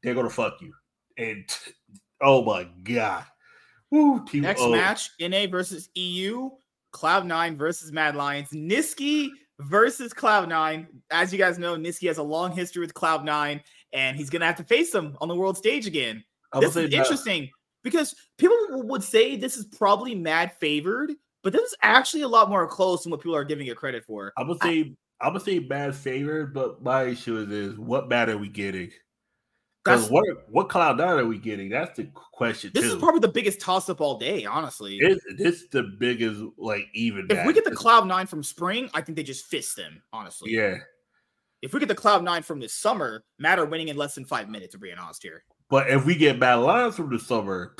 they're 0.02 0.14
gonna 0.14 0.30
fuck 0.30 0.60
you. 0.60 0.72
And 1.18 1.44
oh 2.20 2.44
my 2.44 2.68
god. 2.84 3.24
Woo, 3.90 4.24
Next 4.34 4.60
oh. 4.60 4.70
match, 4.70 5.10
NA 5.18 5.46
versus 5.50 5.88
EU. 5.94 6.50
Cloud9 6.92 7.56
versus 7.56 7.92
Mad 7.92 8.16
Lions. 8.16 8.48
Nisqy 8.50 9.30
versus 9.60 10.12
Cloud9. 10.12 10.86
As 11.10 11.32
you 11.32 11.38
guys 11.38 11.58
know, 11.58 11.76
Nisqy 11.76 12.08
has 12.08 12.18
a 12.18 12.22
long 12.22 12.52
history 12.52 12.80
with 12.80 12.94
Cloud9, 12.94 13.60
and 13.92 14.16
he's 14.16 14.30
going 14.30 14.40
to 14.40 14.46
have 14.46 14.56
to 14.56 14.64
face 14.64 14.90
them 14.90 15.16
on 15.20 15.28
the 15.28 15.34
world 15.34 15.56
stage 15.56 15.86
again. 15.86 16.24
I 16.52 16.60
this 16.60 16.76
is 16.76 16.92
interesting 16.92 17.42
that. 17.42 17.50
because 17.84 18.14
people 18.38 18.56
would 18.70 19.04
say 19.04 19.36
this 19.36 19.56
is 19.56 19.66
probably 19.66 20.14
Mad 20.14 20.52
favored, 20.60 21.12
but 21.42 21.52
this 21.52 21.62
is 21.62 21.76
actually 21.82 22.22
a 22.22 22.28
lot 22.28 22.48
more 22.48 22.66
close 22.66 23.04
than 23.04 23.10
what 23.10 23.20
people 23.20 23.36
are 23.36 23.44
giving 23.44 23.66
it 23.68 23.76
credit 23.76 24.04
for. 24.04 24.32
I 24.36 24.42
would 24.42 24.60
say 24.62 24.94
I, 25.20 25.26
am 25.26 25.34
gonna 25.34 25.40
say 25.40 25.60
Mad 25.60 25.94
favored, 25.94 26.52
but 26.52 26.82
my 26.82 27.04
issue 27.04 27.38
is, 27.38 27.50
is 27.50 27.78
what 27.78 28.08
Mad 28.08 28.28
are 28.28 28.38
we 28.38 28.48
getting? 28.48 28.90
Because 29.84 30.10
what 30.10 30.24
what 30.50 30.68
cloud 30.68 30.98
nine 30.98 31.18
are 31.18 31.26
we 31.26 31.38
getting? 31.38 31.70
That's 31.70 31.96
the 31.96 32.10
question. 32.32 32.70
This 32.74 32.84
too. 32.84 32.90
is 32.90 32.96
probably 32.96 33.20
the 33.20 33.28
biggest 33.28 33.60
toss 33.60 33.88
up 33.88 34.00
all 34.00 34.18
day, 34.18 34.44
honestly. 34.44 35.00
This 35.38 35.66
the 35.68 35.84
biggest 35.98 36.42
like 36.58 36.84
even. 36.92 37.26
If 37.30 37.46
we 37.46 37.54
get 37.54 37.64
the 37.64 37.70
cloud 37.70 38.06
nine 38.06 38.26
from 38.26 38.42
spring, 38.42 38.90
I 38.92 39.00
think 39.00 39.16
they 39.16 39.22
just 39.22 39.46
fist 39.46 39.76
them. 39.76 40.02
Honestly, 40.12 40.52
yeah. 40.52 40.76
If 41.62 41.72
we 41.72 41.80
get 41.80 41.88
the 41.88 41.94
cloud 41.94 42.22
nine 42.22 42.42
from 42.42 42.60
this 42.60 42.74
summer, 42.74 43.24
matter 43.38 43.64
winning 43.64 43.88
in 43.88 43.96
less 43.96 44.14
than 44.14 44.26
five 44.26 44.50
minutes. 44.50 44.72
To 44.72 44.78
be 44.78 44.92
honest 44.92 45.22
here. 45.22 45.44
But 45.70 45.88
if 45.88 46.04
we 46.04 46.14
get 46.14 46.38
bad 46.38 46.56
lines 46.56 46.96
from 46.96 47.10
the 47.10 47.18
summer. 47.18 47.74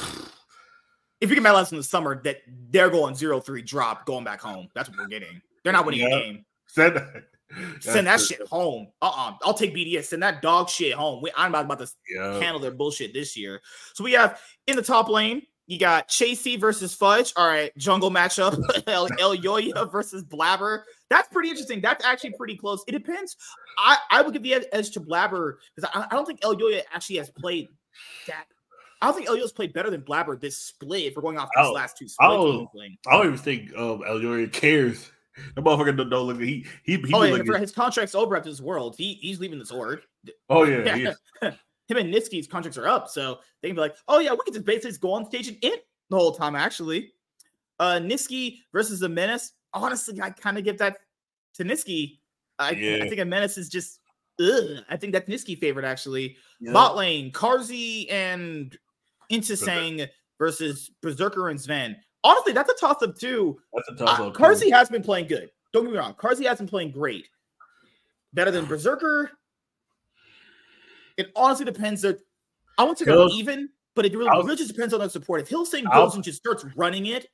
If 1.20 1.28
we 1.28 1.34
get 1.36 1.44
bad 1.44 1.52
lines 1.52 1.68
from 1.68 1.76
the 1.76 1.84
summer, 1.84 2.22
that 2.22 2.38
they're 2.70 2.88
going 2.88 3.14
zero 3.14 3.40
three 3.40 3.60
drop, 3.60 4.06
going 4.06 4.24
back 4.24 4.40
home. 4.40 4.68
That's 4.74 4.88
what 4.88 4.96
we're 4.96 5.06
getting. 5.06 5.42
They're 5.62 5.72
not 5.74 5.84
winning 5.84 6.00
yeah. 6.00 6.16
a 6.16 6.20
game. 6.20 6.44
Said 6.66 7.24
Send 7.80 8.06
that 8.06 8.20
shit 8.20 8.46
home. 8.48 8.88
Uh-uh. 9.02 9.34
I'll 9.42 9.54
take 9.54 9.74
BDS. 9.74 10.04
Send 10.04 10.22
that 10.22 10.42
dog 10.42 10.68
shit 10.68 10.94
home. 10.94 11.22
We, 11.22 11.30
I'm 11.36 11.54
about 11.54 11.78
to 11.78 11.88
yep. 12.08 12.42
handle 12.42 12.60
their 12.60 12.70
bullshit 12.70 13.12
this 13.12 13.36
year. 13.36 13.60
So 13.94 14.04
we 14.04 14.12
have 14.12 14.40
in 14.66 14.76
the 14.76 14.82
top 14.82 15.08
lane, 15.08 15.42
you 15.66 15.78
got 15.78 16.08
Chasy 16.08 16.56
versus 16.56 16.94
Fudge. 16.94 17.32
All 17.36 17.46
right, 17.46 17.76
jungle 17.76 18.10
matchup. 18.10 18.60
El, 18.86 19.08
Elyoya 19.08 19.90
versus 19.90 20.22
Blabber. 20.22 20.84
That's 21.08 21.28
pretty 21.28 21.48
interesting. 21.50 21.80
That's 21.80 22.04
actually 22.04 22.32
pretty 22.32 22.56
close. 22.56 22.82
It 22.88 22.92
depends. 22.92 23.36
I, 23.78 23.96
I 24.10 24.22
would 24.22 24.32
give 24.32 24.42
the 24.42 24.66
edge 24.72 24.90
to 24.92 25.00
Blabber 25.00 25.58
because 25.74 25.90
I, 25.94 26.06
I 26.10 26.14
don't 26.14 26.26
think 26.26 26.40
Elyoya 26.40 26.82
actually 26.92 27.16
has 27.16 27.30
played 27.30 27.68
that 28.26 28.46
I 29.02 29.06
don't 29.06 29.16
think 29.16 29.28
El 29.28 29.36
Elyoya's 29.36 29.52
played 29.52 29.72
better 29.72 29.90
than 29.90 30.02
Blabber 30.02 30.36
this 30.36 30.58
split. 30.58 31.04
If 31.04 31.16
we're 31.16 31.22
going 31.22 31.38
off 31.38 31.48
these 31.56 31.70
last 31.70 31.96
two 31.96 32.06
splits, 32.06 32.18
I 32.20 32.28
don't, 32.28 32.68
I 33.06 33.16
don't 33.16 33.26
even 33.26 33.38
think 33.38 33.70
um, 33.76 34.02
Elyoya 34.02 34.52
cares 34.52 35.10
The 35.54 35.62
motherfucker 35.62 35.96
don't, 35.96 36.10
don't 36.10 36.26
look. 36.26 36.40
He 36.40 36.66
he. 36.84 36.96
he 36.96 37.12
oh, 37.12 37.22
yeah, 37.22 37.58
his 37.58 37.72
contract's 37.72 38.14
over 38.14 38.36
after 38.36 38.50
this 38.50 38.60
world. 38.60 38.94
He 38.96 39.14
he's 39.14 39.40
leaving 39.40 39.58
this 39.58 39.70
org. 39.70 40.00
Oh 40.48 40.64
yeah. 40.64 40.96
yeah. 41.42 41.52
Him 41.88 41.96
and 41.96 42.14
Nisqy's 42.14 42.46
contracts 42.46 42.78
are 42.78 42.86
up, 42.86 43.08
so 43.08 43.40
they 43.60 43.68
can 43.68 43.74
be 43.74 43.80
like, 43.80 43.96
oh 44.06 44.20
yeah, 44.20 44.32
we 44.32 44.38
can 44.44 44.54
just 44.54 44.64
basically 44.64 44.96
go 44.98 45.12
on 45.12 45.26
stage 45.26 45.48
and 45.48 45.56
int 45.62 45.80
the 46.08 46.16
whole 46.16 46.32
time. 46.32 46.54
Actually, 46.54 47.12
uh, 47.80 47.98
Nisqy 47.98 48.58
versus 48.72 49.00
the 49.00 49.08
Menace. 49.08 49.52
Honestly, 49.72 50.20
I 50.20 50.30
kind 50.30 50.56
of 50.58 50.64
give 50.64 50.78
that 50.78 50.98
to 51.54 51.64
Nisqy. 51.64 52.18
I, 52.58 52.70
yeah. 52.72 53.04
I 53.04 53.08
think 53.08 53.20
a 53.20 53.24
Menace 53.24 53.58
is 53.58 53.68
just. 53.68 53.98
Ugh. 54.40 54.82
I 54.88 54.96
think 54.96 55.12
that's 55.12 55.28
Nisqy 55.28 55.58
favorite 55.58 55.84
actually. 55.84 56.36
Yeah. 56.60 56.72
Bot 56.72 56.96
lane, 56.96 57.32
Carzzy 57.32 58.10
and 58.10 58.76
Intisang 59.30 60.08
versus 60.38 60.90
Berserker 61.02 61.48
and 61.48 61.58
Zven. 61.58 61.96
Honestly, 62.22 62.52
that's 62.52 62.70
a 62.70 62.74
toss 62.74 63.02
up 63.02 63.16
too. 63.16 63.58
That's 63.72 63.88
a 63.88 64.04
toss 64.04 64.20
up. 64.20 64.26
Uh, 64.28 64.38
Carzzy 64.38 64.70
has 64.70 64.88
been 64.88 65.02
playing 65.02 65.26
good. 65.26 65.50
Don't 65.72 65.84
get 65.84 65.92
me 65.92 65.98
wrong. 65.98 66.14
Carzzy 66.14 66.46
has 66.46 66.58
been 66.58 66.68
playing 66.68 66.90
great. 66.90 67.28
Better 68.32 68.50
than 68.50 68.66
Berserker. 68.66 69.30
It 71.16 71.30
honestly 71.34 71.64
depends. 71.64 72.02
That 72.02 72.18
I 72.78 72.84
want 72.84 72.98
to 72.98 73.04
go 73.04 73.28
even, 73.28 73.68
but 73.94 74.06
it 74.06 74.14
really, 74.14 74.30
really 74.30 74.56
just 74.56 74.72
depends 74.72 74.94
on 74.94 75.00
the 75.00 75.10
support. 75.10 75.40
If 75.40 75.48
Hylissang 75.48 75.90
goes 75.92 76.14
and 76.14 76.24
just 76.24 76.38
starts 76.38 76.64
running 76.76 77.06
it, 77.06 77.26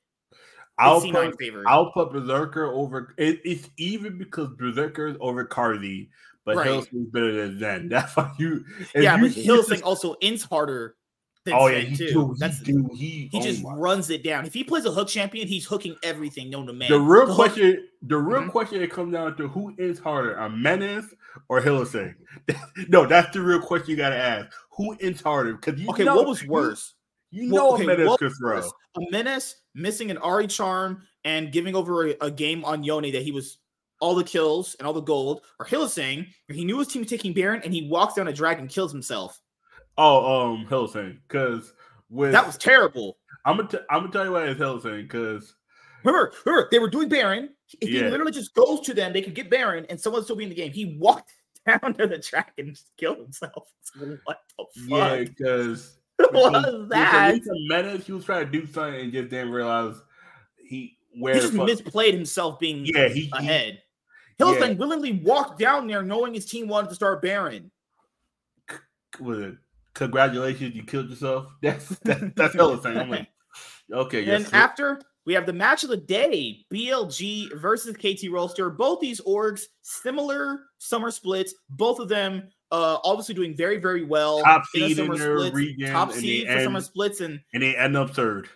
I'll 0.79 1.01
put, 1.01 1.37
I'll 1.67 1.93
put 1.93 2.13
Berserker 2.13 2.67
over. 2.67 3.15
It, 3.17 3.41
it's 3.45 3.69
even 3.79 4.19
because 4.19 4.49
Berserker 4.59 5.09
is 5.09 5.17
over 5.21 5.45
Carzzy, 5.47 6.09
but 6.45 6.57
right. 6.57 6.69
Hylissang's 6.69 7.11
better 7.11 7.33
than 7.33 7.59
Zven. 7.59 7.91
That's 7.91 8.15
why 8.17 8.33
you. 8.39 8.65
Yeah, 8.95 9.17
you, 9.17 9.23
but 9.23 9.31
Hylissang 9.33 9.83
also 9.83 10.17
ins 10.21 10.45
harder 10.45 10.97
oh 11.55 11.67
yeah, 11.69 11.79
he 11.79 11.97
too. 11.97 12.13
Do, 12.13 12.35
That's 12.39 12.59
he, 12.59 12.73
do, 12.73 12.89
he, 12.93 13.29
he 13.31 13.39
oh 13.39 13.43
just 13.43 13.63
my. 13.63 13.75
runs 13.75 14.11
it 14.11 14.23
down. 14.23 14.47
If 14.47 14.55
he 14.55 14.65
plays 14.65 14.85
a 14.85 14.91
hook 14.91 15.09
champion, 15.09 15.47
he's 15.47 15.65
hooking 15.67 15.97
everything 16.03 16.51
known 16.51 16.67
to 16.67 16.73
man. 16.73 16.91
The 16.91 16.99
real 16.99 17.27
the 17.27 17.35
question, 17.35 17.67
hook. 17.73 17.81
the 18.03 18.17
real 18.17 18.41
mm-hmm. 18.43 18.51
question, 18.51 18.83
it 18.83 18.91
comes 18.91 19.13
down 19.13 19.37
to 19.37 19.49
who 19.49 19.75
is 19.79 19.99
harder, 19.99 20.37
EMENES 20.37 21.15
or 21.49 21.61
Hylissang. 21.61 22.15
no, 22.89 23.07
that's 23.07 23.33
the 23.33 23.41
real 23.41 23.61
question 23.61 23.91
you 23.91 23.97
got 23.97 24.11
to 24.11 24.17
ask. 24.17 24.51
Who 24.77 24.97
is 24.99 25.21
harder? 25.21 25.55
Because 25.55 25.81
okay, 25.89 26.05
know, 26.05 26.17
what 26.17 26.27
was 26.27 26.45
worse? 26.45 26.95
You, 27.31 27.45
you 27.45 27.53
know, 27.53 27.75
okay, 27.75 27.85
EMENES 27.85 28.19
could 28.19 28.33
throw 28.39 28.63
EMENES 28.99 29.55
missing 29.75 30.11
an 30.11 30.17
Ahri 30.19 30.51
charm 30.51 31.03
and 31.25 31.53
giving 31.53 31.75
over 31.75 32.09
a, 32.09 32.17
a, 32.23 32.31
game 32.31 32.65
on 32.65 32.83
Yoni 32.83 33.11
that 33.11 33.23
he 33.23 33.33
was 33.33 33.59
all 34.01 34.15
the 34.15 34.25
kills 34.25 34.77
and 34.79 34.87
all 34.87 34.93
the 34.93 35.01
gold, 35.01 35.43
or 35.59 35.67
Hylissang, 35.67 36.27
he 36.49 36.65
knew 36.65 36.79
his 36.79 36.89
team 36.89 37.03
was 37.03 37.11
taking 37.11 37.33
Baron 37.33 37.63
and 37.65 37.73
he 37.73 37.89
walks 37.89 38.15
down 38.15 38.29
a 38.29 38.33
dragon, 38.33 38.69
kills 38.69 38.93
himself. 38.93 39.41
Oh, 39.99 40.51
um, 40.51 40.67
Hylissang, 40.67 41.19
because 41.27 41.73
with 42.11 42.33
that 42.33 42.47
was 42.47 42.57
terrible. 42.57 43.19
I'm 43.45 43.57
gonna 43.57 43.69
t- 43.69 43.79
I'm 43.91 44.01
gonna 44.01 44.13
tell 44.13 44.25
you 44.25 44.33
why 44.33 44.45
it's 44.45 44.61
Hylissang, 44.61 45.03
because 45.03 45.55
remember, 46.05 46.33
remember 46.45 46.69
they 46.71 46.79
were 46.79 46.91
doing 46.91 47.09
Baron. 47.09 47.51
If 47.81 47.91
yeah. 47.91 48.05
he 48.05 48.11
literally 48.11 48.33
just 48.33 48.55
goes 48.55 48.81
to 48.83 48.95
them, 48.95 49.13
they 49.13 49.23
could 49.23 49.35
get 49.35 49.51
Baron, 49.51 49.87
and 49.89 50.01
someone's 50.01 50.27
still 50.27 50.37
be 50.37 50.45
in 50.45 50.51
the 50.51 50.55
game. 50.55 50.73
He 50.73 50.97
walked 50.99 51.33
down 51.67 51.95
to 51.95 52.07
the 52.07 52.19
track 52.19 52.53
and 52.59 52.75
just 52.75 52.91
killed 52.97 53.19
himself. 53.19 53.69
What 54.25 54.41
the 54.59 54.65
fuck? 54.89 54.89
Yeah, 54.89 55.25
because 55.25 55.97
what 56.19 56.53
was 56.53 56.89
that? 56.91 57.35
He's 57.35 57.47
a 57.47 57.69
menace. 57.69 58.07
He 58.07 58.13
was 58.13 58.25
trying 58.25 58.47
to 58.47 58.53
do 58.53 58.67
something 58.67 59.01
and 59.01 59.13
just 59.13 59.31
didn't 59.31 59.51
realize 59.51 59.97
he 60.59 60.99
where 61.19 61.35
he 61.35 61.41
just 61.41 61.55
misplayed 61.55 62.13
himself 62.13 62.59
being 62.59 62.85
yeah 62.85 63.09
he 63.09 63.31
ahead. 63.33 63.83
He, 64.37 64.45
Hylissang 64.45 64.69
yeah. 64.69 64.75
willingly 64.75 65.13
walked 65.13 65.59
down 65.59 65.87
there 65.87 66.03
knowing 66.03 66.35
his 66.35 66.45
team 66.45 66.69
wanted 66.69 66.91
to 66.91 66.95
start 66.95 67.23
Baron. 67.23 67.71
Was 69.19 69.39
it 69.39 69.55
congratulations, 69.97 70.77
you 70.77 70.85
killed 70.85 71.11
yourself. 71.11 71.47
That's 71.63 71.89
that's, 72.01 72.23
that's 72.37 72.55
hella 72.55 72.79
thing. 72.79 72.97
I'm 72.97 73.11
like, 73.11 73.29
okay. 73.93 74.19
And 74.19 74.45
yes, 74.45 74.53
after 74.53 75.01
we 75.25 75.35
have 75.35 75.47
the 75.47 75.53
match 75.53 75.83
of 75.83 75.91
the 75.91 75.97
day, 75.97 76.65
BLG 76.73 77.59
versus 77.59 77.97
KT 77.97 78.31
Rolster. 78.31 78.77
Both 78.77 79.01
these 79.01 79.21
orgs, 79.23 79.65
similar 79.83 80.61
summer 80.79 81.11
splits. 81.11 81.55
Both 81.71 81.99
of 81.99 82.09
them 82.09 82.49
uh 82.73 82.99
obviously 83.05 83.35
doing 83.35 83.57
very, 83.57 83.79
very 83.79 84.05
well. 84.05 84.43
Top 84.43 84.67
seed 84.67 84.99
in, 84.99 85.13
in 85.13 85.19
their 85.19 85.37
splits, 85.39 85.57
region. 85.57 85.93
Top 85.93 86.13
seed 86.13 86.47
for 86.47 86.53
end, 86.53 86.65
summer 86.65 86.81
splits. 86.81 87.21
And, 87.21 87.41
and 87.53 87.63
they 87.63 87.77
end 87.77 87.97
up 87.97 88.11
third. 88.11 88.49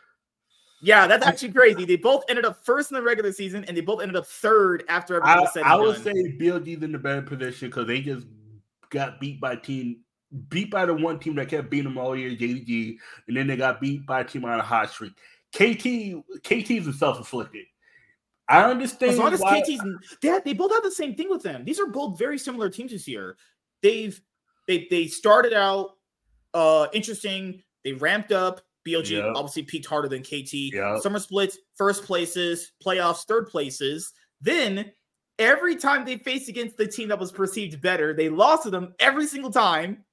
Yeah, 0.82 1.06
that's 1.06 1.26
actually 1.26 1.52
crazy. 1.52 1.84
They 1.84 1.96
both 1.96 2.24
ended 2.30 2.46
up 2.46 2.64
first 2.64 2.90
in 2.90 2.94
the 2.94 3.02
regular 3.02 3.32
season, 3.32 3.66
and 3.66 3.76
they 3.76 3.82
both 3.82 4.00
ended 4.00 4.16
up 4.16 4.26
third 4.26 4.82
after 4.88 5.16
everything 5.16 5.36
I, 5.36 5.40
was 5.40 5.52
said. 5.52 5.62
I 5.64 5.76
would 5.76 6.02
done. 6.02 6.04
say 6.04 6.38
BLG's 6.38 6.82
in 6.82 6.92
the 6.92 6.98
better 6.98 7.20
position 7.20 7.68
because 7.68 7.86
they 7.86 8.00
just 8.00 8.26
got 8.88 9.20
beat 9.20 9.42
by 9.42 9.56
team 9.56 9.98
beat 10.48 10.70
by 10.70 10.86
the 10.86 10.94
one 10.94 11.18
team 11.18 11.34
that 11.36 11.48
kept 11.48 11.70
beating 11.70 11.84
them 11.84 11.98
all 11.98 12.16
year, 12.16 12.30
JDG, 12.30 12.96
and 13.28 13.36
then 13.36 13.46
they 13.46 13.56
got 13.56 13.80
beat 13.80 14.06
by 14.06 14.20
a 14.20 14.24
team 14.24 14.44
on 14.44 14.58
a 14.58 14.62
hot 14.62 14.90
streak. 14.90 15.12
KT, 15.52 16.22
KT's 16.42 16.86
is 16.86 16.98
self-inflicted. 16.98 17.64
I 18.48 18.64
understand. 18.64 19.12
As 19.12 19.18
long 19.18 19.32
as 19.32 19.40
why, 19.40 19.60
KT's, 19.60 19.82
they, 20.22 20.40
they 20.44 20.52
both 20.52 20.72
have 20.72 20.82
the 20.82 20.90
same 20.90 21.14
thing 21.14 21.30
with 21.30 21.42
them. 21.42 21.64
These 21.64 21.78
are 21.78 21.86
both 21.86 22.18
very 22.18 22.38
similar 22.38 22.68
teams 22.68 22.90
this 22.90 23.06
year. 23.06 23.36
They've 23.82 24.20
they 24.66 24.88
they 24.90 25.06
started 25.06 25.52
out 25.52 25.92
uh 26.52 26.88
interesting. 26.92 27.62
They 27.84 27.92
ramped 27.92 28.32
up. 28.32 28.60
BLG 28.86 29.10
yep. 29.10 29.32
obviously 29.36 29.62
peaked 29.62 29.86
harder 29.86 30.08
than 30.08 30.22
KT. 30.22 30.52
Yep. 30.52 31.00
Summer 31.02 31.18
splits, 31.18 31.58
first 31.76 32.04
places, 32.04 32.72
playoffs, 32.84 33.24
third 33.26 33.46
places. 33.46 34.12
Then 34.40 34.90
every 35.38 35.76
time 35.76 36.04
they 36.04 36.16
faced 36.16 36.48
against 36.48 36.76
the 36.76 36.86
team 36.86 37.08
that 37.08 37.18
was 37.18 37.30
perceived 37.30 37.80
better, 37.80 38.14
they 38.14 38.28
lost 38.28 38.64
to 38.64 38.70
them 38.70 38.94
every 38.98 39.26
single 39.26 39.50
time. 39.50 40.04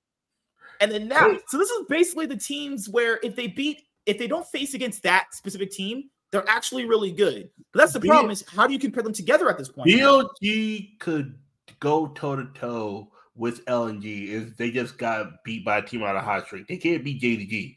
And 0.79 0.91
then 0.91 1.07
now, 1.07 1.37
so 1.47 1.57
this 1.57 1.69
is 1.69 1.85
basically 1.87 2.25
the 2.25 2.37
teams 2.37 2.89
where 2.89 3.19
if 3.23 3.35
they 3.35 3.47
beat, 3.47 3.83
if 4.05 4.17
they 4.17 4.27
don't 4.27 4.45
face 4.47 4.73
against 4.73 5.03
that 5.03 5.33
specific 5.33 5.71
team, 5.71 6.09
they're 6.31 6.47
actually 6.47 6.85
really 6.85 7.11
good. 7.11 7.49
But 7.73 7.79
that's 7.79 7.93
the 7.93 7.99
B- 7.99 8.07
problem 8.07 8.31
is 8.31 8.43
how 8.47 8.67
do 8.67 8.73
you 8.73 8.79
compare 8.79 9.03
them 9.03 9.13
together 9.13 9.49
at 9.49 9.57
this 9.57 9.69
point? 9.69 9.89
BLG 9.89 10.99
could 10.99 11.37
go 11.79 12.07
toe 12.07 12.35
to 12.35 12.45
toe 12.53 13.11
with 13.35 13.63
LNG 13.65 14.29
is 14.29 14.55
they 14.55 14.71
just 14.71 14.97
got 14.97 15.43
beat 15.43 15.63
by 15.63 15.77
a 15.77 15.81
team 15.81 16.03
out 16.03 16.15
of 16.15 16.23
hot 16.23 16.45
streak. 16.47 16.67
They 16.67 16.77
can't 16.77 17.03
beat 17.03 17.21
JDG. 17.21 17.75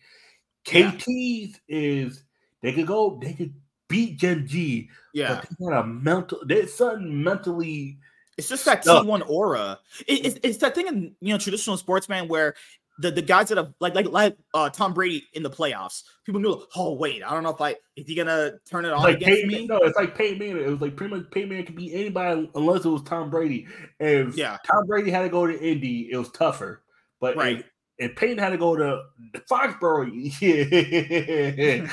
KT's 0.64 1.60
yeah. 1.68 1.78
is 1.78 2.24
they 2.62 2.72
could 2.72 2.86
go, 2.86 3.18
they 3.22 3.34
could 3.34 3.54
beat 3.88 4.18
Gen.G. 4.18 4.88
Yeah. 5.12 5.34
But 5.34 5.48
they 5.48 5.66
got 5.66 5.80
a 5.80 5.86
mental, 5.86 6.40
there's 6.46 6.74
something 6.74 7.22
mentally. 7.22 7.98
It's 8.38 8.48
just 8.48 8.64
that 8.64 8.84
T1 8.84 9.28
aura. 9.28 9.78
It, 10.06 10.26
it's, 10.26 10.38
it's 10.42 10.58
that 10.58 10.74
thing 10.74 10.86
in 10.86 11.14
you 11.20 11.34
know 11.34 11.38
traditional 11.38 11.76
sportsman 11.76 12.26
where 12.26 12.54
the, 13.00 13.10
the 13.10 13.22
guys 13.22 13.48
that 13.48 13.58
have 13.58 13.72
like 13.80 13.94
like 13.94 14.10
like 14.10 14.36
uh, 14.52 14.68
Tom 14.68 14.92
Brady 14.92 15.24
in 15.32 15.42
the 15.42 15.50
playoffs. 15.50 16.02
People 16.26 16.40
knew, 16.40 16.62
oh 16.76 16.94
wait, 16.94 17.22
I 17.24 17.32
don't 17.32 17.42
know 17.42 17.50
if 17.50 17.60
I 17.60 17.76
if 17.96 18.06
he 18.06 18.14
gonna 18.14 18.52
turn 18.70 18.84
it 18.84 18.92
on 18.92 19.02
like 19.02 19.16
against 19.16 19.42
Peyton, 19.42 19.48
me. 19.48 19.66
No, 19.66 19.78
it's 19.78 19.96
like 19.96 20.14
Peyton 20.14 20.38
Manning. 20.38 20.64
It 20.64 20.68
was 20.68 20.80
like 20.80 20.96
pretty 20.96 21.16
much 21.16 21.30
Peyton 21.30 21.48
Manning 21.48 21.66
could 21.66 21.76
beat 21.76 21.94
anybody 21.94 22.50
unless 22.54 22.84
it 22.84 22.90
was 22.90 23.02
Tom 23.02 23.30
Brady. 23.30 23.66
If 23.98 24.36
yeah. 24.36 24.58
Tom 24.66 24.86
Brady 24.86 25.10
had 25.10 25.22
to 25.22 25.28
go 25.30 25.46
to 25.46 25.58
Indy, 25.58 26.10
it 26.12 26.16
was 26.16 26.30
tougher. 26.30 26.82
But 27.20 27.36
right. 27.36 27.64
If 28.00 28.16
Peyton 28.16 28.38
had 28.38 28.48
to 28.48 28.56
go 28.56 28.74
to 28.76 29.02
Foxborough, 29.46 30.10
yeah. 30.40 31.86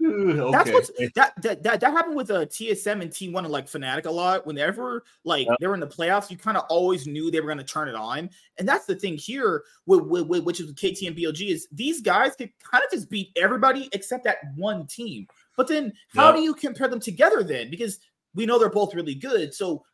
okay. 0.00 0.50
That's 0.50 0.70
what's 0.72 0.90
that, 1.14 1.32
that 1.40 1.62
that 1.62 1.80
that 1.80 1.92
happened 1.92 2.16
with 2.16 2.30
a 2.30 2.40
uh, 2.40 2.44
TSM 2.46 3.00
and 3.00 3.10
T1 3.12 3.38
and 3.38 3.46
like 3.46 3.66
Fnatic 3.66 4.06
a 4.06 4.10
lot. 4.10 4.44
Whenever 4.44 5.04
like 5.24 5.46
yep. 5.46 5.56
they 5.60 5.68
were 5.68 5.74
in 5.74 5.80
the 5.80 5.86
playoffs, 5.86 6.32
you 6.32 6.36
kind 6.36 6.56
of 6.56 6.64
always 6.68 7.06
knew 7.06 7.30
they 7.30 7.40
were 7.40 7.46
going 7.46 7.58
to 7.58 7.64
turn 7.64 7.88
it 7.88 7.94
on. 7.94 8.28
And 8.58 8.68
that's 8.68 8.86
the 8.86 8.96
thing 8.96 9.16
here, 9.16 9.62
with, 9.86 10.00
with, 10.00 10.26
with, 10.26 10.42
which 10.42 10.58
is 10.58 10.66
with 10.66 10.76
KT 10.76 11.06
and 11.06 11.16
BLG, 11.16 11.48
is 11.50 11.68
these 11.70 12.00
guys 12.00 12.34
could 12.34 12.50
kind 12.68 12.82
of 12.84 12.90
just 12.90 13.08
beat 13.08 13.30
everybody 13.36 13.88
except 13.92 14.24
that 14.24 14.38
one 14.56 14.88
team. 14.88 15.28
But 15.56 15.68
then 15.68 15.92
how 16.08 16.30
yep. 16.30 16.36
do 16.36 16.42
you 16.42 16.54
compare 16.54 16.88
them 16.88 16.98
together 17.00 17.44
then? 17.44 17.70
Because 17.70 18.00
we 18.34 18.46
know 18.46 18.58
they're 18.58 18.68
both 18.68 18.96
really 18.96 19.14
good. 19.14 19.54
So 19.54 19.84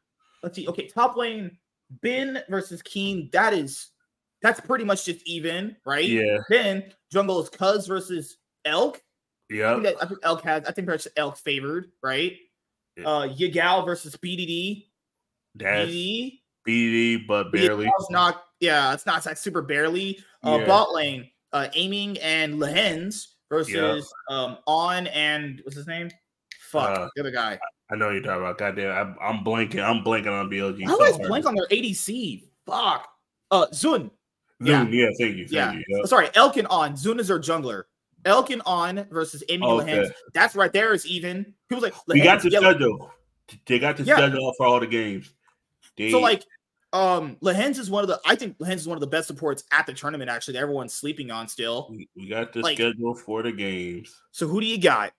let's 0.42 0.56
see. 0.56 0.66
Okay, 0.66 0.88
top 0.88 1.14
lane, 1.14 1.58
Bin 2.00 2.38
versus 2.48 2.82
Kiin. 2.82 3.30
That 3.32 3.52
is 3.52 3.88
that's 4.42 4.60
pretty 4.60 4.84
much 4.84 5.04
just 5.04 5.26
even, 5.26 5.76
right? 5.84 6.08
Yeah. 6.08 6.38
Then 6.48 6.92
jungle 7.12 7.42
is 7.42 7.50
Cuzz 7.50 7.88
versus 7.88 8.36
Elk. 8.64 9.02
Yeah. 9.50 9.74
I, 9.74 9.94
I 10.02 10.06
think, 10.06 10.20
Elk 10.22 10.42
has. 10.42 10.64
I 10.66 10.72
think 10.72 10.88
that's 10.88 11.08
Elk 11.16 11.38
favored, 11.38 11.90
right? 12.02 12.36
Yeah. 12.96 13.08
Uh, 13.08 13.28
Yagao 13.28 13.84
versus 13.84 14.16
BDD. 14.16 14.86
That's 15.54 15.90
BDD, 15.90 16.38
BDD 16.66 17.26
but 17.26 17.52
barely. 17.52 17.86
It's 17.86 18.10
not. 18.10 18.44
Yeah, 18.60 18.92
it's 18.92 19.06
not. 19.06 19.18
It's 19.18 19.26
like 19.26 19.36
super 19.36 19.62
barely. 19.62 20.18
Uh, 20.44 20.58
yeah. 20.60 20.66
Bot 20.66 20.92
lane, 20.92 21.30
uh, 21.52 21.68
aiming 21.74 22.18
and 22.18 22.54
Lehends 22.54 23.26
versus 23.50 24.12
um 24.28 24.58
on 24.66 25.06
and 25.08 25.60
what's 25.64 25.76
his 25.76 25.86
name? 25.86 26.10
Fuck 26.70 26.98
uh, 26.98 27.08
the 27.16 27.22
other 27.22 27.30
guy. 27.30 27.58
I 27.90 27.96
know 27.96 28.10
you're 28.10 28.20
talking 28.20 28.42
about. 28.42 28.58
Goddamn, 28.58 28.90
I'm, 28.94 29.16
I'm 29.38 29.44
blanking. 29.44 29.82
I'm 29.82 30.04
blanking 30.04 30.38
on 30.38 30.50
BLG. 30.50 30.86
I 30.86 30.92
always 30.92 31.14
so 31.14 31.26
blank 31.26 31.46
on 31.46 31.54
their 31.54 31.66
ADC. 31.68 32.44
Fuck. 32.66 33.08
Uh, 33.50 33.66
Xun 33.72 34.10
yeah. 34.60 34.86
yeah, 34.88 35.10
thank 35.18 35.36
you. 35.36 35.48
Thank 35.48 35.52
yeah. 35.52 35.72
You, 35.72 35.84
yeah. 35.88 36.04
Sorry, 36.04 36.28
Elkin 36.34 36.66
on. 36.66 36.94
Xun 36.94 37.20
is 37.20 37.30
our 37.30 37.38
jungler. 37.38 37.84
Elkin 38.24 38.60
on 38.66 39.06
versus 39.10 39.42
Amy 39.48 39.66
okay. 39.66 40.10
That's 40.34 40.54
right 40.54 40.72
there 40.72 40.92
is 40.92 41.06
even. 41.06 41.54
People 41.68 41.82
like 41.82 41.94
we 42.06 42.20
got 42.20 42.42
the 42.42 42.50
schedule. 42.50 43.10
They 43.66 43.78
got 43.78 43.96
the 43.96 44.02
yeah. 44.02 44.16
schedule 44.16 44.52
for 44.56 44.66
all 44.66 44.80
the 44.80 44.86
games. 44.86 45.32
They... 45.96 46.10
So 46.10 46.20
like 46.20 46.44
um 46.92 47.36
Lehends 47.42 47.78
is 47.78 47.90
one 47.90 48.02
of 48.02 48.08
the 48.08 48.20
I 48.26 48.34
think 48.34 48.58
Lehends 48.58 48.76
is 48.76 48.88
one 48.88 48.96
of 48.96 49.00
the 49.00 49.06
best 49.06 49.26
supports 49.26 49.64
at 49.72 49.86
the 49.86 49.92
tournament 49.92 50.30
actually 50.30 50.54
that 50.54 50.60
everyone's 50.60 50.94
sleeping 50.94 51.30
on 51.30 51.48
still. 51.48 51.88
We, 51.90 52.08
we 52.16 52.28
got 52.28 52.52
the 52.52 52.60
like, 52.60 52.76
schedule 52.76 53.14
for 53.14 53.42
the 53.42 53.52
games. 53.52 54.14
So 54.32 54.46
who 54.46 54.60
do 54.60 54.66
you 54.66 54.80
got? 54.80 55.12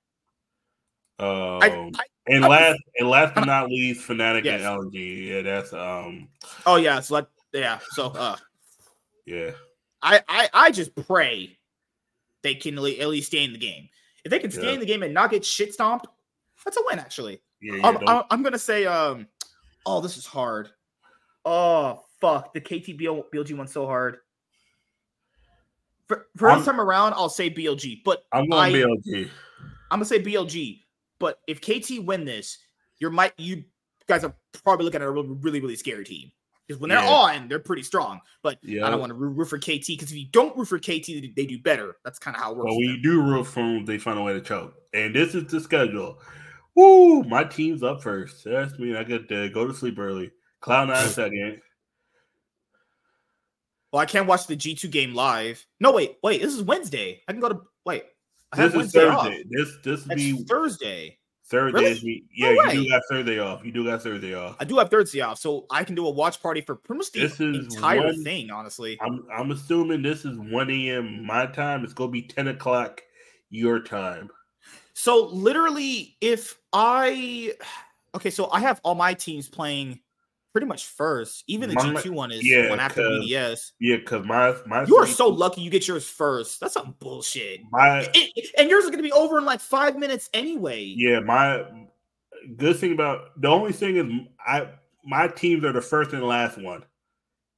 Um, 1.20 1.60
I, 1.62 1.68
I, 1.68 2.04
and 2.28 2.46
I 2.46 2.48
last 2.48 2.80
and 2.98 3.10
last 3.10 3.36
but 3.36 3.46
not 3.46 3.70
least, 3.70 4.08
Fnatic 4.08 4.46
yes. 4.46 4.62
and 4.62 4.92
LG. 4.92 5.28
Yeah, 5.28 5.42
that's 5.42 5.74
um. 5.74 6.30
Oh 6.66 6.78
yeah, 6.78 7.00
so 7.02 7.16
let 7.16 7.28
yeah, 7.52 7.80
so 7.92 8.08
uh, 8.08 8.38
yeah. 9.30 9.52
I 10.02 10.22
I 10.28 10.50
I 10.54 10.72
just 10.72 10.96
pray 10.96 11.58
they 12.42 12.56
can 12.56 12.78
at 12.78 12.82
least 12.82 13.28
stay 13.28 13.44
in 13.44 13.54
the 13.54 13.60
game. 13.60 13.90
If 14.26 14.32
they 14.32 14.40
can 14.40 14.52
stay 14.52 14.68
yeah. 14.68 14.74
in 14.74 14.80
the 14.80 14.86
game 14.86 15.04
and 15.04 15.14
not 15.14 15.32
get 15.32 15.46
shit 15.46 15.74
stomped, 15.74 16.08
that's 16.66 16.78
a 16.78 16.82
win. 16.88 17.00
Actually, 17.00 17.42
yeah, 17.62 17.76
yeah 17.76 17.88
I'm, 18.08 18.24
I'm, 18.30 18.44
gonna 18.44 18.60
say 18.60 18.86
um. 18.86 19.28
Oh, 19.86 20.02
this 20.02 20.18
is 20.18 20.26
hard. 20.26 20.70
Oh 21.46 22.04
fuck, 22.20 22.54
the 22.54 22.62
KTBL 22.62 23.26
BLG 23.34 23.58
one 23.58 23.68
so 23.68 23.86
hard. 23.86 24.18
For, 26.08 26.26
first 26.38 26.66
time 26.66 26.82
around, 26.82 27.14
I'll 27.14 27.30
say 27.30 27.52
BLG, 27.52 28.02
but 28.04 28.24
I'm 28.32 28.50
going 28.50 28.76
I, 28.76 28.80
BLG. 28.80 29.30
I'm 29.92 30.00
gonna 30.00 30.06
say 30.06 30.22
BLG. 30.22 30.82
But 31.20 31.40
if 31.48 31.62
KT 31.62 32.06
win 32.06 32.26
this, 32.26 32.58
you're 32.98 33.12
might 33.12 33.34
you 33.38 33.64
guys 34.08 34.24
are 34.24 34.34
probably 34.64 34.86
looking 34.86 35.02
at 35.02 35.08
a 35.08 35.12
really 35.12 35.60
really 35.60 35.76
scary 35.76 36.04
team 36.04 36.32
because 36.70 36.80
when 36.80 36.90
they're 36.90 37.00
yeah. 37.00 37.10
on, 37.10 37.48
they're 37.48 37.58
pretty 37.58 37.82
strong. 37.82 38.22
But. 38.44 38.60
I 38.64 38.92
don't 38.92 39.00
want 39.00 39.10
to 39.10 39.16
root 39.16 39.46
for 39.46 39.58
KT 39.58 39.88
because 39.88 40.12
if 40.12 40.18
you 40.18 40.28
don't 40.32 40.56
root 40.56 40.68
for 40.68 40.78
KT, 40.78 41.08
they 41.36 41.48
do 41.48 41.60
better. 41.60 41.98
That's 42.06 42.20
kind 42.20 42.38
of 42.38 42.44
how 42.44 42.52
it 42.52 42.58
works. 42.58 42.70
When 42.70 42.80
you 42.80 43.02
do 43.02 43.22
root 43.24 43.46
for 43.46 43.62
them, 43.62 43.86
they 43.86 43.98
find 43.98 44.20
a 44.20 44.22
way 44.22 44.34
to 44.34 44.42
choke. 44.42 44.76
And 44.94 45.16
this 45.16 45.34
is 45.34 45.46
the 45.46 45.60
schedule. 45.60 46.20
Woo! 46.76 47.24
My 47.24 47.44
team's 47.44 47.82
up 47.82 48.04
first. 48.04 48.44
That's 48.46 48.78
me. 48.78 48.96
I 48.96 49.04
get 49.04 49.28
to 49.30 49.50
go 49.50 49.66
to 49.66 49.74
sleep 49.74 49.98
early. 49.98 50.32
Cloud 50.62 50.90
nine 50.90 51.08
second. 51.10 51.60
Well, 53.92 54.02
I 54.02 54.06
can't 54.06 54.28
watch 54.28 54.46
the 54.46 54.56
G2 54.56 54.92
game 54.92 55.16
live. 55.16 55.66
No, 55.80 55.92
wait, 55.92 56.18
wait. 56.22 56.40
This 56.40 56.54
is 56.54 56.62
Wednesday. 56.62 57.24
I 57.28 57.32
can 57.32 57.42
go 57.42 57.50
to 57.50 57.62
wait. 57.84 58.04
I 58.54 58.68
this 58.68 58.76
is 58.76 58.92
Thursday. 58.92 59.10
Off. 59.10 59.44
This 59.50 59.78
this 59.84 60.04
be 60.04 60.44
Thursday. 60.44 61.19
Thursday 61.50 61.80
really? 61.80 61.92
is 61.92 62.04
yeah. 62.36 62.54
No 62.54 62.72
you 62.72 62.84
do 62.84 62.90
got 62.90 63.02
Thursday 63.10 63.40
off. 63.40 63.66
You 63.66 63.72
do 63.72 63.86
got 63.86 64.04
Thursday 64.04 64.36
off. 64.36 64.56
I 64.60 64.66
do 64.66 64.78
have 64.78 64.90
Thursday 64.90 65.22
off, 65.22 65.40
so 65.40 65.66
I 65.72 65.84
can 65.84 65.96
do 65.96 66.06
a 66.06 66.10
watch 66.10 66.42
party 66.42 66.62
for 66.62 66.76
pretty 66.76 67.00
much 67.00 67.12
the 67.12 67.22
this 67.22 67.40
is 67.40 67.76
entire 67.76 68.06
one, 68.06 68.24
thing. 68.24 68.52
Honestly, 68.52 68.98
I'm 69.02 69.26
I'm 69.36 69.52
assuming 69.52 70.04
this 70.04 70.26
is 70.26 70.38
one 70.38 70.70
a.m. 70.70 71.26
my 71.26 71.48
time. 71.48 71.84
It's 71.84 71.94
gonna 71.94 72.12
be 72.12 72.22
ten 72.22 72.50
o'clock 72.50 73.02
your 73.50 73.80
time. 73.80 74.30
So 74.94 75.26
literally, 75.28 76.18
if 76.22 76.60
I 76.72 77.54
okay, 78.14 78.30
so 78.30 78.50
I 78.52 78.60
have 78.60 78.80
all 78.84 78.96
my 78.96 79.16
teams 79.16 79.50
playing 79.50 80.00
pretty 80.52 80.68
much 80.68 80.86
first. 80.86 81.44
Even 81.48 81.70
the 81.70 81.76
G 81.76 81.96
two 82.02 82.14
one 82.14 82.32
is 82.32 82.46
yeah, 82.46 82.70
one 82.70 82.80
after 82.80 83.02
BDS. 83.02 83.72
Yeah, 83.80 83.98
because 83.98 84.26
my 84.26 84.56
my 84.66 84.86
you 84.86 84.98
are 84.98 85.08
so 85.08 85.28
lucky 85.28 85.62
you 85.62 85.70
get 85.70 85.88
yours 85.88 86.08
first. 86.08 86.60
That's 86.60 86.74
some 86.74 86.96
bullshit. 87.00 87.62
My 87.72 88.08
it, 88.14 88.50
and 88.58 88.70
yours 88.70 88.86
is 88.86 88.90
gonna 88.90 89.04
be 89.04 89.12
over 89.12 89.38
in 89.38 89.46
like 89.46 89.62
five 89.62 89.98
minutes 89.98 90.30
anyway. 90.34 90.84
Yeah, 90.84 91.20
my 91.20 91.64
good 92.58 92.78
thing 92.78 92.94
about 92.94 93.40
the 93.42 93.48
only 93.48 93.72
thing 93.72 93.98
is 93.98 94.28
I 94.46 94.70
my 95.04 95.28
teams 95.28 95.64
are 95.64 95.74
the 95.74 95.82
first 95.82 96.14
and 96.14 96.24
last 96.24 96.58
one. 96.58 96.84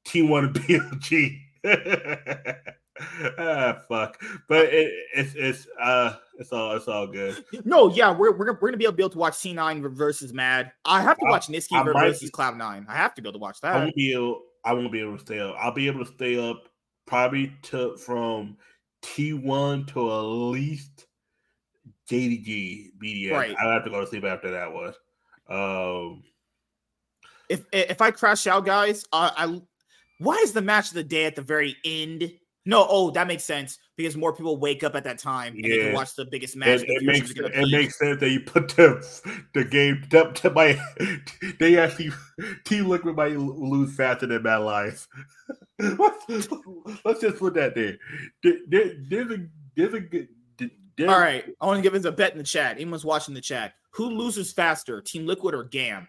T 0.06 0.22
one 0.22 0.46
and 0.46 0.56
BLG. 0.56 1.38
ah, 3.38 3.82
fuck. 3.88 4.22
But 4.48 4.66
it, 4.68 4.92
it's 5.16 5.34
it's 5.36 5.68
uh 5.80 6.16
it's 6.38 6.52
all 6.52 6.76
it's 6.76 6.88
all 6.88 7.08
good. 7.08 7.44
No, 7.66 7.92
yeah, 7.92 8.12
we're 8.12 8.32
we're, 8.32 8.54
we're 8.54 8.72
gonna 8.72 8.78
be 8.78 8.86
able 8.86 9.10
to 9.10 9.18
watch 9.18 9.34
C9 9.34 9.94
versus 9.96 10.34
Mad. 10.34 10.72
I 10.86 11.02
have 11.02 11.18
to 11.18 11.26
watch 11.26 11.48
Nisqy 11.48 11.84
versus 11.84 12.30
Cloud 12.30 12.58
Nine. 12.58 12.86
I 12.90 12.96
have 12.96 13.14
to 13.16 13.22
be 13.22 13.28
able 13.28 13.40
to 13.40 13.42
watch 13.42 13.62
that. 13.62 13.76
I 13.76 13.80
won't 13.80 13.96
be 13.96 14.14
able. 14.14 14.42
I 14.64 14.74
won't 14.74 14.92
be 14.92 15.02
able 15.02 15.18
to 15.18 15.22
stay 15.22 15.40
up. 15.40 15.56
I'll 15.60 15.74
be 15.74 15.88
able 15.88 16.06
to 16.06 16.12
stay 16.12 16.38
up 16.38 16.70
probably 17.08 17.54
to 17.64 17.98
from 17.98 18.58
T1 19.04 19.88
to 19.94 20.12
at 20.12 20.20
least 20.22 21.08
JDG 22.10 22.92
BDS. 23.02 23.32
Right. 23.32 23.56
I 23.60 23.74
have 23.74 23.84
to 23.86 23.90
go 23.90 24.02
to 24.02 24.08
sleep 24.08 24.24
after 24.24 24.52
that 24.52 24.72
one. 24.72 24.94
Um, 25.50 26.24
if 27.50 27.66
if 27.72 28.02
I 28.02 28.12
crash 28.12 28.48
out, 28.48 28.66
guys, 28.66 29.06
I, 29.12 29.32
I 29.36 29.62
why 30.20 30.36
is 30.44 30.54
the 30.54 30.62
match 30.62 30.90
of 30.90 30.94
the 30.94 31.04
day 31.04 31.26
at 31.26 31.36
the 31.36 31.42
very 31.42 31.76
end 31.84 32.32
no, 32.66 32.86
oh, 32.88 33.10
that 33.12 33.28
makes 33.28 33.44
sense 33.44 33.80
because 33.98 34.16
more 34.16 34.34
people 34.34 34.58
wake 34.58 34.84
up 34.84 34.96
at 34.96 35.04
that 35.06 35.18
time 35.18 35.56
and 35.56 35.66
yeah. 35.66 35.76
they 35.76 35.80
can 35.86 35.94
watch 35.94 36.16
the 36.16 36.26
biggest 36.26 36.56
match. 36.56 36.82
It, 36.82 36.90
it 36.90 37.04
makes 37.04 37.32
it 37.32 37.72
makes 37.72 37.98
sense 37.98 38.20
that 38.20 38.30
you 38.30 38.42
put 38.42 38.70
the 38.70 39.04
the 39.54 39.66
game 39.66 40.04
up 40.14 40.36
to 40.36 40.52
my. 40.52 40.80
They 41.60 41.80
actually 41.80 42.12
Team 42.66 42.88
Liquid 42.88 43.16
might 43.16 43.36
lose 43.36 43.96
faster 43.96 44.28
than 44.28 44.44
Mad 44.44 44.58
Lions. 44.58 45.08
let's, 45.80 46.50
let's 47.04 47.22
just 47.22 47.40
put 47.40 47.56
that 47.56 47.74
there. 47.74 47.98
there 48.44 48.94
there's 49.10 49.32
a 49.32 49.48
there's 49.76 49.94
a 49.94 50.00
good. 50.00 50.28
All 51.00 51.08
right, 51.08 51.46
I 51.60 51.66
want 51.66 51.78
to 51.78 51.82
give 51.82 51.96
us 51.96 52.06
a 52.06 52.12
bet 52.12 52.34
in 52.34 52.38
the 52.38 52.44
chat. 52.44 52.76
Anyone's 52.76 53.06
watching 53.06 53.34
the 53.34 53.42
chat. 53.42 53.74
Who 53.92 54.10
loses 54.10 54.52
faster, 54.52 55.02
Team 55.02 55.26
Liquid 55.26 55.56
or 55.56 55.64
GAM? 55.64 56.08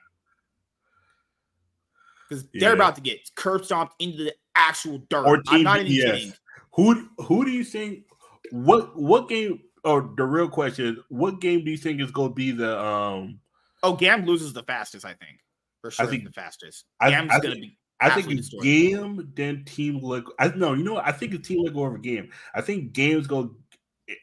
Because 2.29 2.45
yeah. 2.53 2.61
they're 2.61 2.75
about 2.75 2.97
to 2.97 3.01
get 3.01 3.21
curb 3.35 3.65
stomped 3.65 3.95
into 4.01 4.25
the 4.25 4.35
actual 4.55 4.99
dirt. 5.09 5.45
Team, 5.47 5.55
I'm 5.59 5.63
not 5.63 5.81
even 5.81 5.93
yes. 5.93 6.11
kidding. 6.11 6.33
Who 6.75 7.09
who 7.19 7.45
do 7.45 7.51
you 7.51 7.65
think? 7.65 8.05
What 8.51 8.97
what 8.97 9.29
game? 9.29 9.61
Or 9.85 10.13
the 10.17 10.25
real 10.25 10.49
question 10.49 10.87
is, 10.87 11.05
what 11.09 11.41
game 11.41 11.65
do 11.65 11.71
you 11.71 11.77
think 11.77 12.01
is 12.01 12.13
going 12.13 12.31
to 12.31 12.35
be 12.35 12.53
the 12.53 12.81
um? 12.81 13.41
Oh, 13.83 13.95
GAM 13.95 14.25
loses 14.25 14.53
the 14.53 14.63
fastest. 14.63 15.05
I 15.05 15.15
think 15.15 15.41
for 15.81 15.91
sure. 15.91 16.07
I 16.07 16.09
think 16.09 16.25
the 16.25 16.31
fastest. 16.31 16.85
GAM's 17.01 17.33
I, 17.33 17.37
I 17.37 17.41
going 17.41 17.55
to 17.55 17.61
be. 17.61 17.79
I 18.01 18.11
think 18.11 18.31
it's 18.31 18.49
game 18.63 19.31
then 19.35 19.65
team 19.65 19.99
look. 19.99 20.35
I 20.39 20.49
no, 20.49 20.75
you 20.75 20.83
know 20.83 20.95
what? 20.95 21.07
I 21.07 21.13
think 21.13 21.35
it's 21.35 21.47
team 21.47 21.63
look 21.63 21.77
over 21.77 21.99
game. 21.99 22.31
I 22.55 22.61
think 22.61 22.93
games 22.93 23.27
go. 23.27 23.57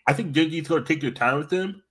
I 0.05 0.13
think 0.13 0.33
Gen.G's 0.33 0.67
going 0.67 0.83
to 0.83 0.87
take 0.87 1.01
their 1.01 1.11
time 1.11 1.37
with 1.37 1.49
them. 1.49 1.81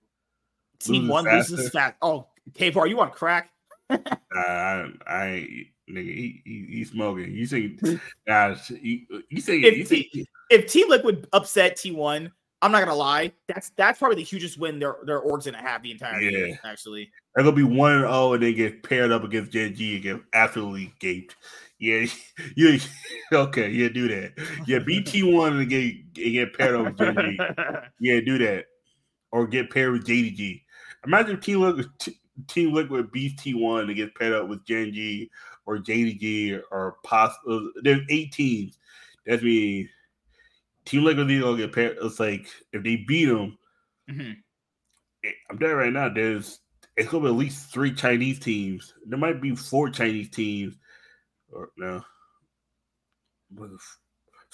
Team 0.79 1.07
one 1.07 1.25
loses 1.25 1.69
fast. 1.69 1.95
Oh, 2.01 2.27
K 2.53 2.69
bar, 2.69 2.87
you 2.87 2.97
want 2.97 3.13
crack? 3.13 3.49
uh, 3.89 3.97
I, 4.35 4.91
I 5.07 5.65
nigga, 5.89 6.15
he, 6.15 6.41
he, 6.45 6.65
he's 6.69 6.91
smoking. 6.91 7.31
You 7.33 7.45
say, 7.45 7.75
nah, 8.27 8.55
you, 8.69 9.23
you 9.29 9.41
say, 9.41 9.59
if, 9.59 9.77
you 9.77 9.85
say, 9.85 10.03
T, 10.03 10.27
if 10.49 10.71
Team 10.71 10.89
Liquid 10.89 11.27
upset 11.33 11.77
T1, 11.77 12.31
I'm 12.61 12.71
not 12.71 12.79
gonna 12.79 12.95
lie, 12.95 13.31
that's 13.47 13.69
that's 13.77 13.99
probably 13.99 14.17
the 14.17 14.23
hugest 14.23 14.57
win 14.57 14.79
their 14.79 14.97
their 15.05 15.19
org's 15.19 15.45
gonna 15.45 15.59
have 15.59 15.81
the 15.81 15.91
entire 15.91 16.19
yeah. 16.19 16.47
Game, 16.47 16.59
actually. 16.65 17.09
They're 17.33 17.45
gonna 17.45 17.55
be 17.55 17.63
one 17.63 17.93
and 17.93 18.01
zero, 18.01 18.33
and 18.33 18.43
then 18.43 18.55
get 18.55 18.83
paired 18.83 19.11
up 19.11 19.23
against 19.23 19.51
Gen.G 19.51 19.95
and 19.95 20.03
get 20.03 20.19
absolutely 20.33 20.93
gaped. 20.99 21.35
Yeah, 21.79 22.05
you 22.55 22.79
okay? 23.33 23.69
Yeah, 23.69 23.89
do 23.89 24.07
that. 24.09 24.33
Yeah, 24.67 24.79
BT 24.79 25.23
one 25.33 25.57
and 25.57 25.69
get 25.69 25.83
and 25.83 26.33
get 26.33 26.53
paired 26.53 26.75
up 26.75 26.85
with 26.85 26.97
Gen.G. 26.97 27.39
Yeah, 27.99 28.19
do 28.19 28.37
that, 28.39 28.65
or 29.31 29.47
get 29.47 29.69
paired 29.69 29.93
with 29.93 30.05
JDG. 30.05 30.61
Imagine 31.05 31.39
Team 31.39 31.61
Liquid, 31.61 31.87
Team 32.47 32.73
Liquid 32.73 33.11
beats 33.11 33.41
T1 33.41 33.83
and 33.83 33.95
gets 33.95 34.11
paired 34.17 34.33
up 34.33 34.49
with 34.49 34.65
Gen.G 34.65 35.29
or 35.65 35.77
JDG 35.77 36.61
or 36.71 36.97
possible. 37.03 37.67
Uh, 37.67 37.79
there's 37.83 38.01
eight 38.09 38.33
teams. 38.33 38.77
That's 39.25 39.43
me. 39.43 39.89
Team 40.89 41.03
Liquid 41.03 41.29
is 41.29 41.41
gonna 41.41 41.55
get 41.55 41.71
paired. 41.71 41.97
It's 42.01 42.19
like 42.19 42.47
if 42.73 42.81
they 42.81 42.95
beat 43.07 43.25
them, 43.25 43.57
mm-hmm. 44.09 44.31
Eh, 45.23 45.31
I'm 45.49 45.57
there 45.57 45.75
right 45.75 45.93
now. 45.93 46.09
There's 46.09 46.61
it's 46.97 47.09
gonna 47.09 47.25
be 47.25 47.29
at 47.29 47.35
least 47.35 47.71
three 47.71 47.93
Chinese 47.93 48.39
teams. 48.39 48.95
There 49.05 49.19
might 49.19 49.39
be 49.39 49.55
four 49.55 49.91
Chinese 49.91 50.31
teams, 50.31 50.79
or 51.53 51.69
no, 51.77 52.01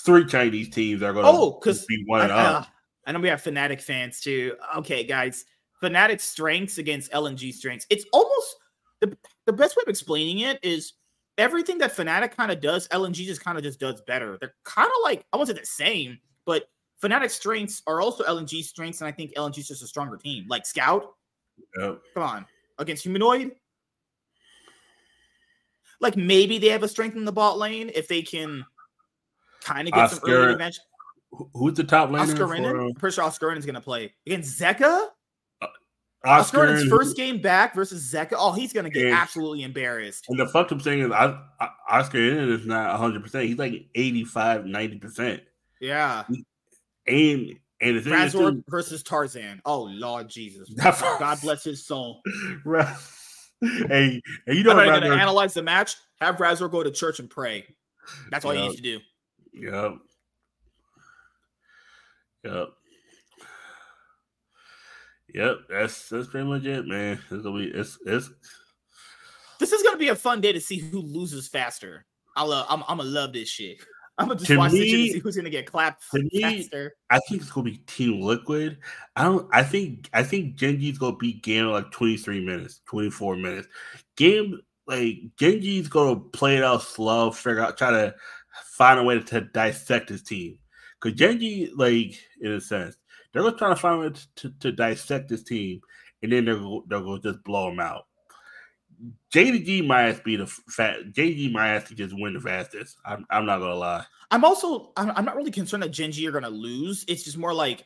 three 0.02 0.26
Chinese 0.26 0.70
teams 0.72 1.02
are 1.04 1.14
gonna 1.14 1.30
oh 1.30 1.58
because 1.58 1.86
be 1.86 2.04
one 2.06 2.30
I, 2.30 2.36
up. 2.36 2.64
Uh, 2.64 2.66
I 3.08 3.12
know 3.14 3.20
we 3.20 3.30
have 3.30 3.42
Fnatic 3.42 3.82
fans 3.82 4.20
too. 4.20 4.58
Okay, 4.80 5.06
guys, 5.06 5.46
Fnatic 5.82 6.20
strengths 6.20 6.80
against 6.80 7.14
LNG 7.14 7.54
strengths. 7.54 7.86
It's 7.90 8.06
almost 8.12 8.58
the 9.00 9.18
the 9.46 9.54
best 9.54 9.78
way 9.78 9.84
of 9.86 9.90
explaining 9.90 10.40
it 10.40 10.60
is 10.64 10.96
everything 11.38 11.78
that 11.80 11.96
Fnatic 11.96 12.36
kind 12.36 12.52
of 12.52 12.62
does, 12.62 12.88
LNG 12.90 13.26
just 13.26 13.44
kind 13.44 13.58
of 13.58 13.64
just 13.64 13.80
does 13.80 14.02
better. 14.02 14.38
They're 14.40 14.56
kind 14.64 14.88
of 14.88 15.04
like 15.04 15.26
I 15.34 15.38
wasn't 15.38 15.58
say 15.58 15.62
the 15.62 15.68
same, 15.68 16.20
but 16.46 16.66
Fnatic 17.04 17.30
strengths 17.30 17.82
are 17.88 18.02
also 18.02 18.24
LNG 18.24 18.64
strengths, 18.64 19.02
and 19.02 19.08
I 19.08 19.12
think 19.12 19.34
LNG 19.36 19.60
is 19.60 19.68
just 19.68 19.84
a 19.84 19.88
stronger 19.88 20.18
team. 20.18 20.46
Like 20.48 20.66
Scout, 20.66 21.14
yep. 21.80 22.00
come 22.14 22.24
on, 22.24 22.46
against 22.78 23.04
Humanoid. 23.04 23.52
Like 26.02 26.18
maybe 26.18 26.58
they 26.58 26.70
have 26.70 26.84
a 26.84 26.88
strength 26.88 27.16
in 27.16 27.26
the 27.26 27.32
bot 27.32 27.58
lane 27.58 27.90
if 27.94 28.08
they 28.08 28.22
can 28.22 28.66
kind 29.64 29.88
of 29.88 29.94
get 29.94 30.04
Oscar, 30.04 30.20
some 30.20 30.30
early 30.30 30.54
advantage. 30.54 30.80
Who's 31.54 31.74
the 31.74 31.84
top 31.84 32.10
laner? 32.10 32.34
Oscarinin. 32.34 32.80
Uh, 32.80 32.88
I'm 32.88 32.94
pretty 32.94 33.16
sure 33.16 33.24
Oscarinin 33.24 33.58
is 33.58 33.66
going 33.66 33.76
to 33.76 33.82
play 33.82 34.14
against 34.26 34.60
Zika. 34.60 35.08
Oscar, 36.26 36.62
Oscar 36.62 36.68
in 36.68 36.76
his 36.76 36.90
first 36.90 37.16
game 37.16 37.42
back 37.42 37.76
versus 37.76 38.12
Zika. 38.12 38.34
Oh, 38.38 38.52
he's 38.52 38.74
gonna 38.74 38.90
get 38.90 39.06
and, 39.06 39.16
absolutely 39.16 39.64
embarrassed. 39.64 40.26
And 40.30 40.40
the 40.40 40.48
fucked 40.48 40.72
up 40.72 40.82
thing 40.82 41.00
is, 41.00 41.12
I, 41.12 41.38
I, 41.60 41.70
Oscar 41.90 42.18
is 42.18 42.66
not 42.66 42.92
100. 42.92 43.24
percent 43.24 43.46
He's 43.46 43.58
like 43.58 43.88
85, 43.96 44.66
90 44.66 44.98
percent. 44.98 45.44
Yeah. 45.80 46.24
And 47.08 47.54
and 47.82 47.98
the 47.98 48.02
thing 48.02 48.14
Razork 48.14 48.52
too, 48.52 48.64
versus 48.68 49.04
Tarzan. 49.04 49.62
Oh 49.66 49.84
Lord 49.84 50.30
Jesus, 50.30 50.70
God 51.20 51.40
bless 51.42 51.64
his 51.64 51.86
soul. 51.86 52.22
hey, 53.62 54.22
and 54.48 54.58
you 54.58 54.64
know, 54.64 54.72
I'm 54.72 55.02
gonna 55.02 55.16
analyze 55.16 55.54
the 55.54 55.64
match. 55.64 55.96
Have 56.22 56.38
Razork 56.38 56.72
go 56.72 56.84
to 56.84 56.92
church 56.92 57.20
and 57.20 57.30
pray. 57.30 57.66
That's 58.32 58.46
all 58.46 58.54
yep. 58.54 58.64
you 58.64 58.70
need 58.70 58.76
to 58.78 58.82
do. 58.82 59.00
Yep. 59.54 59.98
Yep. 62.46 62.70
Yep, 65.36 65.58
that's 65.70 66.08
that's 66.08 66.28
pretty 66.28 66.48
much 66.48 66.64
it, 66.64 66.88
man. 66.88 67.20
It's 67.30 67.44
gonna 67.44 67.60
be 67.60 67.66
it's 67.66 67.98
it's. 68.06 68.32
This 69.60 69.74
is 69.74 69.84
gonna 69.84 69.98
be 69.98 70.08
a 70.08 70.16
fun 70.16 70.40
day 70.40 70.54
to 70.54 70.62
see 70.62 70.78
who 70.78 71.02
loses 71.02 71.50
faster. 71.50 72.06
I 72.38 72.44
love. 72.44 72.66
Uh, 72.70 72.74
I'm. 72.74 72.84
I'm 72.88 72.98
gonna 73.00 73.10
love 73.10 73.34
this 73.34 73.50
shit. 73.50 73.80
I'm 74.18 74.28
gonna 74.28 74.40
just 74.40 74.50
to 74.50 74.58
watch 74.58 74.72
me, 74.72 74.80
and 74.80 75.12
see 75.12 75.20
who's 75.20 75.36
gonna 75.36 75.50
get 75.50 75.66
clapped 75.66 76.06
faster. 76.06 76.30
Me, 76.42 76.90
I 77.10 77.20
think 77.28 77.42
it's 77.42 77.52
gonna 77.52 77.66
be 77.66 77.80
Team 77.80 78.22
Liquid. 78.22 78.78
I 79.18 79.24
don't. 79.24 79.46
I 79.52 79.62
think. 79.62 80.10
I 80.14 80.24
think 80.24 80.56
Gen.G's 80.56 80.98
gonna 80.98 81.18
beat 81.18 81.44
GAM 81.44 81.66
like 81.66 81.92
23 81.92 82.46
minutes, 82.46 82.80
24 82.86 83.36
minutes. 83.36 83.68
GAM 84.16 84.62
like 84.88 85.18
Gen.G's 85.38 85.90
gonna 85.90 86.18
play 86.18 86.56
it 86.56 86.64
out 86.64 86.82
slow, 86.82 87.30
figure 87.30 87.60
out, 87.60 87.78
try 87.78 87.92
to 87.92 88.16
find 88.72 89.02
a 89.02 89.04
way 89.04 89.16
to, 89.16 89.24
to 89.26 89.42
dissect 89.42 90.08
his 90.08 90.24
team. 90.24 90.60
Because 91.02 91.20
Gen.G, 91.20 91.74
like 91.76 92.18
in 92.40 92.54
a 92.54 92.62
sense, 92.62 92.96
they're 93.36 93.44
gonna 93.44 93.58
try 93.58 93.68
to 93.68 93.76
find 93.76 93.96
a 93.96 94.00
way 94.00 94.10
to, 94.14 94.28
to, 94.38 94.60
to 94.62 94.72
dissect 94.72 95.28
this 95.28 95.44
team, 95.44 95.82
and 96.24 96.32
then 96.32 96.46
they're 96.46 96.56
they're 96.88 97.02
gonna 97.02 97.20
just 97.20 97.44
blow 97.44 97.70
them 97.70 97.82
out. 97.82 98.06
JDG 99.34 99.86
might 99.86 100.04
have 100.04 100.18
to 100.20 100.24
be 100.24 100.38
the 100.38 100.48
fat. 100.48 101.12
JDG 101.12 101.52
might 101.52 101.68
have 101.68 101.86
to 101.90 101.96
just 101.96 102.16
win 102.18 102.34
the 102.34 102.40
fastest. 102.40 102.96
I'm, 103.06 103.26
I'm 103.30 103.46
not 103.46 103.60
gonna 103.60 103.76
lie. 103.76 104.06
I'm 104.32 104.46
also 104.46 104.94
I'm, 104.96 105.12
I'm 105.12 105.26
not 105.26 105.36
really 105.36 105.52
concerned 105.52 105.84
that 105.84 105.90
Gen.G 105.90 106.26
are 106.26 106.32
gonna 106.32 106.50
lose. 106.50 107.04
It's 107.10 107.24
just 107.24 107.38
more 107.38 107.54
like 107.54 107.84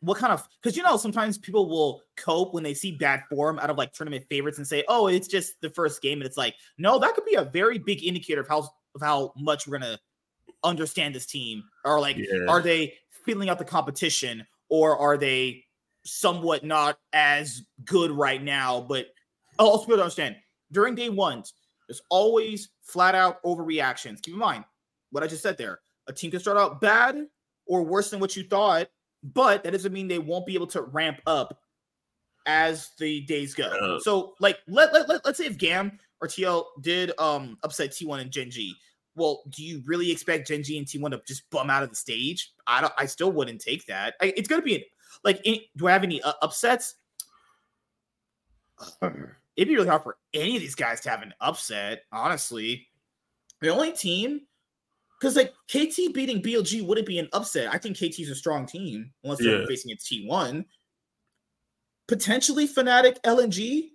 what 0.00 0.18
kind 0.18 0.30
of 0.30 0.46
because 0.60 0.76
you 0.76 0.82
know 0.82 0.98
sometimes 0.98 1.38
people 1.38 1.70
will 1.70 2.02
cope 2.18 2.52
when 2.52 2.62
they 2.62 2.74
see 2.74 2.92
bad 2.92 3.22
form 3.30 3.58
out 3.60 3.70
of 3.70 3.78
like 3.78 3.94
tournament 3.94 4.26
favorites 4.28 4.58
and 4.58 4.66
say, 4.66 4.84
oh, 4.88 5.06
it's 5.06 5.26
just 5.26 5.58
the 5.62 5.70
first 5.70 6.02
game, 6.02 6.18
and 6.18 6.26
it's 6.26 6.36
like 6.36 6.54
no, 6.76 6.98
that 6.98 7.14
could 7.14 7.24
be 7.24 7.36
a 7.36 7.44
very 7.44 7.78
big 7.78 8.04
indicator 8.04 8.42
of 8.42 8.48
how 8.48 8.68
of 8.94 9.00
how 9.00 9.32
much 9.38 9.66
we're 9.66 9.78
gonna 9.78 9.98
understand 10.62 11.14
this 11.14 11.24
team, 11.24 11.64
or 11.82 11.98
like 11.98 12.18
yeah. 12.18 12.44
are 12.46 12.60
they 12.60 12.92
feeling 13.24 13.48
out 13.48 13.58
the 13.58 13.64
competition, 13.64 14.46
or 14.72 14.96
are 14.96 15.18
they 15.18 15.62
somewhat 16.06 16.64
not 16.64 16.98
as 17.12 17.60
good 17.84 18.10
right 18.10 18.42
now, 18.42 18.80
but 18.80 19.08
also 19.58 19.94
to 19.94 20.00
understand 20.00 20.34
during 20.72 20.94
day 20.94 21.10
ones, 21.10 21.52
there's 21.86 22.00
always 22.08 22.70
flat 22.80 23.14
out 23.14 23.42
overreactions. 23.44 24.22
Keep 24.22 24.32
in 24.32 24.40
mind 24.40 24.64
what 25.10 25.22
I 25.22 25.26
just 25.26 25.42
said 25.42 25.58
there. 25.58 25.80
A 26.08 26.12
team 26.12 26.30
can 26.30 26.40
start 26.40 26.56
out 26.56 26.80
bad 26.80 27.26
or 27.66 27.82
worse 27.82 28.08
than 28.08 28.18
what 28.18 28.34
you 28.34 28.44
thought, 28.44 28.88
but 29.22 29.62
that 29.62 29.72
doesn't 29.72 29.92
mean 29.92 30.08
they 30.08 30.18
won't 30.18 30.46
be 30.46 30.54
able 30.54 30.66
to 30.68 30.80
ramp 30.80 31.20
up 31.26 31.60
as 32.46 32.92
the 32.98 33.20
days 33.26 33.52
go. 33.52 33.64
Uh, 33.64 34.00
so, 34.00 34.32
like, 34.40 34.56
let, 34.68 34.94
let, 34.94 35.06
let, 35.06 35.22
let's 35.26 35.36
say 35.36 35.44
if 35.44 35.58
GAM 35.58 35.98
or 36.22 36.28
TL 36.28 36.64
did 36.80 37.12
um 37.18 37.58
upset 37.62 37.90
T1 37.90 38.22
and 38.22 38.30
Gen.G. 38.30 38.74
Well, 39.14 39.42
do 39.50 39.62
you 39.62 39.82
really 39.84 40.10
expect 40.10 40.48
Gen.G 40.48 40.78
and 40.78 40.86
T1 40.86 41.10
to 41.10 41.20
just 41.26 41.48
bum 41.50 41.68
out 41.68 41.82
of 41.82 41.90
the 41.90 41.96
stage? 41.96 42.52
I 42.66 42.80
don't. 42.80 42.92
I 42.96 43.06
still 43.06 43.30
wouldn't 43.32 43.60
take 43.60 43.86
that. 43.86 44.14
I, 44.20 44.32
it's 44.36 44.48
gonna 44.48 44.62
be 44.62 44.86
like, 45.24 45.40
in, 45.44 45.58
do 45.76 45.86
I 45.86 45.92
have 45.92 46.02
any 46.02 46.22
uh, 46.22 46.32
upsets? 46.40 46.96
it'd 49.56 49.68
be 49.68 49.76
really 49.76 49.88
hard 49.88 50.02
for 50.02 50.16
any 50.34 50.56
of 50.56 50.62
these 50.62 50.74
guys 50.74 51.00
to 51.00 51.10
have 51.10 51.22
an 51.22 51.34
upset, 51.40 52.04
honestly. 52.12 52.88
The 53.60 53.68
only 53.68 53.92
team, 53.92 54.40
because 55.20 55.36
like 55.36 55.52
KT 55.68 56.12
beating 56.14 56.42
BLG 56.42 56.84
wouldn't 56.84 57.06
be 57.06 57.18
an 57.18 57.28
upset. 57.32 57.72
I 57.72 57.78
think 57.78 57.96
KT's 57.96 58.30
a 58.30 58.34
strong 58.34 58.66
team 58.66 59.12
unless 59.22 59.38
they're 59.38 59.60
yeah. 59.60 59.66
facing 59.66 59.92
a 59.92 59.96
T1. 59.96 60.64
Potentially 62.08 62.66
Fnatic 62.66 63.20
LNG, 63.22 63.90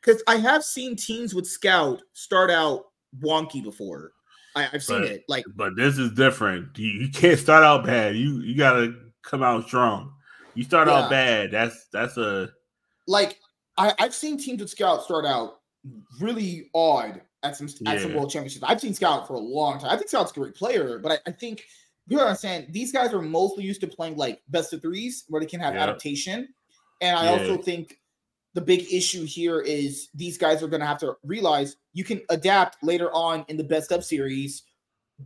because 0.00 0.22
I 0.26 0.36
have 0.36 0.64
seen 0.64 0.96
teams 0.96 1.34
with 1.34 1.46
Scout 1.46 2.02
start 2.14 2.50
out 2.50 2.86
wonky 3.20 3.62
before. 3.62 4.12
I, 4.58 4.62
have 4.64 4.82
seen 4.82 5.00
but, 5.00 5.10
it. 5.10 5.24
Like, 5.28 5.44
but 5.54 5.76
this 5.76 5.98
is 5.98 6.12
different. 6.12 6.76
You, 6.78 6.88
you, 6.88 7.08
can't 7.10 7.38
start 7.38 7.64
out 7.64 7.84
bad. 7.84 8.16
You 8.16 8.40
you 8.40 8.56
gotta 8.56 8.94
come 9.22 9.42
out 9.42 9.66
strong. 9.66 10.12
You 10.54 10.64
start 10.64 10.88
yeah. 10.88 10.94
out 10.94 11.10
bad. 11.10 11.50
That's 11.50 11.86
that's 11.92 12.16
a 12.16 12.50
like 13.06 13.38
I, 13.76 13.94
I've 13.98 14.14
seen 14.14 14.38
teams 14.38 14.60
with 14.60 14.70
Scout 14.70 15.02
start 15.02 15.24
out 15.24 15.60
really 16.20 16.70
odd 16.74 17.20
at 17.42 17.56
some 17.56 17.68
yeah. 17.80 17.92
at 17.92 18.00
some 18.00 18.14
world 18.14 18.30
championships. 18.30 18.64
I've 18.66 18.80
seen 18.80 18.94
Scout 18.94 19.26
for 19.26 19.34
a 19.34 19.40
long 19.40 19.78
time. 19.78 19.90
I 19.90 19.96
think 19.96 20.08
Scout's 20.08 20.32
a 20.32 20.34
great 20.34 20.54
player, 20.54 20.98
but 20.98 21.12
I, 21.12 21.18
I 21.30 21.32
think 21.32 21.64
you 22.08 22.18
understand 22.18 22.66
these 22.70 22.92
guys 22.92 23.12
are 23.12 23.22
mostly 23.22 23.64
used 23.64 23.80
to 23.82 23.86
playing 23.86 24.16
like 24.16 24.40
best 24.48 24.72
of 24.72 24.82
threes 24.82 25.24
where 25.28 25.40
they 25.40 25.46
can 25.46 25.60
have 25.60 25.74
adaptation. 25.74 26.48
And 27.00 27.16
I 27.16 27.24
yeah. 27.24 27.30
also 27.30 27.56
think 27.58 27.98
the 28.58 28.64
big 28.64 28.92
issue 28.92 29.24
here 29.24 29.60
is 29.60 30.08
these 30.16 30.36
guys 30.36 30.64
are 30.64 30.66
going 30.66 30.80
to 30.80 30.86
have 30.86 30.98
to 30.98 31.16
realize 31.22 31.76
you 31.92 32.02
can 32.02 32.20
adapt 32.28 32.82
later 32.82 33.08
on 33.12 33.44
in 33.46 33.56
the 33.56 33.62
best 33.62 33.92
of 33.92 34.04
series, 34.04 34.64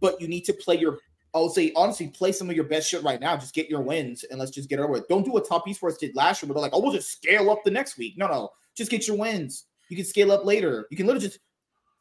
but 0.01 0.21
you 0.21 0.29
need 0.29 0.43
to 0.43 0.53
play 0.53 0.79
your 0.79 0.99
I'll 1.33 1.49
say 1.49 1.73
honestly, 1.75 2.09
play 2.09 2.33
some 2.33 2.51
of 2.51 2.57
your 2.57 2.67
best 2.67 2.91
shit 2.91 3.03
right 3.03 3.19
now. 3.19 3.35
Just 3.39 3.55
get 3.55 3.71
your 3.71 3.81
wins 3.81 4.23
and 4.25 4.39
let's 4.39 4.51
just 4.51 4.69
get 4.69 4.79
over 4.79 4.97
it. 4.97 5.09
Don't 5.09 5.25
do 5.25 5.33
what 5.33 5.49
top 5.49 5.67
esports 5.67 5.99
did 5.99 6.15
last 6.15 6.43
year, 6.43 6.49
but 6.49 6.53
they're 6.53 6.63
like, 6.63 6.75
oh, 6.75 6.81
we'll 6.83 6.93
just 6.93 7.11
scale 7.11 7.51
up 7.51 7.65
the 7.65 7.71
next 7.71 7.97
week. 7.97 8.19
No, 8.19 8.27
no, 8.27 8.51
just 8.77 8.91
get 8.91 9.09
your 9.09 9.17
wins. 9.17 9.65
You 9.89 9.97
can 9.97 10.05
scale 10.05 10.31
up 10.31 10.45
later. 10.45 10.87
You 10.91 10.99
can 10.99 11.07
literally 11.07 11.27
just 11.27 11.41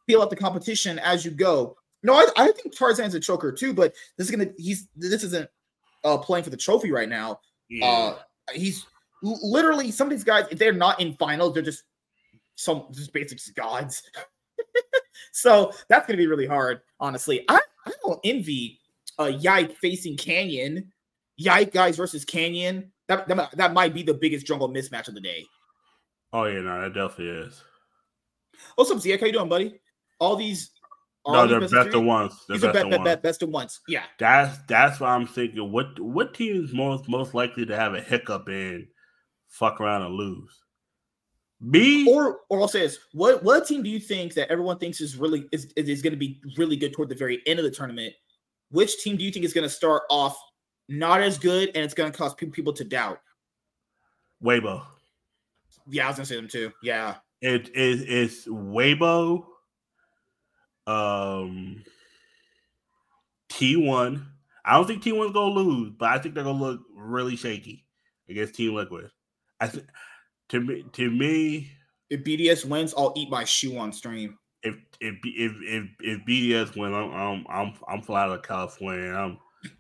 feel 0.08 0.22
out 0.22 0.32
the 0.32 0.36
competition 0.36 1.00
as 1.00 1.24
you 1.24 1.32
go. 1.32 1.78
No, 2.04 2.14
I, 2.14 2.26
I 2.36 2.52
think 2.52 2.76
Tarzan's 2.76 3.16
a 3.16 3.22
choker 3.22 3.54
too, 3.54 3.74
but 3.74 3.94
this 4.18 4.30
is 4.30 4.32
gonna 4.32 4.52
he's 4.58 4.90
this 4.98 5.24
isn't 5.24 5.50
uh 6.04 6.18
playing 6.18 6.44
for 6.44 6.50
the 6.50 6.58
trophy 6.58 6.92
right 6.92 7.08
now. 7.08 7.40
Yeah. 7.70 7.86
Uh 7.86 8.18
he's 8.54 8.86
literally 9.22 9.92
some 9.92 10.08
of 10.08 10.12
these 10.12 10.24
guys, 10.24 10.46
if 10.52 10.60
they're 10.60 10.74
not 10.74 11.00
in 11.00 11.14
finals, 11.16 11.54
they're 11.54 11.64
just 11.64 11.84
some 12.56 12.86
just 12.92 13.14
basic 13.14 13.40
gods. 13.56 14.04
so 15.32 15.72
that's 15.90 16.08
gonna 16.08 16.18
be 16.18 16.28
really 16.28 16.48
hard, 16.48 16.82
honestly. 17.00 17.46
I, 17.48 17.60
I 17.86 17.92
don't 18.06 18.20
envy 18.24 18.80
uh, 19.20 19.26
Yike 19.26 19.76
facing 19.78 20.18
Canyon, 20.18 20.92
Yike 21.38 21.72
guys 21.72 21.98
versus 21.98 22.26
Canyon. 22.26 22.92
That, 23.08 23.28
that 23.28 23.58
that 23.58 23.74
might 23.74 23.94
be 23.94 24.04
the 24.04 24.14
biggest 24.14 24.46
jungle 24.46 24.70
mismatch 24.70 25.08
of 25.08 25.16
the 25.16 25.22
day. 25.22 25.46
Oh 26.34 26.46
yeah, 26.46 26.62
no, 26.62 26.82
that 26.82 26.94
definitely 26.94 27.48
is. 27.48 27.62
What's 28.76 28.92
up, 28.92 29.00
Zach? 29.00 29.20
How 29.20 29.26
you 29.26 29.34
doing, 29.34 29.50
buddy? 29.50 29.80
All 30.20 30.36
these. 30.36 30.72
No, 31.28 31.46
they're 31.46 31.60
best, 31.60 31.74
best 31.74 31.94
of 31.94 32.04
ones. 32.04 32.34
They're 32.48 32.58
best, 32.58 32.74
best, 32.74 32.86
of 32.86 33.04
best, 33.04 33.22
best 33.22 33.44
of 33.44 33.50
ones. 33.50 33.80
Yeah. 33.88 34.04
That's 34.18 34.58
that's 34.68 35.00
why 35.00 35.10
I'm 35.10 35.28
thinking. 35.28 35.72
What 35.72 36.00
what 36.00 36.34
team 36.34 36.64
is 36.64 36.74
most 36.74 37.08
most 37.08 37.34
likely 37.36 37.66
to 37.66 37.76
have 37.76 37.94
a 37.94 38.02
hiccup 38.02 38.48
and 38.48 38.88
fuck 39.52 39.80
around 39.80 40.02
and 40.02 40.16
lose? 40.16 40.64
Me 41.60 42.12
or 42.12 42.40
or 42.50 42.60
I'll 42.60 42.68
say 42.68 42.80
this: 42.80 42.98
what 43.14 43.44
what 43.44 43.68
team 43.68 43.84
do 43.84 43.90
you 43.90 44.00
think 44.00 44.34
that 44.34 44.50
everyone 44.50 44.80
thinks 44.80 45.00
is 45.00 45.16
really 45.16 45.48
is, 45.52 45.72
is 45.76 46.02
going 46.02 46.14
to 46.14 46.18
be 46.18 46.42
really 46.58 46.76
good 46.76 46.92
toward 46.92 47.10
the 47.10 47.16
very 47.16 47.40
end 47.46 47.60
of 47.60 47.66
the 47.66 47.70
tournament 47.70 48.16
which 48.72 49.04
team 49.04 49.18
do 49.18 49.24
you 49.24 49.32
think 49.32 49.46
is 49.46 49.54
going 49.54 49.68
to 49.68 49.70
start 49.70 50.04
off 50.10 50.42
not 50.90 51.22
as 51.22 51.38
good 51.38 51.70
and 51.76 51.84
it's 51.84 51.94
going 51.94 52.12
to 52.12 52.18
cause 52.18 52.34
people 52.34 52.74
to 52.74 52.84
doubt? 52.84 53.20
Weibo. 54.44 54.84
Yeah, 55.88 56.06
I 56.06 56.08
was 56.08 56.18
going 56.18 56.26
to 56.26 56.34
say 56.34 56.36
them 56.36 56.48
too. 56.48 56.72
Yeah. 56.82 57.16
It 57.42 57.76
is 57.76 58.04
it's 58.08 58.48
Weibo, 58.48 59.46
um, 60.86 61.84
T1. 63.50 64.24
I 64.64 64.74
don't 64.74 64.86
think 64.86 65.04
T1's 65.04 65.34
gonna 65.34 65.54
lose, 65.54 65.92
but 65.98 66.10
I 66.10 66.20
think 66.20 66.36
they're 66.36 66.44
gonna 66.44 66.60
look 66.60 66.82
really 66.96 67.36
shaky 67.36 67.84
against 68.30 68.54
Team 68.54 68.76
Liquid. 68.76 69.10
I 69.62 69.68
think 69.68 69.86
to 70.50 70.60
me, 70.60 70.86
to 70.92 71.10
me, 71.10 71.72
if 72.10 72.26
BDS 72.26 72.66
wins, 72.66 72.94
I'll 72.98 73.14
eat 73.16 73.30
my 73.30 73.46
shoe 73.46 73.78
on 73.78 73.94
stream 73.94 74.38
if 74.64 74.76
if 75.00 75.16
if 75.24 75.52
if, 75.62 75.90
if 76.00 76.26
BDS 76.26 76.78
wins, 76.78 76.96
I'm 76.96 77.14
I'm 77.14 77.46
I'm 77.50 77.74
I'm 77.88 78.02
fly 78.02 78.26
of 78.26 78.44
California. 78.44 79.12
I'm 79.12 79.38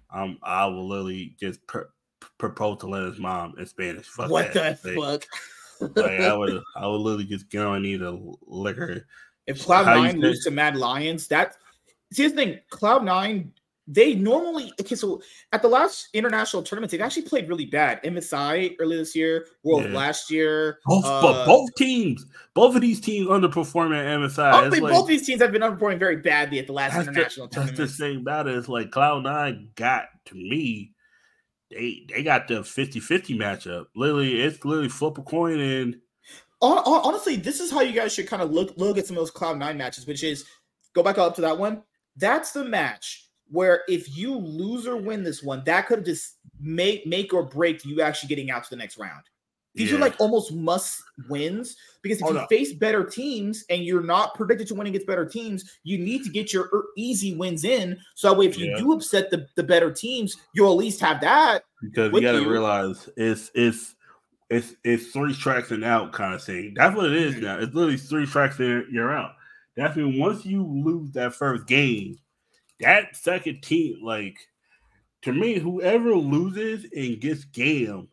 I'm 0.09 0.37
I 0.43 0.65
will 0.65 0.87
literally 0.87 1.35
just 1.39 1.65
pr- 1.67 1.91
propose 2.37 2.79
to 2.79 2.87
Leonard's 2.87 3.19
mom 3.19 3.53
in 3.57 3.65
Spanish. 3.65 4.07
Fuck 4.07 4.29
what 4.29 4.53
that. 4.53 4.81
the 4.81 4.99
like, 4.99 5.21
fuck? 5.21 5.95
like 5.95 6.19
I 6.19 6.33
would 6.33 6.61
I 6.75 6.87
would 6.87 7.01
literally 7.01 7.25
just 7.25 7.49
get 7.49 7.65
on 7.65 7.83
need 7.83 8.01
a 8.01 8.17
liquor. 8.45 9.05
If 9.47 9.63
Cloud 9.63 9.87
Nine 9.87 10.19
lose 10.19 10.43
to 10.43 10.51
Mad 10.51 10.77
Lions, 10.77 11.27
that 11.27 11.55
see 12.13 12.27
the 12.27 12.35
thing. 12.35 12.59
Cloud 12.69 13.03
Nine 13.03 13.51
they 13.87 14.13
normally 14.13 14.71
okay. 14.79 14.95
So 14.95 15.21
at 15.51 15.61
the 15.61 15.67
last 15.67 16.09
international 16.13 16.63
tournament, 16.63 16.91
they've 16.91 17.01
actually 17.01 17.23
played 17.23 17.49
really 17.49 17.65
bad. 17.65 18.01
MSI 18.03 18.75
earlier 18.79 18.99
this 18.99 19.15
year, 19.15 19.47
World 19.63 19.85
yeah. 19.85 19.97
last 19.97 20.29
year. 20.29 20.79
Both, 20.85 21.05
uh, 21.05 21.21
but 21.21 21.45
both 21.45 21.73
teams, 21.75 22.25
both 22.53 22.75
of 22.75 22.81
these 22.81 23.01
teams 23.01 23.27
underperforming 23.27 23.99
at 23.99 24.19
MSI. 24.19 24.71
Like, 24.71 24.81
both 24.81 25.07
these 25.07 25.25
teams 25.25 25.41
have 25.41 25.51
been 25.51 25.61
underperforming 25.61 25.99
very 25.99 26.17
badly 26.17 26.59
at 26.59 26.67
the 26.67 26.73
last 26.73 26.95
international 26.95 27.47
the, 27.47 27.55
tournament. 27.55 27.77
That's 27.77 27.97
the 27.97 27.97
same 27.97 28.21
about 28.21 28.47
it. 28.47 28.55
It's 28.55 28.69
like 28.69 28.91
Cloud 28.91 29.23
Nine 29.23 29.69
got 29.75 30.05
to 30.25 30.35
me. 30.35 30.93
They 31.71 32.05
they 32.13 32.21
got 32.21 32.47
the 32.47 32.55
50-50 32.55 33.35
matchup. 33.37 33.85
Literally, 33.95 34.41
it's 34.41 34.63
literally 34.63 34.89
flip 34.89 35.17
a 35.17 35.23
coin 35.23 35.59
and. 35.59 35.97
Honestly, 36.63 37.37
this 37.37 37.59
is 37.59 37.71
how 37.71 37.81
you 37.81 37.91
guys 37.91 38.13
should 38.13 38.27
kind 38.27 38.43
of 38.43 38.51
look 38.51 38.77
look 38.77 38.99
at 38.99 39.07
some 39.07 39.17
of 39.17 39.21
those 39.21 39.31
Cloud 39.31 39.57
Nine 39.57 39.79
matches, 39.79 40.05
which 40.05 40.23
is 40.23 40.45
go 40.93 41.01
back 41.01 41.17
up 41.17 41.33
to 41.35 41.41
that 41.41 41.57
one. 41.57 41.81
That's 42.15 42.51
the 42.51 42.63
match 42.63 43.30
where 43.51 43.83
if 43.87 44.15
you 44.15 44.35
lose 44.35 44.87
or 44.87 44.97
win 44.97 45.23
this 45.23 45.43
one, 45.43 45.63
that 45.65 45.87
could 45.87 46.05
just 46.05 46.37
make 46.59 47.05
make 47.05 47.33
or 47.33 47.43
break 47.43 47.85
you 47.85 48.01
actually 48.01 48.29
getting 48.29 48.49
out 48.49 48.63
to 48.63 48.69
the 48.69 48.75
next 48.75 48.97
round. 48.97 49.23
These 49.73 49.91
yeah. 49.91 49.97
are 49.97 50.01
like 50.01 50.19
almost 50.19 50.51
must 50.51 51.01
wins 51.29 51.77
because 52.01 52.17
if 52.17 52.23
Hold 52.23 52.35
you 52.35 52.45
face 52.49 52.73
better 52.73 53.05
teams 53.05 53.63
and 53.69 53.83
you're 53.83 54.03
not 54.03 54.35
predicted 54.35 54.67
to 54.67 54.75
win 54.75 54.87
against 54.87 55.07
better 55.07 55.25
teams, 55.25 55.77
you 55.83 55.97
need 55.97 56.23
to 56.25 56.29
get 56.29 56.51
your 56.51 56.69
easy 56.97 57.35
wins 57.35 57.63
in. 57.63 57.97
So 58.15 58.29
that 58.29 58.37
way, 58.37 58.47
if 58.47 58.57
you 58.57 58.71
yeah. 58.71 58.79
do 58.79 58.91
upset 58.91 59.29
the, 59.31 59.47
the 59.55 59.63
better 59.63 59.91
teams, 59.91 60.35
you'll 60.53 60.71
at 60.71 60.77
least 60.77 60.99
have 60.99 61.21
that. 61.21 61.63
Because 61.81 62.11
you 62.11 62.21
got 62.21 62.33
to 62.33 62.49
realize 62.49 63.09
it's 63.15 63.49
it's 63.55 63.95
it's 64.49 64.75
it's 64.83 65.07
three 65.07 65.33
strikes 65.33 65.71
and 65.71 65.85
out 65.85 66.11
kind 66.11 66.33
of 66.33 66.43
thing. 66.43 66.73
That's 66.75 66.95
what 66.95 67.05
it 67.05 67.13
is 67.13 67.35
mm-hmm. 67.35 67.45
now. 67.45 67.59
It's 67.59 67.73
literally 67.73 67.97
three 67.97 68.25
strikes 68.25 68.59
and 68.59 68.85
you're 68.91 69.15
out. 69.15 69.31
That's 69.77 69.95
mean 69.95 70.19
once 70.19 70.45
you 70.45 70.63
lose 70.65 71.11
that 71.11 71.33
first 71.33 71.65
game, 71.65 72.17
that 72.81 73.15
second 73.15 73.61
team, 73.61 74.03
like 74.03 74.37
to 75.23 75.33
me, 75.33 75.59
whoever 75.59 76.15
loses 76.15 76.85
and 76.95 77.19
gets 77.19 77.45
game 77.45 78.07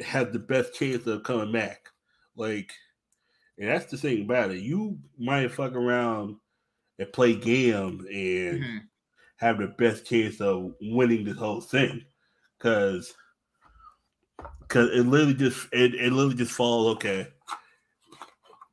has 0.00 0.28
the 0.32 0.38
best 0.38 0.74
chance 0.74 1.06
of 1.06 1.22
coming 1.22 1.52
back. 1.52 1.88
Like, 2.36 2.72
and 3.58 3.68
that's 3.68 3.86
the 3.86 3.96
thing 3.96 4.22
about 4.22 4.50
it. 4.50 4.60
You 4.60 4.98
might 5.18 5.52
fuck 5.52 5.74
around 5.74 6.36
and 6.98 7.12
play 7.12 7.34
game 7.34 8.06
and 8.10 8.62
mm-hmm. 8.62 8.76
have 9.36 9.58
the 9.58 9.68
best 9.68 10.06
chance 10.06 10.40
of 10.40 10.74
winning 10.80 11.24
this 11.24 11.36
whole 11.36 11.60
thing. 11.60 12.04
Cause 12.58 13.14
because 14.60 14.90
it 14.90 15.02
literally 15.06 15.34
just 15.34 15.66
it, 15.72 15.94
it 15.94 16.12
literally 16.12 16.36
just 16.36 16.52
falls 16.52 16.94
okay. 16.96 17.28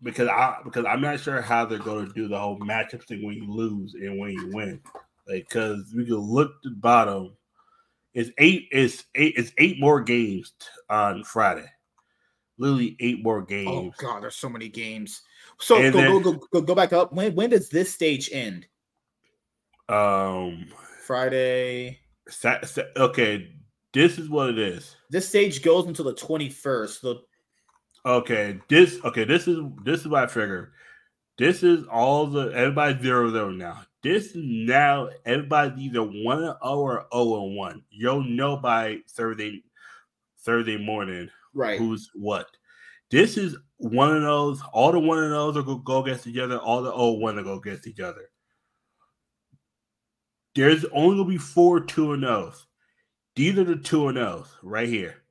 Because 0.03 0.27
I 0.27 0.57
because 0.63 0.85
I'm 0.85 1.01
not 1.01 1.19
sure 1.19 1.41
how 1.41 1.65
they're 1.65 1.79
gonna 1.79 2.09
do 2.13 2.27
the 2.27 2.37
whole 2.37 2.59
matchup 2.59 3.03
thing 3.03 3.25
when 3.25 3.35
you 3.35 3.51
lose 3.51 3.95
and 3.95 4.19
when 4.19 4.31
you 4.31 4.49
win. 4.53 4.81
Like 5.27 5.47
because 5.49 5.93
we 5.95 6.05
can 6.05 6.15
look 6.15 6.51
at 6.51 6.63
the 6.63 6.75
bottom. 6.77 7.35
It's 8.13 8.31
eight. 8.37 8.67
It's 8.71 9.05
eight. 9.15 9.33
It's 9.37 9.51
eight 9.57 9.79
more 9.79 10.01
games 10.01 10.53
on 10.89 11.23
Friday. 11.23 11.65
Literally 12.59 12.95
eight 12.99 13.23
more 13.23 13.39
oh, 13.39 13.45
games. 13.45 13.93
Oh 13.99 14.01
god, 14.01 14.23
there's 14.23 14.35
so 14.35 14.49
many 14.49 14.69
games. 14.69 15.21
So 15.59 15.75
go, 15.75 15.91
then, 15.91 16.21
go, 16.21 16.31
go 16.33 16.47
go 16.51 16.61
go 16.61 16.75
back 16.75 16.93
up. 16.93 17.13
When 17.13 17.35
when 17.35 17.49
does 17.49 17.69
this 17.69 17.93
stage 17.93 18.29
end? 18.31 18.67
Um, 19.89 20.67
Friday. 21.05 21.99
Sa- 22.27 22.63
sa- 22.63 22.81
okay, 22.97 23.51
this 23.93 24.17
is 24.17 24.29
what 24.29 24.49
it 24.49 24.59
is. 24.59 24.95
This 25.09 25.27
stage 25.27 25.61
goes 25.61 25.85
until 25.85 26.05
the 26.05 26.13
21st. 26.13 27.01
So 27.01 27.21
okay, 28.07 28.59
this 28.69 28.99
okay, 29.03 29.25
this 29.25 29.47
is 29.47 29.59
this 29.83 30.01
is 30.01 30.07
what 30.07 30.23
I 30.23 30.27
figure. 30.27 30.71
This 31.37 31.61
is 31.61 31.85
all 31.87 32.27
the 32.27 32.51
everybody 32.53 33.01
zero 33.01 33.29
zero 33.31 33.51
now. 33.51 33.83
This 34.01 34.27
is 34.27 34.37
now 34.37 35.09
everybody's 35.25 35.79
either 35.79 36.01
one 36.01 36.39
zero 36.39 36.57
oh 36.61 36.79
or 36.79 37.07
zero 37.13 37.45
and 37.45 37.55
one. 37.55 37.83
You'll 37.91 38.23
know 38.23 38.57
by 38.57 38.99
Thursday 39.09 39.63
Thursday 40.39 40.77
morning, 40.77 41.29
right? 41.53 41.77
Who's 41.77 42.09
what? 42.15 42.47
This 43.11 43.37
is 43.37 43.55
one 43.77 44.15
of 44.15 44.23
those. 44.23 44.61
All 44.73 44.91
the 44.91 44.99
one 44.99 45.23
of 45.23 45.29
those 45.29 45.57
are 45.57 45.63
gonna 45.63 45.81
go 45.83 46.03
against 46.03 46.27
each 46.27 46.37
other. 46.37 46.57
All 46.57 46.81
the 46.81 46.93
oh 46.93 47.11
one 47.13 47.37
are 47.37 47.43
go 47.43 47.53
against 47.53 47.87
each 47.87 47.99
other. 47.99 48.29
There's 50.55 50.85
only 50.85 51.17
gonna 51.17 51.29
be 51.29 51.37
four 51.37 51.81
two 51.81 52.13
and 52.13 52.23
those. 52.23 52.65
These 53.35 53.59
are 53.59 53.63
the 53.63 53.75
two 53.75 54.07
and 54.07 54.17
O's 54.17 54.47
right 54.63 54.89
here. 54.89 55.23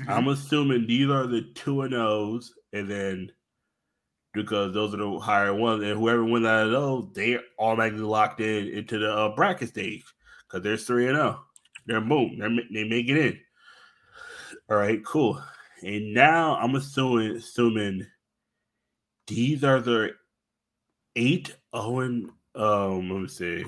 Mm-hmm. 0.00 0.10
I'm 0.10 0.28
assuming 0.28 0.86
these 0.86 1.10
are 1.10 1.26
the 1.26 1.42
two 1.54 1.82
and 1.82 1.94
O's, 1.94 2.52
and 2.72 2.90
then 2.90 3.32
because 4.32 4.72
those 4.72 4.94
are 4.94 4.98
the 4.98 5.18
higher 5.18 5.54
ones, 5.54 5.82
and 5.82 5.98
whoever 5.98 6.24
wins 6.24 6.46
out 6.46 6.66
of 6.66 6.72
those, 6.72 7.08
they 7.14 7.38
automatically 7.58 8.00
locked 8.00 8.40
in 8.40 8.68
into 8.68 8.98
the 8.98 9.12
uh, 9.12 9.34
bracket 9.34 9.68
stage 9.68 10.04
because 10.46 10.62
there's 10.62 10.86
three 10.86 11.08
and 11.08 11.16
zero. 11.16 11.44
They're 11.86 12.00
boom, 12.00 12.38
they're, 12.38 12.50
they 12.72 12.88
make 12.88 13.08
it 13.08 13.16
in. 13.16 13.40
All 14.70 14.76
right, 14.76 15.04
cool. 15.04 15.42
And 15.82 16.14
now 16.14 16.56
I'm 16.56 16.74
assuming 16.74 17.36
assuming 17.36 18.06
these 19.26 19.64
are 19.64 19.80
the 19.80 20.10
eight 21.16 21.56
Owen. 21.72 22.30
Um, 22.54 23.10
let 23.10 23.22
me 23.22 23.28
see. 23.28 23.64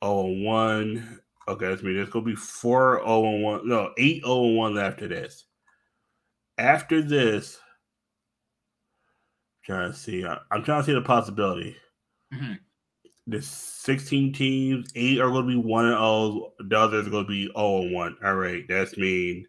Oh, 0.00 0.26
one 0.26 1.20
Okay, 1.48 1.66
that's 1.66 1.82
me. 1.82 1.94
There's 1.94 2.10
gonna 2.10 2.24
be 2.24 2.34
four 2.34 3.00
0 3.04 3.24
and 3.24 3.42
1. 3.42 3.68
No, 3.68 3.92
8 3.96 4.22
0 4.22 4.44
and 4.44 4.56
1 4.56 4.78
after 4.78 5.08
this. 5.08 5.44
After 6.58 7.00
this, 7.00 7.58
I'm 9.56 9.64
trying 9.64 9.92
to 9.92 9.98
see. 9.98 10.26
I'm 10.26 10.62
trying 10.62 10.82
to 10.82 10.84
see 10.84 10.92
the 10.92 11.00
possibility. 11.00 11.76
Mm-hmm. 12.34 12.54
The 13.28 13.42
16 13.42 14.32
teams, 14.32 14.90
eight 14.94 15.20
are 15.20 15.30
gonna 15.30 15.46
be 15.46 15.56
1 15.56 15.86
and 15.86 15.94
0. 15.94 16.52
The 16.60 16.78
others 16.78 17.06
are 17.06 17.10
gonna 17.10 17.26
be 17.26 17.46
0 17.56 17.82
and 17.82 17.92
1. 17.94 18.16
All 18.24 18.34
right, 18.34 18.64
that's 18.68 18.98
mean. 18.98 19.46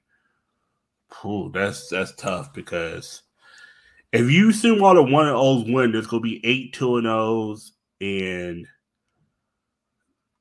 Ooh, 1.26 1.52
that's 1.54 1.90
that's 1.90 2.16
tough 2.16 2.54
because 2.54 3.24
if 4.14 4.30
you 4.32 4.52
assume 4.52 4.84
all 4.84 4.96
the 4.96 5.04
1 5.04 5.28
and 5.28 5.36
0s 5.36 5.74
win, 5.74 5.92
there's 5.92 6.08
gonna 6.08 6.22
be 6.22 6.40
8 6.46 6.74
2 6.74 6.98
and 6.98 7.08
0s 7.08 7.72
and 8.00 8.68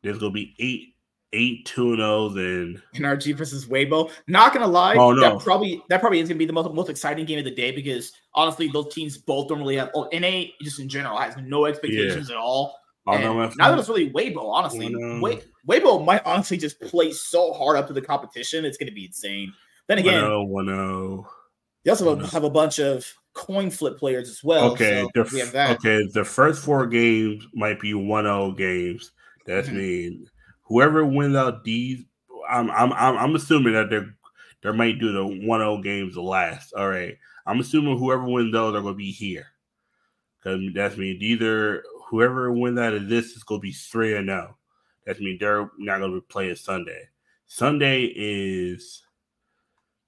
there's 0.02 0.18
gonna 0.18 0.30
be 0.30 0.54
eight 0.58 0.94
eight 1.32 1.66
two 1.66 1.90
and 1.92 1.98
zero 1.98 2.28
then 2.28 2.82
in 2.94 3.02
NRG 3.02 3.34
versus 3.36 3.66
Weibo. 3.66 4.10
Not 4.26 4.52
gonna 4.52 4.66
lie, 4.66 4.94
oh, 4.96 5.12
no. 5.12 5.20
that 5.20 5.44
probably 5.44 5.82
that 5.88 6.00
probably 6.00 6.20
is 6.20 6.28
gonna 6.28 6.38
be 6.38 6.46
the 6.46 6.52
most 6.52 6.72
most 6.72 6.88
exciting 6.88 7.26
game 7.26 7.38
of 7.38 7.44
the 7.44 7.54
day 7.54 7.70
because 7.70 8.12
honestly, 8.34 8.68
those 8.68 8.92
teams 8.94 9.18
both 9.18 9.48
don't 9.48 9.58
really 9.58 9.76
have. 9.76 9.90
Oh, 9.94 10.08
NA 10.12 10.44
just 10.62 10.80
in 10.80 10.88
general 10.88 11.18
has 11.18 11.36
no 11.36 11.66
expectations 11.66 12.28
yeah. 12.28 12.36
at 12.36 12.40
all. 12.40 12.76
Oh, 13.06 13.16
now 13.16 13.70
that 13.70 13.78
it's 13.78 13.88
really 13.88 14.10
Weibo, 14.10 14.52
honestly, 14.52 14.86
oh, 14.86 15.18
no. 15.18 15.40
Weibo 15.66 16.04
might 16.04 16.24
honestly 16.26 16.58
just 16.58 16.78
play 16.80 17.10
so 17.12 17.54
hard 17.54 17.78
up 17.78 17.86
to 17.86 17.94
the 17.94 18.02
competition. 18.02 18.64
It's 18.64 18.76
gonna 18.76 18.92
be 18.92 19.06
insane. 19.06 19.52
Then 19.86 19.98
again, 19.98 20.22
1-0, 20.22 21.24
They 21.82 21.90
also 21.90 22.16
have 22.16 22.44
a 22.44 22.50
bunch 22.50 22.78
of 22.78 23.10
coin 23.32 23.70
flip 23.70 23.98
players 23.98 24.28
as 24.28 24.44
well. 24.44 24.72
Okay, 24.72 25.00
so 25.00 25.24
the, 25.24 25.30
we 25.32 25.38
have 25.40 25.52
that. 25.52 25.78
Okay, 25.78 26.06
the 26.12 26.24
first 26.24 26.62
four 26.62 26.86
games 26.86 27.46
might 27.54 27.80
be 27.80 27.94
1-0 27.94 28.58
games. 28.58 29.12
That's 29.46 29.68
mm-hmm. 29.68 29.78
mean 29.78 30.30
whoever 30.68 31.04
wins 31.04 31.34
out 31.36 31.64
these, 31.64 32.04
I'm 32.48 32.70
I'm 32.70 32.92
I'm, 32.92 33.16
I'm 33.16 33.34
assuming 33.34 33.72
that 33.74 33.90
they're 33.90 34.14
they 34.62 34.72
might 34.72 34.98
do 34.98 35.12
the 35.12 35.24
1-0 35.24 35.82
games 35.84 36.16
last. 36.16 36.72
All 36.72 36.88
right. 36.88 37.16
I'm 37.46 37.60
assuming 37.60 37.98
whoever 37.98 38.24
wins 38.24 38.52
those 38.52 38.74
are 38.74 38.82
gonna 38.82 38.94
be 38.94 39.10
here. 39.10 39.46
Cause 40.42 40.60
that's 40.74 40.96
mean 40.96 41.18
either 41.20 41.82
whoever 42.08 42.52
wins 42.52 42.78
out 42.78 42.94
of 42.94 43.08
this 43.08 43.36
is 43.36 43.42
gonna 43.42 43.60
be 43.60 43.72
three 43.72 44.16
and 44.16 44.28
oh. 44.30 44.34
no. 44.34 44.56
That 45.06 45.20
means 45.20 45.40
they're 45.40 45.70
not 45.78 46.00
gonna 46.00 46.14
be 46.14 46.20
playing 46.20 46.56
Sunday. 46.56 47.08
Sunday 47.46 48.12
is 48.14 49.02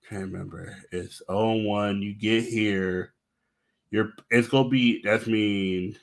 can't 0.08 0.22
remember. 0.22 0.76
It's 0.90 1.22
0 1.30 1.62
1. 1.62 2.02
You 2.02 2.14
get 2.14 2.44
here. 2.44 3.14
You're 3.90 4.12
it's 4.30 4.48
gonna 4.48 4.68
be 4.68 5.00
that's 5.02 5.26
mean 5.26 5.96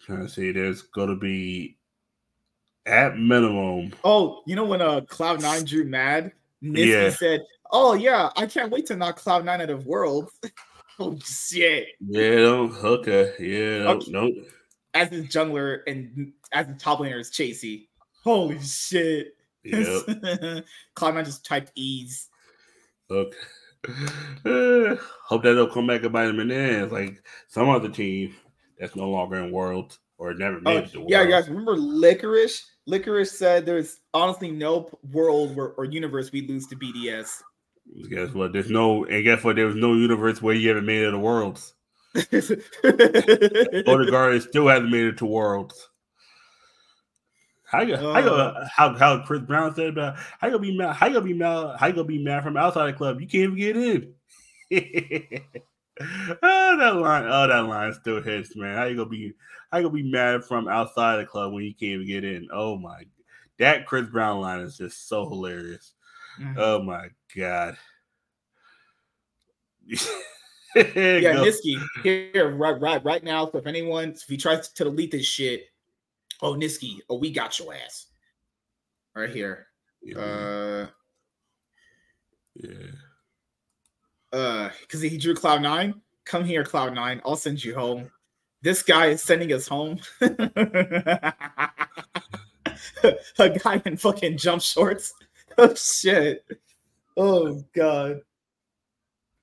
trying 0.00 0.26
to 0.26 0.28
see 0.28 0.52
there's 0.52 0.82
gonna 0.82 1.16
be 1.16 1.76
at 2.86 3.16
minimum. 3.16 3.92
Oh, 4.04 4.42
you 4.46 4.56
know 4.56 4.64
when 4.64 4.82
uh 4.82 5.02
Cloud 5.02 5.42
Nine 5.42 5.64
drew 5.64 5.84
mad, 5.84 6.32
Nisqy 6.62 6.86
yeah. 6.86 7.10
said, 7.10 7.42
"Oh 7.70 7.94
yeah, 7.94 8.30
I 8.36 8.46
can't 8.46 8.70
wait 8.70 8.86
to 8.86 8.96
knock 8.96 9.16
Cloud 9.16 9.44
Nine 9.44 9.60
out 9.60 9.70
of 9.70 9.86
Worlds." 9.86 10.32
oh 10.98 11.18
shit. 11.24 11.88
Yeah. 12.00 12.36
Don't, 12.36 12.72
Okay. 12.84 13.32
Yeah. 13.38 13.90
Okay. 13.90 14.10
No. 14.10 14.30
As 14.94 15.10
the 15.10 15.26
jungler 15.26 15.80
and 15.86 16.32
as 16.52 16.66
the 16.66 16.74
top 16.74 16.98
laner 16.98 17.20
is 17.20 17.30
Chasy. 17.30 17.88
Holy 18.24 18.60
shit. 18.60 19.34
Yep. 19.64 20.64
Cloud 20.94 21.14
Nine 21.14 21.24
just 21.24 21.44
typed 21.46 21.72
ease. 21.74 22.28
Okay. 23.10 23.36
hope 25.24 25.42
that 25.42 25.54
they'll 25.54 25.66
come 25.66 25.88
back 25.88 26.04
and 26.04 26.12
bite 26.12 26.28
him 26.28 26.38
in 26.38 26.48
the 26.48 26.54
ass 26.54 26.92
like 26.92 27.20
some 27.48 27.68
other 27.68 27.88
team 27.88 28.32
that's 28.78 28.94
no 28.94 29.10
longer 29.10 29.36
in 29.38 29.50
Worlds 29.50 29.98
or 30.22 30.34
never 30.34 30.58
oh, 30.58 30.60
made 30.60 30.88
oh, 30.96 31.04
Yeah, 31.08 31.24
guys, 31.24 31.48
remember 31.48 31.76
Licorice? 31.76 32.62
Licorice 32.86 33.36
said 33.36 33.66
there's 33.66 33.98
honestly 34.14 34.52
no 34.52 34.88
world 35.10 35.56
where, 35.56 35.70
or 35.70 35.84
universe 35.84 36.30
we 36.30 36.46
lose 36.46 36.68
to 36.68 36.76
BDS. 36.76 37.42
Guess 38.08 38.32
what? 38.32 38.52
There's 38.52 38.70
no, 38.70 39.04
and 39.04 39.24
guess 39.24 39.42
what? 39.42 39.56
There 39.56 39.66
was 39.66 39.74
no 39.74 39.94
universe 39.94 40.40
where 40.40 40.54
you 40.54 40.70
ever 40.70 40.80
made 40.80 41.02
it 41.02 41.10
to 41.10 41.18
worlds. 41.18 41.74
Odegaard 42.16 42.62
still 44.42 44.68
hasn't 44.68 44.90
made 44.90 45.06
it 45.06 45.16
to 45.18 45.26
worlds. 45.26 45.88
How 47.64 47.80
you, 47.80 47.94
uh, 47.94 48.12
how, 48.12 48.20
you, 48.20 48.52
how 48.70 48.96
how 48.98 49.24
Chris 49.24 49.40
Brown 49.40 49.74
said 49.74 49.88
about 49.88 50.18
how 50.38 50.46
you 50.46 50.52
gonna 50.52 50.62
be 50.62 50.76
mad? 50.76 50.94
How 50.94 51.06
you 51.06 51.14
gonna 51.14 51.26
be 51.26 51.32
mad? 51.32 51.78
How 51.80 51.86
you 51.86 51.94
gonna 51.94 52.04
be 52.04 52.22
mad 52.22 52.44
from 52.44 52.56
outside 52.56 52.86
the 52.88 52.92
club? 52.96 53.20
You 53.20 53.26
can't 53.26 53.42
even 53.44 53.56
get 53.56 53.76
in. 53.76 54.14
oh, 56.42 56.76
that 56.76 56.96
line, 56.96 57.24
oh, 57.26 57.48
that 57.48 57.66
line 57.66 57.94
still 57.94 58.22
hits, 58.22 58.54
man. 58.54 58.76
How 58.76 58.84
you 58.84 58.96
gonna 58.96 59.08
be 59.08 59.32
how 59.72 59.82
could 59.82 59.94
be 59.94 60.02
mad 60.02 60.44
from 60.44 60.68
outside 60.68 61.16
the 61.16 61.24
club 61.24 61.52
when 61.52 61.64
you 61.64 61.74
can't 61.74 61.92
even 61.92 62.06
get 62.06 62.24
in? 62.24 62.48
Oh 62.52 62.76
my, 62.76 63.04
that 63.58 63.86
Chris 63.86 64.06
Brown 64.06 64.40
line 64.40 64.60
is 64.60 64.76
just 64.76 65.08
so 65.08 65.28
hilarious. 65.28 65.94
Mm-hmm. 66.38 66.58
Oh 66.58 66.82
my 66.82 67.08
god. 67.34 67.76
yeah, 69.88 69.94
Nisqy 70.76 71.82
here 72.02 72.54
right, 72.54 72.78
right, 72.80 73.02
right 73.04 73.24
now. 73.24 73.50
So 73.50 73.58
if 73.58 73.66
anyone, 73.66 74.10
if 74.10 74.22
he 74.28 74.36
tries 74.36 74.68
to 74.68 74.84
delete 74.84 75.10
this 75.10 75.26
shit, 75.26 75.64
oh 76.42 76.54
Nisqy, 76.54 76.98
oh 77.08 77.16
we 77.16 77.30
got 77.30 77.58
your 77.58 77.74
ass 77.74 78.06
right 79.16 79.30
here. 79.30 79.68
Yeah. 80.02 80.18
Uh, 80.18 80.86
yeah. 82.56 82.92
Uh, 84.32 84.70
because 84.82 85.00
he 85.00 85.16
drew 85.16 85.34
Cloud 85.34 85.62
Nine. 85.62 85.94
Come 86.24 86.44
here, 86.44 86.64
Cloud 86.64 86.94
Nine. 86.94 87.22
I'll 87.24 87.36
send 87.36 87.64
you 87.64 87.74
home 87.74 88.10
this 88.62 88.82
guy 88.82 89.06
is 89.06 89.22
sending 89.22 89.52
us 89.52 89.68
home. 89.68 89.98
a 90.20 91.34
guy 93.62 93.82
in 93.84 93.96
fucking 93.96 94.38
jump 94.38 94.62
shorts. 94.62 95.12
Oh 95.58 95.74
shit. 95.74 96.46
Oh 97.14 97.62
god. 97.74 98.22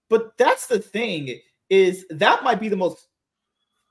But 0.10 0.36
that's 0.40 0.66
the 0.66 0.80
thing 0.80 1.40
is 1.70 2.04
that 2.10 2.44
might 2.44 2.60
be 2.60 2.68
the 2.68 2.76
most 2.76 3.10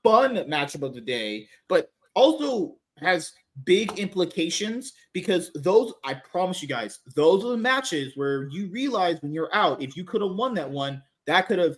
fun 0.03 0.35
matchup 0.35 0.83
of 0.83 0.93
the 0.93 0.99
day, 0.99 1.47
but 1.69 1.93
also 2.15 2.75
has 2.97 3.31
big 3.63 3.97
implications 3.97 4.91
because 5.13 5.49
those 5.55 5.93
I 6.03 6.15
promise 6.15 6.61
you 6.61 6.67
guys, 6.67 6.99
those 7.15 7.45
are 7.45 7.51
the 7.51 7.57
matches 7.57 8.17
where 8.17 8.49
you 8.49 8.67
realize 8.67 9.21
when 9.21 9.31
you're 9.31 9.55
out, 9.55 9.81
if 9.81 9.95
you 9.95 10.03
could 10.03 10.21
have 10.21 10.35
won 10.35 10.53
that 10.55 10.69
one, 10.69 11.01
that 11.25 11.47
could 11.47 11.59
have 11.59 11.77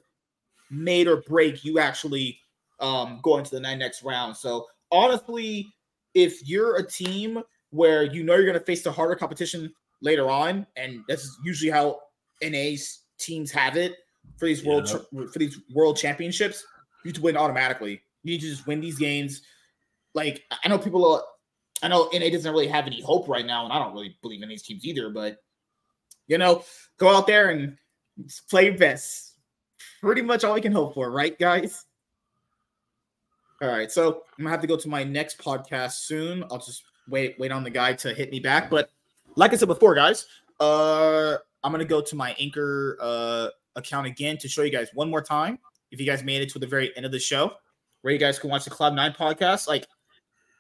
made 0.72 1.07
or 1.07 1.18
break 1.18 1.64
you 1.64 1.78
actually 1.78 2.40
um 2.82 3.20
going 3.24 3.44
to 3.44 3.52
the 3.52 3.60
nine 3.60 3.80
next 3.80 4.03
round. 4.03 4.36
So 4.36 4.68
honestly, 4.91 5.74
if 6.14 6.48
you're 6.48 6.78
a 6.78 6.88
team 6.88 7.41
where 7.70 8.03
you 8.03 8.24
know 8.24 8.36
you're 8.36 8.45
going 8.45 8.60
to 8.60 8.66
face 8.66 8.84
the 8.84 8.91
harder 8.91 9.16
competition 9.16 9.74
later 10.02 10.30
on, 10.30 10.68
and 10.76 11.02
that's 11.08 11.40
usually 11.44 11.72
how 11.72 11.99
NA's 12.41 13.03
teams 13.18 13.52
have 13.52 13.78
it 13.78 13.95
for 14.38 14.45
these 14.45 14.64
world 14.64 14.90
yeah. 15.12 15.26
for 15.32 15.40
these 15.40 15.60
world 15.74 15.98
championships, 15.98 16.66
you 17.03 17.10
need 17.10 17.16
to 17.16 17.22
win 17.22 17.38
automatically. 17.38 18.02
You 18.24 18.34
need 18.34 18.41
to 18.41 18.49
just 18.49 18.68
win 18.68 18.82
these 18.82 18.98
games. 18.98 19.41
Like 20.14 20.44
I 20.64 20.68
know 20.68 20.78
people, 20.78 21.14
are, 21.14 21.24
I 21.82 21.88
know 21.88 22.10
NA 22.14 22.30
doesn't 22.30 22.52
really 22.52 22.68
have 22.68 22.88
any 22.88 23.02
hope 23.02 23.28
right 23.28 23.45
now, 23.45 23.64
and 23.64 23.74
I 23.74 23.80
don't 23.80 23.94
really 23.94 24.18
believe 24.22 24.44
in 24.44 24.49
these 24.49 24.64
teams 24.64 24.86
either. 24.86 25.10
But 25.10 25.38
you 26.28 26.38
know, 26.38 26.64
go 26.98 27.16
out 27.16 27.28
there 27.28 27.49
and 27.49 27.78
play 28.49 28.66
your 28.66 28.78
best. 28.78 29.36
Pretty 30.02 30.22
much 30.22 30.44
all 30.44 30.56
we 30.56 30.62
can 30.62 30.72
hope 30.72 30.95
for, 30.95 31.12
right, 31.12 31.38
guys? 31.38 31.86
All 33.62 33.68
right, 33.68 33.92
so 33.92 34.24
I'm 34.38 34.44
gonna 34.44 34.50
have 34.50 34.62
to 34.62 34.68
go 34.68 34.76
to 34.76 34.90
my 34.90 35.04
next 35.04 35.38
podcast 35.38 35.92
soon. 36.06 36.44
I'll 36.50 36.58
just 36.58 36.84
wait 37.08 37.38
wait 37.38 37.52
on 37.52 37.64
the 37.64 37.70
guy 37.70 37.94
to 37.94 38.12
hit 38.12 38.32
me 38.32 38.40
back. 38.40 38.72
But 38.72 38.90
like 39.36 39.54
I 39.54 39.56
said 39.56 39.68
before, 39.68 39.94
guys, 39.94 40.26
uh, 40.60 41.38
I'm 41.64 41.72
gonna 41.72 41.86
go 41.86 42.02
to 42.02 42.16
my 42.16 42.36
anchor 42.40 42.98
uh 43.00 43.50
account 43.76 44.08
again 44.08 44.38
to 44.40 44.48
show 44.48 44.64
you 44.64 44.72
guys 44.72 44.90
one 44.96 45.12
more 45.12 45.22
time. 45.22 45.60
If 45.92 46.00
you 46.00 46.08
guys 46.08 46.24
made 46.24 46.42
it 46.42 46.50
to 46.54 46.60
the 46.60 46.66
very 46.66 46.96
end 46.98 47.06
of 47.06 47.12
the 47.12 47.20
show, 47.20 47.54
where 48.02 48.12
you 48.12 48.20
guys 48.20 48.40
can 48.40 48.50
watch 48.50 48.64
the 48.64 48.72
Cloud 48.72 48.96
Nine 48.96 49.14
podcast, 49.14 49.68
like 49.68 49.86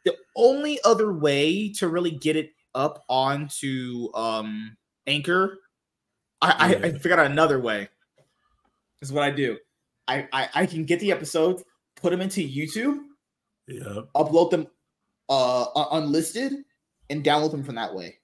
the 0.05 0.15
only 0.35 0.79
other 0.83 1.11
way 1.11 1.69
to 1.73 1.87
really 1.87 2.11
get 2.11 2.35
it 2.35 2.51
up 2.75 3.03
onto 3.09 4.13
um 4.13 4.77
Anchor, 5.07 5.57
I, 6.39 6.51
I, 6.51 6.67
I 6.67 6.91
figured 6.91 7.17
out 7.19 7.25
another 7.25 7.59
way. 7.59 7.89
Is 9.01 9.11
what 9.11 9.23
I 9.23 9.31
do. 9.31 9.57
I, 10.07 10.27
I 10.31 10.49
I 10.53 10.65
can 10.67 10.85
get 10.85 10.99
the 10.99 11.11
episodes, 11.11 11.63
put 12.01 12.11
them 12.11 12.21
into 12.21 12.41
YouTube, 12.41 12.99
yeah, 13.67 14.01
upload 14.15 14.51
them 14.51 14.67
uh 15.29 15.65
unlisted, 15.91 16.53
and 17.09 17.23
download 17.23 17.51
them 17.51 17.63
from 17.63 17.75
that 17.75 17.93
way. 17.93 18.17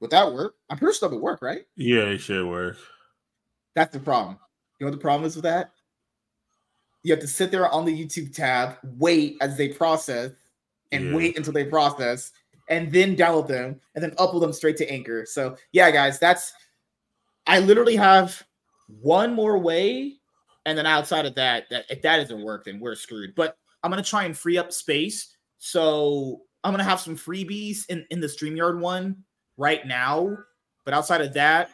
Would 0.00 0.10
that 0.10 0.32
work? 0.32 0.56
I'm 0.68 0.78
pretty 0.78 0.98
sure 0.98 1.08
that 1.08 1.14
would 1.14 1.22
work, 1.22 1.42
right? 1.42 1.62
Yeah, 1.76 2.04
it 2.04 2.18
should 2.18 2.46
work. 2.46 2.76
That's 3.74 3.92
the 3.92 4.00
problem. 4.00 4.38
You 4.78 4.86
know 4.86 4.90
what 4.90 4.98
the 4.98 5.02
problem 5.02 5.26
is 5.26 5.36
with 5.36 5.44
that? 5.44 5.70
You 7.04 7.12
have 7.12 7.20
to 7.20 7.28
sit 7.28 7.50
there 7.50 7.68
on 7.68 7.84
the 7.84 7.92
YouTube 7.92 8.34
tab, 8.34 8.76
wait 8.98 9.36
as 9.40 9.56
they 9.56 9.68
process, 9.68 10.32
and 10.90 11.10
yeah. 11.10 11.16
wait 11.16 11.36
until 11.36 11.52
they 11.52 11.64
process, 11.64 12.32
and 12.68 12.92
then 12.92 13.16
download 13.16 13.48
them, 13.48 13.80
and 13.94 14.02
then 14.02 14.10
upload 14.12 14.40
them 14.40 14.52
straight 14.52 14.76
to 14.78 14.90
Anchor. 14.90 15.24
So 15.24 15.56
yeah, 15.72 15.90
guys, 15.90 16.18
that's 16.18 16.52
I 17.46 17.60
literally 17.60 17.96
have 17.96 18.42
one 19.00 19.34
more 19.34 19.58
way, 19.58 20.14
and 20.66 20.78
then 20.78 20.86
outside 20.86 21.26
of 21.26 21.34
that, 21.34 21.64
that 21.70 21.86
if 21.90 22.02
that 22.02 22.18
doesn't 22.18 22.42
work, 22.42 22.64
then 22.64 22.80
we're 22.80 22.94
screwed. 22.94 23.34
But 23.34 23.56
I'm 23.82 23.90
gonna 23.90 24.02
try 24.02 24.24
and 24.24 24.36
free 24.36 24.58
up 24.58 24.72
space. 24.72 25.36
So 25.58 26.42
I'm 26.64 26.72
gonna 26.72 26.84
have 26.84 27.00
some 27.00 27.16
freebies 27.16 27.86
in, 27.88 28.06
in 28.10 28.20
the 28.20 28.26
StreamYard 28.26 28.78
one 28.78 29.24
right 29.56 29.86
now. 29.86 30.36
But 30.84 30.94
outside 30.94 31.20
of 31.20 31.34
that, 31.34 31.70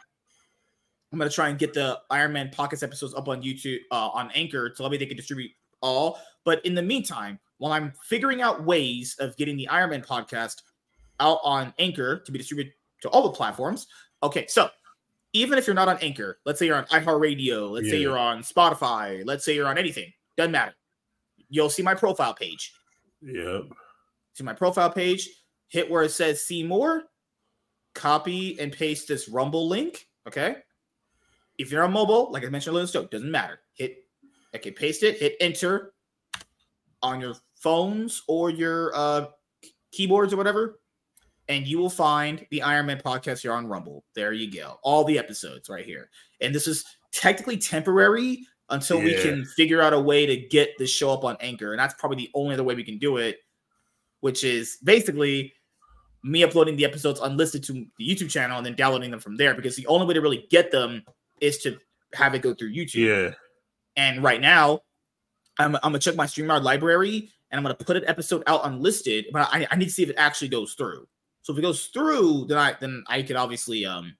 I'm 1.11 1.19
gonna 1.19 1.29
try 1.29 1.49
and 1.49 1.59
get 1.59 1.73
the 1.73 1.99
Iron 2.09 2.33
Man 2.33 2.49
Pockets 2.49 2.83
episodes 2.83 3.13
up 3.13 3.27
on 3.27 3.41
YouTube 3.41 3.79
uh, 3.91 4.09
on 4.09 4.31
Anchor 4.31 4.71
so 4.75 4.83
that 4.83 4.89
way 4.89 4.97
they 4.97 5.05
can 5.05 5.17
distribute 5.17 5.51
all. 5.81 6.19
But 6.45 6.65
in 6.65 6.75
the 6.75 6.81
meantime, 6.81 7.39
while 7.57 7.73
I'm 7.73 7.93
figuring 8.03 8.41
out 8.41 8.63
ways 8.63 9.15
of 9.19 9.35
getting 9.37 9.57
the 9.57 9.67
Iron 9.67 9.91
Man 9.91 10.01
podcast 10.01 10.61
out 11.19 11.39
on 11.43 11.73
Anchor 11.77 12.19
to 12.19 12.31
be 12.31 12.37
distributed 12.37 12.73
to 13.01 13.09
all 13.09 13.23
the 13.23 13.35
platforms, 13.35 13.87
okay, 14.23 14.47
so 14.47 14.69
even 15.33 15.57
if 15.57 15.67
you're 15.67 15.75
not 15.75 15.87
on 15.87 15.97
Anchor, 16.01 16.39
let's 16.45 16.59
say 16.59 16.65
you're 16.65 16.77
on 16.77 16.85
iHeartRadio, 16.85 17.69
let's 17.69 17.87
yeah. 17.87 17.91
say 17.91 18.01
you're 18.01 18.17
on 18.17 18.41
Spotify, 18.41 19.23
let's 19.25 19.45
say 19.45 19.55
you're 19.55 19.67
on 19.67 19.77
anything, 19.77 20.11
doesn't 20.37 20.51
matter. 20.51 20.73
You'll 21.49 21.69
see 21.69 21.83
my 21.83 21.95
profile 21.95 22.33
page. 22.33 22.73
Yep. 23.21 23.63
See 24.33 24.43
my 24.43 24.53
profile 24.53 24.91
page, 24.91 25.29
hit 25.67 25.89
where 25.89 26.03
it 26.03 26.11
says 26.11 26.45
see 26.45 26.63
more, 26.63 27.03
copy 27.95 28.59
and 28.59 28.71
paste 28.71 29.07
this 29.07 29.27
Rumble 29.29 29.67
link. 29.67 30.07
Okay 30.27 30.57
if 31.59 31.71
you're 31.71 31.83
on 31.83 31.91
mobile, 31.91 32.31
like 32.31 32.43
I 32.43 32.49
mentioned 32.49 32.73
earlier, 32.73 32.87
Stoke, 32.87 33.11
doesn't 33.11 33.29
matter. 33.29 33.59
Hit 33.73 33.97
okay, 34.55 34.71
paste 34.71 35.03
it, 35.03 35.19
hit 35.19 35.35
enter 35.39 35.93
on 37.03 37.21
your 37.21 37.35
phones 37.55 38.23
or 38.27 38.49
your 38.49 38.95
uh 38.95 39.25
keyboards 39.91 40.33
or 40.33 40.37
whatever, 40.37 40.79
and 41.49 41.67
you 41.67 41.79
will 41.79 41.89
find 41.89 42.45
the 42.51 42.61
Iron 42.61 42.85
Man 42.85 43.01
podcast 43.03 43.41
here 43.41 43.51
on 43.51 43.67
Rumble. 43.67 44.05
There 44.13 44.31
you 44.31 44.49
go. 44.51 44.79
All 44.83 45.03
the 45.03 45.17
episodes 45.17 45.67
right 45.67 45.83
here. 45.83 46.09
And 46.39 46.53
this 46.53 46.67
is 46.67 46.85
technically 47.11 47.57
temporary 47.57 48.45
until 48.69 48.99
yeah. 48.99 49.03
we 49.03 49.15
can 49.15 49.45
figure 49.45 49.81
out 49.81 49.91
a 49.91 49.99
way 49.99 50.27
to 50.27 50.37
get 50.37 50.77
this 50.77 50.91
show 50.91 51.09
up 51.11 51.23
on 51.23 51.35
Anchor. 51.41 51.71
And 51.71 51.79
that's 51.79 51.95
probably 51.95 52.17
the 52.17 52.29
only 52.35 52.53
other 52.53 52.63
way 52.63 52.75
we 52.75 52.83
can 52.83 52.99
do 52.99 53.17
it, 53.17 53.39
which 54.19 54.43
is 54.43 54.77
basically 54.83 55.51
me 56.23 56.43
uploading 56.43 56.75
the 56.75 56.85
episodes 56.85 57.19
unlisted 57.19 57.63
to 57.63 57.73
the 57.73 58.07
YouTube 58.07 58.29
channel 58.29 58.57
and 58.57 58.65
then 58.65 58.75
downloading 58.75 59.09
them 59.09 59.19
from 59.19 59.35
there 59.35 59.55
because 59.55 59.75
the 59.75 59.87
only 59.87 60.05
way 60.05 60.13
to 60.13 60.21
really 60.21 60.45
get 60.51 60.69
them 60.69 61.03
is 61.41 61.57
to 61.59 61.79
have 62.13 62.35
it 62.35 62.43
go 62.43 62.53
through 62.53 62.71
YouTube. 62.71 63.07
Yeah. 63.07 63.33
And 63.95 64.21
right 64.21 64.39
now, 64.39 64.81
I'm, 65.57 65.75
I'm 65.77 65.81
gonna 65.81 65.99
check 65.99 66.15
my 66.15 66.25
StreamYard 66.25 66.61
library 66.61 67.31
and 67.49 67.57
I'm 67.57 67.63
gonna 67.63 67.75
put 67.75 67.97
an 67.97 68.03
episode 68.05 68.43
out 68.45 68.65
unlisted, 68.65 69.25
but 69.31 69.49
I, 69.51 69.65
I 69.71 69.75
need 69.77 69.85
to 69.85 69.91
see 69.91 70.03
if 70.03 70.09
it 70.09 70.15
actually 70.17 70.49
goes 70.49 70.73
through. 70.73 71.07
So 71.41 71.53
if 71.53 71.59
it 71.59 71.61
goes 71.61 71.87
through, 71.87 72.45
then 72.47 72.57
I 72.57 72.75
then 72.79 73.03
I 73.07 73.21
could 73.21 73.35
obviously 73.35 73.85
um 73.85 74.15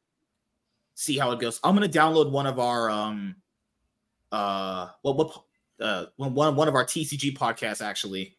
see 0.95 1.17
how 1.17 1.31
it 1.31 1.39
goes. 1.39 1.59
I'm 1.63 1.75
gonna 1.75 1.89
download 1.89 2.31
one 2.31 2.45
of 2.45 2.59
our 2.59 2.89
um 2.89 3.35
uh 4.31 4.89
what 5.01 5.17
what 5.17 5.43
uh 5.79 6.05
one 6.17 6.55
one 6.55 6.67
of 6.67 6.75
our 6.75 6.85
TCG 6.85 7.37
podcasts 7.37 7.83
actually. 7.83 8.35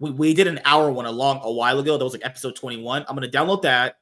We, 0.00 0.12
we 0.12 0.34
did 0.34 0.46
an 0.46 0.60
hour 0.64 0.92
one 0.92 1.06
a 1.06 1.10
long 1.10 1.40
a 1.42 1.52
while 1.52 1.78
ago. 1.78 1.96
That 1.98 2.04
was 2.04 2.12
like 2.12 2.24
episode 2.24 2.54
21. 2.56 3.04
I'm 3.08 3.14
gonna 3.14 3.28
download 3.28 3.62
that 3.62 3.98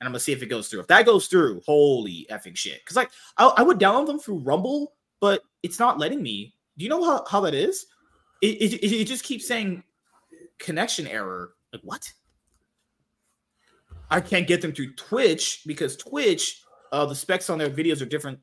and 0.00 0.06
I'm 0.06 0.12
gonna 0.12 0.20
see 0.20 0.32
if 0.32 0.42
it 0.42 0.46
goes 0.46 0.68
through. 0.68 0.80
If 0.80 0.86
that 0.88 1.06
goes 1.06 1.26
through, 1.26 1.60
holy 1.64 2.26
effing 2.30 2.56
shit! 2.56 2.80
Because 2.82 2.96
like 2.96 3.10
I, 3.36 3.46
I, 3.58 3.62
would 3.62 3.78
download 3.78 4.06
them 4.06 4.18
through 4.18 4.38
Rumble, 4.38 4.94
but 5.20 5.42
it's 5.62 5.78
not 5.78 5.98
letting 5.98 6.22
me. 6.22 6.54
Do 6.78 6.84
you 6.84 6.88
know 6.88 7.04
how, 7.04 7.24
how 7.28 7.40
that 7.40 7.54
is? 7.54 7.86
It, 8.40 8.56
it, 8.62 8.82
it 8.82 9.04
just 9.04 9.24
keeps 9.24 9.46
saying 9.46 9.82
connection 10.58 11.06
error. 11.06 11.52
Like 11.72 11.82
what? 11.82 12.10
I 14.10 14.20
can't 14.20 14.46
get 14.46 14.60
them 14.60 14.72
through 14.72 14.94
Twitch 14.94 15.62
because 15.66 15.96
Twitch, 15.96 16.62
uh, 16.92 17.06
the 17.06 17.14
specs 17.14 17.48
on 17.48 17.58
their 17.58 17.70
videos 17.70 18.02
are 18.02 18.06
different. 18.06 18.40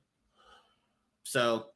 So 1.24 1.68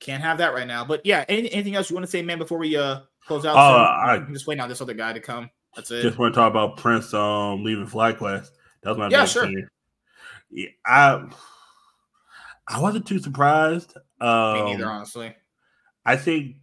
can't 0.00 0.22
have 0.22 0.38
that 0.38 0.54
right 0.54 0.66
now. 0.66 0.84
But 0.84 1.04
yeah, 1.04 1.24
any, 1.28 1.50
anything 1.52 1.76
else 1.76 1.88
you 1.88 1.94
want 1.94 2.04
to 2.04 2.10
say, 2.10 2.22
man, 2.22 2.38
before 2.38 2.58
we 2.58 2.76
uh 2.76 3.00
close 3.26 3.46
out? 3.46 3.56
Uh, 3.56 3.70
so 3.70 3.76
I, 3.76 4.16
am 4.16 4.32
just 4.32 4.46
waiting 4.46 4.62
on 4.62 4.68
this 4.68 4.80
other 4.80 4.94
guy 4.94 5.12
to 5.12 5.20
come. 5.20 5.50
That's 5.74 5.90
it. 5.90 6.02
Just 6.02 6.18
want 6.18 6.34
to 6.34 6.40
talk 6.40 6.50
about 6.50 6.76
Prince 6.76 7.14
um 7.14 7.62
leaving 7.62 7.86
FlyQuest. 7.86 8.48
That 8.82 8.90
was 8.90 8.98
my 8.98 9.08
yeah, 9.08 9.24
sure. 9.24 9.48
Yeah, 10.50 10.68
I 10.84 11.28
I 12.68 12.80
wasn't 12.80 13.06
too 13.06 13.18
surprised. 13.18 13.96
Um, 14.20 14.54
Me 14.54 14.72
neither, 14.72 14.86
honestly. 14.86 15.34
I 16.04 16.16
think 16.16 16.56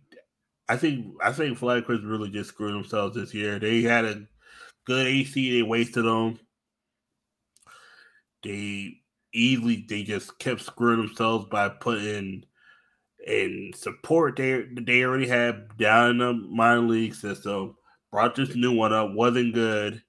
I 0.67 0.77
think 0.77 1.15
I 1.23 1.31
think 1.31 1.57
FlyQuest 1.57 2.09
really 2.09 2.29
just 2.29 2.49
screwed 2.49 2.73
themselves 2.73 3.15
this 3.15 3.33
year. 3.33 3.59
They 3.59 3.81
had 3.81 4.05
a 4.05 4.23
good 4.85 5.07
AC, 5.07 5.51
they 5.51 5.63
wasted 5.63 6.05
them. 6.05 6.39
They 8.43 8.97
easily 9.33 9.85
they 9.87 10.03
just 10.03 10.37
kept 10.39 10.61
screwing 10.61 11.05
themselves 11.05 11.47
by 11.49 11.69
putting 11.69 12.43
in 13.25 13.71
support 13.73 14.35
they 14.35 14.65
they 14.81 15.03
already 15.03 15.27
had 15.27 15.75
down 15.77 16.11
in 16.11 16.17
the 16.17 16.33
minor 16.33 16.81
league 16.81 17.15
system. 17.15 17.75
Brought 18.11 18.35
this 18.35 18.55
new 18.55 18.73
one 18.73 18.93
up, 18.93 19.11
wasn't 19.13 19.55
good 19.55 20.03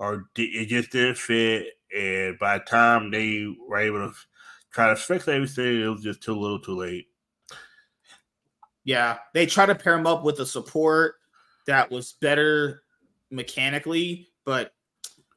or 0.00 0.30
it 0.34 0.66
just 0.66 0.90
didn't 0.90 1.18
fit. 1.18 1.66
And 1.94 2.38
by 2.38 2.58
the 2.58 2.64
time 2.64 3.10
they 3.10 3.46
were 3.68 3.78
able 3.78 4.08
to 4.08 4.14
try 4.72 4.88
to 4.88 4.96
fix 4.96 5.28
everything, 5.28 5.82
it 5.82 5.86
was 5.86 6.02
just 6.02 6.22
too 6.22 6.34
little, 6.34 6.58
too 6.58 6.76
late. 6.76 7.06
Yeah, 8.82 9.18
they 9.34 9.44
tried 9.44 9.66
to 9.66 9.74
pair 9.74 9.94
him 9.94 10.06
up 10.06 10.24
with 10.24 10.40
a 10.40 10.46
support 10.46 11.16
that 11.66 11.90
was 11.90 12.14
better 12.14 12.82
mechanically, 13.30 14.28
but 14.44 14.72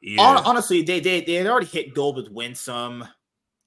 yeah. 0.02 0.42
honestly, 0.46 0.82
they 0.82 1.00
they 1.00 1.22
they 1.22 1.34
had 1.34 1.48
already 1.48 1.68
hit 1.68 1.94
gold 1.94 2.18
with 2.18 2.30
Winsome. 2.30 3.08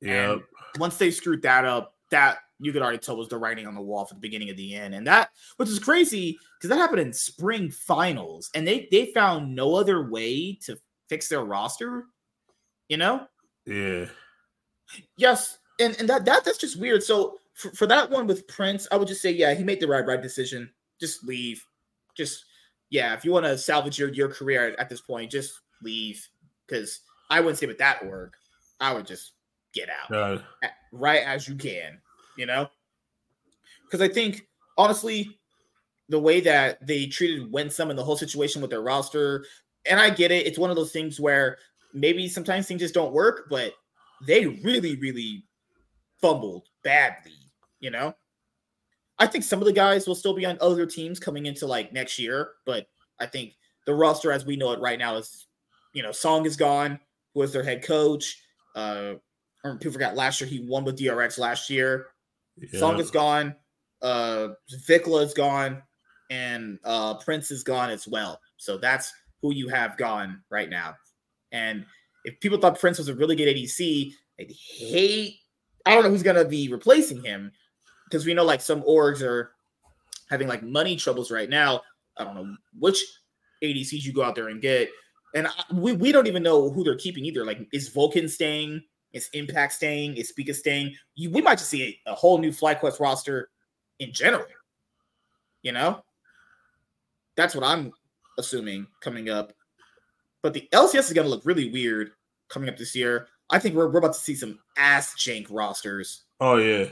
Yeah. 0.01 0.36
Once 0.78 0.97
they 0.97 1.11
screwed 1.11 1.43
that 1.43 1.65
up, 1.65 1.94
that 2.11 2.39
you 2.59 2.73
could 2.73 2.82
already 2.82 2.98
tell 2.98 3.16
was 3.16 3.28
the 3.28 3.39
writing 3.39 3.66
on 3.66 3.74
the 3.74 3.81
wall 3.81 4.05
for 4.05 4.15
the 4.15 4.20
beginning 4.20 4.51
of 4.51 4.57
the 4.57 4.74
end, 4.74 4.94
and 4.94 5.07
that 5.07 5.31
which 5.57 5.69
is 5.69 5.78
crazy 5.78 6.39
because 6.59 6.70
that 6.70 6.78
happened 6.78 7.01
in 7.01 7.12
spring 7.12 7.70
finals, 7.70 8.51
and 8.55 8.66
they 8.66 8.89
they 8.90 9.12
found 9.12 9.55
no 9.55 9.74
other 9.74 10.11
way 10.11 10.59
to 10.65 10.77
fix 11.09 11.28
their 11.28 11.44
roster, 11.44 12.07
you 12.89 12.97
know? 12.97 13.27
Yeah. 13.65 14.07
Yes, 15.16 15.59
and 15.81 15.97
and 15.98 16.09
that 16.09 16.24
that 16.24 16.44
that's 16.44 16.59
just 16.59 16.81
weird. 16.81 17.03
So 17.03 17.39
for, 17.55 17.70
for 17.73 17.86
that 17.86 18.11
one 18.11 18.27
with 18.27 18.47
Prince, 18.47 18.86
I 18.90 18.97
would 18.97 19.09
just 19.09 19.23
say, 19.23 19.31
yeah, 19.31 19.55
he 19.55 19.65
made 19.65 19.81
the 19.81 19.89
right 19.89 20.07
right 20.07 20.23
decision. 20.23 20.70
Just 21.01 21.24
leave. 21.24 21.65
Just 22.16 22.44
yeah, 22.90 23.14
if 23.14 23.24
you 23.24 23.32
want 23.32 23.46
to 23.46 23.58
salvage 23.58 23.98
your 23.98 24.12
your 24.12 24.28
career 24.28 24.68
at, 24.68 24.78
at 24.78 24.88
this 24.88 25.00
point, 25.00 25.30
just 25.30 25.60
leave. 25.82 26.26
Because 26.66 27.00
I 27.30 27.40
wouldn't 27.40 27.58
say 27.58 27.66
with 27.66 27.78
that 27.78 28.04
work, 28.04 28.34
I 28.80 28.92
would 28.92 29.06
just 29.06 29.32
get 29.72 29.88
out 29.88 30.10
right 30.92 31.22
as 31.22 31.48
you 31.48 31.54
can. 31.54 32.00
You 32.36 32.46
know, 32.46 32.68
because 33.84 34.02
I 34.02 34.12
think 34.12 34.46
honestly, 34.76 35.38
the 36.08 36.20
way 36.20 36.40
that 36.40 36.84
they 36.86 37.06
treated 37.06 37.50
Winsome 37.50 37.90
and 37.90 37.98
the 37.98 38.04
whole 38.04 38.16
situation 38.16 38.62
with 38.62 38.70
their 38.70 38.82
roster, 38.82 39.44
and 39.88 39.98
I 39.98 40.10
get 40.10 40.30
it, 40.30 40.46
it's 40.46 40.58
one 40.58 40.70
of 40.70 40.76
those 40.76 40.92
things 40.92 41.18
where 41.18 41.58
maybe 41.94 42.28
sometimes 42.28 42.66
things 42.66 42.80
just 42.80 42.94
don't 42.94 43.12
work, 43.12 43.46
but 43.50 43.72
they 44.26 44.46
really, 44.46 44.96
really 44.96 45.44
fumbled 46.20 46.68
badly, 46.84 47.32
you 47.80 47.90
know? 47.90 48.14
I 49.18 49.26
think 49.26 49.44
some 49.44 49.60
of 49.60 49.66
the 49.66 49.72
guys 49.72 50.06
will 50.06 50.14
still 50.14 50.34
be 50.34 50.44
on 50.44 50.59
other 50.60 50.86
teams 50.86 51.18
coming 51.18 51.47
into 51.47 51.66
like 51.66 51.93
next 51.93 52.18
year, 52.18 52.51
but 52.66 52.86
I 53.18 53.26
think 53.26 53.55
the 53.86 53.94
roster 53.94 54.30
as 54.30 54.44
we 54.44 54.56
know 54.56 54.72
it 54.72 54.80
right 54.80 54.98
now 54.98 55.16
is, 55.16 55.47
you 55.94 56.02
know, 56.02 56.12
Song 56.12 56.44
is 56.44 56.56
gone, 56.56 56.98
who 57.32 57.40
was 57.40 57.52
their 57.52 57.62
head 57.62 57.82
coach. 57.82 58.43
Uh, 58.74 59.14
people 59.74 59.93
forgot 59.93 60.16
last 60.16 60.40
year 60.40 60.48
he 60.48 60.66
won 60.68 60.84
with 60.84 60.98
DRX 60.98 61.38
last 61.38 61.70
year. 61.70 62.09
yeah. 62.56 62.78
Song 62.78 62.98
is 63.01 63.10
gone. 63.10 63.55
Uh, 64.02 64.48
VicLa 64.86 65.24
is 65.24 65.32
gone, 65.32 65.82
and 66.30 66.78
uh, 66.84 67.14
Prince 67.14 67.51
is 67.51 67.62
gone 67.62 67.88
as 67.88 68.06
well. 68.06 68.38
So 68.59 68.76
that's 68.76 69.12
who 69.40 69.55
you 69.55 69.68
have 69.68 69.97
gone 69.97 70.43
right 70.51 70.68
now. 70.68 70.94
And 71.52 71.86
if 72.24 72.38
people 72.40 72.59
thought 72.59 72.78
Prince 72.78 72.98
was 72.98 73.09
a 73.09 73.14
really 73.14 73.36
good 73.36 73.48
ADC, 73.48 74.12
I'd 74.38 74.52
hate. 74.76 75.36
I 75.86 75.94
don't 75.94 76.05
know 76.05 76.10
who's 76.10 76.22
gonna 76.22 76.44
be 76.44 76.68
replacing 76.68 77.22
him 77.22 77.52
because 78.06 78.24
we 78.24 78.34
know 78.34 78.44
like 78.44 78.60
some 78.60 78.82
orgs 78.82 79.22
are 79.22 79.52
having 80.30 80.48
like 80.48 80.62
money 80.62 80.96
troubles 80.96 81.30
right 81.30 81.48
now. 81.48 81.82
I 82.16 82.24
don't 82.24 82.34
know 82.34 82.56
which 82.78 83.02
ADCs 83.62 84.04
you 84.04 84.12
go 84.12 84.22
out 84.22 84.34
there 84.34 84.48
and 84.48 84.60
get, 84.60 84.90
and 85.34 85.46
I, 85.46 85.52
we 85.72 85.92
we 85.92 86.12
don't 86.12 86.26
even 86.26 86.42
know 86.42 86.70
who 86.70 86.84
they're 86.84 86.96
keeping 86.96 87.24
either. 87.24 87.44
Like, 87.44 87.66
is 87.72 87.88
Vulcan 87.88 88.28
staying? 88.28 88.82
Is 89.12 89.28
Impact 89.32 89.72
staying? 89.72 90.16
Is 90.16 90.28
Spica 90.28 90.54
staying? 90.54 90.94
You, 91.14 91.30
we 91.30 91.42
might 91.42 91.58
just 91.58 91.70
see 91.70 92.00
a, 92.06 92.12
a 92.12 92.14
whole 92.14 92.38
new 92.38 92.50
FlyQuest 92.50 93.00
roster 93.00 93.50
in 93.98 94.12
general. 94.12 94.46
You 95.62 95.72
know, 95.72 96.02
that's 97.36 97.54
what 97.54 97.64
I'm 97.64 97.92
assuming 98.38 98.86
coming 99.00 99.30
up. 99.30 99.52
But 100.42 100.54
the 100.54 100.68
LCS 100.72 101.06
is 101.08 101.12
going 101.12 101.26
to 101.26 101.30
look 101.30 101.44
really 101.44 101.72
weird 101.72 102.10
coming 102.48 102.68
up 102.68 102.76
this 102.76 102.94
year. 102.94 103.28
I 103.50 103.58
think 103.58 103.74
we're, 103.74 103.88
we're 103.88 103.98
about 103.98 104.14
to 104.14 104.20
see 104.20 104.34
some 104.34 104.58
ass 104.76 105.14
jank 105.14 105.46
rosters. 105.50 106.24
Oh 106.40 106.56
yeah. 106.56 106.86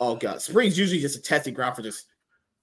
Oh 0.00 0.16
god, 0.16 0.40
spring's 0.42 0.78
usually 0.78 1.00
just 1.00 1.18
a 1.18 1.22
testing 1.22 1.54
ground 1.54 1.76
for 1.76 1.82
this 1.82 2.06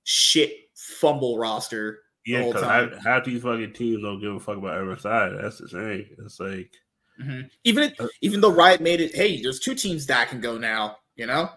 shit 0.03 0.51
fumble 0.75 1.37
roster. 1.37 1.99
Yeah, 2.25 2.45
because 2.45 2.63
half, 2.63 3.03
half 3.05 3.23
these 3.23 3.41
fucking 3.41 3.73
teams 3.73 4.01
don't 4.01 4.19
give 4.19 4.33
a 4.33 4.39
fuck 4.39 4.57
about 4.57 4.77
every 4.77 4.99
side. 4.99 5.33
That's 5.39 5.59
the 5.59 5.67
thing. 5.67 6.07
It's 6.19 6.39
like 6.39 6.71
Mhm. 7.19 7.49
Even 7.63 7.83
if, 7.85 7.99
Uh, 7.99 8.07
even 8.21 8.41
though 8.41 8.51
Riot 8.51 8.79
made 8.81 9.01
it, 9.01 9.15
hey, 9.15 9.41
there's 9.41 9.59
two 9.59 9.73
teams 9.73 10.05
that 10.05 10.29
can 10.29 10.39
go 10.39 10.57
now. 10.57 10.99
You 11.15 11.25
know, 11.25 11.49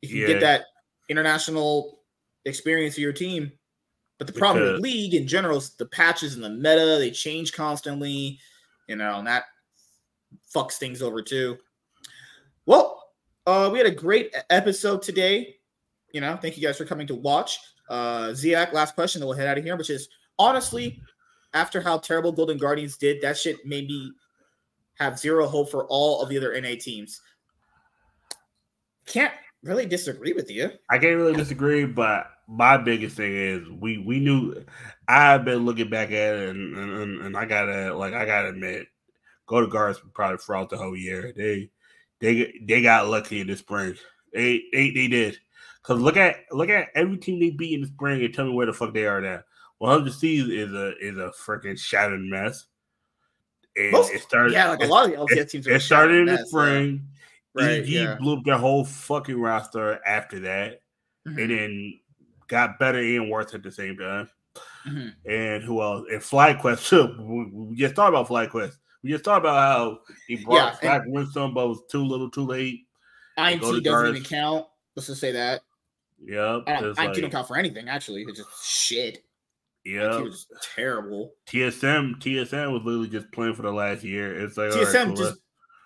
if 0.00 0.10
you 0.10 0.20
can 0.20 0.28
Yeah. 0.28 0.34
get 0.34 0.40
that 0.40 0.66
international 1.08 2.02
experience 2.46 2.94
for 2.94 3.02
your 3.02 3.12
team. 3.12 3.52
But 4.18 4.28
the 4.28 4.32
problem 4.32 4.64
with 4.64 4.80
league 4.80 5.14
in 5.14 5.26
general 5.26 5.58
is 5.58 5.74
the 5.74 5.86
patches 5.86 6.34
and 6.34 6.44
the 6.44 6.48
meta 6.48 6.96
they 6.98 7.10
change 7.10 7.52
constantly. 7.52 8.40
You 8.88 8.96
know, 8.96 9.18
and 9.18 9.26
that 9.26 9.44
fucks 10.54 10.74
things 10.74 11.02
over 11.02 11.20
too. 11.22 11.58
Well, 12.64 13.03
uh, 13.46 13.68
we 13.72 13.78
had 13.78 13.86
a 13.86 13.94
great 13.94 14.34
episode 14.50 15.02
today. 15.02 15.56
You 16.12 16.20
know, 16.20 16.36
thank 16.36 16.56
you 16.56 16.62
guys 16.62 16.78
for 16.78 16.84
coming 16.84 17.06
to 17.08 17.14
watch. 17.14 17.58
Uh, 17.88 18.28
Ziak, 18.28 18.72
last 18.72 18.94
question, 18.94 19.20
then 19.20 19.28
we'll 19.28 19.36
head 19.36 19.48
out 19.48 19.58
of 19.58 19.64
here. 19.64 19.76
Which 19.76 19.90
is 19.90 20.08
honestly, 20.38 21.02
after 21.52 21.80
how 21.80 21.98
terrible 21.98 22.32
Golden 22.32 22.58
Guardians 22.58 22.96
did, 22.96 23.20
that 23.22 23.36
shit 23.36 23.64
made 23.66 23.88
me 23.88 24.12
have 24.98 25.18
zero 25.18 25.46
hope 25.46 25.70
for 25.70 25.86
all 25.86 26.22
of 26.22 26.28
the 26.28 26.36
other 26.36 26.58
NA 26.60 26.74
teams. 26.80 27.20
Can't 29.06 29.34
really 29.62 29.86
disagree 29.86 30.32
with 30.32 30.50
you. 30.50 30.70
I 30.90 30.98
can't 30.98 31.16
really 31.16 31.34
disagree, 31.34 31.84
but 31.84 32.30
my 32.46 32.76
biggest 32.76 33.16
thing 33.16 33.34
is 33.34 33.68
we 33.68 33.98
we 33.98 34.20
knew 34.20 34.64
I've 35.08 35.44
been 35.44 35.64
looking 35.64 35.90
back 35.90 36.10
at 36.10 36.34
it 36.36 36.48
and 36.50 36.76
and, 36.76 37.22
and 37.22 37.36
I 37.36 37.44
gotta 37.44 37.94
like 37.96 38.14
I 38.14 38.24
gotta 38.24 38.48
admit, 38.48 38.86
go 39.46 39.60
to 39.60 39.66
guards 39.66 40.00
probably 40.14 40.38
throughout 40.38 40.70
the 40.70 40.76
whole 40.76 40.96
year. 40.96 41.32
They 41.36 41.70
they 42.24 42.60
they 42.66 42.80
got 42.82 43.08
lucky 43.08 43.40
in 43.40 43.46
the 43.46 43.56
spring. 43.56 43.94
They 44.32 44.64
they, 44.72 44.90
they 44.90 45.08
did. 45.08 45.38
Cause 45.82 46.00
look 46.00 46.16
at 46.16 46.36
look 46.50 46.70
at 46.70 46.88
every 46.94 47.18
team 47.18 47.38
they 47.38 47.50
beat 47.50 47.74
in 47.74 47.82
the 47.82 47.86
spring 47.88 48.24
and 48.24 48.32
tell 48.32 48.46
me 48.46 48.52
where 48.52 48.64
the 48.66 48.72
fuck 48.72 48.94
they 48.94 49.04
are 49.06 49.20
now. 49.20 49.40
100 49.78 50.12
Seas 50.12 50.48
is 50.48 50.72
a 50.72 50.96
is 50.98 51.18
a 51.18 51.30
freaking 51.46 51.78
shattered 51.78 52.20
mess. 52.22 52.64
And 53.76 53.92
Most- 53.92 54.12
it 54.14 54.22
started 54.22 54.52
yeah, 54.54 54.70
like 54.70 54.80
a 54.82 54.86
lot 54.86 55.04
of 55.04 55.10
the 55.10 55.16
LCS 55.18 55.36
it, 55.40 55.50
teams. 55.50 55.68
Are 55.68 55.72
it 55.72 55.82
started 55.82 56.16
in 56.20 56.26
the 56.26 56.32
mess, 56.32 56.40
yeah. 56.40 56.46
spring. 56.46 57.06
Right, 57.56 57.80
EG 57.80 57.88
yeah. 57.88 58.14
blew 58.16 58.38
up 58.38 58.44
their 58.44 58.58
whole 58.58 58.84
fucking 58.84 59.38
roster 59.40 60.00
after 60.04 60.40
that, 60.40 60.80
Mhm, 61.28 61.40
and 61.42 61.50
then 61.50 62.00
got 62.48 62.78
better 62.80 62.98
and 62.98 63.30
worse 63.30 63.54
at 63.54 63.62
the 63.62 63.70
same 63.70 63.96
time. 63.98 64.28
mhm. 64.86 65.12
And 65.26 65.62
who 65.62 65.80
else? 65.82 66.06
And 66.10 66.20
FlyQuest 66.20 66.88
too. 66.88 67.52
We, 67.68 67.76
just 67.76 67.94
talked 67.94 68.08
about 68.08 68.28
FlyQuest. 68.28 68.76
We 69.04 69.10
just 69.10 69.22
talked 69.22 69.44
about 69.44 69.56
how 69.56 69.98
he 70.26 70.42
brought 70.42 70.82
Yeah, 70.82 70.98
back 70.98 71.02
Winston, 71.06 71.52
but 71.52 71.68
was 71.68 71.82
too 71.90 72.02
little, 72.02 72.30
too 72.30 72.46
late. 72.46 72.86
INT 73.36 73.60
doesn't 73.60 73.82
guards. 73.82 74.10
even 74.10 74.24
count. 74.24 74.66
Let's 74.96 75.08
just 75.08 75.20
say 75.20 75.30
that. 75.32 75.60
Yeah, 76.24 76.60
I 76.66 76.80
don't, 76.80 76.90
It's 76.90 76.98
like, 76.98 77.12
don't 77.12 77.30
count 77.30 77.46
for 77.46 77.58
anything. 77.58 77.86
Actually, 77.86 78.22
it's 78.22 78.38
just 78.38 78.64
shit. 78.64 79.18
Yeah, 79.84 80.14
yep. 80.14 80.22
was 80.22 80.46
terrible. 80.74 81.32
TSM, 81.46 82.14
TSM 82.14 82.72
was 82.72 82.82
literally 82.82 83.08
just 83.08 83.30
playing 83.30 83.54
for 83.54 83.60
the 83.60 83.70
last 83.70 84.02
year. 84.04 84.42
It's 84.42 84.56
like 84.56 84.72
all 84.72 84.78
right, 84.78 84.86
TSM 84.86 85.06
cool, 85.08 85.16
just, 85.16 85.36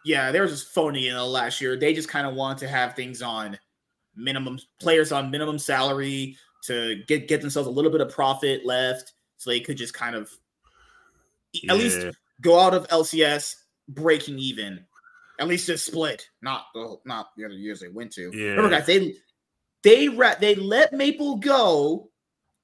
yeah, 0.04 0.30
they 0.30 0.38
were 0.38 0.46
just 0.46 0.68
phony 0.68 1.08
in 1.08 1.16
the 1.16 1.24
last 1.24 1.60
year. 1.60 1.76
They 1.76 1.92
just 1.92 2.08
kind 2.08 2.24
of 2.24 2.34
wanted 2.34 2.58
to 2.58 2.68
have 2.68 2.94
things 2.94 3.20
on 3.20 3.58
minimum 4.14 4.60
players 4.80 5.10
on 5.10 5.32
minimum 5.32 5.58
salary 5.58 6.36
to 6.66 7.02
get 7.08 7.26
get 7.26 7.40
themselves 7.40 7.66
a 7.66 7.72
little 7.72 7.90
bit 7.90 8.00
of 8.00 8.10
profit 8.10 8.64
left, 8.64 9.14
so 9.38 9.50
they 9.50 9.58
could 9.58 9.76
just 9.76 9.94
kind 9.94 10.14
of 10.14 10.30
yeah. 11.52 11.72
at 11.72 11.78
least 11.78 12.16
go 12.40 12.58
out 12.58 12.74
of 12.74 12.88
LCS 12.88 13.54
breaking 13.88 14.38
even. 14.38 14.84
At 15.40 15.46
least 15.46 15.66
just 15.66 15.86
split, 15.86 16.28
not 16.42 16.66
the 16.74 16.96
not 17.04 17.28
the 17.36 17.44
other 17.44 17.54
years 17.54 17.80
they 17.80 17.88
went 17.88 18.12
to. 18.14 18.30
Yeah. 18.34 18.50
Remember, 18.50 18.70
guys, 18.70 18.86
they 18.86 19.14
they 19.84 20.08
ra- 20.08 20.34
they 20.40 20.56
let 20.56 20.92
Maple 20.92 21.36
go 21.36 22.10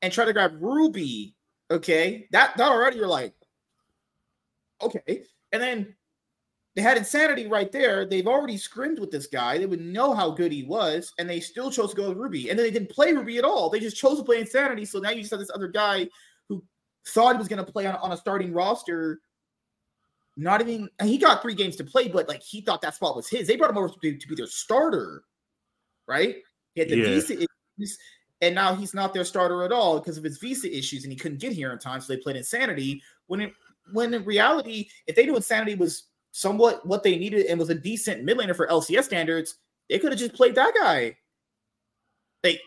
and 0.03 0.13
try 0.13 0.25
to 0.25 0.33
grab 0.33 0.57
Ruby. 0.61 1.37
Okay, 1.71 2.27
that 2.33 2.57
that 2.57 2.71
already 2.73 2.97
you're 2.97 3.07
like, 3.07 3.33
okay, 4.83 5.23
and 5.53 5.63
then 5.63 5.95
they 6.75 6.83
had 6.83 6.97
Insanity 6.97 7.47
right 7.47 7.71
there. 7.71 8.05
They've 8.05 8.27
already 8.27 8.57
scrimmed 8.57 8.99
with 8.99 9.13
this 9.13 9.29
guy. 9.29 9.59
They 9.59 9.67
would 9.67 9.81
know 9.81 10.13
how 10.13 10.33
good 10.33 10.51
he 10.51 10.65
was, 10.65 11.13
and 11.19 11.31
they 11.31 11.39
still 11.39 11.71
chose 11.71 11.91
to 11.91 11.97
go 11.97 12.09
with 12.09 12.19
Ruby. 12.19 12.51
And 12.51 12.59
then 12.59 12.67
they 12.67 12.73
didn't 12.73 12.91
play 12.91 13.13
Ruby 13.13 13.39
at 13.39 13.45
all. 13.45 13.71
They 13.71 13.79
just 13.79 13.97
chose 13.97 14.19
to 14.19 14.25
play 14.25 14.41
Insanity. 14.41 14.85
So 14.85 14.99
now 14.99 15.11
you 15.11 15.21
just 15.21 15.31
have 15.31 15.41
this 15.41 15.53
other 15.55 15.69
guy 15.69 16.09
who 16.49 16.65
thought 17.07 17.37
he 17.37 17.39
was 17.39 17.47
going 17.47 17.65
to 17.65 17.73
play 17.73 17.87
on, 17.87 17.95
on 17.97 18.11
a 18.11 18.17
starting 18.17 18.53
roster. 18.53 19.21
Not 20.37 20.61
even 20.61 20.89
he 21.03 21.17
got 21.19 21.43
three 21.43 21.55
games 21.55 21.77
to 21.77 21.85
play, 21.85 22.09
but 22.09 22.29
like 22.29 22.43
he 22.43 22.61
thought 22.61 22.83
that 22.83 22.95
spot 22.95 23.15
was 23.15 23.29
his. 23.29 23.47
They 23.47 23.57
brought 23.57 23.71
him 23.71 23.79
over 23.79 23.89
to 23.89 23.99
be, 24.01 24.17
to 24.17 24.29
be 24.29 24.35
their 24.35 24.47
starter, 24.47 25.23
right? 26.09 26.37
He 26.75 26.81
had 26.81 26.89
the 26.89 26.97
Yeah. 26.97 27.05
visa 27.05 27.35
issues, 27.35 27.99
and 28.41 28.55
now 28.55 28.75
he's 28.75 28.95
not 28.95 29.15
their 29.15 29.25
starter 29.25 29.63
at 29.63 29.71
all 29.71 30.01
because 30.01 30.19
of 30.19 30.25
his 30.25 30.39
visa 30.39 30.77
issues, 30.77 31.05
and 31.05 31.13
he 31.13 31.19
couldn't 31.19 31.39
get 31.41 31.53
here 31.53 31.73
in 31.73 31.79
time. 31.79 32.01
So 32.01 32.13
they 32.13 32.21
played 32.21 32.37
Insanity. 32.37 33.01
When 33.27 33.41
it, 33.43 33.53
when 33.93 34.13
in 34.13 34.25
reality, 34.25 34.89
if 35.07 35.15
they 35.15 35.25
knew 35.25 35.37
Insanity 35.37 35.77
was 35.77 36.05
somewhat 36.33 36.85
what 36.85 37.05
they 37.05 37.17
needed 37.17 37.47
and 37.47 37.59
was 37.59 37.71
a 37.71 37.75
decent 37.77 38.25
mid 38.25 38.37
laner 38.37 38.57
for 38.57 38.67
LCS 38.67 39.05
standards, 39.05 39.57
they 39.89 40.01
could 40.01 40.11
have 40.11 40.19
just 40.19 40.35
played 40.35 40.57
that 40.57 40.75
guy. 40.75 41.17
Like, 42.43 42.61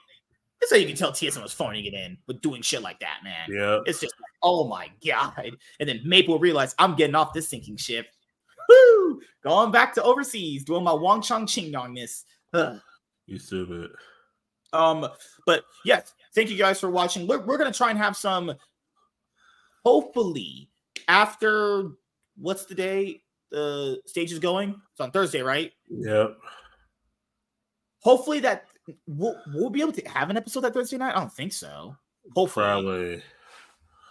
that's 0.59 0.71
how 0.71 0.77
you 0.77 0.87
can 0.87 0.95
tell 0.95 1.11
TSM 1.11 1.41
was 1.41 1.53
phoning 1.53 1.85
it 1.85 1.93
in 1.93 2.17
with 2.27 2.41
doing 2.41 2.61
shit 2.61 2.81
like 2.81 2.99
that, 2.99 3.19
man. 3.23 3.47
Yeah. 3.49 3.79
It's 3.85 3.99
just 3.99 4.13
like, 4.19 4.31
oh 4.41 4.67
my 4.67 4.89
god. 5.05 5.51
And 5.79 5.87
then 5.87 6.01
Maple 6.03 6.39
realized 6.39 6.75
I'm 6.79 6.95
getting 6.95 7.15
off 7.15 7.33
this 7.33 7.47
sinking 7.47 7.77
ship. 7.77 8.07
Woo! 8.67 9.21
Going 9.43 9.71
back 9.71 9.93
to 9.95 10.03
overseas, 10.03 10.63
doing 10.63 10.83
my 10.83 10.93
Wang 10.93 11.21
Chong 11.21 11.45
Ching 11.45 11.75
on 11.75 11.93
this. 11.93 12.25
Ugh. 12.53 12.79
You 13.27 13.37
stupid. 13.37 13.91
Um, 14.73 15.07
but 15.45 15.63
yes, 15.85 16.13
thank 16.35 16.49
you 16.49 16.57
guys 16.57 16.79
for 16.79 16.89
watching. 16.89 17.27
We're, 17.27 17.39
we're 17.39 17.57
gonna 17.57 17.71
try 17.71 17.89
and 17.89 17.99
have 17.99 18.17
some 18.17 18.53
hopefully 19.85 20.69
after 21.07 21.91
what's 22.35 22.65
the 22.65 22.75
day 22.75 23.21
the 23.51 24.01
stage 24.05 24.31
is 24.31 24.39
going? 24.39 24.81
It's 24.91 24.99
on 24.99 25.11
Thursday, 25.11 25.41
right? 25.41 25.71
Yep. 25.89 26.37
Hopefully 28.01 28.39
that 28.41 28.65
we'll, 29.05 29.39
we'll 29.53 29.69
be 29.69 29.81
able 29.81 29.93
to 29.93 30.09
have 30.09 30.29
an 30.29 30.37
episode 30.37 30.61
that 30.61 30.73
Thursday 30.73 30.97
night. 30.97 31.15
I 31.15 31.19
don't 31.19 31.33
think 31.33 31.53
so. 31.53 31.95
Hopefully. 32.35 32.65
Probably. 32.65 33.23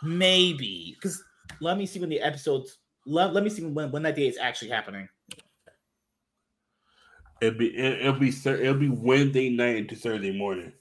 Maybe 0.02 0.96
because 0.96 1.22
let 1.60 1.78
me 1.78 1.86
see 1.86 2.00
when 2.00 2.10
the 2.10 2.20
episodes. 2.20 2.78
Let, 3.06 3.32
let 3.32 3.44
me 3.44 3.50
see 3.50 3.64
when 3.64 3.90
when 3.90 4.02
that 4.02 4.16
day 4.16 4.28
is 4.28 4.38
actually 4.38 4.70
happening. 4.70 5.08
It'll 7.40 7.58
be 7.58 7.76
it'll 7.76 8.12
be 8.14 8.32
it'll 8.44 8.74
be 8.74 8.88
Wednesday 8.88 9.50
night 9.50 9.76
into 9.76 9.96
Thursday 9.96 10.36
morning. 10.36 10.72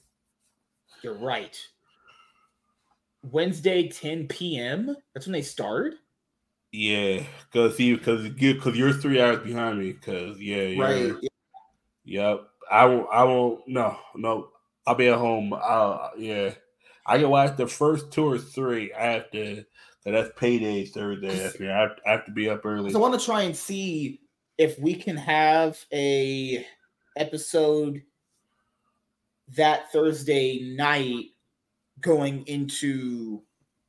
You're 1.02 1.14
right. 1.14 1.58
Wednesday, 3.22 3.88
10 3.88 4.28
p.m. 4.28 4.96
That's 5.12 5.26
when 5.26 5.32
they 5.32 5.42
start. 5.42 5.94
Yeah, 6.72 7.22
because 7.50 7.76
see, 7.76 7.94
because 7.94 8.28
because 8.28 8.76
you're 8.76 8.92
three 8.92 9.20
hours 9.20 9.38
behind 9.38 9.78
me. 9.78 9.92
Because 9.92 10.40
yeah, 10.40 10.80
right. 10.82 11.12
Yep. 12.04 12.48
I 12.70 12.84
won't. 12.86 13.08
I 13.12 13.24
won't. 13.24 13.68
No, 13.68 13.96
no. 14.14 14.48
I'll 14.86 14.94
be 14.94 15.08
at 15.08 15.18
home. 15.18 15.52
Uh, 15.52 16.10
yeah. 16.16 16.52
I 17.04 17.18
can 17.18 17.30
watch 17.30 17.56
the 17.56 17.66
first 17.66 18.10
two 18.10 18.24
or 18.24 18.38
three. 18.38 18.92
I 18.92 19.04
have 19.04 19.30
to. 19.32 19.64
That's 20.04 20.30
payday 20.36 20.84
Thursday. 20.84 21.72
I 21.72 21.80
have, 21.80 21.96
I 22.06 22.10
have 22.12 22.24
to 22.26 22.30
be 22.30 22.48
up 22.48 22.64
early. 22.64 22.92
So 22.92 22.98
I 22.98 23.02
want 23.02 23.18
to 23.18 23.26
try 23.26 23.42
and 23.42 23.56
see 23.56 24.20
if 24.56 24.78
we 24.78 24.94
can 24.94 25.16
have 25.16 25.84
a 25.92 26.64
episode 27.16 28.02
that 29.56 29.90
Thursday 29.92 30.74
night 30.76 31.26
going 32.00 32.44
into 32.46 33.42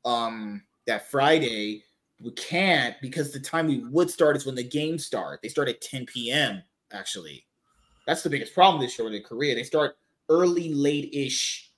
um 0.05 0.63
that 0.87 1.09
Friday. 1.09 1.83
We 2.19 2.31
can't 2.31 2.95
because 2.99 3.31
the 3.31 3.39
time 3.39 3.67
we 3.67 3.83
would 3.91 4.09
start 4.09 4.35
is 4.35 4.45
when 4.45 4.55
the 4.55 4.63
games 4.63 5.05
start. 5.05 5.41
They 5.43 5.49
start 5.49 5.69
at 5.69 5.81
10 5.81 6.07
p.m. 6.07 6.63
Actually, 6.91 7.45
that's 8.07 8.23
the 8.23 8.29
biggest 8.29 8.55
problem 8.55 8.81
this 8.81 8.97
year 8.97 9.13
in 9.13 9.21
Korea. 9.21 9.53
They 9.53 9.63
start 9.63 9.97
early, 10.29 10.73
late 10.73 11.13
ish. 11.13 11.71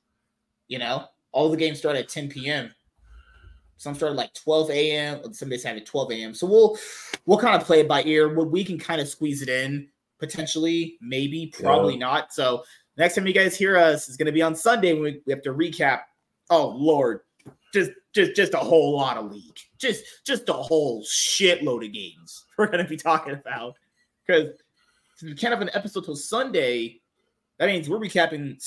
You 0.67 0.77
know, 0.77 1.05
all 1.31 1.49
the 1.49 1.57
games 1.57 1.79
start 1.79 1.97
at 1.97 2.07
10 2.07 2.29
p.m. 2.29 2.71
Some 3.77 3.95
start 3.95 4.11
at 4.11 4.17
like 4.17 4.33
12 4.35 4.69
a.m. 4.69 5.33
Some 5.33 5.49
days 5.49 5.63
have 5.63 5.75
it 5.75 5.87
12 5.87 6.11
a.m. 6.11 6.33
So 6.35 6.45
we'll 6.45 6.77
we'll 7.25 7.39
kind 7.39 7.59
of 7.59 7.65
play 7.65 7.79
it 7.79 7.87
by 7.87 8.03
ear. 8.03 8.29
We 8.29 8.63
can 8.63 8.77
kind 8.77 9.01
of 9.01 9.09
squeeze 9.09 9.41
it 9.41 9.49
in 9.49 9.89
potentially, 10.19 10.97
maybe, 11.01 11.47
probably 11.47 11.93
yeah. 11.93 11.99
not. 11.99 12.33
So 12.33 12.63
next 12.97 13.15
time 13.15 13.25
you 13.25 13.33
guys 13.33 13.57
hear 13.57 13.77
us 13.77 14.07
is 14.07 14.15
going 14.15 14.27
to 14.27 14.31
be 14.31 14.43
on 14.43 14.55
Sunday 14.55 14.93
when 14.93 15.01
we, 15.01 15.21
we 15.25 15.33
have 15.33 15.41
to 15.43 15.53
recap. 15.53 16.01
Oh 16.51 16.67
Lord, 16.67 17.21
just 17.73 17.91
just 18.13 18.35
just 18.35 18.53
a 18.53 18.57
whole 18.57 18.95
lot 18.95 19.17
of 19.17 19.31
league, 19.31 19.57
just 19.79 20.03
just 20.27 20.47
a 20.49 20.53
whole 20.53 21.03
shitload 21.03 21.85
of 21.85 21.93
games 21.93 22.45
we're 22.57 22.67
going 22.67 22.83
to 22.83 22.89
be 22.89 22.97
talking 22.97 23.33
about 23.33 23.75
because 24.27 24.49
we 25.21 25.35
can't 25.35 25.53
have 25.53 25.61
an 25.61 25.69
episode 25.73 26.05
till 26.05 26.15
Sunday. 26.15 27.01
That 27.57 27.67
means 27.67 27.89
we're 27.89 27.99
recapping 27.99 28.61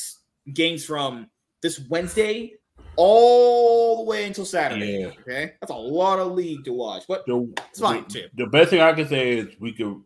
games 0.52 0.84
from 0.84 1.28
this 1.62 1.80
Wednesday 1.88 2.54
all 2.96 3.98
the 3.98 4.10
way 4.10 4.26
until 4.26 4.44
Saturday. 4.44 5.00
Yeah. 5.00 5.06
Okay, 5.20 5.52
that's 5.60 5.72
a 5.72 5.76
lot 5.76 6.18
of 6.18 6.32
league 6.32 6.64
to 6.64 6.72
watch, 6.72 7.04
but 7.08 7.24
the, 7.26 7.52
it's 7.70 7.80
fine 7.80 8.04
the, 8.04 8.20
too. 8.20 8.28
The 8.34 8.46
best 8.46 8.70
thing 8.70 8.80
I 8.80 8.92
can 8.92 9.08
say 9.08 9.38
is 9.38 9.48
we 9.58 9.72
could 9.72 10.02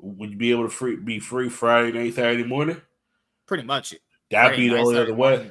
would 0.00 0.30
you 0.30 0.36
be 0.36 0.50
able 0.50 0.64
to 0.64 0.70
free 0.70 0.96
be 0.96 1.18
free 1.18 1.48
Friday 1.48 1.92
night, 1.92 2.14
Saturday 2.14 2.44
morning? 2.44 2.80
Pretty 3.46 3.64
much. 3.64 3.94
That'd 4.30 4.56
be 4.56 4.68
the 4.68 4.78
only 4.78 4.98
other 4.98 5.14
way. 5.14 5.50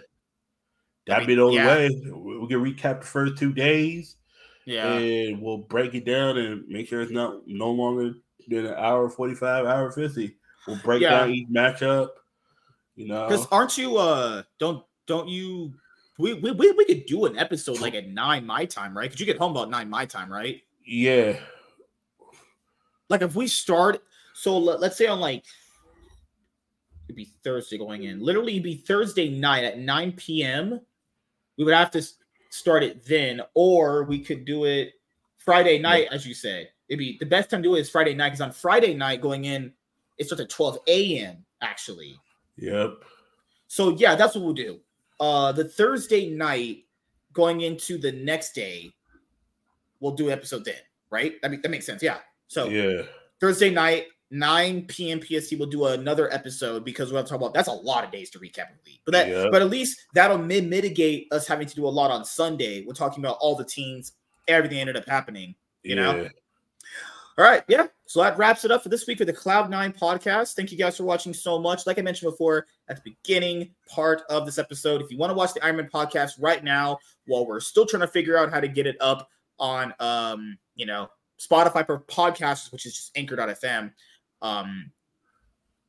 That'd 1.07 1.15
I 1.15 1.19
mean, 1.19 1.27
be 1.27 1.35
the 1.35 1.41
only 1.41 1.55
yeah. 1.55 1.67
way. 1.67 1.89
We 1.89 2.47
can 2.47 2.63
recap 2.63 3.01
the 3.01 3.07
first 3.07 3.37
two 3.37 3.53
days. 3.53 4.15
Yeah. 4.65 4.91
And 4.93 5.41
we'll 5.41 5.59
break 5.59 5.95
it 5.95 6.05
down 6.05 6.37
and 6.37 6.67
make 6.67 6.89
sure 6.89 7.01
it's 7.01 7.11
not 7.11 7.47
no 7.47 7.71
longer 7.71 8.15
than 8.47 8.65
an 8.65 8.75
hour 8.75 9.09
45, 9.09 9.65
hour 9.65 9.91
50. 9.91 10.35
We'll 10.67 10.77
break 10.77 11.01
yeah. 11.01 11.11
down 11.11 11.31
each 11.31 11.49
matchup. 11.49 12.09
You 12.95 13.07
know. 13.07 13.27
Because 13.27 13.47
aren't 13.51 13.77
you 13.77 13.97
uh 13.97 14.43
don't 14.59 14.83
don't 15.05 15.29
you 15.29 15.73
we, 16.17 16.33
we 16.33 16.51
we 16.51 16.85
could 16.85 17.05
do 17.05 17.25
an 17.25 17.37
episode 17.37 17.79
like 17.79 17.93
at 17.93 18.09
nine 18.09 18.45
my 18.45 18.65
time, 18.65 18.97
right? 18.97 19.03
Because 19.03 19.19
you 19.19 19.25
get 19.25 19.37
home 19.37 19.51
about 19.51 19.69
nine 19.69 19.89
my 19.89 20.05
time, 20.05 20.31
right? 20.31 20.61
Yeah. 20.85 21.37
Like 23.09 23.21
if 23.21 23.35
we 23.35 23.47
start, 23.47 24.01
so 24.33 24.57
let, 24.57 24.81
us 24.81 24.97
say 24.97 25.07
on 25.07 25.19
like 25.19 25.45
it'd 27.05 27.15
be 27.15 27.31
Thursday 27.43 27.77
going 27.77 28.03
in. 28.03 28.19
Literally, 28.19 28.53
it'd 28.53 28.63
be 28.63 28.75
Thursday 28.75 29.29
night 29.29 29.63
at 29.63 29.79
nine 29.79 30.11
p.m. 30.11 30.81
We 31.57 31.63
would 31.63 31.73
have 31.73 31.91
to 31.91 32.05
start 32.49 32.83
it 32.83 33.05
then, 33.05 33.41
or 33.53 34.03
we 34.03 34.19
could 34.19 34.43
do 34.43 34.65
it 34.65 34.93
Friday 35.37 35.79
night, 35.79 36.07
yeah. 36.09 36.15
as 36.15 36.25
you 36.25 36.33
said. 36.33 36.69
It'd 36.89 36.99
be 36.99 37.17
the 37.19 37.25
best 37.25 37.49
time 37.49 37.61
to 37.61 37.69
do 37.69 37.75
it 37.75 37.81
is 37.81 37.89
Friday 37.89 38.13
night 38.13 38.29
because 38.29 38.41
on 38.41 38.51
Friday 38.51 38.93
night 38.93 39.21
going 39.21 39.45
in, 39.45 39.73
it 40.17 40.25
starts 40.25 40.41
at 40.41 40.49
twelve 40.49 40.79
a.m. 40.87 41.45
Actually. 41.61 42.15
Yep. 42.57 43.03
So 43.67 43.89
yeah, 43.97 44.15
that's 44.15 44.35
what 44.35 44.43
we'll 44.43 44.53
do 44.53 44.79
uh 45.19 45.51
the 45.51 45.63
Thursday 45.63 46.29
night 46.29 46.85
going 47.37 47.61
into 47.61 47.99
the 47.99 48.11
next 48.11 48.53
day, 48.53 48.91
we'll 49.99 50.15
do 50.15 50.31
episode 50.31 50.65
then, 50.65 50.75
right? 51.11 51.35
I 51.43 51.47
mean 51.47 51.61
that 51.61 51.69
makes 51.69 51.85
sense. 51.85 52.01
Yeah. 52.01 52.17
So 52.47 52.67
yeah, 52.67 53.03
Thursday 53.39 53.69
night, 53.69 54.07
9 54.31 54.85
p.m. 54.87 55.21
PST, 55.21 55.53
we'll 55.57 55.69
do 55.69 55.85
another 55.85 56.33
episode 56.33 56.83
because 56.83 57.13
we'll 57.13 57.23
talk 57.23 57.37
about 57.37 57.53
that's 57.53 57.67
a 57.67 57.73
lot 57.73 58.03
of 58.03 58.11
days 58.11 58.31
to 58.31 58.39
recap 58.39 58.69
a 58.69 58.77
week. 58.85 59.01
But 59.05 59.11
that 59.11 59.51
but 59.51 59.61
at 59.61 59.69
least 59.69 59.99
that'll 60.15 60.39
mitigate 60.39 61.27
us 61.31 61.47
having 61.47 61.67
to 61.67 61.75
do 61.75 61.85
a 61.85 61.89
lot 61.89 62.09
on 62.09 62.25
Sunday. 62.25 62.83
We're 62.85 62.93
talking 62.93 63.23
about 63.23 63.37
all 63.39 63.55
the 63.55 63.65
teams, 63.65 64.13
everything 64.47 64.79
ended 64.79 64.97
up 64.97 65.05
happening, 65.07 65.53
you 65.83 65.95
yeah. 65.95 66.01
know. 66.01 66.29
All 67.37 67.45
right, 67.45 67.63
yeah. 67.67 67.85
So 68.07 68.23
that 68.23 68.35
wraps 68.37 68.65
it 68.65 68.71
up 68.71 68.81
for 68.81 68.89
this 68.89 69.05
week 69.05 69.19
for 69.19 69.25
the 69.25 69.33
Cloud9 69.33 69.95
podcast. 69.95 70.55
Thank 70.55 70.71
you 70.71 70.77
guys 70.77 70.97
for 70.97 71.03
watching 71.03 71.35
so 71.35 71.59
much. 71.59 71.85
Like 71.85 71.99
I 71.99 72.01
mentioned 72.01 72.31
before 72.31 72.65
at 72.89 73.03
the 73.03 73.11
beginning 73.11 73.69
part 73.87 74.23
of 74.27 74.47
this 74.47 74.57
episode, 74.57 75.03
if 75.03 75.11
you 75.11 75.19
want 75.19 75.29
to 75.29 75.35
watch 75.35 75.53
the 75.53 75.59
Ironman 75.59 75.91
podcast 75.91 76.31
right 76.39 76.63
now, 76.63 76.97
while 77.27 77.45
we're 77.45 77.59
still 77.59 77.85
trying 77.85 78.01
to 78.01 78.07
figure 78.07 78.37
out 78.37 78.51
how 78.51 78.59
to 78.59 78.67
get 78.67 78.87
it 78.87 78.97
up 78.99 79.29
on, 79.59 79.93
um, 79.99 80.57
you 80.75 80.87
know, 80.87 81.09
Spotify 81.39 81.85
for 81.85 81.99
podcasts, 81.99 82.71
which 82.71 82.87
is 82.87 82.95
just 82.95 83.11
Anchor.fm, 83.15 83.91
um, 84.41 84.91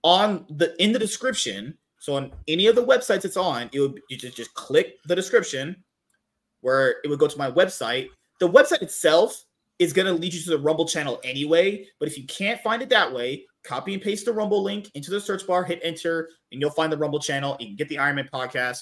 on 0.02 0.44
the 0.50 0.74
in 0.82 0.92
the 0.92 0.98
description. 0.98 1.78
So 1.98 2.14
on 2.14 2.30
any 2.46 2.66
of 2.66 2.76
the 2.76 2.84
websites 2.84 3.24
it's 3.24 3.38
on, 3.38 3.70
it 3.72 3.80
would 3.80 4.02
you 4.10 4.18
just 4.18 4.36
just 4.36 4.52
click 4.52 4.96
the 5.06 5.16
description 5.16 5.82
where 6.60 6.96
it 7.04 7.08
would 7.08 7.18
go 7.18 7.26
to 7.26 7.38
my 7.38 7.50
website. 7.50 8.10
The 8.38 8.48
website 8.48 8.82
itself 8.82 9.46
is 9.78 9.92
going 9.92 10.06
to 10.06 10.12
lead 10.12 10.34
you 10.34 10.40
to 10.40 10.50
the 10.50 10.58
Rumble 10.58 10.86
channel 10.86 11.20
anyway. 11.24 11.86
But 11.98 12.08
if 12.08 12.18
you 12.18 12.26
can't 12.26 12.60
find 12.60 12.82
it 12.82 12.88
that 12.90 13.12
way, 13.12 13.44
copy 13.64 13.94
and 13.94 14.02
paste 14.02 14.24
the 14.24 14.32
Rumble 14.32 14.62
link 14.62 14.90
into 14.94 15.10
the 15.10 15.20
search 15.20 15.46
bar, 15.46 15.64
hit 15.64 15.80
enter, 15.82 16.30
and 16.52 16.60
you'll 16.60 16.70
find 16.70 16.92
the 16.92 16.96
Rumble 16.96 17.20
channel. 17.20 17.56
You 17.60 17.66
can 17.66 17.76
get 17.76 17.88
the 17.88 17.96
Ironman 17.96 18.28
podcast. 18.30 18.80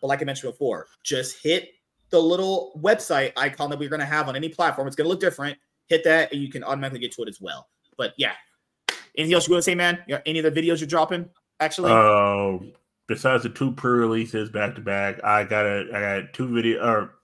But 0.00 0.08
like 0.08 0.20
I 0.20 0.24
mentioned 0.24 0.52
before, 0.52 0.86
just 1.04 1.42
hit 1.42 1.70
the 2.10 2.20
little 2.20 2.78
website 2.82 3.32
icon 3.36 3.70
that 3.70 3.78
we're 3.78 3.88
going 3.88 4.00
to 4.00 4.06
have 4.06 4.28
on 4.28 4.36
any 4.36 4.48
platform. 4.48 4.86
It's 4.86 4.96
going 4.96 5.06
to 5.06 5.10
look 5.10 5.20
different. 5.20 5.56
Hit 5.86 6.04
that, 6.04 6.32
and 6.32 6.40
you 6.40 6.50
can 6.50 6.64
automatically 6.64 7.00
get 7.00 7.12
to 7.12 7.22
it 7.22 7.28
as 7.28 7.40
well. 7.40 7.68
But 7.96 8.14
yeah, 8.16 8.32
anything 9.16 9.34
else 9.34 9.46
you 9.46 9.52
want 9.52 9.64
to 9.64 9.70
say, 9.70 9.74
man? 9.74 9.98
any 10.26 10.38
other 10.38 10.50
videos 10.50 10.80
you're 10.80 10.88
dropping? 10.88 11.28
Actually, 11.60 11.92
um, 11.92 12.72
besides 13.06 13.42
the 13.44 13.48
two 13.48 13.72
pre-releases 13.72 14.50
back 14.50 14.74
to 14.74 14.80
back, 14.80 15.22
I 15.22 15.44
got 15.44 15.64
a 15.66 15.86
I 15.92 16.00
got 16.00 16.32
two 16.32 16.52
video 16.52 16.84
or 16.84 17.14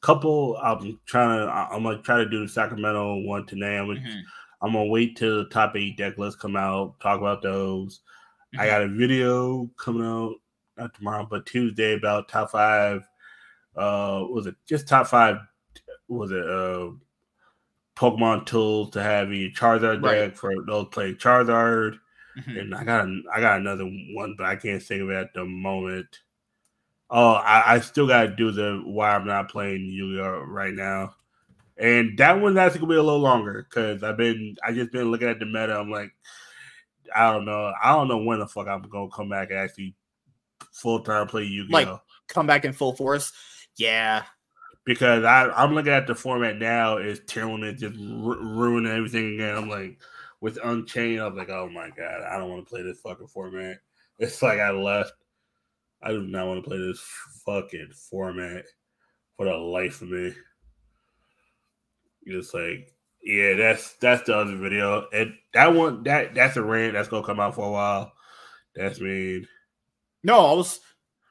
couple 0.00 0.56
I'm 0.62 0.98
trying 1.06 1.38
to 1.38 1.52
I'm 1.52 1.82
gonna 1.82 2.02
try 2.02 2.18
to 2.18 2.28
do 2.28 2.42
the 2.42 2.48
Sacramento 2.48 3.20
one 3.22 3.46
today. 3.46 3.78
I'm 3.78 3.88
gonna, 3.88 4.00
mm-hmm. 4.00 4.20
I'm 4.62 4.72
gonna 4.72 4.86
wait 4.86 5.16
till 5.16 5.38
the 5.38 5.48
top 5.48 5.76
eight 5.76 5.96
deck 5.96 6.18
lists 6.18 6.40
come 6.40 6.56
out, 6.56 6.98
talk 7.00 7.18
about 7.18 7.42
those. 7.42 8.00
Mm-hmm. 8.54 8.60
I 8.60 8.66
got 8.66 8.82
a 8.82 8.88
video 8.88 9.68
coming 9.76 10.06
out 10.06 10.34
not 10.76 10.94
tomorrow, 10.94 11.26
but 11.28 11.46
Tuesday 11.46 11.94
about 11.94 12.28
top 12.28 12.52
five. 12.52 13.02
Uh, 13.76 14.24
was 14.30 14.46
it 14.46 14.54
just 14.66 14.88
top 14.88 15.06
five? 15.06 15.36
Was 16.08 16.30
it 16.30 16.48
uh 16.48 16.90
Pokemon 17.96 18.46
tools 18.46 18.90
to 18.90 19.02
have 19.02 19.28
a 19.28 19.50
Charizard 19.50 20.02
right. 20.02 20.14
deck 20.14 20.36
for 20.36 20.52
those 20.66 20.86
playing 20.92 21.16
Charizard? 21.16 21.98
Mm-hmm. 22.38 22.56
And 22.58 22.74
I 22.74 22.84
got 22.84 23.08
I 23.34 23.40
got 23.40 23.60
another 23.60 23.84
one, 24.14 24.36
but 24.38 24.46
I 24.46 24.54
can't 24.54 24.82
think 24.82 25.02
of 25.02 25.10
it 25.10 25.16
at 25.16 25.34
the 25.34 25.44
moment. 25.44 26.06
Oh, 27.10 27.32
I, 27.32 27.74
I 27.74 27.80
still 27.80 28.06
got 28.06 28.22
to 28.24 28.36
do 28.36 28.50
the 28.50 28.82
why 28.84 29.14
I'm 29.14 29.26
not 29.26 29.50
playing 29.50 29.86
Yu-Gi-Oh 29.86 30.44
right 30.46 30.74
now, 30.74 31.14
and 31.78 32.18
that 32.18 32.38
one's 32.38 32.58
actually 32.58 32.80
gonna 32.80 32.92
be 32.92 32.98
a 32.98 33.02
little 33.02 33.20
longer 33.20 33.66
because 33.68 34.02
I've 34.02 34.18
been 34.18 34.56
I 34.62 34.72
just 34.72 34.92
been 34.92 35.10
looking 35.10 35.28
at 35.28 35.38
the 35.38 35.46
meta. 35.46 35.78
I'm 35.78 35.90
like, 35.90 36.10
I 37.14 37.32
don't 37.32 37.46
know, 37.46 37.72
I 37.82 37.92
don't 37.92 38.08
know 38.08 38.18
when 38.18 38.40
the 38.40 38.46
fuck 38.46 38.68
I'm 38.68 38.82
gonna 38.82 39.08
come 39.10 39.30
back 39.30 39.50
and 39.50 39.58
actually 39.58 39.94
full 40.72 41.00
time 41.00 41.26
play 41.28 41.44
Yu-Gi-Oh. 41.44 41.72
Like 41.72 41.88
come 42.28 42.46
back 42.46 42.66
in 42.66 42.72
full 42.74 42.92
force. 42.92 43.32
Yeah, 43.76 44.24
because 44.84 45.24
I 45.24 45.48
I'm 45.50 45.74
looking 45.74 45.92
at 45.92 46.06
the 46.06 46.14
format 46.14 46.58
now 46.58 46.98
is 46.98 47.20
Tyranid 47.20 47.78
just 47.78 47.98
r- 47.98 48.42
ruining 48.42 48.92
everything 48.92 49.34
again. 49.34 49.56
I'm 49.56 49.70
like 49.70 49.98
with 50.40 50.58
Unchained, 50.62 51.20
I'm 51.20 51.36
like, 51.36 51.50
oh 51.50 51.68
my 51.68 51.90
god, 51.90 52.22
I 52.22 52.38
don't 52.38 52.50
want 52.50 52.66
to 52.66 52.70
play 52.70 52.82
this 52.82 53.00
fucking 53.00 53.28
format. 53.28 53.78
It's 54.18 54.42
like 54.42 54.60
I 54.60 54.70
left 54.70 55.12
I 56.02 56.10
do 56.10 56.22
not 56.22 56.46
want 56.46 56.62
to 56.62 56.68
play 56.68 56.78
this 56.78 57.04
fucking 57.44 57.90
format 58.10 58.64
for 59.36 59.46
the 59.46 59.54
life 59.54 60.00
of 60.02 60.10
me. 60.10 60.32
It's 62.24 62.54
like, 62.54 62.92
yeah, 63.22 63.54
that's 63.54 63.94
that's 63.94 64.22
the 64.24 64.36
other 64.36 64.56
video. 64.56 65.06
And 65.12 65.34
that 65.54 65.74
one 65.74 66.02
that 66.04 66.34
that's 66.34 66.56
a 66.56 66.62
rant 66.62 66.92
that's 66.92 67.08
gonna 67.08 67.26
come 67.26 67.40
out 67.40 67.54
for 67.54 67.66
a 67.66 67.70
while. 67.70 68.12
That's 68.74 69.00
mean. 69.00 69.46
No, 70.22 70.46
I 70.46 70.52
was 70.52 70.80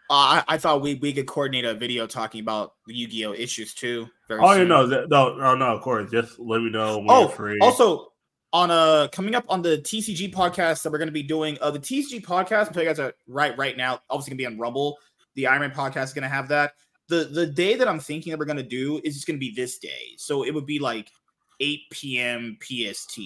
uh, 0.10 0.14
I, 0.14 0.44
I 0.48 0.57
thought 0.57 0.81
we, 0.81 0.95
we 0.95 1.11
could 1.11 1.27
coordinate 1.27 1.65
a 1.65 1.73
video 1.73 2.07
talking 2.07 2.39
about 2.39 2.76
the 2.88 2.94
Yu-Gi-Oh 2.94 3.34
issues 3.34 3.73
too. 3.73 4.07
oh, 4.30 4.53
soon. 4.53 4.61
you 4.61 4.68
know, 4.68 4.85
no, 4.85 5.35
no, 5.35 5.56
no, 5.56 5.65
of 5.65 5.81
course. 5.81 6.10
Just 6.10 6.39
let 6.39 6.61
me 6.61 6.69
know 6.69 6.99
when 6.99 7.07
oh, 7.10 7.27
free. 7.27 7.60
Also, 7.61 8.14
on 8.53 8.72
a 8.72 9.10
coming 9.11 9.36
up 9.36 9.45
on 9.49 9.61
the 9.61 9.78
TCG 9.78 10.34
podcast 10.34 10.84
that 10.84 10.91
we're 10.91 10.98
going 10.98 11.07
to 11.07 11.14
be 11.14 11.24
doing. 11.24 11.57
Uh, 11.61 11.72
the 11.72 11.80
TCG 11.80 12.24
podcast, 12.24 12.74
I'm 12.74 12.80
you 12.80 12.88
guys 12.88 12.99
are 12.99 13.14
right 13.28 13.57
right 13.57 13.76
now. 13.76 13.99
Obviously, 14.10 14.32
going 14.32 14.38
to 14.38 14.49
be 14.49 14.56
on 14.56 14.60
Rumble. 14.60 14.98
The 15.36 15.48
Iron 15.48 15.61
Man 15.61 15.72
podcast 15.72 16.06
is 16.06 16.14
going 16.14 16.24
to 16.24 16.30
have 16.30 16.48
that. 16.49 16.74
The 17.10 17.26
the 17.26 17.45
day 17.45 17.76
that 17.76 17.88
I'm 17.88 17.99
thinking 17.99 18.32
that 18.32 18.40
we're 18.40 18.45
going 18.45 18.57
to 18.57 18.64
do 18.64 19.02
is 19.03 19.15
just 19.15 19.28
going 19.28 19.38
to 19.38 19.40
be 19.40 19.53
this 19.53 19.78
day. 19.78 20.15
So 20.18 20.44
it 20.44 20.53
would 20.53 20.65
be 20.65 20.80
like 20.80 21.11
8 21.60 21.80
p.m. 21.91 22.57
PST. 22.61 23.19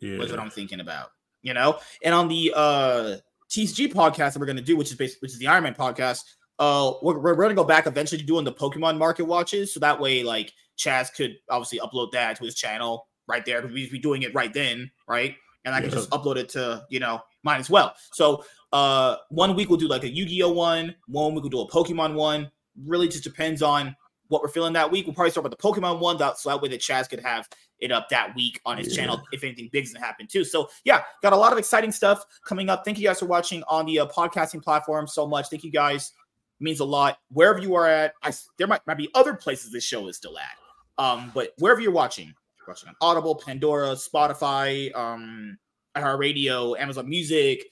Yeah. 0.00 0.18
Was 0.18 0.30
what 0.30 0.40
I'm 0.40 0.50
thinking 0.50 0.80
about. 0.80 1.10
You 1.42 1.54
know, 1.54 1.78
and 2.04 2.14
on 2.14 2.28
the 2.28 2.52
uh 2.54 3.16
TCG 3.50 3.92
podcast 3.92 4.34
that 4.34 4.38
we're 4.38 4.46
going 4.46 4.56
to 4.56 4.62
do, 4.62 4.76
which 4.76 4.90
is 4.90 4.96
basically 4.96 5.26
which 5.26 5.32
is 5.32 5.38
the 5.38 5.46
Iron 5.46 5.64
Man 5.64 5.74
podcast. 5.74 6.22
Uh, 6.58 6.92
we're, 7.00 7.18
we're 7.18 7.34
going 7.36 7.48
to 7.48 7.54
go 7.54 7.64
back 7.64 7.86
eventually 7.86 8.20
to 8.20 8.26
doing 8.26 8.44
the 8.44 8.52
Pokemon 8.52 8.98
market 8.98 9.24
watches, 9.24 9.72
so 9.72 9.80
that 9.80 9.98
way, 9.98 10.22
like 10.22 10.52
Chaz 10.76 11.10
could 11.10 11.36
obviously 11.48 11.78
upload 11.78 12.12
that 12.12 12.36
to 12.36 12.44
his 12.44 12.54
channel 12.54 13.06
right 13.30 13.44
there. 13.44 13.66
We'd 13.66 13.90
be 13.90 13.98
doing 13.98 14.22
it 14.22 14.34
right 14.34 14.52
then, 14.52 14.90
right? 15.08 15.36
And 15.64 15.74
I 15.74 15.78
yeah. 15.78 15.82
can 15.84 15.90
just 15.92 16.10
upload 16.10 16.36
it 16.36 16.48
to 16.50 16.84
you 16.90 17.00
know 17.00 17.20
mine 17.42 17.60
as 17.60 17.70
well. 17.70 17.94
So 18.12 18.44
uh, 18.72 19.16
one 19.30 19.54
week 19.54 19.68
we'll 19.68 19.78
do 19.78 19.88
like 19.88 20.04
a 20.04 20.08
Yu-Gi-Oh 20.08 20.52
one, 20.52 20.94
one 21.06 21.34
week 21.34 21.44
we'll 21.44 21.50
do 21.50 21.60
a 21.60 21.68
Pokemon 21.68 22.14
one. 22.14 22.50
Really, 22.84 23.08
just 23.08 23.24
depends 23.24 23.62
on 23.62 23.96
what 24.28 24.42
we're 24.42 24.48
feeling 24.48 24.72
that 24.74 24.90
week. 24.90 25.06
We'll 25.06 25.14
probably 25.14 25.32
start 25.32 25.44
with 25.44 25.50
the 25.50 25.58
Pokemon 25.58 25.98
one, 25.98 26.18
so 26.18 26.50
that 26.50 26.62
way 26.62 26.68
that 26.68 26.80
Chaz 26.80 27.08
could 27.08 27.20
have 27.20 27.48
it 27.80 27.90
up 27.90 28.08
that 28.10 28.34
week 28.36 28.60
on 28.64 28.78
his 28.78 28.88
yeah. 28.88 29.02
channel 29.02 29.22
if 29.32 29.42
anything 29.42 29.68
big's 29.72 29.92
gonna 29.92 30.04
happen 30.04 30.26
too. 30.26 30.44
So 30.44 30.68
yeah, 30.84 31.02
got 31.22 31.32
a 31.32 31.36
lot 31.36 31.52
of 31.52 31.58
exciting 31.58 31.92
stuff 31.92 32.24
coming 32.44 32.68
up. 32.68 32.84
Thank 32.84 32.98
you 32.98 33.06
guys 33.06 33.18
for 33.18 33.26
watching 33.26 33.62
on 33.68 33.86
the 33.86 34.00
uh, 34.00 34.06
podcasting 34.06 34.62
platform 34.62 35.06
so 35.06 35.26
much. 35.26 35.48
Thank 35.48 35.64
you 35.64 35.70
guys. 35.70 36.12
It 36.60 36.64
means 36.64 36.80
a 36.80 36.84
lot 36.84 37.18
wherever 37.30 37.58
you 37.58 37.74
are 37.74 37.86
at. 37.86 38.14
I 38.22 38.32
there 38.58 38.66
might, 38.66 38.86
might 38.86 38.98
be 38.98 39.08
other 39.14 39.34
places 39.34 39.72
this 39.72 39.84
show 39.84 40.08
is 40.08 40.16
still 40.16 40.38
at. 40.38 41.02
Um, 41.02 41.32
but 41.34 41.52
wherever 41.58 41.80
you're 41.80 41.92
watching, 41.92 42.34
watching 42.66 42.88
on 42.88 42.96
Audible, 43.00 43.34
Pandora, 43.34 43.88
Spotify, 43.92 44.94
um, 44.94 45.58
Radio, 45.96 46.76
Amazon 46.76 47.08
Music. 47.08 47.64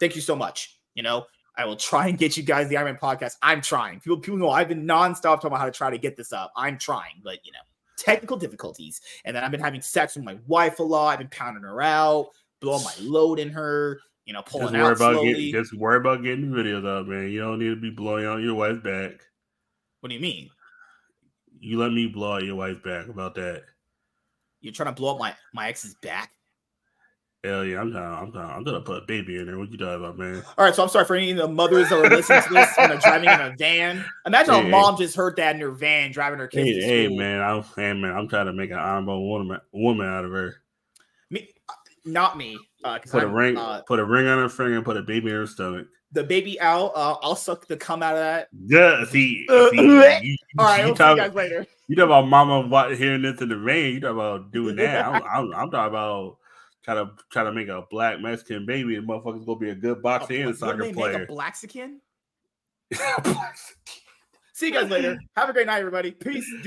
Thank 0.00 0.14
you 0.14 0.20
so 0.20 0.36
much. 0.36 0.78
You 0.94 1.02
know, 1.02 1.26
I 1.56 1.64
will 1.64 1.76
try 1.76 2.08
and 2.08 2.18
get 2.18 2.36
you 2.36 2.42
guys 2.42 2.68
the 2.68 2.76
Iron 2.76 2.86
Man 2.86 2.96
podcast. 2.96 3.36
I'm 3.42 3.60
trying. 3.60 4.00
People, 4.00 4.18
people 4.18 4.38
know 4.38 4.50
I've 4.50 4.68
been 4.68 4.86
nonstop 4.86 5.36
talking 5.36 5.48
about 5.48 5.60
how 5.60 5.66
to 5.66 5.72
try 5.72 5.90
to 5.90 5.98
get 5.98 6.16
this 6.16 6.32
up. 6.32 6.52
I'm 6.56 6.78
trying, 6.78 7.20
but 7.22 7.44
you 7.44 7.52
know, 7.52 7.58
technical 7.96 8.36
difficulties. 8.36 9.00
And 9.24 9.36
then 9.36 9.44
I've 9.44 9.50
been 9.50 9.60
having 9.60 9.80
sex 9.80 10.16
with 10.16 10.24
my 10.24 10.38
wife 10.46 10.78
a 10.78 10.82
lot. 10.82 11.08
I've 11.08 11.18
been 11.18 11.28
pounding 11.28 11.62
her 11.62 11.82
out, 11.82 12.30
blowing 12.60 12.84
my 12.84 12.94
load 13.00 13.38
in 13.38 13.50
her. 13.50 14.00
You 14.24 14.32
know, 14.32 14.42
pulling 14.42 14.68
just 14.68 14.74
worry 14.74 14.84
out 14.84 14.92
about 14.92 15.12
slowly. 15.14 15.34
Getting, 15.34 15.52
just 15.52 15.74
worry 15.74 15.96
about 15.96 16.22
getting 16.22 16.50
the 16.50 16.56
videos 16.56 16.86
up, 16.86 17.06
man. 17.06 17.28
You 17.30 17.40
don't 17.40 17.58
need 17.58 17.70
to 17.70 17.76
be 17.76 17.90
blowing 17.90 18.24
out 18.24 18.40
your 18.40 18.54
wife's 18.54 18.82
back. 18.82 19.20
What 20.00 20.08
do 20.08 20.14
you 20.14 20.20
mean? 20.20 20.48
You 21.58 21.78
let 21.78 21.92
me 21.92 22.06
blow 22.06 22.36
out 22.36 22.44
your 22.44 22.56
wife's 22.56 22.80
back 22.84 23.08
about 23.08 23.34
that. 23.34 23.64
You're 24.62 24.72
trying 24.72 24.94
to 24.94 24.98
blow 24.98 25.12
up 25.12 25.18
my 25.18 25.34
my 25.52 25.68
ex's 25.68 25.94
back. 25.96 26.30
Hell 27.44 27.64
yeah, 27.64 27.80
I'm 27.80 27.92
gonna, 27.92 28.04
I'm 28.04 28.30
gonna, 28.30 28.46
I'm 28.46 28.62
gonna 28.62 28.80
put 28.80 29.02
a 29.02 29.06
baby 29.06 29.36
in 29.36 29.46
there. 29.46 29.58
What 29.58 29.72
you 29.72 29.76
talking 29.76 29.96
about, 29.96 30.16
man? 30.16 30.44
All 30.56 30.64
right, 30.64 30.72
so 30.72 30.84
I'm 30.84 30.88
sorry 30.88 31.04
for 31.04 31.16
any 31.16 31.32
of 31.32 31.38
the 31.38 31.48
mothers 31.48 31.88
that 31.88 31.98
are 31.98 32.08
listening 32.08 32.40
to 32.42 32.54
this 32.54 32.76
when 32.76 32.90
they're 32.90 32.98
driving 32.98 33.28
in 33.28 33.40
a 33.40 33.52
van. 33.58 34.04
Imagine 34.26 34.54
hey, 34.54 34.68
a 34.68 34.70
mom 34.70 34.96
just 34.96 35.16
heard 35.16 35.34
that 35.36 35.56
in 35.56 35.60
her 35.60 35.72
van 35.72 36.12
driving 36.12 36.38
her 36.38 36.46
kids. 36.46 36.84
Hey, 36.84 37.08
hey 37.08 37.16
man, 37.16 37.40
I'm, 37.40 37.64
hey, 37.74 37.94
man, 37.94 38.12
I'm 38.16 38.28
trying 38.28 38.46
to 38.46 38.52
make 38.52 38.70
an 38.70 38.78
honorable 38.78 39.28
woman, 39.28 39.58
woman 39.72 40.06
out 40.06 40.24
of 40.24 40.30
her. 40.30 40.54
Me, 41.30 41.48
not 42.04 42.36
me. 42.36 42.56
Uh, 42.84 43.00
put 43.10 43.24
I'm, 43.24 43.30
a 43.30 43.32
ring, 43.32 43.56
uh, 43.56 43.82
put 43.88 43.98
a 43.98 44.04
ring 44.04 44.28
on 44.28 44.38
her 44.38 44.48
finger, 44.48 44.76
and 44.76 44.84
put 44.84 44.96
a 44.96 45.02
baby 45.02 45.30
in 45.30 45.34
her 45.34 45.46
stomach. 45.48 45.88
The 46.12 46.22
baby 46.22 46.60
out. 46.60 46.92
Uh, 46.94 47.16
I'll 47.22 47.34
suck 47.34 47.66
the 47.66 47.76
cum 47.76 48.04
out 48.04 48.14
of 48.14 48.20
that. 48.20 48.50
Yeah, 48.66 49.04
see. 49.06 49.46
see 49.48 49.70
you, 49.72 50.36
All 50.58 50.66
right, 50.66 50.84
we'll 50.84 50.94
talk, 50.94 51.16
see 51.16 51.22
you 51.22 51.28
guys 51.28 51.34
later. 51.34 51.66
You 51.92 51.96
talk 51.96 52.06
about 52.06 52.26
mama 52.26 52.94
hearing 52.94 53.20
this 53.20 53.42
in 53.42 53.50
the 53.50 53.56
rain. 53.58 53.92
You 53.92 54.00
talk 54.00 54.12
about 54.12 54.50
doing 54.50 54.76
that. 54.76 55.04
I'm, 55.08 55.22
I'm, 55.24 55.54
I'm 55.54 55.70
talking 55.70 55.90
about 55.90 56.38
try 56.82 56.94
to 56.94 57.10
try 57.30 57.44
to 57.44 57.52
make 57.52 57.68
a 57.68 57.84
black 57.90 58.18
Mexican 58.18 58.64
baby, 58.64 58.96
and 58.96 59.06
motherfucker's 59.06 59.44
gonna 59.44 59.58
be 59.58 59.68
a 59.68 59.74
good 59.74 60.00
boxer 60.00 60.32
and 60.32 60.56
soccer 60.56 60.90
player. 60.90 61.18
Make 61.18 61.28
a 61.28 61.32
Blaxican? 61.32 62.00
See 64.54 64.68
you 64.68 64.72
guys 64.72 64.88
later. 64.88 65.18
Have 65.36 65.50
a 65.50 65.52
great 65.52 65.66
night, 65.66 65.80
everybody. 65.80 66.12
Peace. 66.12 66.50
Deuce. 66.62 66.64